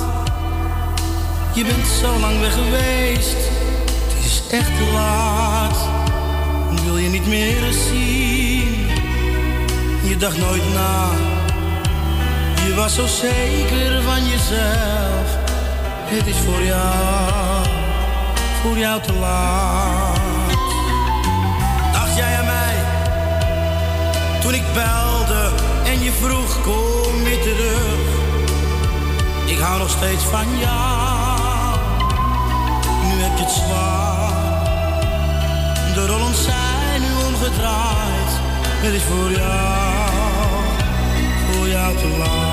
Je 1.54 1.64
bent 1.64 1.88
zo 2.02 2.20
lang 2.20 2.40
weg 2.40 2.54
geweest. 2.54 3.38
Het 4.14 4.26
is 4.26 4.42
echt 4.52 4.78
te 4.78 4.92
laat. 4.94 5.78
Wil 6.84 6.98
je 6.98 7.10
niet 7.10 7.28
meer 7.28 7.72
zien? 7.72 8.88
Je 10.04 10.16
dacht 10.18 10.38
nooit 10.38 10.74
na. 10.74 11.33
Je 12.68 12.74
was 12.76 12.96
zo 12.96 13.06
zeker 13.06 14.02
van 14.02 14.24
jezelf. 14.26 15.38
Het 16.06 16.28
is 16.28 16.38
voor 16.38 16.64
jou, 16.64 17.66
voor 18.62 18.78
jou 18.78 19.02
te 19.02 19.14
laat. 19.14 20.20
Dacht 21.94 22.16
jij 22.16 22.38
aan 22.38 22.46
mij? 22.46 22.76
Toen 24.42 24.54
ik 24.54 24.64
belde 24.74 25.52
en 25.86 26.04
je 26.04 26.12
vroeg 26.12 26.62
kom 26.62 27.24
weer 27.24 27.42
terug. 27.42 28.22
Ik 29.46 29.60
hou 29.60 29.80
nog 29.80 29.90
steeds 29.90 30.24
van 30.24 30.58
jou. 30.60 31.78
Nu 33.04 33.22
heb 33.22 33.38
je 33.38 33.44
het 33.44 33.52
zwaar. 33.52 34.64
De 35.94 36.06
rollen 36.06 36.36
zijn 36.36 37.02
nu 37.02 37.26
omgedraaid. 37.28 38.32
Het 38.84 38.94
is 38.94 39.04
voor 39.04 39.32
jou, 39.32 40.64
voor 41.52 41.68
jou 41.68 41.98
te 41.98 42.08
laat. 42.08 42.53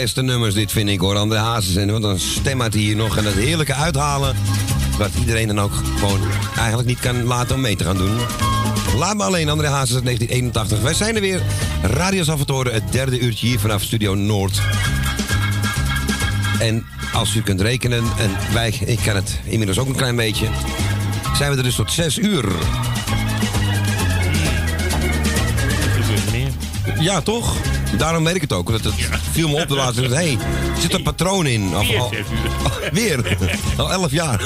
Beste 0.00 0.22
nummers, 0.22 0.54
dit 0.54 0.72
vind 0.72 0.88
ik 0.88 1.00
hoor. 1.00 1.16
André 1.16 1.38
Hazes 1.38 1.76
en 1.76 1.90
wat 1.90 2.04
een 2.04 2.20
stem 2.20 2.60
had 2.60 2.72
hij 2.72 2.82
hier 2.82 2.96
nog. 2.96 3.16
En 3.16 3.24
dat 3.24 3.32
heerlijke 3.32 3.74
uithalen. 3.74 4.36
Wat 4.98 5.10
iedereen 5.18 5.46
dan 5.46 5.60
ook 5.60 5.72
gewoon 5.98 6.20
eigenlijk 6.56 6.88
niet 6.88 7.00
kan 7.00 7.24
laten 7.24 7.54
om 7.54 7.60
mee 7.60 7.76
te 7.76 7.84
gaan 7.84 7.96
doen. 7.96 8.16
Laat 8.96 9.16
me 9.16 9.22
alleen, 9.22 9.48
André 9.48 9.68
Hazes 9.68 9.94
uit 9.94 10.04
1981. 10.04 10.80
Wij 10.80 10.94
zijn 10.94 11.14
er 11.14 11.20
weer. 11.20 11.42
Radio 11.82 12.22
Salvatore, 12.22 12.70
het 12.70 12.92
derde 12.92 13.18
uurtje 13.18 13.46
hier 13.46 13.58
vanaf 13.58 13.82
Studio 13.82 14.14
Noord. 14.14 14.60
En 16.58 16.86
als 17.12 17.34
u 17.34 17.42
kunt 17.42 17.60
rekenen, 17.60 18.04
en 18.18 18.30
wij, 18.52 18.74
ik 18.84 18.98
kan 19.04 19.14
het 19.14 19.40
inmiddels 19.44 19.78
ook 19.78 19.88
een 19.88 19.96
klein 19.96 20.16
beetje, 20.16 20.46
zijn 21.36 21.50
we 21.50 21.56
er 21.56 21.62
dus 21.62 21.74
tot 21.74 21.92
6 21.92 22.18
uur. 22.18 22.44
Ja, 27.00 27.20
toch? 27.20 27.56
Daarom 27.96 28.24
weet 28.24 28.34
ik 28.34 28.40
het 28.40 28.52
ook. 28.52 28.70
Dat 28.70 28.84
het 28.84 28.94
viel 29.30 29.48
me 29.48 29.62
op 29.62 29.68
de 29.68 29.74
laatste. 29.82 30.02
Hé, 30.02 30.08
hey, 30.14 30.32
er 30.74 30.80
zit 30.80 30.94
een 30.94 31.02
patroon 31.02 31.46
in. 31.46 31.76
Of, 31.76 31.86
Weer 31.88 31.98
al- 32.00 32.12
weer. 32.92 33.38
Al 33.76 33.92
11 33.92 34.10
jaar. 34.10 34.38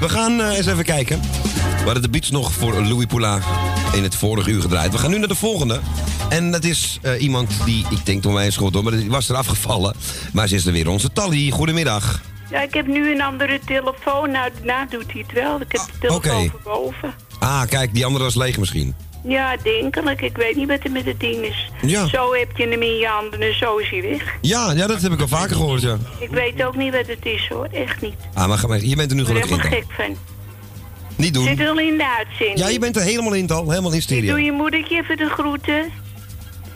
We 0.00 0.08
gaan 0.08 0.40
eh, 0.40 0.56
eens 0.56 0.66
even 0.66 0.84
kijken. 0.84 1.20
We 1.78 1.84
hadden 1.84 2.02
de 2.02 2.08
beats 2.08 2.30
nog 2.30 2.52
voor 2.52 2.82
Louis 2.82 3.06
Poula 3.06 3.38
in 3.92 4.02
het 4.02 4.14
vorige 4.14 4.50
uur 4.50 4.60
gedraaid. 4.60 4.92
We 4.92 4.98
gaan 4.98 5.10
nu 5.10 5.18
naar 5.18 5.28
de 5.28 5.34
volgende. 5.34 5.80
En 6.28 6.50
dat 6.50 6.64
is 6.64 6.98
eh, 7.02 7.22
iemand 7.22 7.50
die, 7.64 7.86
ik 7.90 8.06
denk 8.06 8.22
toen 8.22 8.34
wij 8.34 8.44
eens 8.44 8.56
goed 8.56 8.74
hoor, 8.74 8.82
maar 8.82 8.92
die 8.92 9.10
was 9.10 9.28
er 9.28 9.36
afgevallen. 9.36 9.94
Maar 10.32 10.48
ze 10.48 10.54
is 10.54 10.66
er 10.66 10.72
weer, 10.72 10.88
onze 10.88 11.12
Tally. 11.12 11.50
Goedemiddag. 11.50 12.20
Ja, 12.50 12.60
ik 12.62 12.74
heb 12.74 12.86
nu 12.86 13.12
een 13.12 13.22
andere 13.22 13.60
telefoon. 13.66 14.30
Nou, 14.30 14.50
daarna 14.54 14.86
doet 14.90 15.12
hij 15.12 15.24
het 15.26 15.32
wel. 15.32 15.60
Ik 15.60 15.72
heb 15.72 15.80
de 15.86 15.98
telefoon 16.00 16.16
oké. 16.40 16.50
voor 16.50 16.60
boven. 16.64 17.14
Ah, 17.38 17.62
kijk, 17.68 17.94
die 17.94 18.04
andere 18.06 18.24
was 18.24 18.34
leeg 18.34 18.58
misschien. 18.58 18.94
Ja, 19.26 19.56
denkelijk. 19.62 20.20
Ik 20.22 20.36
weet 20.36 20.56
niet 20.56 20.68
wat 20.68 20.84
er 20.84 20.90
met 20.90 21.04
het 21.04 21.20
ding 21.20 21.44
is. 21.44 21.70
Ja. 21.82 22.06
Zo 22.06 22.32
heb 22.34 22.56
je 22.56 22.68
hem 22.68 22.82
in 22.82 22.96
je 22.96 23.06
handen 23.06 23.40
en 23.40 23.54
zo 23.58 23.76
is 23.76 23.90
hij 23.90 24.02
weg. 24.02 24.36
Ja, 24.40 24.72
ja, 24.72 24.86
dat 24.86 25.02
heb 25.02 25.12
ik 25.12 25.20
al 25.20 25.28
vaker 25.28 25.56
gehoord, 25.56 25.82
ja. 25.82 25.96
Ik 26.18 26.30
weet 26.30 26.64
ook 26.64 26.76
niet 26.76 26.92
wat 26.92 27.06
het 27.06 27.26
is 27.26 27.48
hoor. 27.48 27.68
Echt 27.72 28.00
niet. 28.00 28.14
Ah, 28.34 28.48
maar, 28.48 28.58
ga 28.58 28.66
maar 28.66 28.80
je 28.84 28.96
bent 28.96 29.10
er 29.10 29.16
nu 29.16 29.22
Ik 29.22 29.28
ben 29.32 29.42
gelukkig 29.42 29.64
in. 29.64 29.70
helemaal 29.70 29.96
Tal. 29.96 30.06
gek 30.06 30.16
van. 30.16 30.34
Niet 31.16 31.34
doen. 31.34 31.44
Zit 31.44 31.60
er 31.60 31.68
al 31.68 31.78
in 31.78 31.96
de 31.96 32.08
uitzending. 32.18 32.58
Ja, 32.58 32.68
je 32.68 32.78
bent 32.78 32.96
er 32.96 33.02
helemaal 33.02 33.32
in, 33.34 33.46
Tal. 33.46 33.68
Helemaal 33.70 33.90
in 33.90 33.96
Ik 33.96 34.02
stereo. 34.02 34.30
doe 34.34 34.42
je 34.42 34.52
moedertje 34.52 34.96
even 34.96 35.16
de 35.16 35.28
groeten. 35.28 35.90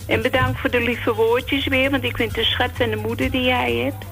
En 0.07 0.23
bedankt 0.23 0.61
voor 0.61 0.71
de 0.71 0.81
lieve 0.81 1.15
woordjes 1.15 1.67
weer, 1.67 1.91
want 1.91 2.05
ik 2.05 2.17
vind 2.17 2.29
het 2.29 2.39
een 2.39 2.45
schat 2.51 2.71
van 2.75 2.91
de 2.91 2.97
moeder 2.97 3.31
die 3.31 3.43
jij 3.43 3.73
hebt. 3.75 4.05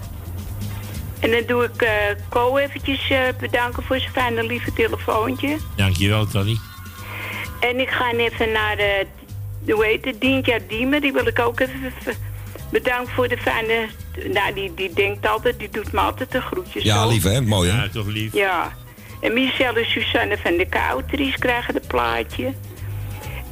En 1.20 1.30
dan 1.30 1.42
doe 1.46 1.64
ik 1.64 1.82
eh 1.82 1.90
Co 2.28 2.56
eventjes 2.56 3.10
eh, 3.10 3.18
bedanken 3.40 3.82
voor 3.82 3.98
zijn 3.98 4.12
fijne 4.12 4.42
lieve 4.46 4.72
telefoontje. 4.72 5.56
Dankjewel, 5.76 6.26
Tally. 6.26 6.56
En 7.60 7.80
ik 7.80 7.88
ga 7.88 8.12
even 8.12 8.52
naar 8.52 8.76
de, 8.76 9.06
hoe 9.72 9.84
heet 9.84 10.04
het, 10.04 10.20
Dientja 10.20 10.58
Diemer. 10.68 11.00
Die 11.00 11.12
wil 11.12 11.26
ik 11.26 11.38
ook 11.38 11.60
even 11.60 11.92
bedanken 12.70 13.12
voor 13.12 13.28
de 13.28 13.38
fijne... 13.38 13.86
Nou, 14.32 14.54
die, 14.54 14.74
die 14.74 14.92
denkt 14.92 15.26
altijd, 15.26 15.58
die 15.58 15.68
doet 15.70 15.92
me 15.92 16.00
altijd 16.00 16.32
de 16.32 16.40
groetjes. 16.40 16.82
Ja, 16.82 17.02
zo. 17.02 17.08
lief 17.08 17.22
hè? 17.22 17.40
Mooi 17.40 17.70
hè? 17.70 17.82
Ja, 17.82 17.88
toch 17.88 18.06
lief. 18.06 18.32
Ja. 18.32 18.72
En 19.20 19.32
Michel 19.32 19.74
en 19.74 19.86
Suzanne 19.86 20.38
van 20.38 20.56
de 20.56 20.66
Koutries 20.66 21.36
krijgen 21.36 21.74
het 21.74 21.86
plaatje. 21.86 22.52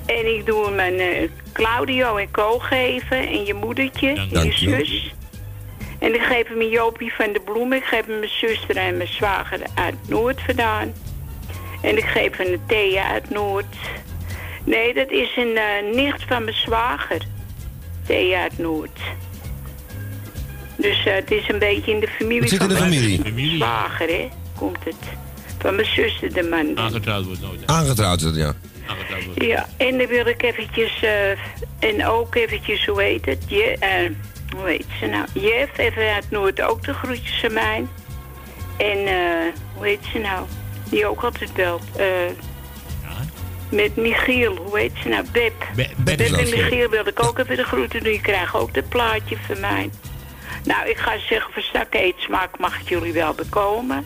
En 0.06 0.36
ik 0.36 0.46
doe 0.46 0.64
hem 0.64 0.80
aan 0.80 0.98
eh, 0.98 1.28
Claudio 1.52 2.16
en 2.16 2.30
Co 2.30 2.58
geven. 2.58 3.28
En 3.28 3.44
je 3.44 3.54
moedertje 3.54 4.08
en 4.08 4.44
je 4.44 4.52
zus. 4.52 5.14
En 5.98 6.14
ik 6.14 6.22
geef 6.22 6.48
hem 6.48 6.60
een 6.60 6.68
Jopie 6.68 7.12
van 7.12 7.32
de 7.32 7.40
Bloemen. 7.40 7.78
Ik 7.78 7.84
geef 7.84 8.06
hem 8.06 8.18
mijn 8.18 8.30
zuster 8.30 8.76
en 8.76 8.96
mijn 8.96 9.08
zwager 9.08 9.60
uit 9.74 9.94
Noord 10.08 10.40
vandaan. 10.42 10.92
En 11.84 11.96
ik 11.96 12.04
geef 12.04 12.36
hem 12.36 12.52
een 12.52 12.60
Thea 12.66 13.10
uit 13.12 13.30
Noord. 13.30 13.76
Nee, 14.64 14.94
dat 14.94 15.10
is 15.10 15.36
een 15.36 15.56
eh, 15.56 15.94
nicht 15.94 16.24
van 16.28 16.44
mijn 16.44 16.56
zwager. 16.56 17.20
Thea 18.06 18.42
uit 18.42 18.58
Noord. 18.58 18.98
Dus 20.76 21.04
eh, 21.06 21.14
het 21.14 21.30
is 21.30 21.48
een 21.48 21.58
beetje 21.58 21.92
in 21.92 22.00
de 22.00 22.08
familie 22.08 22.40
Het 22.40 22.48
zit 22.50 22.60
in 22.60 22.66
van 22.76 22.90
de 22.90 22.96
mijn 22.96 23.18
familie. 23.22 23.56
zwager, 23.56 24.08
hè? 24.08 24.28
Komt 24.58 24.84
het. 24.84 24.94
Van 25.58 25.74
mijn 25.74 25.86
zuster, 25.86 26.32
de 26.32 26.42
man. 26.42 26.78
Aangetrouwd 26.78 27.24
wordt 27.24 27.40
nooit. 27.40 27.60
Aangetrouwd 27.66 28.18
is 28.20 28.26
het, 28.26 28.36
ja. 28.36 28.54
Aangetrouwd 28.86 29.24
wordt. 29.24 29.44
Ja, 29.44 29.66
en 29.76 29.98
dan 29.98 30.06
wil 30.06 30.26
ik 30.26 30.42
eventjes, 30.42 31.02
eh, 31.02 31.30
en 31.90 32.06
ook 32.06 32.34
eventjes, 32.34 32.86
hoe 32.86 33.02
heet 33.02 33.24
het? 33.26 33.42
Je, 33.46 33.76
eh, 33.80 34.10
hoe 34.56 34.68
heet 34.68 34.86
ze 35.00 35.06
nou? 35.06 35.26
Jef, 35.32 35.78
even 35.78 36.14
uit 36.14 36.30
Noord 36.30 36.60
ook 36.62 36.84
de 36.84 36.94
groetjes 36.94 37.44
aan 37.44 37.52
mij. 37.52 37.84
En, 38.76 38.98
eh, 39.06 39.52
hoe 39.74 39.86
heet 39.86 40.04
ze 40.12 40.18
nou? 40.18 40.46
Die 40.88 41.06
ook 41.06 41.22
altijd 41.22 41.52
belt. 41.54 41.82
eh 41.96 42.06
met 43.70 43.96
Michiel, 43.96 44.56
hoe 44.56 44.78
heet 44.78 44.92
ze 45.02 45.08
nou? 45.08 45.24
Beb. 45.32 45.52
Be- 45.74 45.88
Beb 45.96 46.20
en 46.20 46.32
dat. 46.32 46.40
Michiel 46.40 46.88
wil 46.90 47.06
ik 47.06 47.24
ook 47.24 47.38
even 47.38 47.56
de 47.56 47.62
groeten 47.64 48.02
doen. 48.02 48.12
Je 48.12 48.20
krijgt 48.20 48.54
ook 48.54 48.74
het 48.74 48.88
plaatje 48.88 49.36
van 49.46 49.60
mij. 49.60 49.90
Nou, 50.64 50.88
ik 50.88 50.96
ga 50.96 51.12
zeggen, 51.28 51.52
voor 51.52 51.62
stak 51.62 51.94
eetsmaak 51.94 52.58
mag 52.58 52.78
het 52.78 52.88
jullie 52.88 53.12
wel 53.12 53.34
bekomen. 53.34 54.04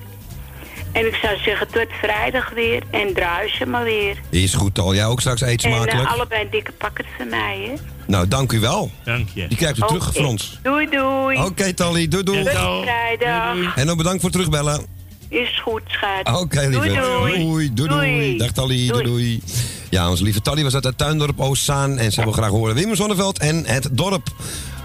En 0.93 1.07
ik 1.07 1.15
zou 1.15 1.37
zeggen, 1.37 1.69
tot 1.71 1.87
vrijdag 2.01 2.51
weer. 2.51 2.83
En 2.91 3.15
draai 3.15 3.49
ze 3.49 3.67
maar 3.67 3.85
weer. 3.85 4.17
Is 4.31 4.55
goed, 4.55 4.75
Tal. 4.75 4.95
Jij 4.95 5.07
ook 5.07 5.21
straks 5.21 5.41
eet 5.41 5.65
En 5.65 5.73
smakelijk. 5.73 6.07
eh, 6.07 6.13
allebei 6.13 6.43
een 6.45 6.51
dikke 6.51 6.73
pakken 6.73 7.05
van 7.17 7.29
mij, 7.29 7.59
hè? 7.67 7.75
Nou, 8.07 8.29
dank 8.29 8.53
u 8.53 8.61
wel. 8.61 8.91
Dank 9.05 9.29
je. 9.35 9.47
Die 9.49 9.57
krijgt 9.59 9.79
u 9.79 9.81
terug 9.87 10.09
Oké. 10.09 10.17
van 10.17 10.27
ons. 10.27 10.59
Doei, 10.63 10.89
doei. 10.91 11.39
Oké, 11.45 11.73
Tally. 11.73 12.09
Doei, 12.09 12.23
doei. 12.25 12.45
Tot 12.45 12.83
vrijdag. 12.83 13.77
En 13.77 13.91
ook 13.91 13.97
bedankt 13.97 14.21
voor 14.21 14.31
het 14.31 14.39
terugbellen. 14.39 14.87
Is 15.29 15.61
goed, 15.65 15.83
schat. 15.87 16.41
Oké, 16.41 16.61
lieve. 16.61 16.73
Doei, 16.73 16.95
doei. 16.95 17.45
Doei, 17.45 17.73
doei, 17.75 17.89
doei. 17.89 18.39
Dag 18.39 18.51
Tally, 18.51 18.87
doei, 18.87 19.03
doei. 19.03 19.43
Ja, 19.91 20.11
onze 20.11 20.23
lieve 20.23 20.41
Tally 20.41 20.63
was 20.63 20.75
uit 20.75 20.85
het 20.85 20.99
tuindorp 20.99 21.41
Oostzaan. 21.41 21.99
En 21.99 22.13
ze 22.13 22.23
wil 22.23 22.33
graag 22.33 22.51
horen 22.51 22.75
Wim 22.75 22.95
Zonneveld 22.95 23.39
en 23.39 23.65
het 23.67 23.89
dorp. 23.93 24.29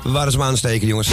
We 0.04 0.12
waren 0.12 0.32
ze 0.32 0.38
maar 0.38 0.46
aan 0.46 0.54
het 0.54 0.62
steken, 0.62 0.88
jongens. 0.88 1.08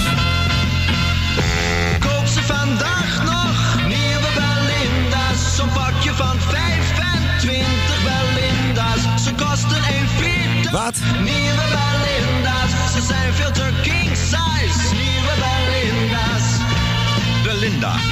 Koop 2.01 2.27
ze 2.27 2.43
vandaag 2.43 3.24
nog, 3.24 3.86
nieuwe 3.86 4.28
Belinda's. 4.35 5.57
Zo'n 5.57 5.73
pakje 5.73 6.12
van 6.12 6.39
25 6.39 8.02
Belinda's. 8.02 9.24
Ze 9.24 9.35
kosten 9.35 9.82
1,40. 10.66 10.70
Wat? 10.70 10.94
Nieuwe 11.19 11.55
Belinda's. 11.57 11.90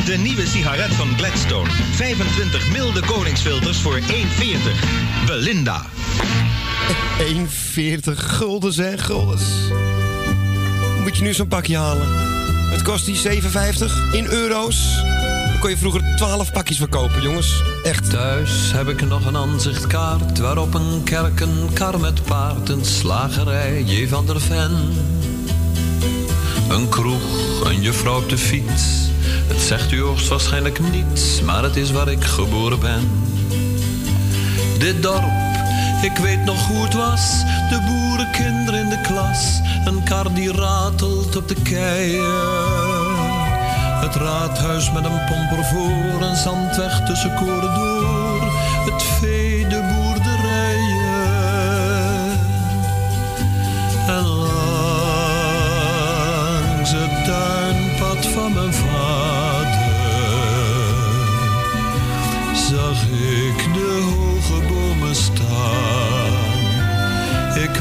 De 0.08 0.16
nieuwe 0.16 0.46
sigaret 0.46 0.94
van 0.94 1.08
Gladstone. 1.16 1.70
25 1.70 2.70
milde 2.70 3.00
koningsfilters 3.00 3.80
voor 3.80 4.00
1,40. 4.00 4.04
Belinda. 5.26 5.86
1,40 7.18 8.00
gulden 8.14 8.72
zeg, 8.72 9.04
guldens. 9.04 9.42
Moet 11.02 11.16
je 11.16 11.22
nu 11.22 11.34
zo'n 11.34 11.48
pakje 11.48 11.76
halen? 11.76 12.06
Het 12.70 12.82
kost 12.82 13.04
die 13.04 13.42
7,50 13.42 14.12
in 14.12 14.26
euro's. 14.26 14.96
Dan 15.46 15.58
kon 15.60 15.70
je 15.70 15.76
vroeger 15.76 16.16
12 16.16 16.52
pakjes 16.52 16.76
verkopen, 16.76 17.22
jongens. 17.22 17.62
Echt. 17.82 18.10
Thuis 18.10 18.72
heb 18.72 18.88
ik 18.88 19.08
nog 19.08 19.26
een 19.26 19.36
aanzichtkaart 19.36 20.38
waarop 20.38 20.74
een 20.74 21.02
kerk, 21.04 21.40
een 21.40 21.70
kar 21.72 22.00
met 22.00 22.22
paard, 22.22 22.68
een 22.68 22.84
slagerij, 22.84 23.82
J. 23.82 24.08
van 24.08 24.26
der 24.26 24.40
Ven. 24.40 24.72
Een 26.68 26.88
kroeg, 26.88 27.64
een 27.64 27.80
juffrouw 27.80 28.16
op 28.16 28.28
de 28.28 28.38
fiets. 28.38 29.10
Het 29.46 29.60
zegt 29.60 29.92
u 29.92 30.00
hoogstwaarschijnlijk 30.00 30.78
niets, 30.78 31.40
maar 31.40 31.62
het 31.62 31.76
is 31.76 31.90
waar 31.90 32.08
ik 32.08 32.24
geboren 32.24 32.80
ben. 32.80 33.10
Dit 34.78 35.02
dorp, 35.02 35.48
ik 36.02 36.16
weet 36.16 36.44
nog 36.44 36.66
hoe 36.66 36.84
het 36.84 36.94
was. 36.94 37.42
De 37.70 37.80
boerenkinderen 37.86 38.80
in 38.80 38.88
de 38.88 39.00
klas. 39.00 39.60
Een 39.84 40.02
kar 40.02 40.34
die 40.34 40.52
ratelt 40.52 41.36
op 41.36 41.48
de 41.48 41.56
keien. 41.62 42.78
Het 44.00 44.14
raadhuis 44.14 44.92
met 44.92 45.04
een 45.04 45.24
pomper 45.24 45.64
voor. 45.64 46.22
Een 46.22 46.36
zandweg 46.36 47.06
tussen 47.06 47.34
koren 47.34 47.74
door. 47.74 47.97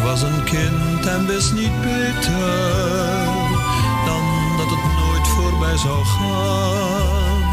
Was 0.08 0.22
een 0.22 0.44
kind 0.44 1.06
en 1.06 1.26
wist 1.26 1.54
niet 1.54 1.82
beter 1.82 2.38
dan 4.06 4.24
dat 4.58 4.70
het 4.70 4.84
nooit 5.00 5.28
voorbij 5.28 5.78
zou 5.78 6.06
gaan. 6.06 7.46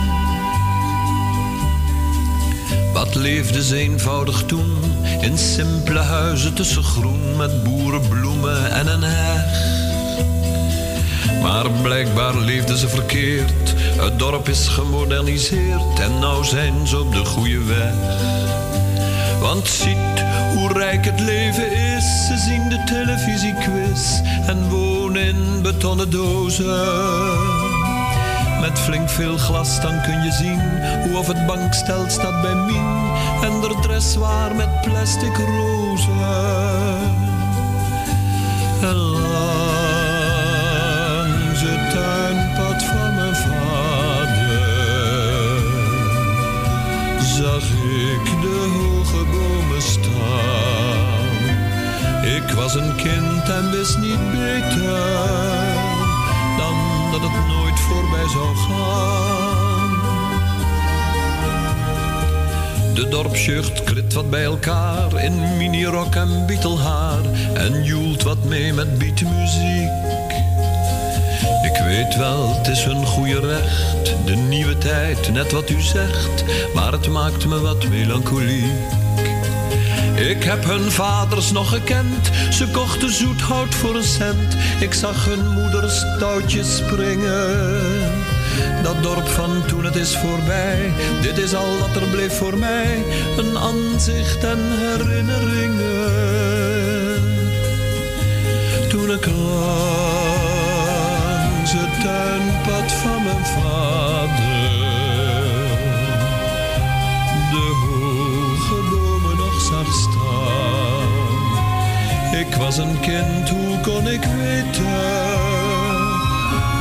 Wat 2.92 3.14
leefde 3.14 3.64
ze 3.64 3.76
eenvoudig 3.76 4.42
toen 4.46 4.76
in 5.20 5.38
simpele 5.38 5.98
huizen 5.98 6.54
tussen 6.54 6.82
groen 6.82 7.36
met 7.36 7.64
boerenbloemen 7.64 8.70
en 8.70 8.86
een 8.86 9.02
heg. 9.02 9.72
Maar 11.42 11.70
blijkbaar 11.82 12.36
leefden 12.36 12.76
ze 12.76 12.88
verkeerd. 12.88 13.74
Het 13.76 14.18
dorp 14.18 14.48
is 14.48 14.68
gemoderniseerd 14.68 16.00
en 16.00 16.18
nou 16.18 16.44
zijn 16.44 16.86
ze 16.86 17.00
op 17.00 17.12
de 17.12 17.24
goede 17.24 17.64
weg. 17.64 17.94
Want 19.40 19.68
ziet 19.68 20.24
hoe 20.54 20.72
rijk 20.72 21.04
het 21.04 21.20
leven 21.20 21.72
is. 21.72 22.26
Ze 22.26 22.36
zien 22.36 22.68
de 22.68 22.82
televisiequiz 22.84 24.20
en 24.46 24.68
wonen 24.68 25.22
in 25.22 25.62
betonnen 25.62 26.10
dozen. 26.10 27.84
Met 28.60 28.78
flink 28.78 29.08
veel 29.08 29.36
glas 29.36 29.80
dan 29.80 30.02
kun 30.02 30.22
je 30.22 30.32
zien 30.32 30.60
hoe 31.02 31.18
of 31.18 31.26
het 31.26 31.46
bankstel 31.46 32.04
staat 32.08 32.42
bij 32.42 32.54
Mien. 32.54 33.12
En 33.42 33.62
er 33.62 33.80
dressoir 33.80 34.54
met 34.54 34.80
plastic 34.80 35.36
rozen. 35.36 36.12
En 38.80 38.96
langs 38.96 39.30
het 41.60 41.90
tuinpad 41.90 42.82
van 42.82 43.14
mijn 43.14 43.34
vader 43.34 44.54
zag 47.22 47.62
ik 47.62 48.24
de 48.40 48.70
hoge 48.74 48.93
Ik 52.46 52.54
was 52.54 52.74
een 52.74 52.96
kind 52.96 53.48
en 53.48 53.70
wist 53.70 53.98
niet 53.98 54.30
beter 54.30 54.84
dan 56.56 56.76
dat 57.12 57.20
het 57.20 57.46
nooit 57.46 57.80
voorbij 57.80 58.28
zou 58.28 58.56
gaan. 58.56 59.90
De 62.94 63.08
dorpsjucht 63.08 63.84
klit 63.84 64.12
wat 64.12 64.30
bij 64.30 64.44
elkaar 64.44 65.24
in 65.24 65.56
minirok 65.56 66.14
en 66.14 66.46
bietelhaar 66.46 67.24
en 67.54 67.84
joelt 67.84 68.22
wat 68.22 68.44
mee 68.44 68.72
met 68.72 68.98
beatmuziek. 68.98 69.90
Ik 71.62 71.82
weet 71.84 72.16
wel, 72.16 72.56
het 72.56 72.66
is 72.66 72.84
hun 72.84 73.06
goede 73.06 73.40
recht, 73.40 74.14
de 74.24 74.36
nieuwe 74.36 74.78
tijd, 74.78 75.32
net 75.32 75.52
wat 75.52 75.70
u 75.70 75.80
zegt, 75.80 76.44
maar 76.74 76.92
het 76.92 77.08
maakt 77.08 77.46
me 77.46 77.60
wat 77.60 77.88
melancholiek. 77.88 79.03
Ik 80.14 80.44
heb 80.44 80.64
hun 80.64 80.90
vaders 80.90 81.52
nog 81.52 81.68
gekend, 81.68 82.30
ze 82.50 82.68
kochten 82.68 83.12
zoethout 83.12 83.74
voor 83.74 83.94
een 83.94 84.02
cent. 84.02 84.56
Ik 84.80 84.94
zag 84.94 85.24
hun 85.24 85.52
moeders 85.52 86.04
touwtjes 86.18 86.76
springen. 86.76 88.22
Dat 88.82 89.02
dorp 89.02 89.28
van 89.28 89.64
toen 89.66 89.84
het 89.84 89.96
is 89.96 90.16
voorbij, 90.16 90.92
dit 91.22 91.38
is 91.38 91.54
al 91.54 91.78
wat 91.78 91.96
er 91.96 92.08
bleef 92.08 92.36
voor 92.36 92.58
mij. 92.58 93.04
Een 93.36 93.58
aanzicht 93.58 94.44
en 94.44 94.58
herinneringen. 94.78 96.12
Toen 98.88 99.10
ik 99.10 99.26
langs 99.26 99.72
het 101.72 102.00
tuinpad 102.02 102.92
van 102.92 103.22
mijn 103.22 103.46
vader 103.46 104.73
was 112.64 112.76
een 112.76 113.00
kind, 113.00 113.48
hoe 113.48 113.80
kon 113.80 114.08
ik 114.08 114.24
weten 114.24 114.84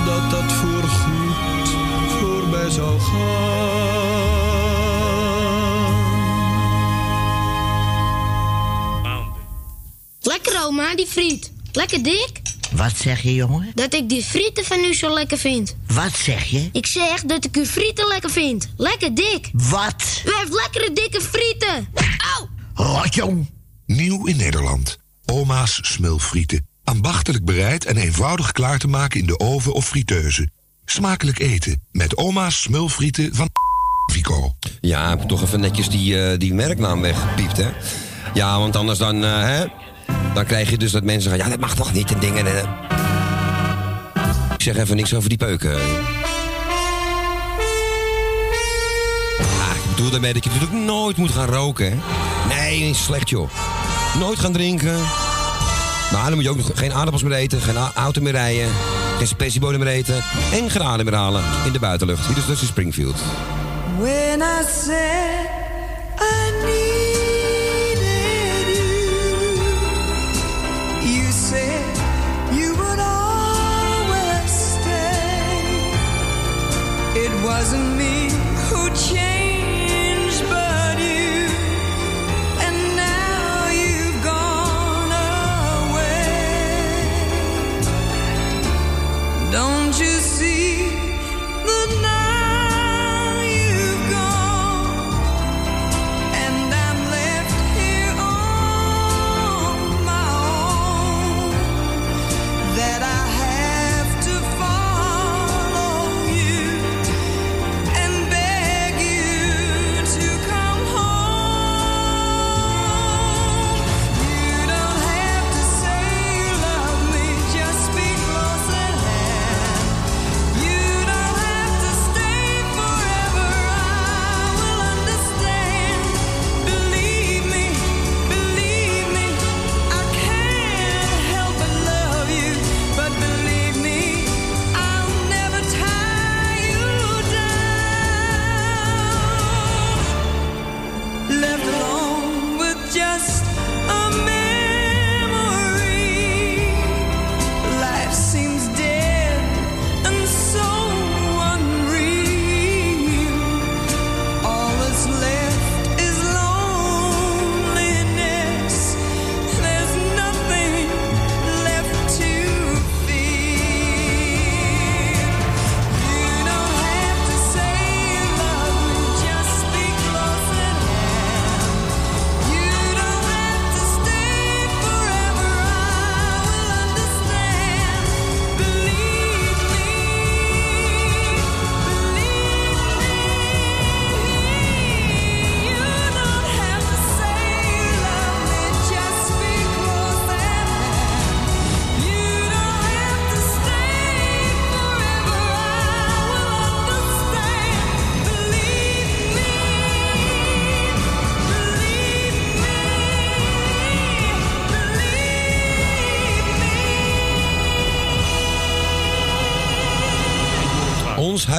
dat 0.06 0.32
dat 0.32 0.52
voorgoed 0.52 1.70
voorbij 2.20 2.70
zou 2.70 3.00
gaan? 3.00 3.82
Lekker 10.22 10.66
oma, 10.66 10.96
die 10.96 11.08
friet. 11.08 11.52
Lekker 11.72 12.04
dik? 12.04 12.42
Wat 12.72 12.98
zeg 12.98 13.22
je, 13.22 13.34
jongen? 13.34 13.72
Dat 13.76 13.94
ik 13.94 14.10
die 14.10 14.24
frieten 14.24 14.66
van 14.66 14.80
u 14.80 14.94
zo 14.94 15.14
lekker 15.14 15.38
vind. 15.38 15.76
Wat 15.88 16.16
zeg 16.16 16.44
je? 16.44 16.70
Ik 16.72 16.86
zeg 16.86 17.22
dat 17.22 17.46
ik 17.46 17.56
uw 17.56 17.66
frieten 17.66 18.08
lekker 18.08 18.30
vind. 18.30 18.70
Lekker 18.78 19.16
dik. 19.16 19.50
Wat? 19.54 20.22
U 20.26 20.32
heeft 20.36 20.54
lekkere 20.54 20.94
dikke 20.94 21.22
frieten. 21.22 21.88
Auw! 22.36 22.50
Rotjong. 22.74 23.50
Nieuw 23.86 24.26
in 24.26 24.38
Nederland. 24.38 25.02
Oma's 25.34 25.80
smulfrieten. 25.82 26.68
Ambachtelijk 26.84 27.46
bereid 27.46 27.86
en 27.86 27.98
eenvoudig 27.98 28.52
klaar 28.52 28.80
te 28.80 28.88
maken 28.88 29.20
in 29.20 29.26
de 29.26 29.40
oven 29.40 29.74
of 29.74 29.88
friteuse. 29.88 30.50
Smakelijk 30.86 31.40
eten 31.40 31.82
met 31.92 32.18
oma's 32.18 32.62
smulfrieten 32.62 33.36
van 33.36 33.50
Vico. 34.12 34.56
Ja, 34.82 35.10
heb 35.10 35.22
toch 35.22 35.42
even 35.42 35.60
netjes 35.60 35.90
die, 35.90 36.22
eh, 36.22 36.40
die 36.40 36.54
merknaam 36.54 37.02
weggepiept, 37.02 37.58
hè? 37.58 37.70
Ja, 38.34 38.60
want 38.60 38.76
anders 38.76 39.00
dan, 39.00 39.24
eh, 39.24 39.42
hè? 39.42 39.66
Dan 40.34 40.46
krijg 40.46 40.70
je 40.70 40.78
dus 40.78 40.92
dat 40.92 41.04
mensen 41.04 41.30
gaan, 41.30 41.40
ja, 41.40 41.50
dat 41.50 41.60
mag 41.60 41.76
toch 41.76 41.94
niet 41.94 42.12
en 42.12 42.20
dingen. 42.20 42.48
En. 42.48 42.70
Ik 44.54 44.62
zeg 44.62 44.78
even 44.78 44.96
niks 44.96 45.14
over 45.14 45.30
die 45.30 45.38
peuken. 45.38 45.76
Ah, 49.40 49.76
ik 49.76 49.90
bedoel 49.96 50.10
daarmee 50.10 50.34
dat 50.34 50.44
je 50.44 50.50
natuurlijk 50.50 50.80
nooit 50.86 51.18
moet 51.18 51.32
gaan 51.32 51.48
roken, 51.48 51.92
hè? 51.92 51.98
Nee, 52.56 52.94
slecht 52.94 53.30
joh. 53.30 53.50
Nooit 54.20 54.40
gaan 54.40 54.54
drinken. 54.54 55.23
Maar 56.14 56.26
dan 56.26 56.34
moet 56.34 56.44
je 56.44 56.50
ook 56.50 56.58
nog 56.58 56.72
geen 56.74 56.94
aardappels 56.94 57.24
meer 57.24 57.34
eten, 57.34 57.62
geen 57.62 57.78
auto 57.94 58.22
meer 58.22 58.32
rijden, 58.32 58.70
geen 59.18 59.28
spessiebonen 59.28 59.80
meer 59.80 59.90
eten 59.90 60.24
en 60.52 60.70
geen 60.70 60.84
adem 60.84 61.06
meer 61.06 61.16
halen 61.16 61.44
in 61.66 61.72
de 61.72 61.80
buitenlucht. 61.80 62.26
Hier 62.26 62.36
dus 62.36 62.62
in 62.62 62.68
Springfield. 62.68 63.16
When 63.98 64.42
I 64.42 64.64
I 66.20 66.54
wasn't 77.44 77.98
me 77.98 78.30
who 78.70 78.90
Don't 89.54 90.00
you 90.00 90.20
see 90.20 90.53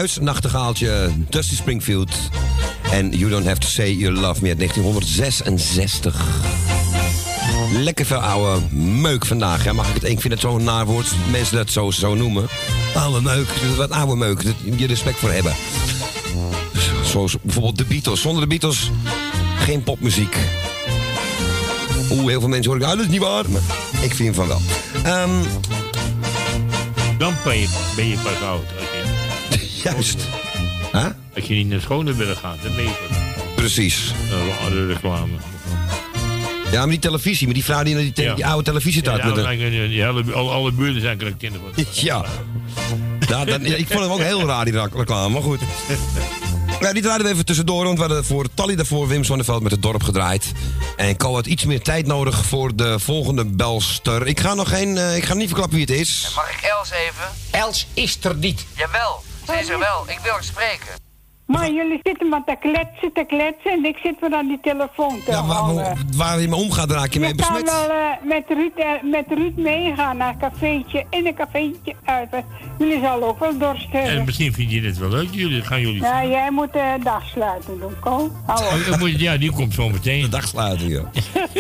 Ons 0.05 0.15
huisnachtegaaltje 0.15 1.11
Dusty 1.29 1.55
Springfield. 1.55 2.11
En 2.91 3.11
You 3.11 3.31
Don't 3.31 3.47
Have 3.47 3.59
To 3.59 3.67
Say 3.67 3.93
You 3.93 4.13
Love 4.13 4.43
Me 4.43 4.49
uit 4.49 4.59
1966. 4.59 6.25
Lekker 7.73 8.07
veel 8.07 8.17
oude 8.17 8.75
meuk 8.77 9.27
vandaag. 9.27 9.65
Ja, 9.65 9.73
mag 9.73 9.89
ik 9.89 9.95
het? 9.95 10.05
Ik 10.05 10.21
vind 10.21 10.33
het 10.33 10.43
zo'n 10.43 10.65
naar 10.65 10.87
woord. 10.87 11.13
Mensen 11.31 11.57
dat 11.57 11.71
zo, 11.71 11.91
zo 11.91 12.15
noemen. 12.15 12.47
Oude 12.95 13.21
meuk. 13.21 13.49
Wat 13.77 13.91
oude 13.91 14.17
meuk. 14.17 14.43
Moet 14.65 14.79
je 14.79 14.87
respect 14.87 15.19
voor 15.19 15.31
hebben. 15.31 15.55
Zoals 17.05 17.37
bijvoorbeeld 17.43 17.79
de 17.79 17.85
Beatles. 17.85 18.21
Zonder 18.21 18.43
de 18.43 18.49
Beatles 18.49 18.91
geen 19.59 19.83
popmuziek. 19.83 20.37
Oeh, 22.11 22.27
heel 22.27 22.41
veel 22.41 22.49
mensen 22.49 22.73
horen. 22.73 22.87
Ah, 22.87 22.97
dat 22.97 23.05
is 23.05 23.11
niet 23.11 23.21
waar. 23.21 23.51
Maar 23.51 23.63
ik 24.03 24.15
vind 24.15 24.35
van 24.35 24.47
wel. 24.47 24.61
Ehm, 25.03 25.43
Dan 27.19 27.35
ben 27.45 27.59
je, 27.59 27.69
ben 27.97 28.07
je 28.07 28.17
pas 28.17 28.49
oud. 28.49 28.84
Juist. 29.85 30.17
Huh? 30.93 31.05
Als 31.35 31.45
je 31.45 31.55
niet 31.55 31.69
naar 31.69 31.81
Schonenburg 31.81 32.39
gaat, 32.41 32.57
dan 32.63 32.75
ben 32.75 32.85
je 32.85 32.91
pas 33.09 33.17
oud. 33.17 33.55
Precies. 33.55 34.13
Eh, 34.31 34.69
de 34.71 34.87
reclame. 34.87 35.33
Ja, 36.71 36.81
maar 36.81 36.89
die 36.89 36.99
televisie, 36.99 37.45
maar 37.47 37.55
die 37.55 37.65
vrouw 37.65 37.83
die, 37.83 37.95
naar 37.95 38.03
die, 38.03 38.13
te- 38.13 38.23
Ja. 38.23 38.35
die 38.35 38.47
oude 38.47 38.65
televisie 38.65 39.05
Ja, 39.05 39.13
met 39.13 40.25
hele, 40.27 40.33
alle, 40.33 40.51
alle 40.51 40.73
buurten 40.73 41.01
zijn 41.01 41.37
kinderen. 41.37 41.67
Ja. 41.93 42.25
Ja, 43.29 43.45
dan, 43.45 43.65
ja, 43.65 43.75
ik 43.75 43.87
vond 43.89 44.01
hem 44.01 44.11
ook 44.11 44.19
heel 44.21 44.47
raar, 44.47 44.65
die 44.65 44.75
reclame, 44.95 45.29
maar 45.29 45.43
goed. 45.43 45.61
Ja, 46.81 46.93
die 46.93 47.03
draaiden 47.03 47.27
we 47.27 47.33
even 47.33 47.45
tussendoor, 47.45 47.85
want 47.85 47.99
we 47.99 48.05
hadden 48.05 48.25
voor 48.25 48.47
Tally 48.55 48.75
daarvoor 48.77 49.09
Wim 49.09 49.25
Sonneveld 49.25 49.63
met 49.63 49.73
het 49.73 49.83
dorp 49.83 50.03
gedraaid. 50.03 50.53
En 50.97 51.17
Ko 51.17 51.35
had 51.35 51.47
iets 51.47 51.65
meer 51.65 51.83
tijd 51.83 52.07
nodig 52.07 52.45
voor 52.45 52.77
de 52.77 52.99
volgende 52.99 53.45
belster. 53.45 54.27
Ik 54.27 54.41
ga 54.41 54.55
nog 54.55 54.69
geen, 54.69 54.99
eh, 54.99 55.17
ik 55.17 55.25
ga 55.25 55.35
niet 55.35 55.47
verklappen 55.47 55.77
wie 55.79 55.87
het 55.87 55.97
is. 55.97 56.33
Mag 56.35 56.51
ik 56.51 56.63
Els 56.79 56.91
even? 56.91 57.25
Els 57.51 57.87
is 57.95 58.19
er 58.23 58.35
niet. 58.37 58.67
Jawel, 58.77 59.23
ze 59.47 59.59
is 59.61 59.69
er 59.69 59.79
wel. 59.79 60.05
Ik 60.07 60.19
wil 60.23 60.33
haar 60.33 60.45
spreken. 60.45 61.03
Maar 61.47 61.71
jullie 61.71 62.01
zitten 62.03 62.29
maar 62.29 62.45
te 62.47 62.57
kletsen, 62.61 63.13
te 63.13 63.25
kletsen 63.29 63.71
en 63.73 63.85
ik 63.85 63.97
zit 64.03 64.21
maar 64.21 64.35
aan 64.35 64.47
die 64.49 64.59
telefoon 64.63 65.21
te 65.25 65.31
Ja, 65.31 65.47
waar, 65.47 65.97
waar 66.17 66.41
je 66.41 66.49
mee 66.49 66.59
omgaat, 66.61 66.91
raak 66.91 67.13
je 67.13 67.21
mee 67.21 67.29
Je 67.29 67.35
kan 67.43 67.53
besmet. 67.53 67.71
wel 67.87 67.91
eh, 67.91 68.07
met, 68.23 68.45
Ruud, 68.49 68.73
eh, 68.77 69.11
met 69.11 69.25
Ruud 69.29 69.57
meegaan 69.57 70.17
naar 70.17 70.29
een 70.33 70.39
cafeetje, 70.39 71.05
in 71.11 71.27
een 71.27 71.35
cafeetje 71.35 71.95
uit. 72.05 72.29
Jullie 72.79 72.95
zullen 72.95 73.23
ook 73.23 73.39
wel 73.39 73.59
dorst 73.59 73.87
En 73.93 74.03
hebben. 74.03 74.25
misschien 74.25 74.53
vind 74.53 74.71
je 74.71 74.81
het 74.83 74.99
wel 74.99 75.09
leuk. 75.09 75.29
Jullie, 75.31 75.63
gaan 75.63 75.81
jullie... 75.81 76.01
Ja, 76.03 76.25
jij 76.25 76.51
moet 76.51 76.73
de 76.73 76.97
dag 77.03 77.25
sluiten 77.29 77.79
doen, 77.81 77.95
Ko. 78.01 78.31
Hou 78.47 78.59
op. 78.65 78.73
Oh, 78.73 78.89
dan 78.91 78.99
moet 78.99 79.11
je- 79.11 79.19
ja, 79.19 79.37
die 79.37 79.53
komt 79.53 79.75
zo 79.75 79.89
meteen. 79.89 80.23
De 80.23 80.29
dagsluiting, 80.29 80.93
ja. 80.93 81.11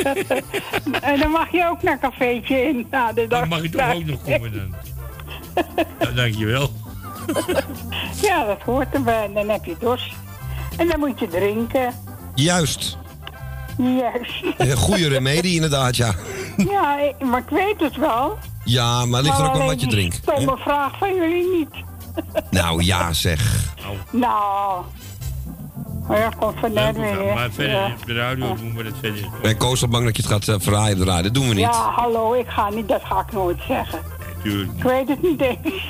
en 1.01 1.19
dan 1.20 1.31
mag 1.31 1.52
je 1.52 1.69
ook 1.70 1.82
naar 1.82 1.93
een 1.93 1.98
cafeetje 2.11 2.56
in 2.69 2.86
na 2.90 3.12
de 3.12 3.27
dag. 3.27 3.40
Dan 3.40 3.48
mag 3.48 3.62
je 3.62 3.69
toch 3.70 3.94
ook 3.94 4.05
nog 4.05 4.23
komen 4.24 4.52
dan. 4.52 4.74
Ja, 6.01 6.11
dankjewel. 6.15 6.70
Ja, 8.23 8.45
dat 8.45 8.63
hoort 8.65 8.95
erbij. 8.95 9.31
Dan 9.35 9.49
heb 9.49 9.65
je 9.65 9.77
dorst. 9.81 10.13
En 10.77 10.89
dan 10.89 10.99
moet 11.01 11.19
je 11.21 11.29
drinken. 11.29 11.95
Juist. 12.35 12.99
Juist. 13.79 14.43
Een 14.59 14.77
goede 14.77 15.09
remedie, 15.09 15.55
inderdaad, 15.55 15.97
ja. 15.97 16.15
Ja, 16.57 17.01
ik- 17.01 17.25
maar 17.27 17.41
ik 17.41 17.49
weet 17.49 17.81
het 17.81 17.97
wel. 17.97 18.39
Ja, 18.65 19.05
maar 19.05 19.23
ligt 19.23 19.39
er 19.39 19.47
ook 19.47 19.57
wel 19.57 19.67
wat 19.67 19.81
je 19.81 19.87
drinkt. 19.87 20.17
stomme 20.23 20.57
vraag 20.57 20.99
van 20.99 21.15
jullie 21.15 21.59
niet. 21.59 21.75
Nou 22.51 22.83
ja, 22.83 23.13
zeg. 23.13 23.73
Nou. 24.11 24.83
Maar 26.09 26.19
ja, 26.19 26.29
komt 26.39 26.59
van 26.61 26.73
net 26.73 26.97
weer. 26.97 27.35
maar 27.35 27.51
verder, 27.51 27.75
ja. 27.77 27.87
op 28.01 28.07
de 28.07 28.15
radio 28.15 28.55
doen 28.57 28.75
we 28.77 28.83
dat 28.83 28.93
verder. 29.01 29.25
En 29.43 29.57
Koos 29.57 29.83
is 29.83 29.89
bang 29.89 30.05
dat 30.05 30.17
je 30.17 30.23
het 30.23 30.31
gaat 30.33 30.49
eh, 30.49 30.55
verraaien 30.59 30.93
op 30.93 30.99
de 30.99 31.05
radio. 31.11 31.23
Dat 31.23 31.35
doen 31.35 31.49
we 31.49 31.55
niet. 31.55 31.65
Ja, 31.65 31.91
hallo, 31.91 32.33
ik 32.35 32.49
ga 32.49 32.69
niet, 32.71 32.89
dat 32.89 33.01
ga 33.05 33.21
ik 33.21 33.33
nooit 33.33 33.59
zeggen. 33.69 33.99
Tuurlijk 34.45 34.71
Ik 34.77 34.83
weet 34.83 35.09
het 35.09 35.23
niet 35.23 35.41
eens. 35.41 35.59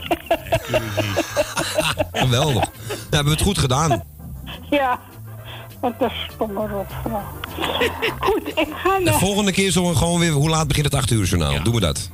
Geweldig. 2.12 2.54
Nou, 2.54 2.66
hebben 3.10 3.24
we 3.24 3.30
het 3.30 3.40
goed 3.40 3.58
gedaan. 3.58 4.02
ja, 4.70 5.00
wat 5.80 5.92
een 5.98 6.10
stomme 6.30 6.66
rotvrouw. 6.66 7.22
Goed, 8.18 8.48
ik 8.48 8.68
ga 8.82 8.98
De 8.98 9.04
naar... 9.04 9.14
volgende 9.18 9.52
keer 9.52 9.72
zullen 9.72 9.90
we 9.90 9.96
gewoon 9.96 10.18
weer... 10.20 10.30
Hoe 10.32 10.48
laat 10.48 10.68
begint 10.68 10.86
het 10.86 10.94
8 10.94 11.10
uur 11.10 11.24
journaal? 11.26 11.62
Doen 11.62 11.74
we 11.74 11.80
dat? 11.80 12.10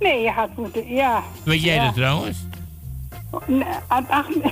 Nee, 0.00 0.22
je 0.22 0.32
gaat 0.32 0.56
moeten, 0.56 0.88
ja. 0.88 1.22
Weet 1.42 1.62
jij 1.62 1.74
ja. 1.74 1.84
dat 1.84 1.94
trouwens? 1.94 2.38
Nee, 3.46 3.64
aan 3.88 4.02
het 4.02 4.10
acht... 4.10 4.28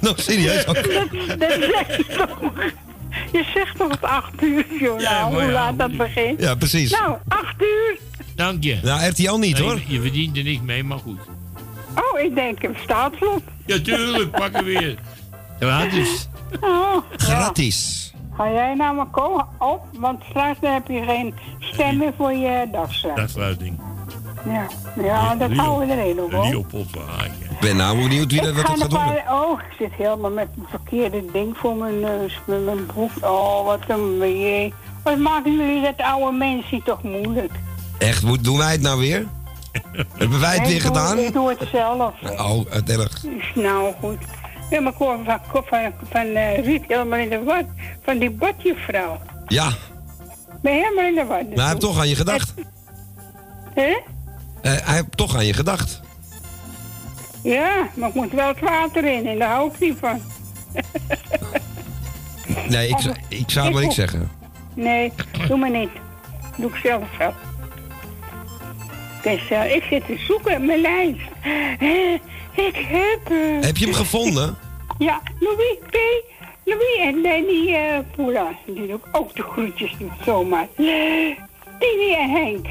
Nou, 0.00 0.14
serieus? 0.20 0.64
dat, 0.64 0.74
dat 1.38 1.52
zeg 1.60 1.96
je 1.96 2.04
toch. 2.16 2.52
Je 3.32 3.44
zegt 3.54 3.76
toch 3.78 3.90
het 3.90 4.02
acht 4.02 4.42
uur, 4.42 4.64
joh, 4.80 5.00
Ja, 5.00 5.22
maar 5.28 5.32
hoe 5.32 5.42
ja, 5.42 5.50
laat 5.52 5.78
dat 5.78 5.96
begint? 5.96 6.40
Ja, 6.40 6.54
precies. 6.54 6.90
Nou, 6.90 7.16
acht 7.28 7.62
uur. 7.62 7.98
Dank 8.34 8.62
je. 8.64 8.78
Nou, 8.82 9.06
RTL 9.06 9.34
niet, 9.34 9.58
Nee, 9.58 9.62
hoor. 9.62 9.80
Je, 9.86 9.92
je 9.92 10.00
verdient 10.00 10.36
er 10.36 10.42
niks 10.42 10.60
mee, 10.62 10.84
maar 10.84 10.98
goed. 10.98 11.20
Oh, 11.94 12.20
ik 12.20 12.34
denk 12.34 12.62
een 12.62 12.76
staatslot. 12.82 13.42
Ja, 13.66 13.78
tuurlijk, 13.78 14.30
pakken 14.30 14.64
weer. 14.64 14.98
Gratis. 15.58 16.28
Oh, 16.60 16.70
ja. 17.10 17.16
Gratis. 17.16 18.12
Ga 18.36 18.52
jij 18.52 18.74
nou 18.74 18.96
maar 18.96 19.06
komen 19.06 19.46
op, 19.58 19.80
want 19.92 20.22
straks 20.28 20.58
heb 20.60 20.88
je 20.88 21.02
geen 21.02 21.34
stem 21.58 21.96
meer 21.96 22.12
voor 22.16 22.32
je 22.32 22.68
dagsluit. 22.72 23.16
Dagsluiting. 23.16 23.80
Ja, 24.44 24.66
ja 25.02 25.34
dat 25.34 25.52
houden 25.52 25.88
we 25.88 26.02
erin 26.02 26.20
ook, 26.20 26.32
hoor. 26.32 26.64
Van 26.70 27.02
Hagen. 27.08 27.32
Ik 27.50 27.60
ben 27.60 27.76
nou 27.76 27.96
benieuwd 27.96 28.30
wie 28.32 28.40
dat, 28.40 28.50
Ik 28.50 28.56
wat 28.56 28.66
ga 28.66 28.76
nog 28.76 28.88
doen. 28.88 29.34
Oh, 29.34 29.60
ik 29.60 29.76
zit 29.78 29.92
helemaal 29.92 30.30
met 30.30 30.48
een 30.56 30.66
verkeerde 30.68 31.24
ding 31.32 31.56
voor 31.56 31.76
mijn 31.76 32.00
neus, 32.00 32.40
met 32.46 32.64
mijn 32.64 32.86
broek. 32.86 33.10
Oh, 33.20 33.64
wat 33.64 33.80
een 33.88 34.18
jee. 34.18 34.74
Wat 35.02 35.18
maken 35.18 35.56
jullie 35.56 35.82
dat 35.82 35.96
oude 35.96 36.36
mensen 36.36 36.82
toch 36.82 37.02
moeilijk? 37.02 37.52
Echt, 38.02 38.22
hoe 38.22 38.38
doen 38.40 38.56
wij 38.58 38.72
het 38.72 38.80
nou 38.80 38.98
weer? 39.00 39.26
Hebben 40.16 40.40
wij 40.40 40.56
het 40.58 40.68
weer 40.68 40.80
gedaan? 40.80 41.18
Ik 41.18 41.32
doe 41.32 41.48
het 41.48 41.68
zelf. 41.72 42.14
Oh, 42.38 42.60
het 42.70 42.90
erg. 42.90 43.24
Is 43.24 43.52
nou 43.54 43.94
goed. 44.00 44.18
Ja, 44.70 44.80
maar 44.80 44.92
ik 44.92 44.98
hoor 44.98 45.18
van, 45.24 45.40
van, 45.66 45.92
van 46.10 46.26
eh, 46.26 46.64
Ruud 46.64 46.82
helemaal 46.88 47.18
in 47.18 47.28
de 47.28 47.42
wat. 47.42 47.64
Van 48.04 48.18
die 48.18 48.30
badjuffrouw. 48.30 49.20
Ja, 49.46 49.70
Ben 50.62 50.72
helemaal 50.74 51.04
in 51.04 51.14
de 51.14 51.24
wat? 51.24 51.42
maar 51.48 51.56
hij 51.56 51.66
heeft 51.68 51.80
toch 51.80 51.98
aan 51.98 52.08
je 52.08 52.16
gedacht. 52.16 52.54
Hè? 53.74 53.82
Eh, 54.62 54.72
hij 54.86 54.94
heeft 54.94 55.16
toch 55.16 55.36
aan 55.36 55.46
je 55.46 55.52
gedacht. 55.52 56.00
Ja, 57.42 57.88
maar 57.94 58.08
ik 58.08 58.14
moet 58.14 58.32
wel 58.32 58.48
het 58.48 58.60
water 58.60 59.04
in 59.04 59.26
en 59.26 59.38
daar 59.38 59.50
hou 59.50 59.70
ik 59.72 59.78
niet 59.80 59.96
van. 60.00 60.20
Nee, 62.68 62.88
ik, 62.88 62.98
zou- 62.98 63.16
ik 63.42 63.50
zou 63.50 63.70
maar 63.72 63.82
niks 63.82 63.94
zeggen. 63.94 64.30
Nee, 64.74 65.12
doe 65.48 65.56
maar 65.58 65.70
niet. 65.70 65.90
Doe 66.56 66.70
ik 66.70 66.76
zelf 66.82 67.02
wel. 67.18 67.32
Dus, 69.22 69.50
eh, 69.50 69.74
ik 69.74 69.82
zit 69.90 70.06
te 70.06 70.16
zoeken 70.26 70.52
in 70.52 70.66
mijn 70.66 70.80
lijst. 70.80 71.20
Ik 72.54 72.76
heb... 72.88 73.20
eh, 73.30 73.60
Heb 73.66 73.76
je 73.76 73.84
hem 73.84 73.94
gevonden? 73.94 74.56
Ja, 74.98 75.20
Louis 75.40 75.76
P. 75.90 75.96
Louis 76.64 76.96
en 77.00 77.22
Danny 77.22 77.74
eh 77.74 77.98
Poela. 78.16 78.48
Die 78.66 78.86
doet 78.86 79.02
ook 79.12 79.34
de 79.36 79.42
groetjes 79.42 79.94
doet 79.98 80.10
zomaar. 80.24 80.66
Tini 80.76 82.14
en 82.18 82.30
Henk. 82.30 82.66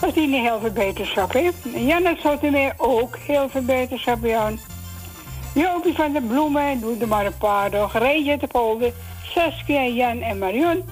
Dat 0.00 0.14
die 0.14 0.28
niet 0.28 0.40
heel 0.40 0.60
veel 0.60 0.72
beterschap. 0.72 1.34
En 1.34 1.52
Janne 1.86 2.16
Sotemeer 2.22 2.72
ook 2.76 3.16
heel 3.26 3.48
veel 3.48 3.62
beterschap, 3.62 4.24
Jan. 4.24 4.58
Jopie 5.54 5.94
van 5.94 6.12
de 6.12 6.20
Bloemen, 6.20 6.80
doe 6.80 7.06
maar 7.06 7.26
een 7.26 7.38
paar 7.38 7.70
nog. 7.70 7.92
Reetje 7.98 8.36
de 8.36 8.46
Polder, 8.46 8.92
Saskia, 9.34 9.82
Jan 9.86 10.20
en 10.20 10.38
Marion. 10.38 10.84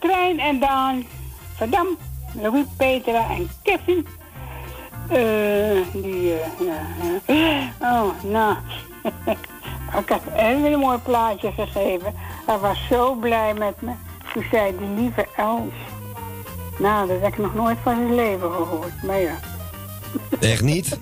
Trein 0.00 0.38
en 0.40 0.58
Daan, 0.58 1.04
Van 1.62 1.70
Dam, 1.70 1.96
Louis, 2.42 2.64
Petra 2.76 3.30
en 3.30 3.50
Kevin. 3.62 4.06
Eh, 5.08 6.02
die, 6.02 6.34
eh. 6.34 7.62
Oh, 7.80 8.22
nou. 8.22 8.56
ik 10.00 10.08
had 10.08 10.20
een 10.36 10.78
mooi 10.78 10.98
plaatje 10.98 11.52
gegeven. 11.52 12.14
Hij 12.46 12.58
was 12.58 12.86
zo 12.90 13.14
blij 13.14 13.54
met 13.54 13.80
me. 13.80 13.92
Toen 14.32 14.44
zei 14.50 14.78
die 14.78 14.88
lieve 14.88 15.26
Els. 15.36 15.72
Nou, 16.78 17.08
dat 17.08 17.20
heb 17.20 17.32
ik 17.32 17.38
nog 17.38 17.54
nooit 17.54 17.78
van 17.82 17.94
zijn 17.94 18.14
leven 18.14 18.52
gehoord. 18.52 19.02
Maar 19.02 19.20
ja, 19.20 19.34
Echt 20.40 20.62
niet? 20.62 20.98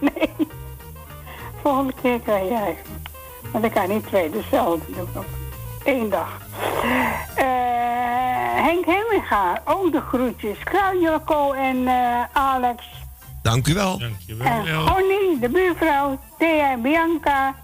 volgende 1.62 1.92
keer 2.02 2.20
krijg 2.20 2.48
jij. 2.48 2.76
Want 3.52 3.64
ik 3.64 3.72
kan 3.72 3.88
niet 3.88 4.06
twee 4.06 4.30
dezelfde 4.30 4.92
doen. 4.92 5.24
Één 5.84 6.10
dag. 6.10 6.28
Eh, 7.34 7.44
Henk 8.64 8.84
Hemminga, 8.84 9.62
ook 9.64 9.92
de 9.92 10.00
groetjes. 10.00 10.56
Co 11.24 11.52
en 11.52 11.86
eh, 11.86 12.22
Alex. 12.32 12.84
Dank 13.42 13.66
u 13.68 13.74
wel. 13.74 14.00
En 14.38 14.64
Connie, 14.86 15.38
de 15.40 15.48
buurvrouw, 15.48 16.18
Thea 16.38 16.70
en 16.70 16.82
Bianca, 16.82 17.54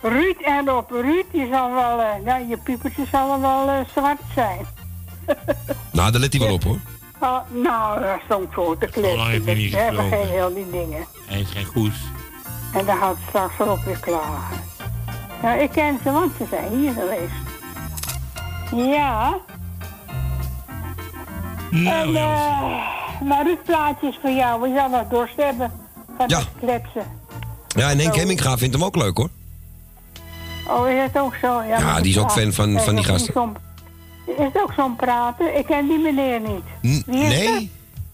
Ruud 0.00 0.36
en 0.40 0.66
Rob. 0.66 0.90
Ruud, 0.90 1.24
die 1.32 1.48
zal 1.52 1.72
wel, 1.74 2.00
eh, 2.00 2.24
nou, 2.24 2.48
je 2.48 2.56
piepertje 2.56 3.04
zal 3.10 3.40
wel 3.40 3.84
zwart 3.94 4.20
zijn. 4.34 4.66
Nou, 5.92 6.10
daar 6.12 6.20
let 6.20 6.32
hij 6.32 6.42
wel 6.42 6.52
op 6.54 6.64
hoor. 6.64 6.78
Oh, 7.20 7.38
nou, 7.48 8.00
dat 8.00 8.20
stond 8.24 8.52
zo 8.54 8.76
te 8.76 8.88
Hoe 8.94 9.02
lang 9.16 9.30
heb 9.32 9.42
kletsen. 9.42 9.56
je 9.56 9.62
niet 9.62 9.72
We 9.72 9.78
hebben 9.78 10.08
geen 10.08 10.26
heel 10.26 10.54
die 10.54 10.70
dingen. 10.70 11.06
Hij 11.26 11.40
is 11.40 11.50
geen 11.50 11.64
goes. 11.64 11.94
En 12.72 12.86
dan 12.86 12.96
gaat 12.96 13.16
straks 13.28 13.56
Rob 13.56 13.84
weer 13.84 13.98
klagen. 14.00 14.69
Ja, 15.42 15.54
ik 15.54 15.70
ken 15.70 15.98
ze, 16.04 16.10
want 16.10 16.32
ze 16.38 16.44
zijn 16.50 16.78
hier 16.78 16.92
geweest. 16.92 17.32
Ja. 18.94 19.36
Nou, 21.70 22.08
en, 22.08 22.16
eh, 22.16 23.22
maar 23.28 23.44
Ruud 23.44 23.58
plaatjes 23.64 24.18
voor 24.20 24.30
jou. 24.30 24.60
We 24.60 24.72
zal 24.76 24.88
nog 24.88 25.08
dorst 25.08 25.36
hebben 25.36 25.72
van 26.16 26.28
Ja. 26.28 26.38
het 26.38 26.48
kletsen. 26.60 27.04
Ja, 27.68 27.90
en 27.90 27.98
Henk 27.98 28.14
Hemminga 28.14 28.58
vindt 28.58 28.74
hem 28.74 28.84
ook 28.84 28.96
leuk 28.96 29.16
hoor. 29.16 29.28
Oh, 30.68 30.88
is 30.88 31.02
het 31.02 31.18
ook 31.18 31.34
zo? 31.40 31.62
Ja, 31.62 31.78
Ja, 31.78 32.00
die 32.00 32.10
is 32.10 32.18
ook 32.18 32.30
fan 32.32 32.52
van- 32.52 32.72
van 32.72 32.84
die 32.84 32.94
niet 32.94 33.06
gasten. 33.06 33.54
Is 34.26 34.34
het 34.36 34.62
ook 34.62 34.72
zo'n 34.76 34.96
praten? 34.96 35.58
Ik 35.58 35.66
ken 35.66 35.88
die 35.88 35.98
meneer 35.98 36.40
niet. 36.40 37.04
Wie 37.06 37.22
is 37.22 37.28
nee, 37.28 37.48
het? 37.54 37.68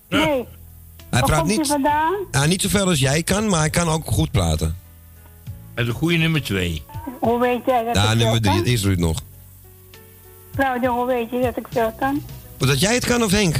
Nee. 0.08 0.46
hij 1.10 1.22
praat 1.22 1.38
komt 1.38 1.48
hij 1.48 1.56
niet, 1.56 1.66
vandaan? 1.66 2.14
ja, 2.30 2.44
niet 2.44 2.62
zoveel 2.62 2.86
als 2.86 2.98
jij 2.98 3.22
kan, 3.22 3.48
maar 3.48 3.58
hij 3.60 3.70
kan 3.70 3.88
ook 3.88 4.06
goed 4.06 4.30
praten. 4.30 4.76
En 5.74 5.84
de 5.84 5.92
goede 5.92 6.16
nummer 6.16 6.42
twee. 6.42 6.82
Hoe 7.20 7.40
weet 7.40 7.60
jij 7.66 7.84
dat 7.84 7.96
Ja, 7.96 8.10
ik 8.10 8.18
nummer 8.18 8.40
drie 8.42 8.64
is 8.64 8.84
Ruud 8.84 8.98
nog. 8.98 9.22
Claudia, 10.56 10.88
hoe 10.90 11.06
weet 11.06 11.30
je 11.30 11.40
dat 11.40 11.56
ik 11.56 11.66
veel 11.70 11.92
kan? 11.98 12.22
Dat 12.56 12.80
jij 12.80 12.94
het 12.94 13.06
kan 13.06 13.22
of 13.22 13.30
Henk? 13.30 13.54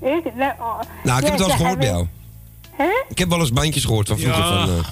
Ik? 0.00 0.34
Nee, 0.34 0.50
oh. 0.58 0.80
Nou, 1.04 1.18
ik 1.18 1.24
heb 1.24 1.32
het 1.32 1.38
wel 1.38 1.48
eens 1.48 1.56
gehoord 1.56 1.78
bij 1.78 1.86
jou. 1.86 2.06
Hè? 2.70 3.04
Ik 3.08 3.18
heb 3.18 3.28
wel 3.28 3.40
eens 3.40 3.52
bandjes 3.52 3.84
gehoord 3.84 4.08
van 4.08 4.18
vroeger. 4.18 4.44
Ja. 4.44 4.66
Van, 4.66 4.76
eh, 4.76 4.84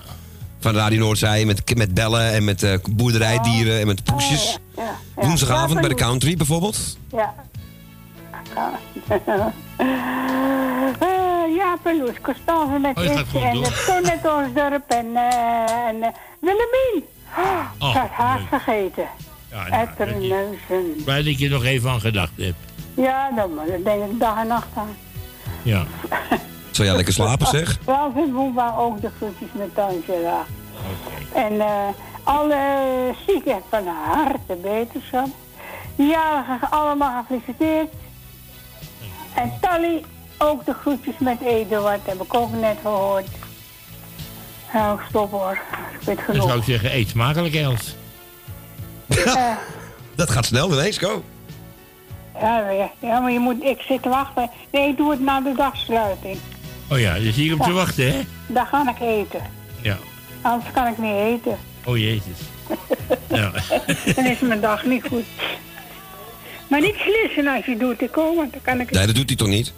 van 0.60 0.74
Radio 0.74 0.98
Noordzij 0.98 1.44
met, 1.44 1.76
met 1.76 1.94
bellen 1.94 2.32
en 2.32 2.44
met 2.44 2.62
eh, 2.62 2.78
boerderijdieren 2.90 3.80
en 3.80 3.86
met 3.86 4.04
poesjes. 4.04 4.58
Ja, 4.76 4.82
ja. 4.82 5.26
Woensdagavond 5.26 5.72
Ja, 5.72 5.80
bij 5.80 5.88
de 5.88 5.94
country 5.94 6.36
bijvoorbeeld. 6.36 6.98
Ja. 7.12 7.34
Eh, 10.98 11.56
ja, 11.56 11.76
Peloes, 11.82 12.20
Constance 12.22 12.78
met 12.78 12.96
Oh, 12.96 13.04
en 13.04 13.26
Ton 13.86 14.02
met 14.02 14.32
ons 14.32 14.54
dorp 14.54 14.90
en, 14.90 15.16
en 15.86 15.96
uh, 15.96 16.06
Willemien. 16.40 17.04
Oh, 17.78 17.88
ik 17.88 17.96
had 17.96 18.10
haast 18.10 18.44
vergeten. 18.48 19.06
Ja, 19.50 19.68
nou, 19.68 19.82
Etterneuzen. 19.82 21.02
Blij 21.04 21.22
dat 21.22 21.38
je 21.38 21.48
nog 21.48 21.64
even 21.64 21.90
aan 21.90 22.00
gedacht 22.00 22.32
hebt. 22.36 22.56
Ja, 22.94 23.30
dan 23.36 23.50
denk 23.84 24.04
ik 24.04 24.18
dag 24.20 24.38
en 24.38 24.46
nacht 24.46 24.68
aan. 24.74 24.96
Ja. 25.62 25.84
Zou 26.70 26.88
jij 26.88 26.96
lekker 26.96 27.14
slapen 27.14 27.46
zeg? 27.46 27.78
Wel 27.84 28.12
vindt 28.14 28.32
Boeba 28.32 28.74
ook 28.78 29.00
de 29.00 29.10
groetjes 29.16 29.48
met 29.52 29.78
Angela. 29.78 30.44
En 31.34 31.60
eh 31.60 31.88
alle 32.28 33.14
zieken 33.26 33.62
van 33.68 33.86
harte 33.86 34.56
beterschap. 34.62 35.28
Ja, 35.94 36.58
allemaal 36.70 37.22
gefeliciteerd. 37.22 37.92
En 39.34 39.52
Tally, 39.60 40.04
ook 40.38 40.64
de 40.64 40.74
groetjes 40.74 41.18
met 41.18 41.40
Eduard, 41.40 42.00
heb 42.06 42.22
ik 42.22 42.34
ook 42.34 42.52
net 42.52 42.76
gehoord. 42.82 43.28
Nou, 44.74 45.00
stop 45.08 45.30
hoor. 45.30 45.58
Ik 46.00 46.06
weet 46.06 46.16
Dan 46.16 46.24
genoeg. 46.24 46.46
zou 46.46 46.58
ik 46.58 46.64
zeggen, 46.64 46.94
eet 46.94 47.08
smakelijk 47.08 47.54
Els. 47.54 47.94
Eh, 49.08 49.56
Dat 50.14 50.30
gaat 50.30 50.44
snel 50.46 50.72
ineens, 50.72 50.98
go. 50.98 51.22
ja, 52.40 52.66
weer. 52.66 52.90
ja, 53.10 53.20
maar 53.20 53.30
je 53.32 53.38
moet, 53.38 53.62
ik 53.62 53.80
zit 53.80 54.02
te 54.02 54.08
wachten. 54.08 54.50
Nee, 54.72 54.88
ik 54.88 54.96
doe 54.96 55.10
het 55.10 55.20
na 55.20 55.40
de 55.40 55.52
dagsluiting. 55.56 56.38
Oh 56.90 56.98
ja, 56.98 57.14
dus 57.18 57.34
hier 57.36 57.54
op 57.54 57.60
te 57.60 57.68
Ja. 57.68 57.74
wachten, 57.74 58.12
hè? 58.12 58.20
Dan 58.46 58.66
ga 58.66 58.90
ik 58.96 59.00
eten. 59.00 59.40
Ja. 59.82 59.96
Anders 60.42 60.72
kan 60.72 60.86
ik 60.86 60.98
niet 60.98 61.14
eten. 61.14 61.58
Oh 61.84 61.96
jezus. 61.98 62.38
Ja. 63.28 63.52
Dan 64.14 64.24
is 64.26 64.38
mijn 64.40 64.60
dag 64.60 64.84
niet 64.84 65.04
goed. 65.08 65.24
Maar 66.68 66.80
niet 66.80 66.94
slissen 66.96 67.46
als 67.46 67.64
je 67.66 67.76
doet, 67.76 68.00
ik 68.02 68.14
hoor, 68.14 68.34
want 68.36 68.52
dan 68.52 68.60
kan 68.62 68.80
ik... 68.80 68.90
Nee, 68.90 69.06
dat 69.06 69.14
doet 69.14 69.28
hij 69.28 69.36
toch 69.36 69.48
niet? 69.48 69.72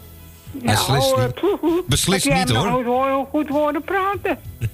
Hij 0.62 0.76
slist 0.76 1.12
eh, 1.12 1.24
niet. 1.24 1.34
poeh, 1.34 1.60
poeh. 1.60 1.82
Beslist 1.88 2.30
niet, 2.32 2.48
hoor. 2.48 2.64
nog 2.64 2.70
nooit 2.70 2.86
hoor- 2.86 3.26
goed 3.30 3.48
horen 3.48 3.82
praten. 3.82 4.38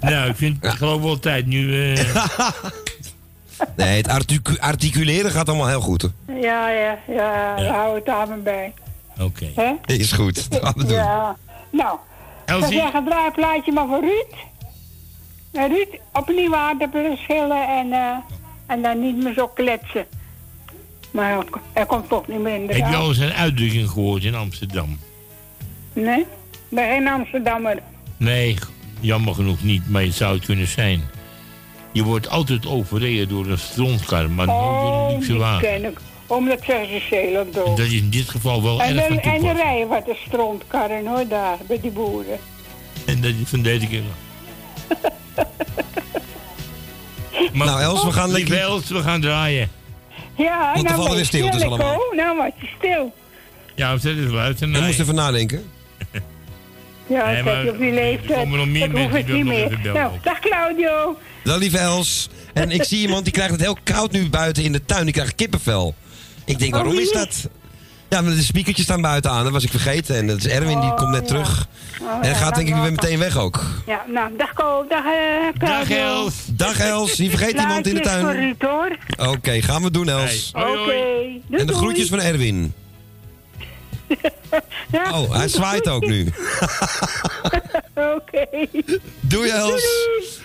Nou, 0.00 0.28
ik 0.30 0.36
vind 0.36 0.62
het 0.62 0.72
geloof 0.74 1.02
wel 1.02 1.18
tijd 1.18 1.46
nu... 1.46 1.92
eh, 1.94 2.14
Nee, 3.76 3.96
het 3.96 4.08
articu- 4.08 4.58
articuleren 4.58 5.30
gaat 5.30 5.48
allemaal 5.48 5.66
heel 5.68 5.80
goed. 5.80 6.02
Hoor. 6.02 6.36
Ja, 6.36 6.68
ja, 6.70 6.98
ja, 7.08 7.58
Ja. 7.58 7.72
hou 7.74 7.94
het 7.94 8.08
aan 8.08 8.28
me 8.28 8.36
bij. 8.36 8.72
Oké. 9.20 9.46
Hè? 9.54 9.72
Is 9.84 10.12
goed, 10.12 10.50
dat 10.50 10.62
gaan 10.62 10.72
we 10.76 10.84
doen. 10.84 10.92
Ja. 10.96 11.36
Nou, 11.70 11.94
ik 11.94 12.42
zou 12.46 12.60
Elsie? 12.62 12.78
zeggen, 12.80 13.04
draai 13.04 13.26
een 13.26 13.32
plaatje 13.32 13.72
maar 13.72 13.86
voor 13.86 14.00
Ruud. 14.00 14.34
Eh, 15.52 15.66
Ruud, 15.66 16.00
opnieuw 16.12 16.54
aardappelen 16.54 17.16
schillen 17.16 17.68
en, 17.68 17.92
eh, 17.92 18.16
en 18.66 18.82
dan 18.82 19.00
niet 19.00 19.16
meer 19.16 19.32
zo 19.34 19.46
kletsen. 19.48 20.06
Maar 21.10 21.44
hij- 21.72 21.86
komt 21.86 22.08
toch 22.08 22.26
niet 22.26 22.38
meer 22.40 22.54
in 22.54 22.66
de 22.66 22.72
Heb 22.74 22.90
je 22.90 22.96
al 22.96 23.08
eens 23.08 23.18
een 23.18 23.32
uitdrukking 23.32 23.88
gehoord 23.90 24.24
in 24.24 24.34
Amsterdam? 24.34 24.98
Nee? 25.92 26.26
Bij 26.68 26.88
geen 26.94 27.08
Amsterdammer. 27.08 27.78
Nee, 28.16 28.56
jammer 29.00 29.34
genoeg 29.34 29.62
niet, 29.62 29.90
maar 29.90 30.02
het 30.02 30.14
zou 30.14 30.34
het 30.36 30.44
kunnen 30.44 30.66
zijn. 30.66 31.02
Je 31.92 32.02
wordt 32.02 32.28
altijd 32.28 32.66
overreden 32.66 33.28
door 33.28 33.46
een 33.46 33.58
strontkar, 33.58 34.30
maar 34.30 34.46
nooit 34.46 34.58
door 34.80 34.94
een 34.94 35.00
Oh, 35.00 35.10
luxe 35.10 35.30
die 35.30 35.38
wagen. 35.40 35.60
ken 35.62 35.84
ik. 35.84 35.98
Omdat 36.26 36.58
zeggen 36.66 37.00
ze 37.08 37.44
ook. 37.56 37.76
dat 37.76 37.78
is 37.86 37.92
in 37.92 38.10
dit 38.10 38.28
geval 38.28 38.62
wel 38.62 38.82
En 38.82 38.96
erg 38.98 39.06
van 39.06 39.16
de, 39.16 39.20
en 39.22 39.30
de 39.30 39.38
toepassing. 39.38 39.62
rijden 39.62 39.88
wat 39.88 40.04
de 40.06 40.16
strontkarren 40.26 41.06
hoor, 41.06 41.28
daar, 41.28 41.56
bij 41.68 41.80
die 41.80 41.90
boeren. 41.90 42.38
En 43.06 43.20
dat 43.20 43.30
is 43.42 43.48
van 43.48 43.62
deze 43.62 43.86
keer. 43.86 44.02
Maar, 47.52 47.66
Nou, 47.66 47.80
Els, 47.82 48.04
we 48.04 48.12
gaan 48.12 48.32
lieve 48.32 48.50
lekker- 48.50 48.68
Els, 48.68 48.88
we 48.88 49.02
gaan 49.02 49.20
draaien. 49.20 49.70
Ja, 50.38 50.72
Want 50.74 50.90
er 50.90 50.96
nou 50.96 51.16
je 51.16 51.24
stiltes 51.24 51.54
stil, 51.60 51.68
allemaal. 51.68 52.00
Nou 52.16 52.36
word 52.36 52.52
je 52.60 52.68
stil. 52.78 53.14
Ja, 53.74 53.94
we 53.94 54.00
zetten 54.00 54.22
eens 54.24 54.32
luisteren. 54.32 54.74
Je 54.74 54.80
moest 54.80 55.00
even 55.00 55.14
nadenken. 55.14 55.62
Ja, 57.06 57.30
Nee, 57.30 57.42
maar 57.42 57.54
heb 57.56 57.64
je 57.64 57.70
op 57.70 57.78
die 57.78 57.88
er 57.88 57.94
leeftijd. 57.94 58.38
komen 58.38 58.58
nog 58.58 58.66
meer 58.68 58.90
mensen 58.90 59.26
die 59.26 59.34
nog 59.44 59.44
meer. 59.44 59.64
even 59.64 59.82
bellen 59.82 60.00
Nou, 60.00 60.12
dag 60.22 60.38
Claudio. 60.40 61.18
Wel, 61.44 61.58
lieve 61.58 61.78
Els. 61.78 62.28
En 62.54 62.70
ik 62.70 62.84
zie 62.84 62.98
iemand 63.00 63.24
die 63.24 63.32
krijgt 63.32 63.50
het 63.52 63.60
heel 63.60 63.76
koud 63.82 64.12
nu 64.12 64.28
buiten 64.28 64.62
in 64.64 64.72
de 64.72 64.84
tuin. 64.84 65.04
Die 65.04 65.12
krijgt 65.14 65.34
kippenvel. 65.34 65.94
Ik 66.44 66.58
denk, 66.58 66.74
Oh, 66.74 66.80
waarom 66.80 66.98
is 67.00 67.12
dat? 67.12 67.48
Ja, 68.08 68.20
maar 68.20 68.34
de 68.34 68.42
speakertjes 68.42 68.84
staan 68.84 69.00
buiten 69.00 69.30
aan. 69.30 69.42
Dat 69.44 69.52
was 69.52 69.64
ik 69.64 69.70
vergeten. 69.70 70.16
En 70.16 70.26
dat 70.26 70.36
is 70.38 70.46
Erwin, 70.46 70.80
die 70.80 70.90
Oh, 70.90 70.96
komt 70.96 71.10
net 71.10 71.26
terug. 71.26 71.66
Oh, 72.02 72.08
En 72.22 72.28
ja, 72.28 72.34
gaat 72.34 72.54
denk 72.54 72.66
ik 72.68 72.72
dat 72.74 72.82
weer 72.82 72.92
meteen 72.92 73.18
weg 73.18 73.36
ook. 73.36 73.64
Ja, 73.86 74.04
nou, 74.06 74.30
dag 74.36 74.52
Ko, 74.52 74.84
dag 74.88 75.02
Claudio. 75.58 75.78
Dag 75.78 75.90
Els. 75.90 76.34
Dag 76.46 76.78
Els, 76.80 77.18
niet 77.18 77.30
vergeet 77.30 77.60
iemand 77.60 77.86
in 77.86 77.94
de 77.94 78.00
tuin. 78.00 78.30
Ruud, 78.32 78.54
hoor. 78.62 78.96
Oké, 79.28 79.62
gaan 79.62 79.82
we 79.82 79.90
doen 79.90 80.08
Els. 80.08 80.50
Oké. 80.54 80.92
En 80.92 81.42
de 81.48 81.64
doei. 81.64 81.78
groetjes 81.78 82.08
van 82.08 82.20
Erwin. 82.20 82.72
Ja, 84.92 85.18
Oh, 85.20 85.34
hij 85.34 85.48
zwaait 85.48 85.88
ook 85.88 86.06
nu. 86.06 86.28
Oké. 88.16 88.46
Doei 89.20 89.50
Els. 89.50 89.84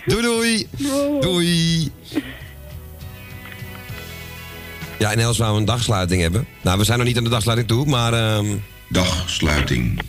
Doei 0.05 0.21
doei. 0.21 0.67
Doei. 0.71 1.19
Doei. 1.19 1.91
Ja, 5.03 5.11
en 5.11 5.19
Els 5.19 5.37
wou 5.37 5.57
een 5.57 5.65
dagsluiting 5.65 6.21
hebben. 6.21 6.47
Nou, 6.61 6.77
we 6.77 6.83
zijn 6.83 6.97
nog 6.97 7.07
niet 7.07 7.17
aan 7.17 7.23
de 7.23 7.29
dagsluiting 7.29 7.67
toe, 7.67 7.85
maar... 7.85 8.13
ehm, 8.13 8.57
Dagsluiting. 8.89 10.01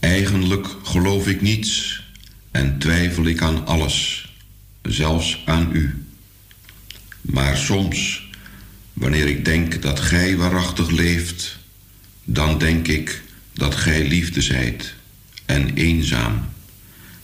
Eigenlijk 0.00 0.66
geloof 0.82 1.26
ik 1.26 1.40
niets 1.40 2.02
en 2.50 2.78
twijfel 2.78 3.24
ik 3.24 3.42
aan 3.42 3.66
alles, 3.66 4.28
zelfs 4.82 5.42
aan 5.44 5.68
u. 5.72 6.04
Maar 7.20 7.56
soms, 7.56 8.28
wanneer 8.92 9.26
ik 9.26 9.44
denk 9.44 9.82
dat 9.82 10.00
gij 10.00 10.36
waarachtig 10.36 10.90
leeft, 10.90 11.58
dan 12.24 12.58
denk 12.58 12.88
ik 12.88 13.22
dat 13.52 13.74
gij 13.74 14.08
liefde 14.08 14.40
zijt 14.40 14.94
en 15.46 15.74
eenzaam. 15.74 16.48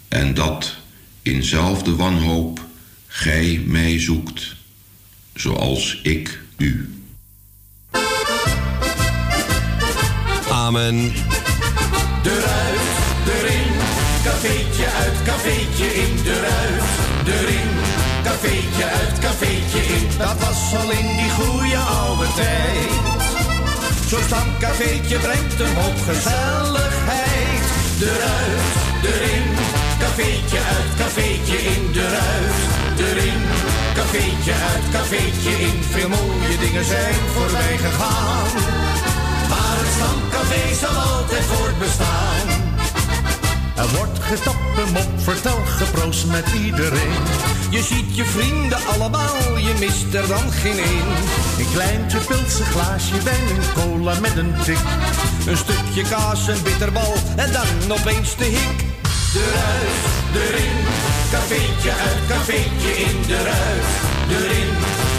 En 0.09 0.35
dat 0.35 0.75
in 1.23 1.43
zelfde 1.43 1.95
wanhoop 1.95 2.67
gij 3.07 3.63
mij 3.67 4.01
zoekt, 4.01 4.57
zoals 5.41 6.01
ik 6.03 6.41
u. 6.57 6.93
Amen. 10.51 11.13
Eruit, 12.25 12.81
erin, 13.27 13.73
cafeetje 14.25 14.87
uit, 14.87 15.23
cafeetje 15.25 15.95
in. 15.95 16.19
Eruit, 16.25 16.83
erin, 17.27 17.71
cafeetje 18.23 18.85
uit, 18.85 19.19
cafeetje 19.19 19.79
in. 19.79 20.09
Dat 20.19 20.39
was 20.39 20.75
al 20.81 20.91
in 20.91 21.17
die 21.17 21.31
goede 21.31 21.77
oude 21.77 22.27
tijd. 22.35 22.91
Zo'n 24.09 24.23
stamcafeetje 24.27 25.19
brengt 25.19 25.61
een 25.61 25.75
hoop 25.75 25.99
gezelligheid. 25.99 27.65
Eruit, 28.01 28.63
erin, 29.03 29.47
cafeetje 29.99 30.59
uit, 30.59 30.95
cafeetje 30.99 31.59
in. 31.59 31.91
Eruit, 31.95 32.88
erin, 32.99 33.43
cafeetje 33.95 34.53
uit, 34.53 34.85
cafeetje 34.93 35.51
in. 35.51 35.83
Veel 35.91 36.09
mooie 36.09 36.59
dingen 36.59 36.85
zijn 36.85 37.15
voorbij 37.35 37.77
gegaan. 37.77 38.49
Maar 39.49 39.77
het 39.83 39.93
stamcafé 39.97 40.75
zal 40.75 41.03
altijd 41.03 41.45
voortbestaan. 41.45 42.47
Er 43.77 43.89
wordt 43.97 44.19
getapt, 44.21 44.79
een 44.79 44.93
mop, 44.93 45.11
vertel, 45.17 45.59
geproost 45.65 46.27
met 46.27 46.47
iedereen. 46.65 47.23
Je 47.71 47.83
ziet 47.83 48.17
je 48.17 48.25
vrienden 48.25 48.79
allemaal, 48.87 49.57
je 49.57 49.75
mist 49.79 50.15
er 50.15 50.27
dan 50.29 50.51
geen 50.51 50.79
één. 50.79 51.09
Een 51.59 51.73
kleintje 51.73 52.19
pilse 52.19 52.65
glaasje 52.65 53.23
wijn, 53.23 53.49
een 53.49 53.73
cola 53.75 54.21
met 54.21 54.37
een 54.37 54.55
tik. 54.65 54.79
Een 55.47 55.57
stukje 55.57 56.03
kaas, 56.03 56.49
een 56.49 56.63
bitterbal 56.63 57.15
en 57.37 57.53
dan 57.53 57.99
opeens 57.99 58.37
de 58.37 58.45
hik. 58.45 58.85
Eruit, 59.35 60.05
erin, 60.35 60.77
cafeetje 61.31 61.93
uit, 62.07 62.21
cafeetje 62.29 62.93
in. 63.07 63.19
Eruit, 63.39 63.89
erin, 64.37 64.73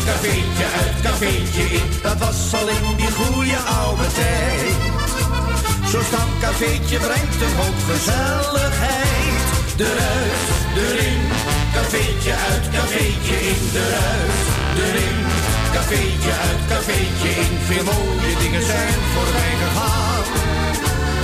cafeetje 0.06 0.66
uit, 0.80 0.96
cafeetje 1.02 1.64
in. 1.80 1.88
Dat 2.02 2.18
was 2.18 2.54
al 2.54 2.68
in 2.68 2.96
die 2.98 3.12
goede 3.12 3.58
oude 3.58 4.08
tijd. 4.20 4.78
Zo'n 5.92 6.04
stamcafeetje 6.04 6.98
brengt 6.98 7.42
een 7.46 7.56
hoop 7.62 7.80
gezelligheid. 7.90 9.38
Eruit, 9.78 10.48
erin, 10.84 11.22
cafeetje 11.74 12.34
uit, 12.50 12.66
cafeetje 12.76 13.36
in. 13.52 13.64
Eruit, 13.84 14.38
erin, 14.86 15.20
cafeetje 15.74 16.34
uit, 16.48 16.62
cafeetje 16.72 17.30
in. 17.44 17.54
Veel 17.70 17.84
mooie 17.84 18.34
dingen 18.44 18.66
zijn 18.66 19.00
voorbij 19.14 19.54
gegaan. 19.64 20.26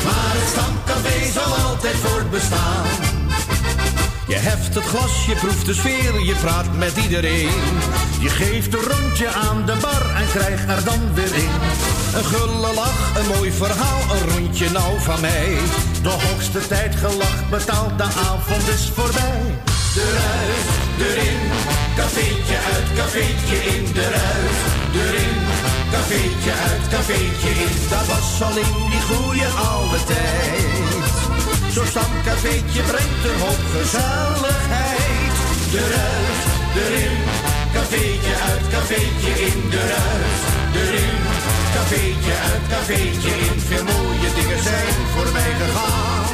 Maar 0.05 0.33
het 0.39 0.49
stamcafé 0.53 1.17
zal 1.37 1.51
altijd 1.65 1.95
voortbestaan. 1.95 3.14
Je 4.35 4.41
heft 4.41 4.75
het 4.75 4.83
glas, 4.83 5.25
je 5.25 5.35
proeft 5.35 5.65
de 5.65 5.73
sfeer, 5.73 6.23
je 6.23 6.35
praat 6.35 6.75
met 6.77 6.97
iedereen. 6.97 7.49
Je 8.19 8.29
geeft 8.29 8.73
een 8.73 8.87
rondje 8.93 9.27
aan 9.27 9.65
de 9.65 9.75
bar 9.81 10.15
en 10.15 10.27
krijgt 10.27 10.69
er 10.69 10.83
dan 10.83 11.13
weer 11.13 11.35
in. 11.35 11.53
Een 12.15 12.25
gulle 12.25 12.73
lach, 12.73 13.01
een 13.17 13.27
mooi 13.35 13.51
verhaal, 13.51 14.01
een 14.15 14.29
rondje 14.35 14.69
nou 14.69 14.99
van 14.99 15.21
mij. 15.21 15.57
De 16.01 16.09
hoogste 16.09 16.67
tijd 16.67 16.95
gelach 16.95 17.49
betaald, 17.49 17.97
de 17.97 18.03
avond 18.03 18.67
is 18.67 18.91
voorbij. 18.95 19.43
Eruit, 20.05 20.69
erin, 21.07 21.41
cafeetje 21.95 22.57
uit, 22.73 22.87
cafeetje 22.95 23.57
in. 23.73 23.85
Eruit, 24.05 24.57
erin, 25.03 25.35
cafeetje 25.91 26.53
uit, 26.69 26.83
cafeetje 26.93 27.49
in. 27.65 27.75
Dat 27.89 28.05
was 28.11 28.41
al 28.47 28.57
in 28.65 28.75
die 28.91 29.03
goede 29.09 29.47
oude 29.47 30.03
tijd. 30.03 30.94
Zo'n 31.75 31.85
stamcafeetje 31.85 32.81
brengt 32.81 33.23
een 33.29 33.39
hoop 33.45 33.63
gezelligheid. 33.75 35.35
Eruit, 35.73 36.41
erin, 36.83 37.17
cafeetje 37.73 38.33
uit, 38.49 38.65
cafeetje 38.75 39.31
in. 39.47 39.59
Eruit, 39.81 40.41
erin, 40.81 41.17
cafeetje 41.75 42.35
uit, 42.49 42.65
cafeetje 42.73 43.31
in. 43.47 43.59
Veel 43.69 43.83
mooie 43.83 44.29
dingen 44.39 44.61
zijn 44.69 44.95
voorbij 45.13 45.53
gegaan. 45.61 46.25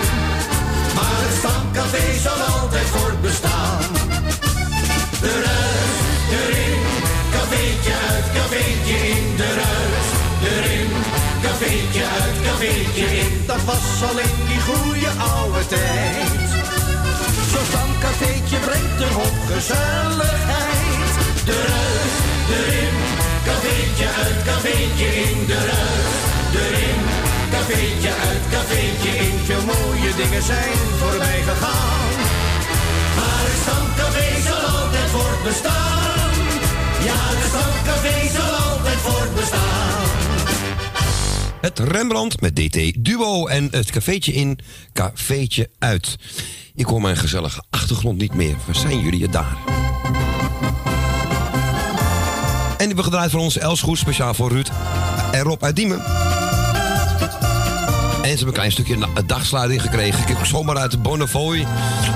Maar 0.96 1.20
het 1.26 1.36
stamcafé 1.42 2.06
zal 2.26 2.40
altijd 2.56 2.88
voortbestaan. 2.96 3.84
Eruit, 5.32 5.98
erin, 6.42 6.82
cafeetje 7.36 7.94
uit, 8.10 8.28
cafeetje 8.38 8.98
in. 9.16 9.26
Eruit, 9.50 10.08
erin, 10.54 10.90
cafeetje 11.44 12.04
cafeetje 12.62 13.06
in. 13.20 13.44
Dat 13.46 13.64
was 13.66 14.10
al 14.10 14.18
in 14.20 14.36
die 14.48 14.62
goede 14.70 15.12
oude 15.34 15.68
tijd. 15.68 16.50
Zo'n 17.52 17.68
stamcafeetje 17.72 18.58
brengt 18.68 19.02
een 19.06 19.14
hoop 19.20 19.38
gezelligheid. 19.54 21.12
Eruit, 21.56 22.16
erin, 22.58 22.96
cafeetje 23.48 24.08
uit, 24.24 24.40
cafeetje 24.50 25.08
in. 25.26 25.38
Eruit, 25.58 26.54
erin, 26.64 27.02
cafeetje 27.54 28.12
uit, 28.28 28.44
cafeetje 28.54 29.12
in. 29.26 29.36
Veel 29.46 29.66
mooie 29.74 30.12
dingen 30.22 30.44
zijn 30.44 30.78
voorbij 31.00 31.42
gegaan. 31.50 32.14
Maar 33.18 33.44
het 33.50 33.60
stamcafé 33.64 34.28
zal 34.48 34.64
altijd 34.78 35.10
voortbestaan. 35.16 36.34
Ja, 37.08 37.18
het 37.32 37.44
stamcafé 37.52 38.16
zal 38.38 38.54
altijd 38.70 39.00
voortbestaan. 39.08 39.71
Het 41.62 41.80
Rembrandt 41.80 42.42
met 42.42 42.56
DT 42.56 43.06
Duo 43.06 43.48
en 43.48 43.68
het 43.72 43.92
cafeetje 43.92 44.34
in, 44.34 44.60
cafeetje 44.94 45.70
uit. 45.80 46.16
Ik 46.76 46.86
hoor 46.86 47.02
mijn 47.02 47.18
gezellige 47.18 47.64
achtergrond 47.70 48.18
niet 48.18 48.34
meer. 48.34 48.56
Waar 48.66 48.76
zijn 48.76 49.00
jullie 49.00 49.22
het 49.22 49.34
daar? 49.34 49.58
En 52.72 52.78
die 52.78 52.88
hebben 52.88 53.04
gedraaid 53.04 53.32
voor 53.32 53.40
ons 53.40 53.58
Els 53.58 53.82
Goed, 53.82 53.98
speciaal 53.98 54.34
voor 54.34 54.50
Ruud 54.50 54.70
en 55.32 55.42
Rob 55.42 55.64
uit 55.64 55.76
Diemen. 55.76 56.00
En 58.22 58.28
ze 58.28 58.28
hebben 58.28 58.48
een 58.48 58.54
klein 58.54 58.72
stukje 58.72 59.08
dagsluiting 59.26 59.82
gekregen. 59.82 60.22
Ik 60.22 60.28
heb 60.28 60.46
zomaar 60.46 60.78
uit 60.78 60.92
de 60.92 60.98
Bonnefoy, 60.98 61.66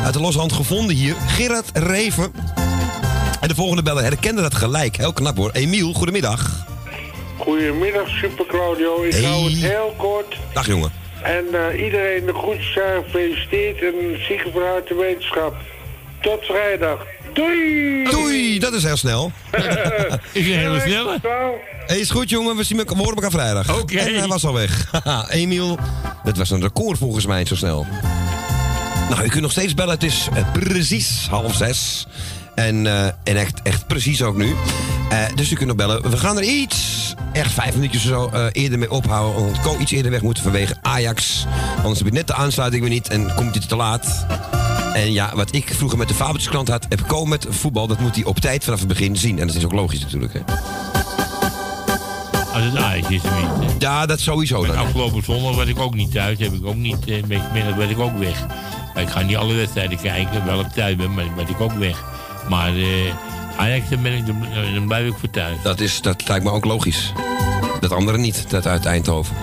uit 0.04 0.14
de 0.14 0.20
losse 0.20 0.40
hand 0.40 0.54
gevonden 0.54 0.96
hier. 0.96 1.16
Gerard 1.28 1.70
Reven. 1.74 2.32
En 3.42 3.48
de 3.48 3.56
volgende 3.56 3.84
beller 3.84 4.04
herkende 4.04 4.42
dat 4.42 4.56
gelijk. 4.56 4.98
Heel 4.98 5.14
knap 5.14 5.38
hoor. 5.38 5.52
Emiel, 5.52 5.94
goedemiddag. 5.94 6.66
Goedemiddag, 7.38 8.10
Super 8.10 8.46
Claudio. 8.46 9.04
Ik 9.04 9.24
hou 9.24 9.44
het 9.44 9.54
heel 9.54 9.94
kort. 9.98 10.38
Dag 10.54 10.68
jongen. 10.68 10.92
En 11.24 11.46
eh, 11.52 11.84
iedereen 11.84 12.26
de 12.26 12.34
groetjes 12.34 12.78
gefeliciteerd 13.04 13.82
en 13.82 14.26
zieken 14.28 14.52
vanuit 14.52 14.88
de 14.88 14.96
wetenschap. 14.96 15.56
Tot 16.22 16.46
vrijdag. 16.46 17.06
Doei! 17.34 18.04
Doei, 18.10 18.60
dat 18.60 18.74
is 18.74 18.84
heel 18.84 18.98
snel. 18.98 19.32
Is 20.32 20.48
een 20.48 20.58
hele 20.58 20.80
snelle. 20.80 21.20
Hey, 21.86 22.00
is 22.00 22.10
goed 22.10 22.30
jongen, 22.30 22.56
we, 22.56 22.64
zien 22.64 22.78
elkaar, 22.78 22.96
we 22.96 23.02
horen 23.02 23.16
elkaar 23.16 23.32
vrijdag. 23.32 23.80
Oké. 23.80 23.98
En 23.98 24.16
hij 24.16 24.28
was 24.28 24.46
al 24.46 24.54
weg. 24.54 24.88
Haha, 24.92 25.30
Emiel, 25.32 25.78
dat 26.24 26.38
was 26.38 26.50
een 26.50 26.62
record 26.62 26.98
volgens 26.98 27.26
mij 27.26 27.46
zo 27.46 27.56
snel. 27.56 27.86
Nou, 29.10 29.24
u 29.24 29.28
kunt 29.28 29.42
nog 29.42 29.52
steeds 29.52 29.74
bellen. 29.74 29.94
Het 29.94 30.04
is 30.04 30.28
eh, 30.34 30.52
precies 30.52 31.28
half 31.30 31.56
zes. 31.56 32.08
En, 32.56 32.88
eh, 32.88 33.06
en 33.06 33.38
echt, 33.38 33.62
echt 33.62 33.88
precies 33.88 34.22
ook 34.22 34.36
nu. 34.36 34.56
Eh, 35.10 35.20
dus 35.36 35.52
u 35.52 35.56
kunt 35.56 35.68
nog 35.68 35.76
bellen. 35.76 36.10
We 36.10 36.18
gaan 36.18 36.38
er 36.38 36.44
iets, 36.44 37.14
echt 37.34 37.52
vijf 37.52 37.74
minuutjes 37.74 38.04
of 38.04 38.10
zo, 38.10 38.30
eh, 38.38 38.46
eerder 38.52 38.80
mee 38.80 38.92
ophouden. 38.92 39.62
Ko 39.62 39.78
iets 39.78 39.92
eerder 39.92 40.12
weg 40.12 40.22
moeten 40.22 40.44
vanwege 40.44 40.76
Ajax. 40.82 41.46
Anders 41.78 42.00
heb 42.00 42.08
je 42.08 42.14
net 42.14 42.28
de 42.28 42.34
aansluiting 42.34 42.82
weer 42.84 42.92
niet 42.92 43.08
en 43.08 43.34
komt 43.36 43.56
hij 43.56 43.68
te 43.68 43.76
laat. 43.76 44.26
En 44.94 45.14
ja, 45.14 45.32
wat 45.36 45.56
ik 45.56 45.74
vroeger 45.74 45.98
met 45.98 46.08
de 46.08 46.14
Fabeltjeskrant 46.14 46.68
had, 46.68 46.86
heb 46.90 47.08
Ko 47.08 47.26
met 47.26 47.46
voetbal. 47.50 47.88
Dat 47.88 48.00
moet 48.00 48.16
hij 48.16 48.24
op 48.24 48.40
tijd 48.40 48.64
vanaf 48.64 48.80
het 48.80 48.88
begin 48.88 49.16
zien. 49.16 49.40
En 49.40 49.48
dat 49.48 49.56
is 49.56 49.66
ook 49.66 49.72
logisch 49.72 50.02
natuurlijk. 50.02 50.34
Hè? 50.34 50.40
Als 52.54 52.64
het 52.64 52.78
Ajax 52.78 53.10
is 53.10 53.22
tenminste. 53.22 53.76
Ja, 53.80 54.06
dat 54.06 54.20
sowieso 54.20 54.66
dan. 54.66 54.78
Afgelopen 54.78 55.24
zondag 55.24 55.56
was 55.56 55.68
ik 55.68 55.80
ook 55.80 55.96
niet 55.96 56.12
thuis. 56.12 56.40
Heb 56.40 56.54
ik 56.54 56.66
ook 56.66 56.76
niet, 56.76 57.08
eh, 57.08 57.24
middag 57.54 57.76
werd 57.76 57.90
ik 57.90 58.00
ook 58.00 58.18
weg. 58.18 58.46
Maar 58.94 59.04
ik 59.04 59.10
ga 59.10 59.22
niet 59.22 59.38
alle 59.38 59.54
wedstrijden 59.54 59.98
kijken. 59.98 60.46
Wel 60.46 60.60
op 60.60 60.68
thuis 60.68 60.96
ben, 60.96 61.14
maar 61.14 61.26
ben 61.36 61.48
ik 61.48 61.62
ook 61.62 61.74
weg. 61.74 62.04
Maar 62.50 62.76
eh, 62.76 63.14
Ajax, 63.58 63.90
dan, 63.90 64.02
ben 64.02 64.14
ik, 64.14 64.26
dan, 64.74 64.88
blijf 64.88 65.08
ik 65.08 65.14
voor 65.20 65.30
thuis. 65.30 65.58
Dat, 65.64 65.80
is, 65.80 66.02
dat 66.02 66.28
lijkt 66.28 66.44
me 66.44 66.52
ook 66.52 66.66
logisch. 66.66 67.14
Dat 67.80 67.92
andere 67.92 68.18
niet, 68.18 68.50
dat 68.50 68.68
uit 68.68 68.86
Eindhoven. 68.86 69.36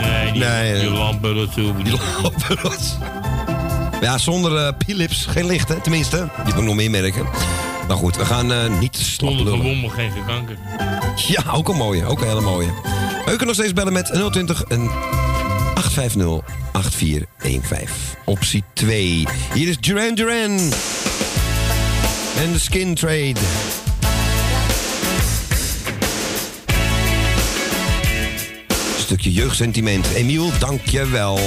Nee, 0.00 0.32
die, 0.32 0.42
Nee, 0.42 0.80
die 0.80 0.88
eh, 0.88 0.98
lampen, 0.98 1.48
zo. 1.54 1.74
Die 1.82 1.98
Ja, 4.00 4.18
zonder 4.18 4.56
eh 4.56 4.72
Philips 4.86 5.26
geen 5.26 5.46
licht, 5.46 5.68
hè? 5.68 5.80
Tenminste, 5.80 6.28
die 6.44 6.54
moet 6.54 6.64
nog 6.64 6.74
meer 6.74 6.90
merken. 6.90 7.26
Nou 7.88 7.98
goed, 7.98 8.16
we 8.16 8.24
gaan 8.24 8.52
eh, 8.52 8.78
niet 8.78 8.96
slap 8.96 9.32
Zonder 9.32 9.56
gewonnen 9.56 9.90
geen 9.90 10.10
kanker. 10.26 10.56
Ja, 11.16 11.42
ook 11.52 11.68
een 11.68 11.76
mooie, 11.76 12.04
ook 12.04 12.20
een 12.20 12.28
hele 12.28 12.40
mooie. 12.40 12.68
U 13.26 13.30
kunt 13.30 13.44
nog 13.44 13.54
steeds 13.54 13.72
bellen 13.72 13.92
met 13.92 14.06
020 14.30 14.64
en 14.64 14.90
850 15.74 16.40
8415. 16.72 17.86
Optie 18.24 18.64
2. 18.72 19.26
Hier 19.54 19.68
is 19.68 19.78
Duran 19.78 20.14
Duran. 20.14 20.72
En 22.36 22.52
de 22.52 22.58
Skin 22.58 22.94
Trade. 22.94 23.34
Stukje 28.98 29.32
jeugdsentiment. 29.32 30.06
Emiel, 30.14 30.50
dank 30.58 30.86
je 30.86 31.06
wel. 31.06 31.38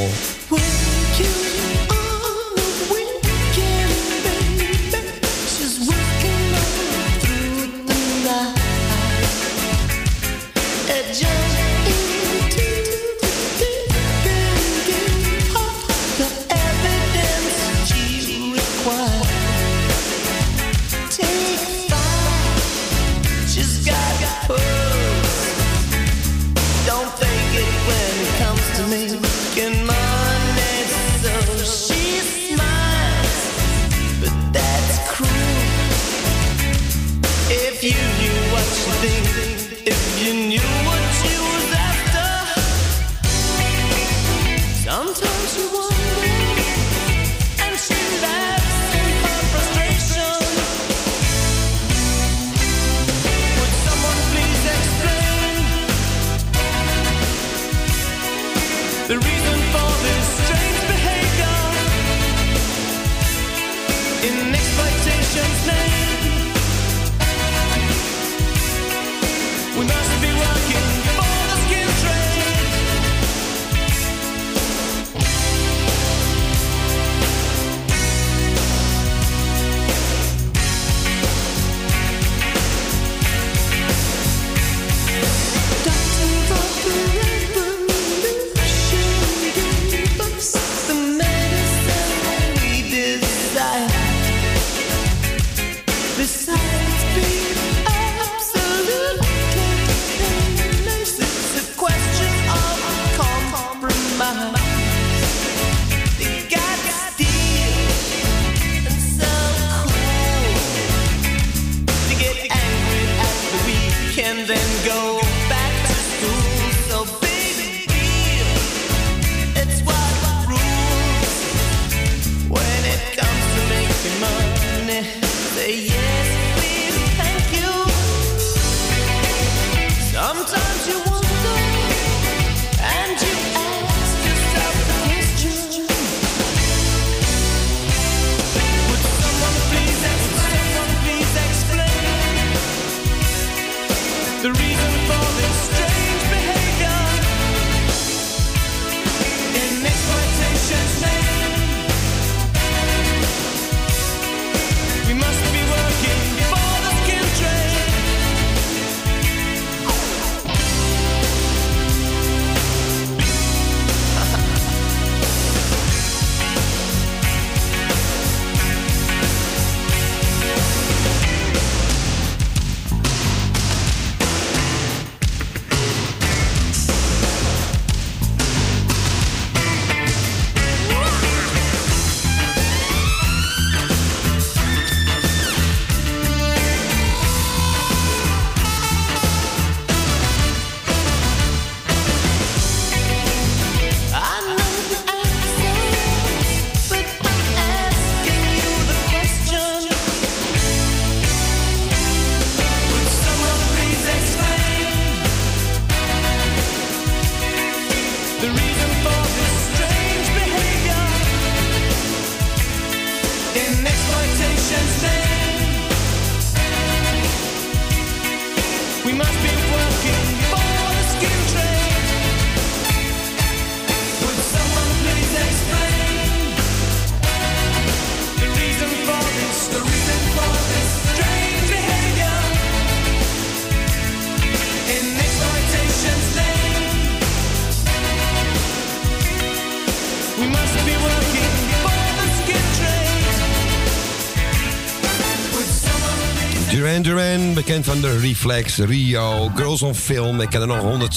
Bekend 247.76 248.02
van 248.02 248.10
de 248.10 248.20
Reflex, 248.20 248.78
Rio, 248.78 249.52
Girls 249.56 249.82
on 249.82 249.96
Film. 249.96 250.42
Ik 250.42 250.50
kan 250.50 250.62
er 250.62 250.68
nog 250.68 251.10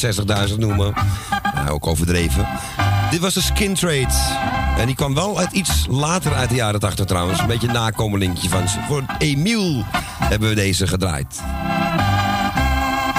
160.000 0.48 0.58
noemen. 0.58 0.94
Nou, 1.54 1.68
ook 1.70 1.86
overdreven. 1.86 2.46
Dit 3.10 3.20
was 3.20 3.34
de 3.34 3.40
Skin 3.40 3.74
Trade. 3.74 4.14
En 4.78 4.86
die 4.86 4.94
kwam 4.94 5.14
wel 5.14 5.38
uit 5.38 5.52
iets 5.52 5.86
later 5.90 6.34
uit 6.34 6.48
de 6.48 6.54
jaren 6.54 6.80
80 6.80 7.04
trouwens. 7.06 7.40
Een 7.40 7.46
beetje 7.46 7.66
een 7.66 7.72
nakomelingetje 7.72 8.48
van 8.48 8.68
ze. 8.68 8.78
Voor 8.88 9.02
Emiel 9.18 9.84
hebben 10.18 10.48
we 10.48 10.54
deze 10.54 10.86
gedraaid. 10.86 11.42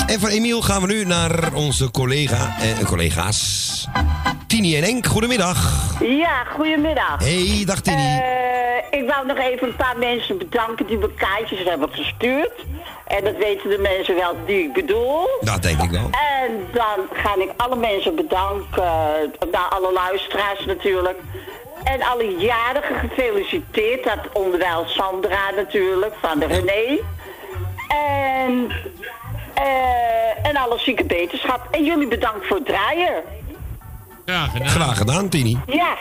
En 0.08 0.19
voor 0.19 0.30
Emiel 0.30 0.61
gaan 0.61 0.82
we 0.82 0.88
nu 0.88 1.06
naar 1.06 1.53
onze 1.53 1.92
collega, 1.92 2.56
eh, 2.59 2.85
collega's. 2.85 3.88
Tini 4.48 4.77
en 4.77 4.84
Enk, 4.84 5.06
goedemiddag. 5.06 5.92
Ja, 6.00 6.43
goedemiddag. 6.43 7.19
Hey, 7.19 7.64
dag 7.66 7.82
Tini. 7.82 8.18
Eh, 8.18 9.00
ik 9.00 9.08
wou 9.08 9.27
nog 9.27 9.38
even 9.38 9.68
een 9.68 9.76
paar 9.76 9.98
mensen 9.98 10.38
bedanken 10.38 10.88
die 10.88 10.98
me 10.98 11.14
kaartjes 11.14 11.64
hebben 11.64 11.90
gestuurd. 11.92 12.59
En 13.10 13.24
dat 13.24 13.38
weten 13.38 13.70
de 13.70 13.78
mensen 13.78 14.16
wel 14.16 14.36
die 14.46 14.64
ik 14.64 14.74
bedoel. 14.74 15.28
Dat 15.42 15.62
denk 15.62 15.82
ik 15.82 15.90
wel. 15.90 16.10
En 16.44 16.68
dan 16.72 16.98
ga 17.14 17.36
ik 17.36 17.52
alle 17.58 17.76
mensen 17.76 18.16
bedanken, 18.16 18.84
uh, 18.84 19.52
nou, 19.52 19.70
alle 19.70 19.94
luisteraars 19.94 20.66
natuurlijk. 20.66 21.20
En 21.84 22.02
alle 22.02 22.38
jarigen 22.38 22.96
gefeliciteerd, 22.96 24.04
dat 24.04 24.20
onderwijl 24.34 24.84
Sandra 24.88 25.50
natuurlijk, 25.56 26.14
van 26.22 26.40
de 26.40 26.46
René. 26.46 27.00
En, 27.88 28.72
eh, 29.54 30.48
en 30.48 30.56
alle 30.56 30.80
zieke 30.80 31.04
beterschap. 31.04 31.68
En 31.72 31.84
jullie 31.84 32.08
bedankt 32.08 32.48
voor 32.48 32.58
het 32.58 32.66
draaien. 32.66 33.24
Graag 34.26 34.52
gedaan. 34.52 34.68
Graag 34.68 34.98
gedaan, 34.98 35.30
Tini. 35.30 35.60
Ja. 35.68 35.98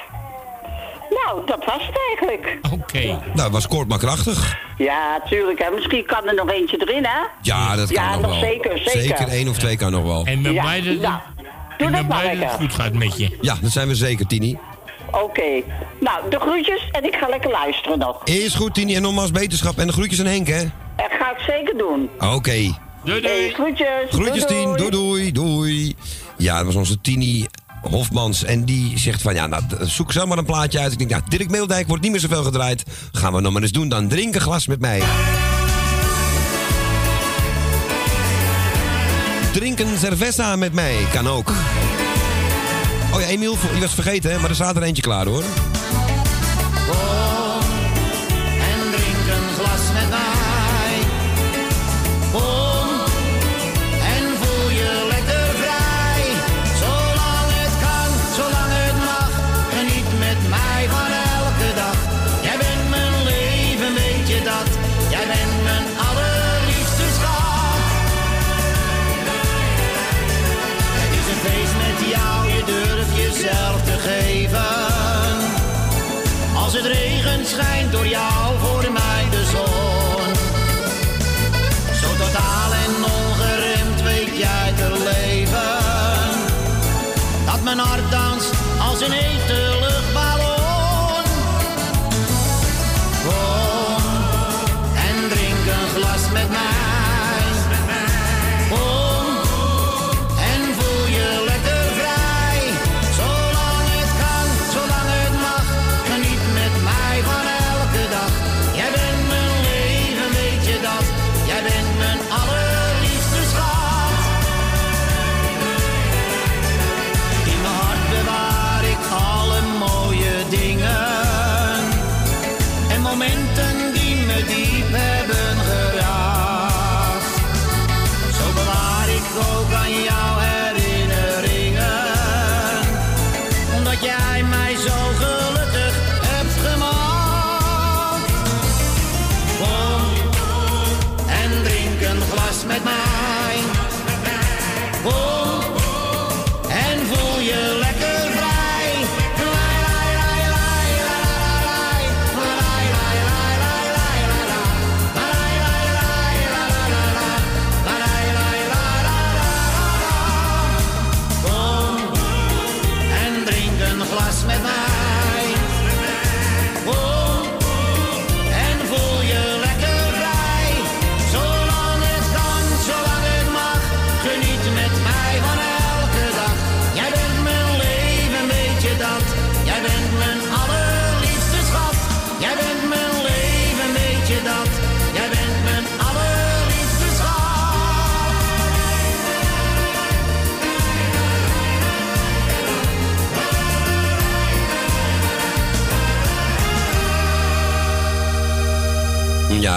Nou, 1.28 1.46
dat 1.46 1.64
was 1.64 1.86
het 1.86 1.96
eigenlijk. 2.08 2.58
Oké. 2.72 3.06
Nou, 3.06 3.40
het 3.42 3.52
was 3.52 3.66
kort 3.68 3.88
maar 3.88 3.98
krachtig. 3.98 4.58
Ja, 4.78 5.20
tuurlijk. 5.28 5.58
Hè. 5.58 5.70
Misschien 5.70 6.04
kan 6.06 6.26
er 6.28 6.34
nog 6.34 6.50
eentje 6.50 6.76
erin, 6.86 7.04
hè? 7.04 7.18
Ja, 7.42 7.76
dat 7.76 7.92
kan 7.92 8.04
Ja, 8.04 8.12
nog 8.12 8.20
nog 8.20 8.30
wel. 8.30 8.40
zeker, 8.40 8.78
zeker. 8.84 9.28
één 9.28 9.48
of 9.48 9.58
twee 9.58 9.76
kan 9.76 9.90
nog 9.92 10.02
wel. 10.02 10.24
En 10.24 10.42
ben 10.42 10.52
Ja, 10.52 10.62
blij 10.62 10.82
dat, 10.82 10.94
nou, 11.90 12.06
maar 12.06 12.30
het 12.30 12.50
goed 12.52 12.72
gaat 12.72 12.92
met 12.92 13.18
je. 13.18 13.36
Ja, 13.40 13.56
dat 13.60 13.70
zijn 13.70 13.88
we 13.88 13.94
zeker, 13.94 14.26
Tini. 14.26 14.58
Oké. 15.10 15.62
Nou, 16.00 16.30
de 16.30 16.38
groetjes 16.40 16.88
en 16.92 17.04
ik 17.04 17.14
ga 17.16 17.28
lekker 17.28 17.50
luisteren 17.50 17.98
nog. 17.98 18.24
Is 18.24 18.54
goed, 18.54 18.74
Tini. 18.74 18.94
En 18.94 19.02
nogmaals 19.02 19.30
beterschap. 19.30 19.78
En 19.78 19.86
de 19.86 19.92
groetjes 19.92 20.20
aan 20.20 20.26
Henk, 20.26 20.46
hè? 20.48 20.62
Dat 20.96 21.10
ga 21.18 21.30
ik 21.30 21.38
zeker 21.46 21.76
doen. 21.78 22.10
Oké. 22.18 22.76
Doei, 23.04 23.20
Hey, 23.26 23.50
groetjes. 23.54 23.86
Groetjes, 24.10 24.46
Doei, 24.46 24.62
Tien. 24.62 24.76
doei. 24.76 24.90
Doei, 24.90 25.32
doei, 25.32 25.32
doei. 25.32 25.96
Ja, 26.36 26.56
dat 26.56 26.66
was 26.66 26.74
onze 26.74 27.00
Tini 27.00 27.46
Hofmans. 27.82 28.44
En 28.44 28.64
die 28.64 28.98
zegt 28.98 29.22
van, 29.22 29.34
ja, 29.34 29.46
nou, 29.46 29.62
zoek 29.80 30.12
zelf 30.12 30.28
maar 30.28 30.38
een 30.38 30.44
plaatje 30.44 30.78
uit. 30.78 30.92
Ik 30.92 30.98
denk, 30.98 31.10
ja, 31.10 31.20
Dirk 31.28 31.50
Meeldijk 31.50 31.86
wordt 31.88 32.02
niet 32.02 32.12
meer 32.12 32.20
zoveel 32.20 32.42
gedraaid. 32.42 32.82
Gaan 33.12 33.32
we 33.32 33.40
nog 33.40 33.52
maar 33.52 33.62
eens 33.62 33.72
doen. 33.72 33.88
Dan 33.88 34.08
drink 34.08 34.34
een 34.34 34.40
glas 34.40 34.66
met 34.66 34.80
mij. 34.80 35.02
Drink 39.52 39.78
een 39.78 39.98
cerveza 39.98 40.56
met 40.56 40.72
mij. 40.72 41.06
Kan 41.12 41.28
ook. 41.28 41.52
Oh 43.14 43.20
ja, 43.20 43.26
Emiel, 43.26 43.56
je 43.74 43.80
was 43.80 43.94
vergeten, 43.94 44.30
hè? 44.30 44.38
Maar 44.38 44.50
er 44.50 44.54
staat 44.54 44.76
er 44.76 44.82
eentje 44.82 45.02
klaar, 45.02 45.26
hoor. 45.26 45.44
Regent 77.68 77.90
schijnt 77.90 77.92
door 77.92 78.06
jou 78.06 78.47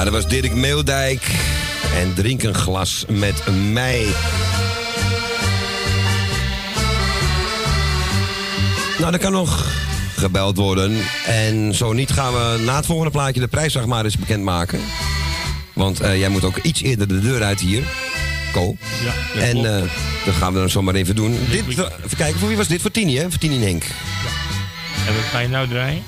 Ja, 0.01 0.07
dat 0.09 0.15
was 0.15 0.31
Dirk 0.31 0.53
Meeldijk. 0.53 1.21
En 1.95 2.13
drink 2.13 2.43
een 2.43 2.53
glas 2.53 3.05
met 3.07 3.43
mij. 3.71 4.05
Nou, 8.99 9.13
er 9.13 9.19
kan 9.19 9.31
nog 9.31 9.73
gebeld 10.15 10.57
worden. 10.57 10.97
En 11.25 11.75
zo 11.75 11.93
niet 11.93 12.11
gaan 12.11 12.33
we 12.33 12.63
na 12.65 12.75
het 12.75 12.85
volgende 12.85 13.11
plaatje 13.11 13.39
de 13.39 13.47
prijs 13.47 13.73
zeg 13.73 13.85
maar 13.85 14.03
eens 14.03 14.17
bekendmaken. 14.17 14.79
Want 15.73 15.99
eh, 15.99 16.19
jij 16.19 16.29
moet 16.29 16.43
ook 16.43 16.57
iets 16.57 16.81
eerder 16.81 17.07
de 17.07 17.19
deur 17.19 17.43
uit 17.43 17.59
hier. 17.59 17.83
Ko. 18.51 18.75
Ja, 19.03 19.13
dat 19.33 19.43
En 19.43 19.57
eh, 19.57 19.89
dat 20.25 20.35
gaan 20.35 20.53
we 20.53 20.59
dan 20.59 20.69
zomaar 20.69 20.95
even 20.95 21.15
doen. 21.15 21.37
Dit, 21.49 21.67
even 21.67 22.17
kijken, 22.17 22.39
voor 22.39 22.47
wie 22.47 22.57
was 22.57 22.67
dit? 22.67 22.81
Voor 22.81 22.91
Tini, 22.91 23.17
hè? 23.17 23.29
Voor 23.29 23.39
Tini 23.39 23.55
en 23.55 23.61
Henk. 23.61 23.83
En 25.07 25.15
wat 25.15 25.23
ga 25.31 25.39
je 25.39 25.47
nou 25.47 25.67
draaien? 25.67 26.03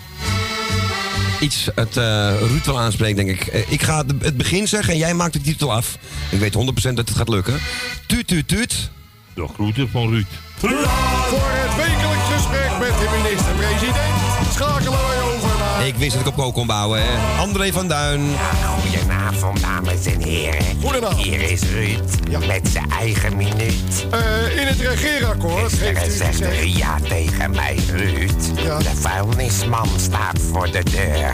Iets 1.43 1.67
het 1.75 1.97
eh 1.97 2.33
Ruud 2.39 2.65
wel 2.65 2.79
aanspreekt, 2.79 3.15
denk 3.15 3.29
ik. 3.29 3.47
Eh, 3.47 3.71
ik 3.71 3.81
ga 3.81 4.03
het 4.19 4.37
begin 4.37 4.67
zeggen 4.67 4.93
en 4.93 4.99
jij 4.99 5.13
maakt 5.13 5.33
de 5.33 5.41
titel 5.41 5.73
af. 5.73 5.97
Ik 6.29 6.39
weet 6.39 6.53
100% 6.53 6.97
dat 6.97 7.07
het 7.07 7.17
gaat 7.17 7.29
lukken. 7.29 7.59
Tuut, 8.07 8.27
tuut, 8.27 8.47
tuut. 8.47 8.89
De 9.33 9.47
groeten 9.53 9.89
van 9.89 10.09
Ruud. 10.09 10.25
Voor 10.57 10.69
het 10.69 11.75
wekelijks 11.75 12.27
gesprek 12.33 12.71
met 12.79 12.99
de 12.99 13.21
minister-president 13.21 14.53
schakelen 14.53 15.07
wij 15.07 15.21
over 15.21 15.57
naar... 15.59 15.87
Ik 15.87 15.95
wist 15.95 16.11
dat 16.11 16.21
ik 16.21 16.27
op 16.27 16.35
kook 16.35 16.53
kon 16.53 16.67
bouwen, 16.67 17.01
hè. 17.01 17.37
André 17.39 17.71
van 17.71 17.87
Duin. 17.87 18.21
Goedenavond, 19.23 19.61
dames 19.61 20.05
en 20.05 20.21
heren. 20.21 20.81
Goedenavond. 20.81 21.21
Hier 21.21 21.41
is 21.51 21.61
Ruud 21.61 22.47
met 22.47 22.67
zijn 22.67 22.89
eigen 22.89 23.37
minuut. 23.37 24.05
Eh, 24.11 24.57
in 24.61 24.67
het 24.67 24.79
regeerakkoord 24.79 25.73
Gisteren 25.73 26.11
zegt. 26.11 26.39
Ria 26.39 26.97
tegen 27.07 27.51
mij, 27.51 27.77
Ruud. 27.91 28.55
De 28.55 28.95
vuilnisman 28.95 29.87
staat 29.95 30.39
voor 30.51 30.71
de 30.71 30.83
deur. 30.83 31.33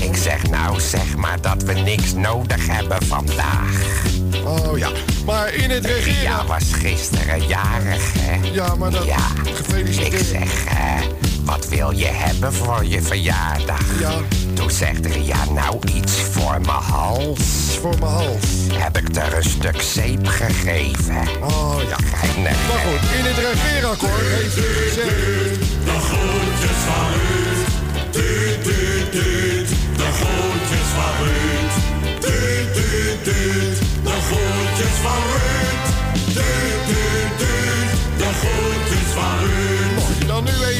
Ik 0.00 0.16
zeg 0.16 0.50
nou, 0.50 0.80
zeg 0.80 1.16
maar 1.16 1.40
dat 1.40 1.62
we 1.62 1.72
niks 1.72 2.12
nodig 2.14 2.66
hebben 2.66 3.02
vandaag. 3.06 4.04
Oh 4.44 4.78
ja, 4.78 4.90
maar 5.24 5.54
in 5.54 5.70
het 5.70 5.86
regeerakkoord... 5.86 6.22
Ria 6.22 6.46
was 6.46 6.72
gisteren 6.72 7.46
jarig, 7.46 8.12
hè? 8.18 8.50
Ja, 8.52 8.74
maar 8.74 8.90
dat... 8.90 9.04
Ja, 9.04 9.28
Gefeliciteerd. 9.54 10.12
ik 10.12 10.26
zeg, 10.26 10.64
eh, 10.64 11.25
wat 11.46 11.68
wil 11.68 11.90
je 11.90 12.06
hebben 12.06 12.52
voor 12.52 12.84
je 12.84 13.02
verjaardag? 13.02 14.00
Ja. 14.00 14.12
Toen 14.54 14.70
zegt 14.70 15.06
Ria, 15.06 15.44
nou 15.50 15.78
iets 15.94 16.12
voor 16.12 16.60
mijn 16.60 16.82
hals. 16.82 17.78
voor 17.80 17.98
mijn 17.98 18.12
hals. 18.12 18.46
Heb 18.72 18.96
ik 18.98 19.16
er 19.16 19.36
een 19.36 19.44
stuk 19.44 19.80
zeep 19.80 20.26
gegeven. 20.26 21.16
Oh 21.42 21.76
ja. 21.88 21.96
Geinig, 22.14 22.56
Maar 22.68 22.78
goed, 22.78 23.10
in 23.18 23.24
het 23.24 23.38
regeerakkoord 23.38 24.26
heeft 24.26 24.56
u 24.56 24.62
gezegd... 24.62 25.58
De 25.84 25.96
groetjes 26.08 26.78
van 26.86 27.06
Ruud. 27.14 27.66
Tuut, 28.10 28.62
tuut, 28.64 29.12
tuut. 29.12 29.68
De 29.96 30.08
groetjes 30.18 30.88
van 30.96 31.12
Ruud. 31.24 31.72
Tuut, 32.20 32.74
tuut, 32.74 33.24
tuut. 33.24 33.78
De 34.04 34.16
groetjes 34.28 34.96
van 35.02 35.22
Ruud. 35.32 35.84
Tuut, 36.34 36.86
tuut, 36.86 37.38
tuut. 37.38 37.55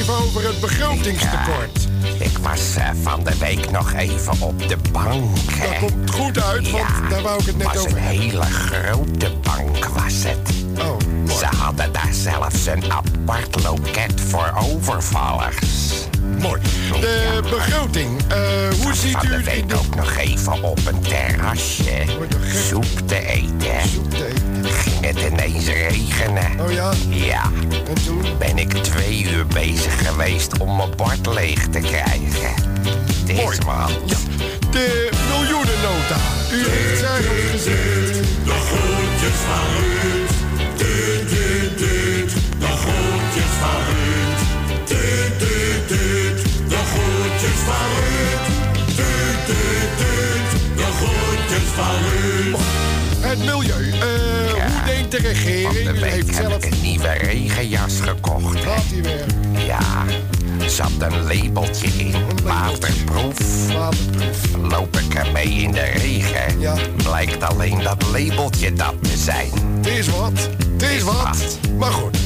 Even 0.06 0.24
over 0.24 0.46
het 0.46 0.60
begrotingstekort. 0.60 1.88
Ik 2.18 2.38
was 2.38 2.76
eh, 2.76 2.88
van 3.02 3.24
de 3.24 3.38
week 3.38 3.70
nog 3.70 3.92
even 3.92 4.40
op 4.40 4.68
de 4.68 4.76
bank. 4.92 5.36
hè. 5.50 5.68
Dat 5.68 5.78
komt 5.78 6.10
goed 6.10 6.42
uit, 6.42 6.70
want 6.70 7.10
daar 7.10 7.22
wou 7.22 7.40
ik 7.40 7.46
het 7.46 7.56
net 7.56 7.66
was 7.66 7.76
over 7.76 7.96
een 7.96 8.02
hele 8.02 8.42
grote 8.42 9.30
bank 9.42 9.84
was 9.84 10.14
het. 10.24 10.54
Oh, 10.78 10.98
Ze 11.38 11.44
hadden 11.56 11.92
daar 11.92 12.12
zelfs 12.12 12.66
een 12.66 12.92
apart 12.92 13.62
loket 13.62 14.20
voor 14.20 14.52
overvallers. 14.72 15.92
Mooi. 16.38 16.60
De 17.00 17.40
begroting, 17.50 18.20
eh, 18.28 18.36
hoe 18.82 18.94
ziet 18.94 19.12
Van 19.12 19.26
de 19.26 19.36
u... 19.36 19.44
week 19.44 19.74
ook 19.74 19.94
nog 19.94 20.16
even 20.16 20.62
op 20.62 20.78
een 20.86 21.00
terrasje 21.00 22.04
soep 22.68 23.08
te 23.08 23.26
eten. 23.26 23.80
Ging 23.80 24.12
het 25.06 25.32
ineens 25.32 25.66
regenen. 25.66 26.60
Oh 26.60 26.72
ja? 26.72 26.92
Ja. 27.08 27.50
En 27.88 28.04
toen? 28.04 28.22
Ben 28.38 28.58
ik 28.58 28.72
twee 28.72 29.22
uur 29.22 29.46
bezig 29.46 30.06
geweest 30.06 30.58
om 30.58 30.76
mijn 30.76 30.90
bord 30.96 31.26
leeg 31.26 31.66
te 31.68 31.78
krijgen. 31.78 32.54
Het 33.20 33.28
is 33.28 33.58
wat. 33.64 33.90
De 34.70 35.08
miljoenennota. 35.28 36.16
U 36.52 36.68
heeft 36.68 36.98
zelf 36.98 37.50
gezegd... 37.50 38.14
De 38.44 38.56
groetjes 38.68 39.38
van 39.46 39.66
Ruud. 39.76 40.28
Tuut, 40.76 41.28
tuut, 41.28 41.76
tuut. 41.78 42.32
De 42.58 42.66
groetjes 42.66 43.52
van 43.60 43.80
Ruud. 43.88 44.38
Tuut. 44.84 45.38
De 46.68 46.80
groetjes 46.92 47.60
van 47.66 47.86
Ruud. 47.96 48.42
Tuut. 48.96 49.46
De 50.76 50.88
groetjes 50.98 51.68
van 51.74 51.94
Ruud. 52.08 52.58
Het 53.20 53.38
milieu. 53.38 53.90
Eh, 53.92 54.65
de 55.22 55.28
regering? 55.28 55.84
Van 55.84 55.94
de 55.94 56.00
week 56.00 56.12
heeft 56.12 56.38
heb 56.38 56.50
zelf... 56.50 56.64
ik 56.64 56.72
een 56.72 56.82
nieuwe 56.82 57.12
regenjas 57.12 58.00
gekocht. 58.00 58.64
Gaat 58.64 58.82
hij 58.92 59.02
weer? 59.02 59.24
Ja, 59.66 60.04
zat 60.66 60.90
een 60.98 61.22
labeltje 61.22 61.86
in. 61.86 62.14
Waterproef. 62.44 63.38
Loop 64.62 64.96
ik 64.96 65.14
ermee 65.14 65.48
in 65.48 65.72
de 65.72 65.80
regen, 65.80 66.58
blijkt 66.96 67.42
alleen 67.42 67.82
dat 67.82 68.04
labeltje 68.12 68.72
dat 68.72 68.94
we 69.00 69.16
zijn. 69.16 69.50
Het 69.76 69.86
is 69.86 70.08
wat. 70.08 70.48
Het 70.72 70.82
is 70.82 71.02
wat. 71.02 71.58
Maar 71.78 71.92
goed. 71.92 72.18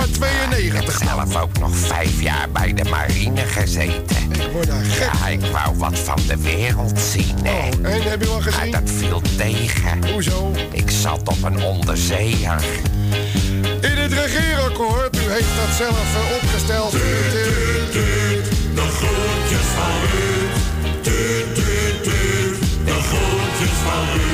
Europa 0.00 0.18
92. 0.18 0.64
Ik 0.64 0.72
heb 0.72 1.08
zelf 1.08 1.42
ook 1.42 1.58
nog 1.58 1.76
vijf 1.76 2.22
jaar 2.22 2.50
bij 2.52 2.74
de 2.74 2.84
marine 2.84 3.40
gezeten. 3.40 4.16
Ik 4.32 4.52
word 4.52 4.66
daar 4.66 4.84
gek. 4.84 5.10
Ja, 5.12 5.28
ik 5.28 5.40
wou 5.40 5.76
wat 5.76 5.98
van 5.98 6.18
de 6.26 6.36
wereld 6.36 7.00
zien, 7.00 7.36
hè. 7.42 7.68
En 7.82 8.02
heb 8.02 8.22
je 8.22 8.28
wat 8.28 8.42
gezien? 8.42 8.70
Maar 8.70 8.80
dat 8.80 8.90
viel 8.90 9.22
tegen. 9.36 10.10
Hoezo? 10.12 10.52
Ik 10.70 10.90
zat 10.90 11.28
op 11.28 11.42
een 11.42 11.62
onderzeeër. 11.62 12.60
In 13.80 13.96
het 13.96 14.12
regeerakkoord, 14.12 15.16
u 15.16 15.30
heeft 15.30 15.56
dat 15.66 15.76
zelf 15.76 16.14
eh, 16.14 16.34
opgesteld. 16.42 16.92
De 16.92 16.98
groetjes 18.76 19.66
van 19.76 20.00
Ruud. 20.12 21.02
Tuut, 21.02 21.54
tuut, 21.54 22.02
tuut. 22.02 22.58
De 22.84 22.92
groetjes 22.92 23.76
van 23.84 24.04
Ruud. 24.14 24.29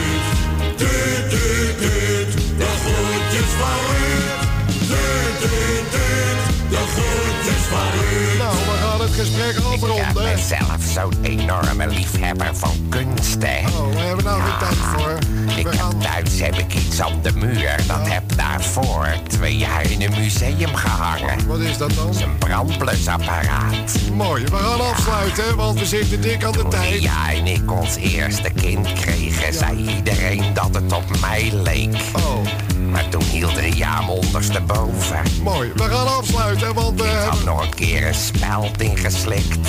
Ik 9.27 10.13
ben 10.15 10.39
zelf 10.39 10.77
zo'n 10.95 11.13
enorme 11.23 11.89
liefhebber 11.89 12.51
van 12.57 12.87
kunst, 12.89 13.43
hè. 13.43 13.69
Oh, 13.69 13.91
we 13.91 13.99
hebben 13.99 14.25
nou 14.25 14.41
geen 14.41 14.59
tijd 14.59 14.75
voor. 14.75 15.19
Ik 15.57 15.67
heb 15.67 16.01
thuis 16.01 16.41
heb 16.41 16.55
ik 16.55 16.75
iets 16.75 17.01
aan 17.01 17.23
de 17.23 17.33
muur. 17.33 17.77
Dat 17.87 18.09
heb 18.09 18.23
daarvoor 18.37 19.09
twee 19.29 19.57
jaar 19.57 19.91
in 19.91 20.03
een 20.03 20.15
museum 20.21 20.75
gehangen. 20.75 21.47
Wat 21.47 21.59
is 21.59 21.79
dat 21.79 21.95
dan? 21.95 22.23
Een 22.23 22.39
brandblusapparaat. 22.39 23.99
Mooi, 24.13 24.45
we 24.45 24.57
gaan 24.57 24.81
afsluiten, 24.81 25.57
want 25.57 25.79
we 25.79 25.87
zitten 25.87 26.21
dik 26.21 26.45
aan 26.45 26.53
de 26.53 26.69
tijd. 26.69 27.03
Ja, 27.03 27.33
en 27.33 27.47
ik 27.47 27.73
ons 27.73 27.97
eerste 27.97 28.51
kind 28.51 28.93
kregen, 28.93 29.55
zei 29.55 29.97
iedereen 29.97 30.55
dat 30.55 30.75
het 30.75 30.93
op 30.93 31.21
mij 31.21 31.51
leek. 31.53 31.97
Oh. 32.13 32.47
Maar 32.91 33.09
toen 33.09 33.23
hield 33.23 33.57
Ria 33.57 33.97
hem 34.01 34.09
ondersteboven. 34.09 35.23
Mooi, 35.43 35.73
we 35.75 35.83
gaan 35.83 36.07
afsluiten, 36.07 36.75
want 36.75 37.01
we 37.01 37.07
Ik 37.07 37.13
had 37.13 37.23
hebben... 37.23 37.45
nog 37.45 37.63
een 37.63 37.75
keer 37.75 38.07
een 38.07 38.15
speld 38.15 38.81
ingeslikt. 38.81 39.69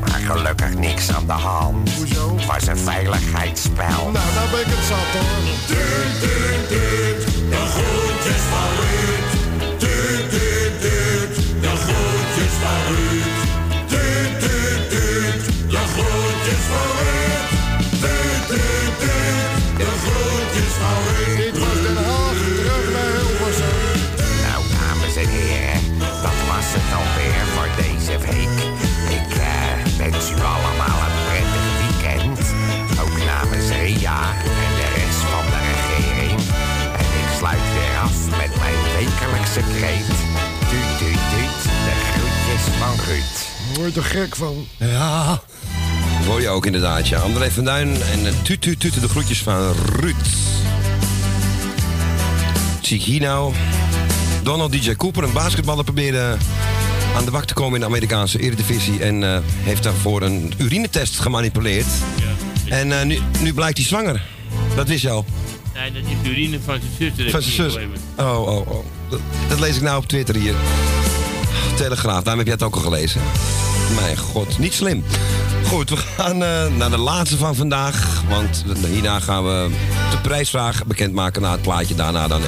Maar 0.00 0.20
gelukkig 0.20 0.74
niks 0.74 1.12
aan 1.12 1.26
de 1.26 1.32
hand. 1.32 1.90
Hoezo? 1.92 2.36
Het 2.36 2.46
was 2.46 2.66
een 2.66 2.78
veiligheidsspel. 2.78 4.10
Nou, 4.10 4.12
nou 4.12 4.50
ben 4.50 4.60
ik 4.60 4.66
het 4.66 4.84
zat 4.84 4.98
hoor. 4.98 5.22
De 8.24 8.34
van 8.50 8.70
Ruud. 8.76 9.30
De 11.60 12.48
van 12.60 12.94
Ruud. 12.94 13.23
Tuut, 39.54 39.64
tuut, 39.64 39.78
tuut, 40.98 41.62
de 41.62 41.92
groetjes 41.94 42.74
van 42.78 42.94
Ruud. 43.06 43.22
Daar 43.68 43.78
word 43.78 43.94
je 43.94 44.00
er 44.00 44.06
gek 44.06 44.36
van. 44.36 44.66
Ja. 44.78 45.26
Dat 46.18 46.26
hoor 46.26 46.40
je 46.40 46.48
ook 46.48 46.66
inderdaad, 46.66 47.08
ja. 47.08 47.18
André 47.18 47.50
van 47.50 47.64
Duin 47.64 48.02
en 48.02 48.26
eh, 48.26 48.32
tuut, 48.42 48.60
tuut, 48.60 48.80
tuut, 48.80 49.00
de 49.00 49.08
groetjes 49.08 49.42
van 49.42 49.72
Ruud. 49.72 50.26
Zie 52.80 52.96
ik 52.96 53.02
hier 53.02 53.20
nou. 53.20 53.54
Donald 54.42 54.72
DJ 54.72 54.94
Cooper, 54.94 55.22
een 55.22 55.32
basketballer, 55.32 55.84
probeerde 55.84 56.36
aan 57.16 57.24
de 57.24 57.30
bak 57.30 57.44
te 57.44 57.54
komen 57.54 57.74
in 57.74 57.80
de 57.80 57.86
Amerikaanse 57.86 58.40
Eredivisie. 58.40 59.02
En 59.02 59.22
eh, 59.22 59.38
heeft 59.44 59.82
daarvoor 59.82 60.22
een 60.22 60.54
urinetest 60.58 61.20
gemanipuleerd. 61.20 61.86
En 62.68 62.98
eh, 62.98 63.06
nu, 63.06 63.18
nu 63.40 63.54
blijkt 63.54 63.76
hij 63.76 63.86
zwanger. 63.86 64.22
Dat 64.76 64.88
wist 64.88 65.02
je 65.02 65.10
al. 65.10 65.24
Nee, 65.74 65.92
dat 65.92 66.02
is 66.02 66.16
de 66.22 66.30
urine 66.30 66.58
van 66.64 66.78
zijn 66.80 66.92
zuster. 66.98 67.30
Van 67.30 67.42
zijn 67.42 67.70
zus. 67.70 67.82
Oh, 68.16 68.40
oh, 68.40 68.70
oh. 68.70 68.84
Dat, 69.48 69.60
lees 69.60 69.76
ik 69.76 69.82
nou 69.82 69.98
op 69.98 70.06
Twitter 70.06 70.34
hier. 70.34 70.54
Telegraaf, 71.76 72.22
daarom 72.22 72.38
heb 72.38 72.46
jij 72.46 72.54
het 72.54 72.62
ook 72.62 72.74
al 72.74 72.80
gelezen. 72.80 73.20
Mijn 73.94 74.16
god, 74.16 74.58
niet 74.58 74.74
slim. 74.74 75.04
Goed, 75.66 75.90
we 75.90 75.96
gaan 75.96 76.42
eh, 76.42 76.76
naar 76.76 76.90
de 76.90 76.98
laatste 76.98 77.36
van 77.36 77.54
vandaag. 77.54 78.22
Want 78.28 78.64
hierna 78.86 79.20
gaan 79.20 79.44
we 79.44 79.70
de 80.10 80.18
prijsvraag 80.22 80.86
bekendmaken 80.86 81.42
na 81.42 81.52
het 81.52 81.62
plaatje. 81.62 81.94
Daarna 81.94 82.28
dan. 82.28 82.42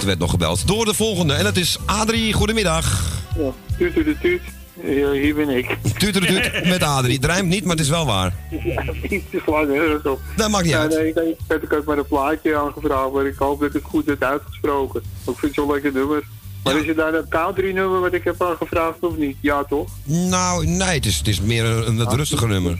Er 0.00 0.06
werd 0.06 0.18
nog 0.18 0.30
gebeld 0.30 0.66
door 0.66 0.84
de 0.84 0.94
volgende. 0.94 1.34
En 1.34 1.44
dat 1.44 1.56
is 1.56 1.78
Adrie, 1.86 2.32
goedemiddag. 2.32 3.02
Ja, 3.38 3.50
tuut, 3.78 3.94
tuut, 3.94 4.20
tuut. 4.20 4.42
Ja, 4.84 5.10
hier 5.10 5.34
ben 5.34 5.48
ik. 5.48 5.76
Tuut, 5.98 6.12
tuut, 6.14 6.64
met 6.64 6.82
Adrie. 6.82 7.14
Het 7.16 7.24
rijmt 7.24 7.48
niet, 7.48 7.62
maar 7.64 7.76
het 7.76 7.84
is 7.84 7.90
wel 7.90 8.06
waar. 8.06 8.34
Ja, 8.50 8.84
te 9.30 10.10
op. 10.10 10.20
Dat 10.36 10.50
maakt 10.50 10.64
niet 10.64 10.72
ja, 10.72 10.78
uit. 10.80 10.90
Nee, 10.94 11.08
ik, 11.08 11.16
ik 11.16 11.36
heb 11.48 11.72
ook 11.72 11.84
maar 11.84 11.98
een 11.98 12.06
plaatje 12.06 12.56
aangevraagd, 12.56 13.12
maar 13.12 13.26
ik 13.26 13.36
hoop 13.36 13.60
dat 13.60 13.72
het 13.72 13.82
goed 13.84 14.08
is 14.08 14.18
uitgesproken. 14.18 15.00
Ik 15.00 15.24
vind 15.24 15.40
het 15.40 15.54
zo'n 15.54 15.72
lekker 15.72 15.92
nummer. 15.92 16.22
Maar 16.62 16.76
is 16.76 16.86
het 16.86 16.96
daar 16.96 17.14
een 17.14 17.28
country 17.28 17.72
nummer 17.72 18.00
wat 18.00 18.12
ik 18.14 18.24
heb 18.24 18.42
aangevraagd 18.42 18.98
of 19.00 19.16
niet? 19.16 19.36
Ja, 19.40 19.64
toch? 19.64 19.88
Nou, 20.04 20.66
nee, 20.66 20.88
het 20.96 21.06
is, 21.06 21.16
het 21.18 21.28
is 21.28 21.40
meer 21.40 21.64
een, 21.64 21.86
een 21.86 21.96
wat 21.96 22.14
rustiger 22.14 22.48
nummer. 22.48 22.72
Ik 22.72 22.78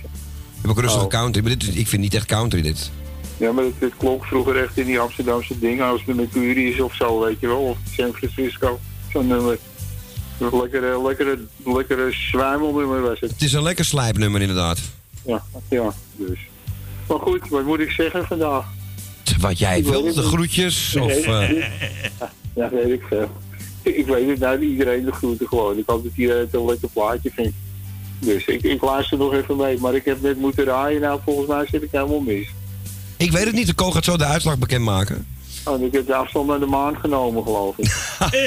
heb 0.60 0.70
ook 0.70 0.76
een 0.76 0.82
rustige 0.82 1.04
Oh. 1.04 1.10
country, 1.10 1.42
maar 1.42 1.50
dit, 1.58 1.68
is- 1.68 1.74
ik 1.74 1.88
vind 1.88 2.02
niet 2.02 2.14
echt 2.14 2.26
country 2.26 2.62
dit. 2.62 2.90
Ja, 3.36 3.52
maar 3.52 3.64
het, 3.64 3.74
het 3.78 3.92
klonk 3.96 4.24
vroeger 4.24 4.56
echt 4.62 4.78
in 4.78 4.86
die 4.86 4.98
Amsterdamse 5.00 5.58
dingen, 5.58 5.86
als 5.86 6.02
het 6.06 6.16
met 6.16 6.36
is 6.56 6.80
of 6.80 6.94
zo, 6.94 7.20
weet 7.20 7.40
je 7.40 7.46
wel. 7.46 7.60
Of 7.60 7.76
San 7.96 8.12
Francisco, 8.12 8.78
zo'n 9.12 9.26
nummer. 9.26 9.58
Een 10.39 10.61
lekkere, 10.61 11.02
lekkere, 11.02 11.39
lekkere 11.65 12.12
zwijmelnummer 12.12 13.01
was 13.01 13.20
het. 13.20 13.31
Het 13.31 13.43
is 13.43 13.52
een 13.52 13.62
lekker 13.62 13.85
slijpnummer 13.85 14.41
inderdaad. 14.41 14.78
Ja, 15.27 15.43
ja, 15.70 15.93
dus. 16.17 16.39
Maar 17.09 17.19
goed, 17.19 17.49
wat 17.49 17.65
moet 17.65 17.81
ik 17.81 17.91
zeggen 17.91 18.27
vandaag? 18.27 18.65
Wat 19.39 19.59
jij 19.59 19.85
wilt, 19.85 20.15
de 20.15 20.23
groetjes? 20.23 20.97
Of, 20.97 21.11
eh, 21.11 21.51
Ja, 22.55 22.70
weet 22.70 22.89
ik 22.89 23.02
veel. 23.09 23.31
Ik 23.83 24.07
weet 24.07 24.28
het, 24.28 24.39
nou, 24.39 24.61
iedereen 24.61 25.05
de 25.05 25.12
groeten 25.12 25.49
gewoon. 25.49 25.78
Ik 25.78 25.83
hoop 25.86 26.02
dat 26.05 26.12
iedereen 26.17 26.41
het 26.41 26.55
een 26.55 26.65
lekker 26.65 26.89
plaatje 26.89 27.31
vindt. 27.35 27.57
Dus 28.19 28.44
ik, 28.44 28.62
ik 28.62 28.83
luister 28.83 29.19
nog 29.19 29.33
even 29.33 29.57
mee. 29.57 29.78
Maar 29.78 29.94
ik 29.94 30.05
heb 30.05 30.23
net 30.23 30.39
moeten 30.39 30.65
raaien. 30.65 31.01
Nou, 31.01 31.20
volgens 31.25 31.49
mij 31.49 31.67
zit 31.70 31.83
ik 31.83 31.89
helemaal 31.91 32.20
mis. 32.20 32.49
ik 33.17 33.33
weet 33.33 33.44
het 33.44 33.55
niet, 33.55 33.67
de 33.67 33.73
Ko 33.73 33.91
gaat 33.91 34.05
zo 34.05 34.17
de 34.17 34.25
uitslag 34.25 34.59
bekendmaken. 34.59 35.27
Oh, 35.65 35.74
en 35.74 35.82
ik 35.82 35.92
heb 35.92 36.07
de 36.07 36.15
afstand 36.15 36.47
naar 36.47 36.58
de 36.58 36.66
maan 36.66 36.97
genomen, 36.97 37.42
geloof 37.42 37.78
ik. 37.78 37.94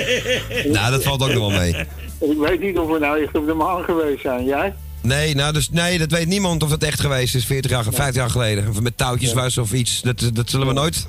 nou, 0.73 0.91
dat 0.91 1.03
valt 1.03 1.21
ook 1.23 1.33
nog 1.33 1.51
wel 1.51 1.59
mee. 1.59 1.75
Ik 2.19 2.37
weet 2.37 2.59
niet 2.59 2.77
of 2.77 2.87
we 2.89 2.99
nou 2.99 3.23
echt 3.23 3.35
op 3.35 3.45
de 3.45 3.53
maan 3.53 3.83
geweest 3.83 4.21
zijn. 4.21 4.45
Jij? 4.45 4.73
Nee, 5.01 5.35
nou, 5.35 5.53
dus, 5.53 5.69
nee, 5.69 5.97
dat 5.97 6.11
weet 6.11 6.27
niemand 6.27 6.63
of 6.63 6.69
dat 6.69 6.83
echt 6.83 6.99
geweest 6.99 7.35
is, 7.35 7.45
40 7.45 7.71
jaar, 7.71 7.83
50 7.83 8.15
jaar 8.15 8.29
geleden. 8.29 8.69
Of 8.69 8.81
met 8.81 8.97
touwtjes 8.97 9.33
was 9.33 9.57
of 9.57 9.73
iets. 9.73 10.01
Dat, 10.01 10.29
dat 10.33 10.49
zullen 10.49 10.67
we 10.67 10.73
nooit. 10.73 11.07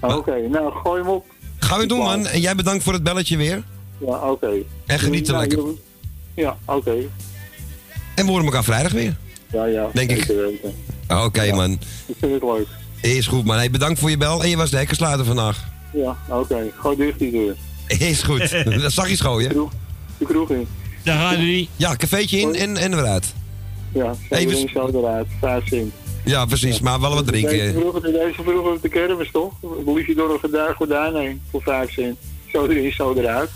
Oké, 0.00 0.48
nou, 0.48 0.72
gooi 0.72 1.00
hem 1.02 1.10
op. 1.10 1.24
Gaan 1.58 1.78
we 1.78 1.86
doen, 1.86 1.98
man. 1.98 2.26
En 2.26 2.40
jij 2.40 2.54
bedankt 2.54 2.84
voor 2.84 2.92
het 2.92 3.02
belletje 3.02 3.36
weer. 3.36 3.62
Ja, 4.06 4.30
oké. 4.30 4.50
En 4.86 4.98
geniet 4.98 5.26
er 5.28 5.34
Nou, 5.34 5.46
lekker. 5.46 5.64
Ja, 6.34 6.56
oké. 6.64 6.94
En 8.14 8.24
we 8.24 8.30
horen 8.30 8.44
elkaar 8.44 8.64
vrijdag 8.64 8.92
weer. 8.92 9.16
Ja, 9.52 9.64
ja. 9.64 9.88
Denk 9.92 10.10
ik. 10.10 10.34
Ah, 11.06 11.24
Oké, 11.24 11.52
man. 11.54 11.72
Ik 12.06 12.16
vind 12.18 12.32
het 12.32 12.42
leuk. 12.42 12.66
Is 13.02 13.26
goed, 13.26 13.44
man. 13.44 13.56
Hey, 13.56 13.70
bedankt 13.70 13.98
voor 14.00 14.10
je 14.10 14.16
bel. 14.16 14.42
En 14.42 14.48
je 14.50 14.56
was 14.56 14.70
de 14.70 14.76
hekkensluiter 14.76 15.24
vandaag. 15.24 15.64
Ja, 15.92 16.16
oké. 16.28 16.70
Gooi 16.78 16.96
dicht 16.96 17.18
die 17.18 17.30
deur. 17.30 17.56
Is 18.08 18.22
goed. 18.22 18.64
dat 18.82 18.92
zag 18.92 19.08
je 19.08 19.16
schooien. 19.16 19.68
De 20.18 20.24
kroeg 20.26 20.50
in. 20.50 20.66
Daar 21.02 21.18
gaan 21.18 21.36
we 21.44 21.66
Ja, 21.76 21.96
cafeetje 21.96 22.38
in 22.40 22.54
en, 22.54 22.76
en 22.76 22.94
weer 22.94 23.04
uit. 23.04 23.34
Ja, 23.92 24.14
zo 24.28 24.34
Even- 24.34 24.54
erin, 24.54 24.68
zo 24.74 24.88
eruit. 24.94 25.26
Vijf 25.40 25.66
cent. 25.68 25.92
Ja, 26.24 26.44
precies. 26.44 26.80
Maar 26.80 27.00
wel 27.00 27.14
wat 27.14 27.26
Deze 27.28 27.46
drinken. 27.46 27.80
vroeger, 27.80 28.02
deze 28.02 28.32
vroeger 28.42 28.72
op 28.72 28.82
de 28.82 28.88
kermis 28.88 29.30
toch? 29.32 29.52
Lief 29.86 30.06
je 30.06 30.14
door 30.14 30.32
een 30.32 30.38
gordijn- 30.38 30.74
gordijn 30.74 31.14
heen 31.14 31.40
voor 31.50 31.62
5 31.62 31.92
cent. 31.92 32.16
Zo 32.52 32.66
erin, 32.66 32.92
zo 32.92 33.14
eruit. 33.14 33.50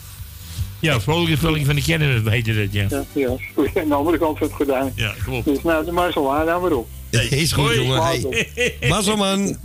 Ja, 0.80 1.00
vrolijke 1.00 1.36
vulling 1.36 1.66
van 1.66 1.74
de 1.74 1.82
kennis, 1.82 2.20
heette 2.24 2.54
dat, 2.54 2.72
ja. 2.72 2.86
Ja, 2.90 3.04
ja. 3.12 3.28
Aan 3.82 3.88
de 3.88 3.94
andere 3.94 4.18
kant 4.18 4.38
van 4.38 4.46
het 4.46 4.56
gordijn. 4.56 4.92
Ja, 4.94 5.12
klopt. 5.24 5.44
Dus 5.44 5.62
nou, 5.62 5.84
de 5.84 5.92
Marcel, 5.92 6.34
aan 6.34 6.60
maar 6.60 6.72
op. 6.72 6.88
Is 7.30 7.52
goed, 7.52 7.64
Hoi. 7.64 7.82
jongen. 7.82 8.02
Hey. 8.02 8.88
Mazzel, 8.88 9.16
man. 9.16 9.56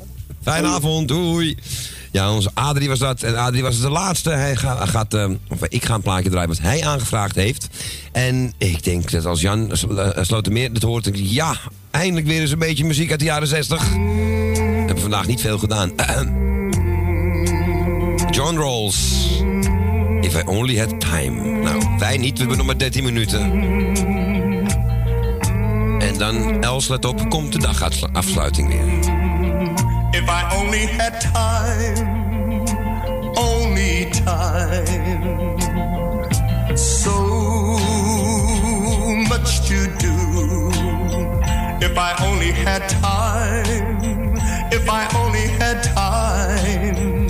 Fijne 0.44 0.68
avond. 0.68 1.08
Doei. 1.08 1.58
Ja, 2.12 2.34
onze 2.34 2.52
Adrie 2.54 2.88
was 2.88 3.00
dat. 3.00 3.24
En 3.24 3.36
Adrie 3.36 3.62
was 3.62 3.82
de 3.82 3.90
laatste. 3.90 4.30
Hij 4.30 4.56
gaat, 4.56 4.90
gaat 4.90 5.14
eh, 5.14 5.30
of 5.50 5.58
ik 5.68 5.86
ga 5.86 5.94
een 5.94 6.02
plaatje 6.02 6.30
draaien 6.30 6.50
wat 6.50 6.60
hij 6.60 6.86
aangevraagd 6.86 7.36
heeft. 7.36 7.68
En 8.12 8.54
ik 8.58 8.84
denk 8.84 9.12
dat 9.12 9.26
als 9.26 9.42
Jan 9.42 9.72
uh, 9.90 10.08
Slotermeer 10.22 10.74
dit 10.74 10.84
hoort, 10.84 11.04
denk 11.04 11.16
ik, 11.16 11.26
ja, 11.26 11.56
eindelijk 11.92 12.28
weer 12.28 12.42
eens 12.42 12.52
een 12.52 12.60
beetje 12.60 12.86
muziek 12.86 13.10
uit 13.10 13.20
de 13.20 13.26
jaren 13.26 13.48
60. 13.48 13.90
Hebben 13.90 14.96
we 14.96 15.02
vandaag 15.02 15.28
niet 15.28 15.42
veel 15.42 15.58
gedaan. 15.58 15.92
John 18.36 18.56
Rolls. 18.56 19.30
If 20.22 20.36
I 20.36 20.42
only 20.46 20.78
had 20.78 21.00
time. 21.00 21.60
Nou, 21.62 21.84
wij 22.00 22.18
niet. 22.18 22.32
We 22.32 22.40
hebben 22.40 22.58
nog 22.58 22.66
maar 22.66 22.78
13 22.78 23.04
minuten. 23.04 24.11
En 26.02 26.18
dan, 26.18 26.64
Els, 26.64 26.88
let 26.88 27.06
op, 27.06 27.30
komt 27.30 27.52
de 27.52 27.60
dagafsluiting 27.60 28.68
weer. 28.68 28.86
If 30.12 30.30
I 30.30 30.56
only 30.56 30.88
had 30.98 31.22
time, 31.34 32.64
only 33.34 34.10
time. 34.10 35.58
So 36.76 37.12
much 39.28 39.60
to 39.68 39.96
do. 39.98 40.16
If 41.80 41.98
I 41.98 42.14
only 42.26 42.52
had 42.52 42.90
time, 43.02 44.36
if 44.70 44.90
I 44.90 45.08
only 45.16 45.48
had 45.60 45.84
time. 45.96 47.28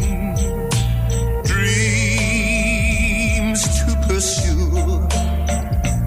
Dreams 1.43 2.82
to 3.85 3.98
pursue. 4.08 5.08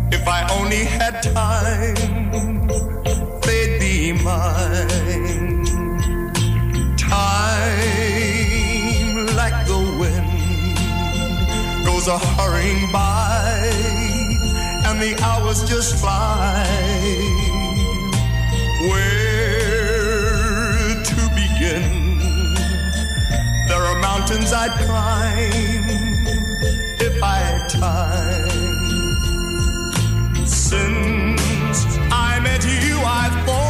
If 0.08 0.26
I 0.26 0.44
only 0.58 0.84
had 0.84 1.22
time, 1.34 2.13
mine. 4.24 5.64
Time, 6.96 7.76
like 9.36 9.66
the 9.66 9.82
wind, 10.00 10.76
goes 11.84 12.08
a 12.08 12.18
hurrying 12.18 12.90
by, 12.90 13.70
and 14.86 14.96
the 15.00 15.14
hours 15.22 15.62
just 15.68 15.96
fly. 16.00 16.64
Where 18.88 20.14
to 21.10 21.20
begin? 21.40 22.18
There 23.68 23.82
are 23.82 23.98
mountains 24.00 24.52
I'd 24.52 24.72
climb 24.86 25.86
if 26.98 27.22
I 27.22 27.36
had 27.48 27.68
time. 27.68 28.64
Since 30.46 31.98
I 32.10 32.40
met 32.40 32.64
you, 32.64 32.96
I've 33.04 33.44
thought 33.46 33.63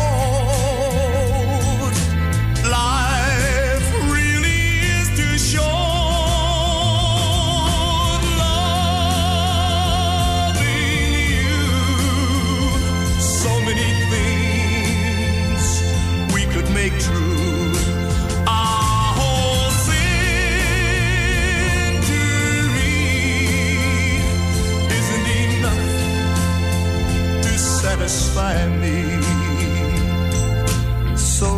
satisfy 28.09 28.67
me. 28.83 28.97
So 31.17 31.53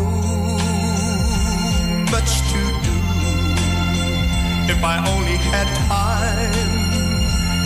much 2.12 2.32
to 2.50 2.60
do. 2.86 2.96
If 4.72 4.80
I 4.84 4.96
only 5.12 5.38
had 5.50 5.68
time, 5.88 6.52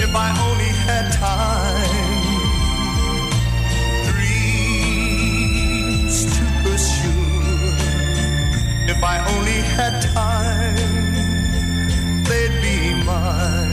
if 0.01 0.13
I 0.15 0.29
only 0.47 0.73
had 0.87 1.13
time. 1.13 2.23
Dreams 4.13 5.37
to 6.37 6.45
pursue. 6.63 7.29
If 8.93 9.01
I 9.05 9.17
only 9.35 9.61
had 9.77 9.95
time, 10.15 11.13
they'd 12.25 12.57
be 12.63 12.77
mine. 13.05 13.70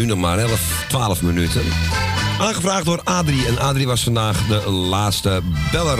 Nu 0.00 0.06
nog 0.06 0.18
maar 0.18 0.38
11, 0.38 0.84
12 0.88 1.22
minuten. 1.22 1.62
Aangevraagd 2.38 2.84
door 2.84 3.00
Adrie. 3.04 3.46
En 3.46 3.58
Adrie 3.58 3.86
was 3.86 4.02
vandaag 4.02 4.46
de 4.46 4.70
laatste 4.70 5.42
beller. 5.72 5.98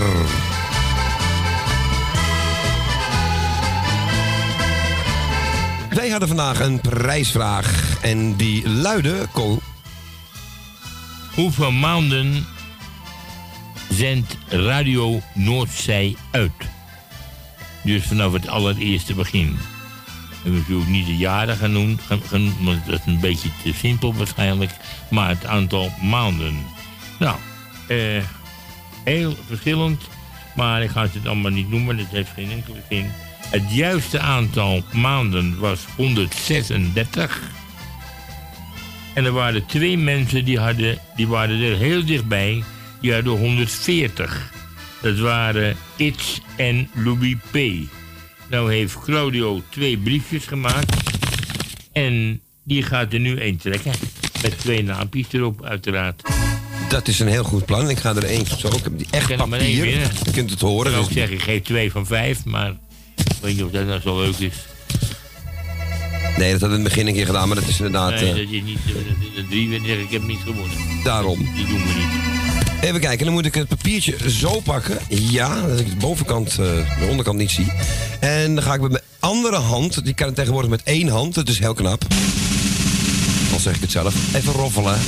Wij 5.91 6.09
hadden 6.09 6.29
vandaag 6.29 6.61
een 6.61 6.81
prijsvraag. 6.81 7.99
En 8.03 8.37
die 8.37 8.69
luidde... 8.69 9.27
Ko, 9.33 9.59
Hoeveel 11.35 11.73
maanden 11.73 12.47
zendt 13.89 14.37
Radio 14.49 15.21
Noordzij 15.35 16.17
uit? 16.31 16.53
Dus 17.83 18.07
vanaf 18.07 18.33
het 18.33 18.49
allereerste 18.49 19.15
begin. 19.15 19.59
En 20.45 20.53
we 20.53 20.63
zullen 20.67 20.91
niet 20.91 21.07
de 21.07 21.17
jaren 21.17 21.57
gaan- 21.57 21.99
want 22.61 22.87
dat 22.87 23.01
is 23.01 23.07
een 23.07 23.21
beetje 23.21 23.49
te 23.63 23.73
simpel 23.75 24.15
waarschijnlijk. 24.15 24.71
Maar 25.11 25.29
het 25.29 25.47
aantal 25.47 25.93
maanden. 26.03 26.55
Nou, 27.19 27.37
eh, 27.89 28.23
heel 29.05 29.37
verschillend. 29.47 30.03
Maar 30.55 30.83
ik 30.83 30.91
ga 30.91 31.03
het 31.03 31.27
allemaal 31.27 31.51
niet 31.51 31.71
noemen, 31.71 31.97
dat 31.97 32.07
heeft 32.11 32.31
geen 32.35 32.51
enkele 32.51 32.83
zin. 32.89 33.11
Het 33.51 33.73
juiste 33.73 34.21
aantal 34.21 34.83
maanden 34.93 35.59
was 35.59 35.81
136. 35.97 37.41
En 39.15 39.25
er 39.25 39.33
waren 39.33 39.67
twee 39.67 39.99
mensen 39.99 40.45
die, 40.45 40.59
hadden, 40.59 40.99
die 41.17 41.29
waren 41.29 41.61
er 41.61 41.77
heel 41.77 42.05
dichtbij. 42.05 42.63
Die 43.01 43.13
hadden 43.13 43.33
140. 43.33 44.51
Dat 45.03 45.19
waren 45.19 45.77
Itz 45.97 46.39
en 46.57 46.91
Louis 46.95 47.37
P. 47.51 47.57
Nou 48.51 48.73
heeft 48.73 48.99
Claudio 49.01 49.63
twee 49.69 49.99
briefjes 49.99 50.45
gemaakt. 50.45 50.97
En 51.93 52.41
die 52.65 52.83
gaat 52.83 53.13
er 53.13 53.21
nu 53.21 53.37
één 53.37 53.57
trekken. 53.57 53.93
Met 54.43 54.59
twee 54.59 54.83
naampjes 54.83 55.27
erop, 55.31 55.65
uiteraard. 55.65 56.23
dat 56.89 57.09
is 57.09 57.21
een 57.21 57.29
heel 57.29 57.45
goed 57.45 57.65
plan. 57.65 57.91
Ik 57.91 57.99
ga 57.99 58.15
er 58.15 58.25
eentje 58.25 58.59
zo. 58.59 58.69
Ik 58.69 58.83
heb 58.83 58.99
die 58.99 59.07
echt 59.11 59.31
er 59.31 59.37
papier. 59.37 59.87
Je 59.87 60.31
kunt 60.33 60.51
het 60.51 60.61
horen. 60.61 60.87
Ik 60.87 60.93
zou 60.93 60.99
dus- 60.99 61.07
ook 61.07 61.19
zeggen, 61.19 61.37
ik 61.37 61.43
geef 61.43 61.63
twee 61.63 61.91
van 61.91 62.07
vijf. 62.07 62.45
Maar 62.45 62.71
ik 63.17 63.37
weet 63.41 63.55
niet 63.55 63.65
of 63.65 63.71
dat 63.71 63.87
nou 63.87 64.01
zo 64.01 64.21
leuk 64.21 64.39
is. 64.39 64.55
Nee, 66.39 66.53
dat 66.53 66.61
had 66.61 66.71
ik 66.71 66.77
in 66.77 66.83
het 66.85 66.93
begin 66.93 67.07
een 67.07 67.15
keer 67.15 67.27
gedaan. 67.27 67.49
Maar 67.49 67.57
dat 67.57 67.69
is 67.69 67.77
inderdaad... 67.77 68.11
nee, 68.11 68.31
eh, 68.31 68.37
dat 68.37 68.51
je 68.51 68.63
niet 68.63 68.79
dat 68.87 68.95
de 69.37 69.47
drie 69.49 70.01
ik 70.01 70.11
heb 70.11 70.23
niet 70.23 70.41
gewonnen. 70.45 70.77
Daarom. 71.05 71.39
Die 71.39 71.67
doen 71.67 71.79
we 71.79 71.95
niet. 71.99 72.20
Even 72.81 73.01
kijken, 73.01 73.25
dan 73.25 73.35
moet 73.35 73.47
ik 73.47 73.55
het 73.55 73.69
papiertje 73.69 74.31
zo 74.31 74.61
pakken. 74.61 74.99
Ja, 75.09 75.67
dat 75.67 75.81
ik 75.81 75.91
de 75.91 75.97
bovenkant, 75.97 76.51
eh, 76.51 76.57
de 76.59 77.07
onderkant 77.11 77.39
niet 77.39 77.51
zie. 77.51 77.73
En 78.21 78.55
dan 78.55 78.65
ga 78.65 78.75
ik 78.75 78.81
met 78.81 78.91
mijn 78.91 79.03
andere 79.19 79.57
hand, 79.57 80.05
die 80.05 80.15
kan 80.15 80.29
ik 80.29 80.35
tegenwoordig 80.35 80.71
met 80.71 80.83
één 80.83 81.09
hand, 81.09 81.35
dat 81.35 81.49
is 81.49 81.59
heel 81.59 81.75
knap. 81.75 82.03
Al 83.53 83.59
zeg 83.59 83.75
ik 83.75 83.81
het 83.81 83.91
zelf, 83.91 84.35
even 84.35 84.53
roffelen. 84.53 84.99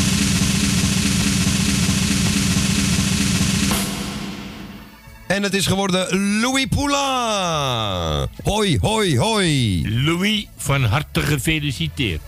En 5.27 5.43
het 5.43 5.55
is 5.55 5.67
geworden 5.67 6.41
Louis 6.41 6.67
Poula. 6.67 8.27
Hoi, 8.43 8.79
hoi, 8.81 9.19
hoi. 9.19 9.83
Louis, 10.05 10.47
van 10.57 10.85
harte 10.85 11.21
gefeliciteerd. 11.21 12.23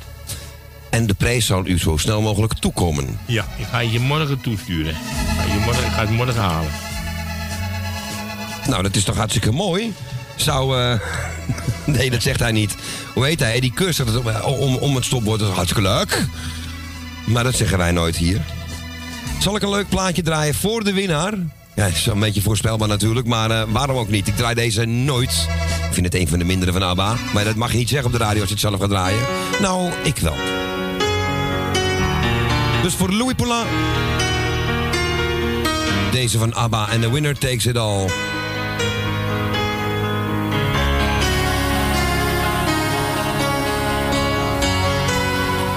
En 0.94 1.06
de 1.06 1.14
prijs 1.14 1.46
zal 1.46 1.66
u 1.66 1.78
zo 1.78 1.96
snel 1.96 2.22
mogelijk 2.22 2.52
toekomen. 2.52 3.18
Ja, 3.26 3.44
ik 3.58 3.66
ga 3.70 3.78
je 3.78 4.00
morgen 4.00 4.40
toesturen. 4.40 4.90
Ik 4.90 4.98
ga, 5.36 5.52
je 5.52 5.60
morgen, 5.64 5.84
ik 5.84 5.92
ga 5.92 6.00
het 6.00 6.10
morgen 6.10 6.40
halen. 6.40 6.70
Nou, 8.66 8.82
dat 8.82 8.96
is 8.96 9.04
toch 9.04 9.16
hartstikke 9.16 9.52
mooi? 9.52 9.92
Zou, 10.36 10.80
eh, 10.80 11.00
nee, 11.96 12.10
dat 12.10 12.22
zegt 12.22 12.40
hij 12.40 12.52
niet. 12.52 12.74
Hoe 13.14 13.24
heet 13.24 13.40
hij? 13.40 13.72
Zegt 13.76 13.98
het 13.98 14.42
om, 14.44 14.76
om, 14.76 14.94
het 14.94 15.04
stopwoord. 15.04 15.40
Is 15.40 15.48
hartstikke 15.48 15.82
leuk. 15.82 16.26
Maar 17.24 17.44
dat 17.44 17.54
zeggen 17.54 17.78
wij 17.78 17.92
nooit 17.92 18.16
hier. 18.16 18.40
Zal 19.40 19.56
ik 19.56 19.62
een 19.62 19.70
leuk 19.70 19.88
plaatje 19.88 20.22
draaien 20.22 20.54
voor 20.54 20.84
de 20.84 20.92
winnaar? 20.92 21.32
Ja, 21.74 21.86
is 21.86 22.06
een 22.06 22.18
beetje 22.18 22.42
voorspelbaar 22.42 22.88
natuurlijk, 22.88 23.26
maar 23.26 23.50
eh, 23.50 23.62
waarom 23.68 23.96
ook 23.96 24.08
niet? 24.08 24.28
Ik 24.28 24.36
draai 24.36 24.54
deze 24.54 24.84
nooit. 24.84 25.48
Ik 25.88 25.94
vind 25.94 26.06
het 26.06 26.14
een 26.14 26.28
van 26.28 26.38
de 26.38 26.44
mindere 26.44 26.72
van 26.72 26.82
ABBA. 26.82 27.16
Maar 27.32 27.44
dat 27.44 27.54
mag 27.54 27.72
je 27.72 27.78
niet 27.78 27.88
zeggen 27.88 28.06
op 28.06 28.12
de 28.12 28.24
radio 28.24 28.40
als 28.40 28.48
je 28.48 28.54
het 28.54 28.64
zelf 28.64 28.80
gaat 28.80 28.88
draaien. 28.88 29.22
Nou, 29.60 29.92
ik 30.02 30.18
wel. 30.18 30.36
Dus 32.84 32.94
voor 32.94 33.12
Louis 33.12 33.34
Poulain. 33.34 33.66
Deze 36.12 36.38
van 36.38 36.54
ABBA 36.54 36.88
en 36.88 37.00
The 37.00 37.12
Winner 37.12 37.38
Takes 37.38 37.66
It 37.66 37.76
All. 37.76 38.08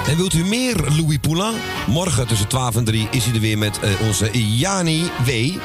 En 0.06 0.16
wilt 0.16 0.34
u 0.34 0.44
meer 0.44 0.76
Louis 0.96 1.18
Poulain? 1.20 1.54
Morgen 1.86 2.26
tussen 2.26 2.48
12 2.48 2.76
en 2.76 2.84
3 2.84 3.08
is 3.10 3.24
hij 3.24 3.34
er 3.34 3.40
weer 3.40 3.58
met 3.58 3.80
eh, 3.80 3.90
onze 4.06 4.30
Jani 4.56 5.02
W. 5.24 5.28
En 5.28 5.58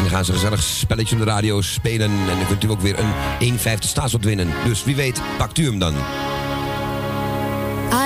dan 0.00 0.10
gaan 0.10 0.24
ze 0.24 0.30
een 0.30 0.38
gezellig 0.38 0.62
spelletje 0.62 1.16
op 1.16 1.24
de 1.24 1.28
radio 1.30 1.60
spelen. 1.60 2.10
En 2.10 2.36
dan 2.38 2.46
kunt 2.46 2.64
u 2.64 2.70
ook 2.70 2.80
weer 2.80 2.98
een 3.38 3.58
1,50 3.58 3.58
staatslot 3.78 4.24
winnen. 4.24 4.48
Dus 4.64 4.84
wie 4.84 4.96
weet, 4.96 5.20
pakt 5.38 5.58
u 5.58 5.64
hem 5.64 5.78
dan. 5.78 5.94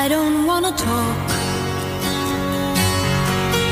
I 0.04 0.08
don't 0.08 0.46
wanna 0.46 0.72
talk 0.72 1.49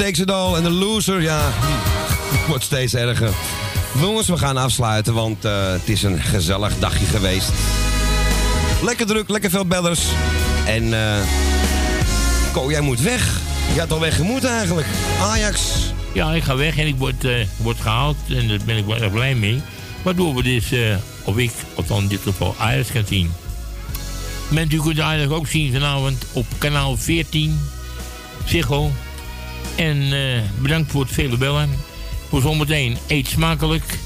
takes 0.00 0.18
it 0.18 0.30
all 0.30 0.54
en 0.54 0.62
de 0.62 0.70
loser, 0.70 1.22
ja, 1.22 1.52
wordt 2.48 2.64
steeds 2.64 2.94
erger. 2.94 3.30
Jongens, 4.00 4.28
we 4.28 4.38
gaan 4.38 4.56
afsluiten, 4.56 5.14
want 5.14 5.44
eh, 5.44 5.72
het 5.72 5.88
is 5.88 6.02
een 6.02 6.20
gezellig 6.20 6.78
dagje 6.78 7.06
geweest. 7.06 7.52
Lekker 8.82 9.06
druk, 9.06 9.28
lekker 9.28 9.50
veel 9.50 9.66
bellers. 9.66 10.00
En 10.66 10.94
eh 10.94 11.22
Ko, 12.52 12.70
jij 12.70 12.80
moet 12.80 13.00
weg. 13.00 13.40
Je 13.74 13.80
had 13.80 13.92
al 13.92 14.00
weg 14.00 14.16
gemoet 14.16 14.44
eigenlijk. 14.44 14.86
Ajax. 15.20 15.60
Ja, 16.12 16.32
ik 16.32 16.42
ga 16.42 16.56
weg 16.56 16.78
en 16.78 16.86
ik 16.86 16.96
word, 16.96 17.26
word 17.56 17.80
gehaald. 17.80 18.16
En 18.28 18.48
daar 18.48 18.58
ben 18.64 18.76
ik 18.76 18.86
wel 18.86 18.96
erg 18.96 19.12
blij 19.12 19.34
mee. 19.34 19.62
Waardoor 20.02 20.34
we 20.34 20.42
dus, 20.42 20.72
of 21.24 21.36
ik, 21.36 21.52
althans 21.74 22.02
in 22.02 22.08
dit 22.08 22.20
geval, 22.22 22.54
Ajax 22.58 22.90
gaan 22.90 23.06
zien. 23.08 23.32
Men, 24.48 24.68
u 24.72 24.80
kunt 24.80 25.00
Ajax 25.00 25.32
ook 25.32 25.46
zien 25.46 25.72
vanavond 25.72 26.24
op 26.32 26.46
kanaal 26.58 26.96
14. 26.96 27.60
Ziggo. 28.44 28.90
En 29.80 30.12
eh, 30.12 30.42
bedankt 30.58 30.90
voor 30.90 31.02
het 31.02 31.12
vele 31.12 31.36
bellen. 31.36 31.70
Voor 32.28 32.40
zometeen 32.40 32.98
eet 33.06 33.28
smakelijk. 33.28 33.98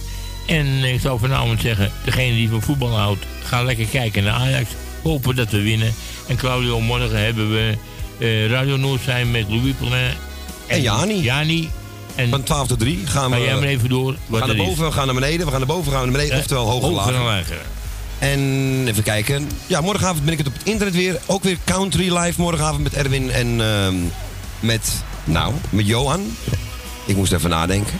En 0.46 0.84
ik 0.84 1.00
zou 1.00 1.18
vanavond 1.18 1.60
zeggen, 1.60 1.92
degene 2.04 2.34
die 2.34 2.48
van 2.48 2.62
voetbal 2.62 2.98
houdt, 2.98 3.24
ga 3.42 3.62
lekker 3.62 3.86
kijken 3.86 4.24
naar 4.24 4.32
Ajax. 4.32 4.70
Hopen 5.02 5.36
dat 5.36 5.50
we 5.50 5.62
winnen. 5.62 5.94
En 6.26 6.36
Claudio, 6.36 6.80
morgen 6.80 7.24
hebben 7.24 7.50
we 7.50 7.74
eh, 8.18 8.50
Radio 8.50 8.76
Noord 8.76 9.00
zijn 9.02 9.30
met 9.30 9.44
Louis 9.48 9.74
Poulin. 9.78 10.10
En 10.66 10.82
Jani. 10.82 11.22
Jani. 11.22 11.70
En 12.14 12.30
Van 12.30 12.42
12 12.42 12.66
tot 12.66 12.78
3 12.78 13.00
gaan 13.04 13.30
we... 13.30 13.36
Ga 13.36 13.42
jij 13.42 13.54
maar 13.54 13.62
even 13.62 13.88
door. 13.88 14.16
We 14.26 14.38
gaan 14.38 14.46
naar 14.46 14.56
boven, 14.56 14.84
we 14.84 14.92
gaan 14.92 15.06
naar 15.06 15.14
beneden, 15.14 15.46
we 15.46 15.50
gaan 15.50 15.60
naar 15.60 15.68
boven, 15.68 15.84
we 15.84 15.96
gaan 15.96 16.02
naar 16.02 16.12
beneden. 16.12 16.34
Eh, 16.34 16.38
oftewel 16.38 16.70
hoger, 16.70 16.90
lager. 16.90 17.14
en 17.14 17.22
lager. 17.22 17.60
En 18.18 18.88
even 18.88 19.02
kijken. 19.02 19.50
Ja, 19.66 19.80
morgenavond 19.80 20.24
ben 20.24 20.32
ik 20.32 20.38
het 20.38 20.46
op 20.46 20.54
het 20.54 20.62
internet 20.66 20.94
weer. 20.94 21.20
Ook 21.26 21.42
weer 21.42 21.58
country 21.64 22.16
live 22.16 22.40
morgenavond 22.40 22.82
met 22.82 22.94
Erwin 22.94 23.30
en 23.30 23.60
ehm, 23.60 23.94
met, 24.60 25.02
nou, 25.24 25.54
met 25.70 25.86
Johan. 25.86 26.36
Ik 27.04 27.16
moest 27.16 27.32
even 27.32 27.50
nadenken. 27.50 27.98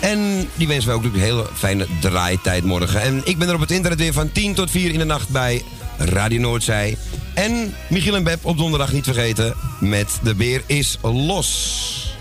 En 0.00 0.48
die 0.54 0.68
wensen 0.68 0.86
wij 0.86 0.94
ook 0.96 1.02
natuurlijk 1.02 1.30
een 1.30 1.36
hele 1.36 1.48
fijne 1.54 1.86
draaitijd 2.00 2.64
morgen. 2.64 3.02
En 3.02 3.20
ik 3.24 3.38
ben 3.38 3.48
er 3.48 3.54
op 3.54 3.60
het 3.60 3.70
internet 3.70 3.98
weer 3.98 4.12
van 4.12 4.32
10 4.32 4.54
tot 4.54 4.70
4 4.70 4.92
in 4.92 4.98
de 4.98 5.04
nacht 5.04 5.28
bij 5.28 5.62
Radio 5.98 6.40
Noordzij. 6.40 6.96
En 7.34 7.74
Michiel 7.88 8.14
en 8.14 8.22
Beb 8.22 8.44
op 8.44 8.58
donderdag 8.58 8.92
niet 8.92 9.04
vergeten 9.04 9.54
met 9.80 10.18
De 10.22 10.34
Beer 10.34 10.62
is 10.66 10.98
Los. 11.02 12.14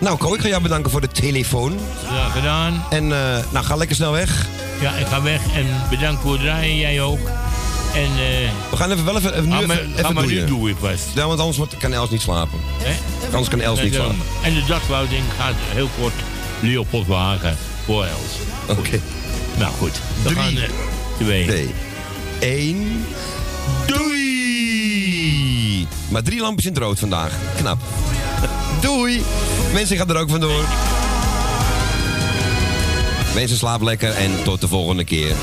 Nou, 0.00 0.16
Ko, 0.16 0.34
ik 0.34 0.40
ga 0.40 0.48
jou 0.48 0.62
bedanken 0.62 0.90
voor 0.90 1.00
de 1.00 1.08
telefoon. 1.08 1.78
Ja, 2.10 2.28
gedaan. 2.28 2.84
En 2.90 3.12
eh, 3.12 3.38
nou, 3.52 3.64
ga 3.64 3.76
lekker 3.76 3.96
snel 3.96 4.12
weg. 4.12 4.46
Ja, 4.80 4.92
ik 4.92 5.06
ga 5.06 5.22
weg 5.22 5.40
en 5.54 5.66
bedankt 5.90 6.22
voor 6.22 6.32
het 6.32 6.40
draaien, 6.40 6.76
jij 6.76 7.00
ook. 7.02 7.30
En, 7.94 8.02
eh 8.02 8.50
We 8.70 8.76
gaan 8.76 8.90
even 8.90 9.04
wel 9.04 9.16
even, 9.16 9.32
even, 9.32 9.48
nu 9.48 9.56
even, 9.58 9.92
even 9.96 10.14
maar 10.14 10.26
nu 10.26 10.44
doe 10.44 10.70
ik 10.70 10.76
vast. 10.80 11.04
Ja, 11.14 11.26
want 11.26 11.40
anders 11.40 11.58
kan 11.78 11.92
Els 11.92 12.10
niet 12.10 12.20
slapen. 12.22 12.58
Anders 13.30 13.48
kan 13.48 13.60
Els 13.60 13.78
En 13.78 13.84
niet 13.84 13.94
slapen. 13.94 14.16
En 14.42 14.54
de 14.54 14.64
dagsluiting 14.68 15.22
gaat 15.38 15.54
heel 15.58 15.88
kort 16.00 16.12
Leopold 16.60 17.06
Wagen 17.06 17.56
voor 17.84 18.04
Els. 18.04 18.78
Oké. 18.78 19.00
Nou 19.58 19.72
goed, 19.78 19.92
we 20.22 20.28
Drie, 20.28 20.36
gaan... 20.36 20.56
eh, 20.56 20.62
twee. 21.18 21.46
twee, 21.46 21.70
één. 22.38 23.04
Doei! 23.86 25.86
Maar 26.08 26.22
drie 26.22 26.40
lampjes 26.40 26.66
in 26.66 26.72
het 26.74 26.82
rood 26.82 26.98
vandaag. 26.98 27.32
Knap. 27.56 27.78
Doei! 28.80 29.22
Mensen, 29.72 29.96
gaat 29.96 30.10
er 30.10 30.16
ook 30.16 30.30
vandoor. 30.30 30.64
Mensen, 33.34 33.56
slaap 33.56 33.82
lekker 33.82 34.10
en 34.10 34.30
tot 34.44 34.60
de 34.60 34.68
volgende 34.68 35.04
keer. 35.04 35.34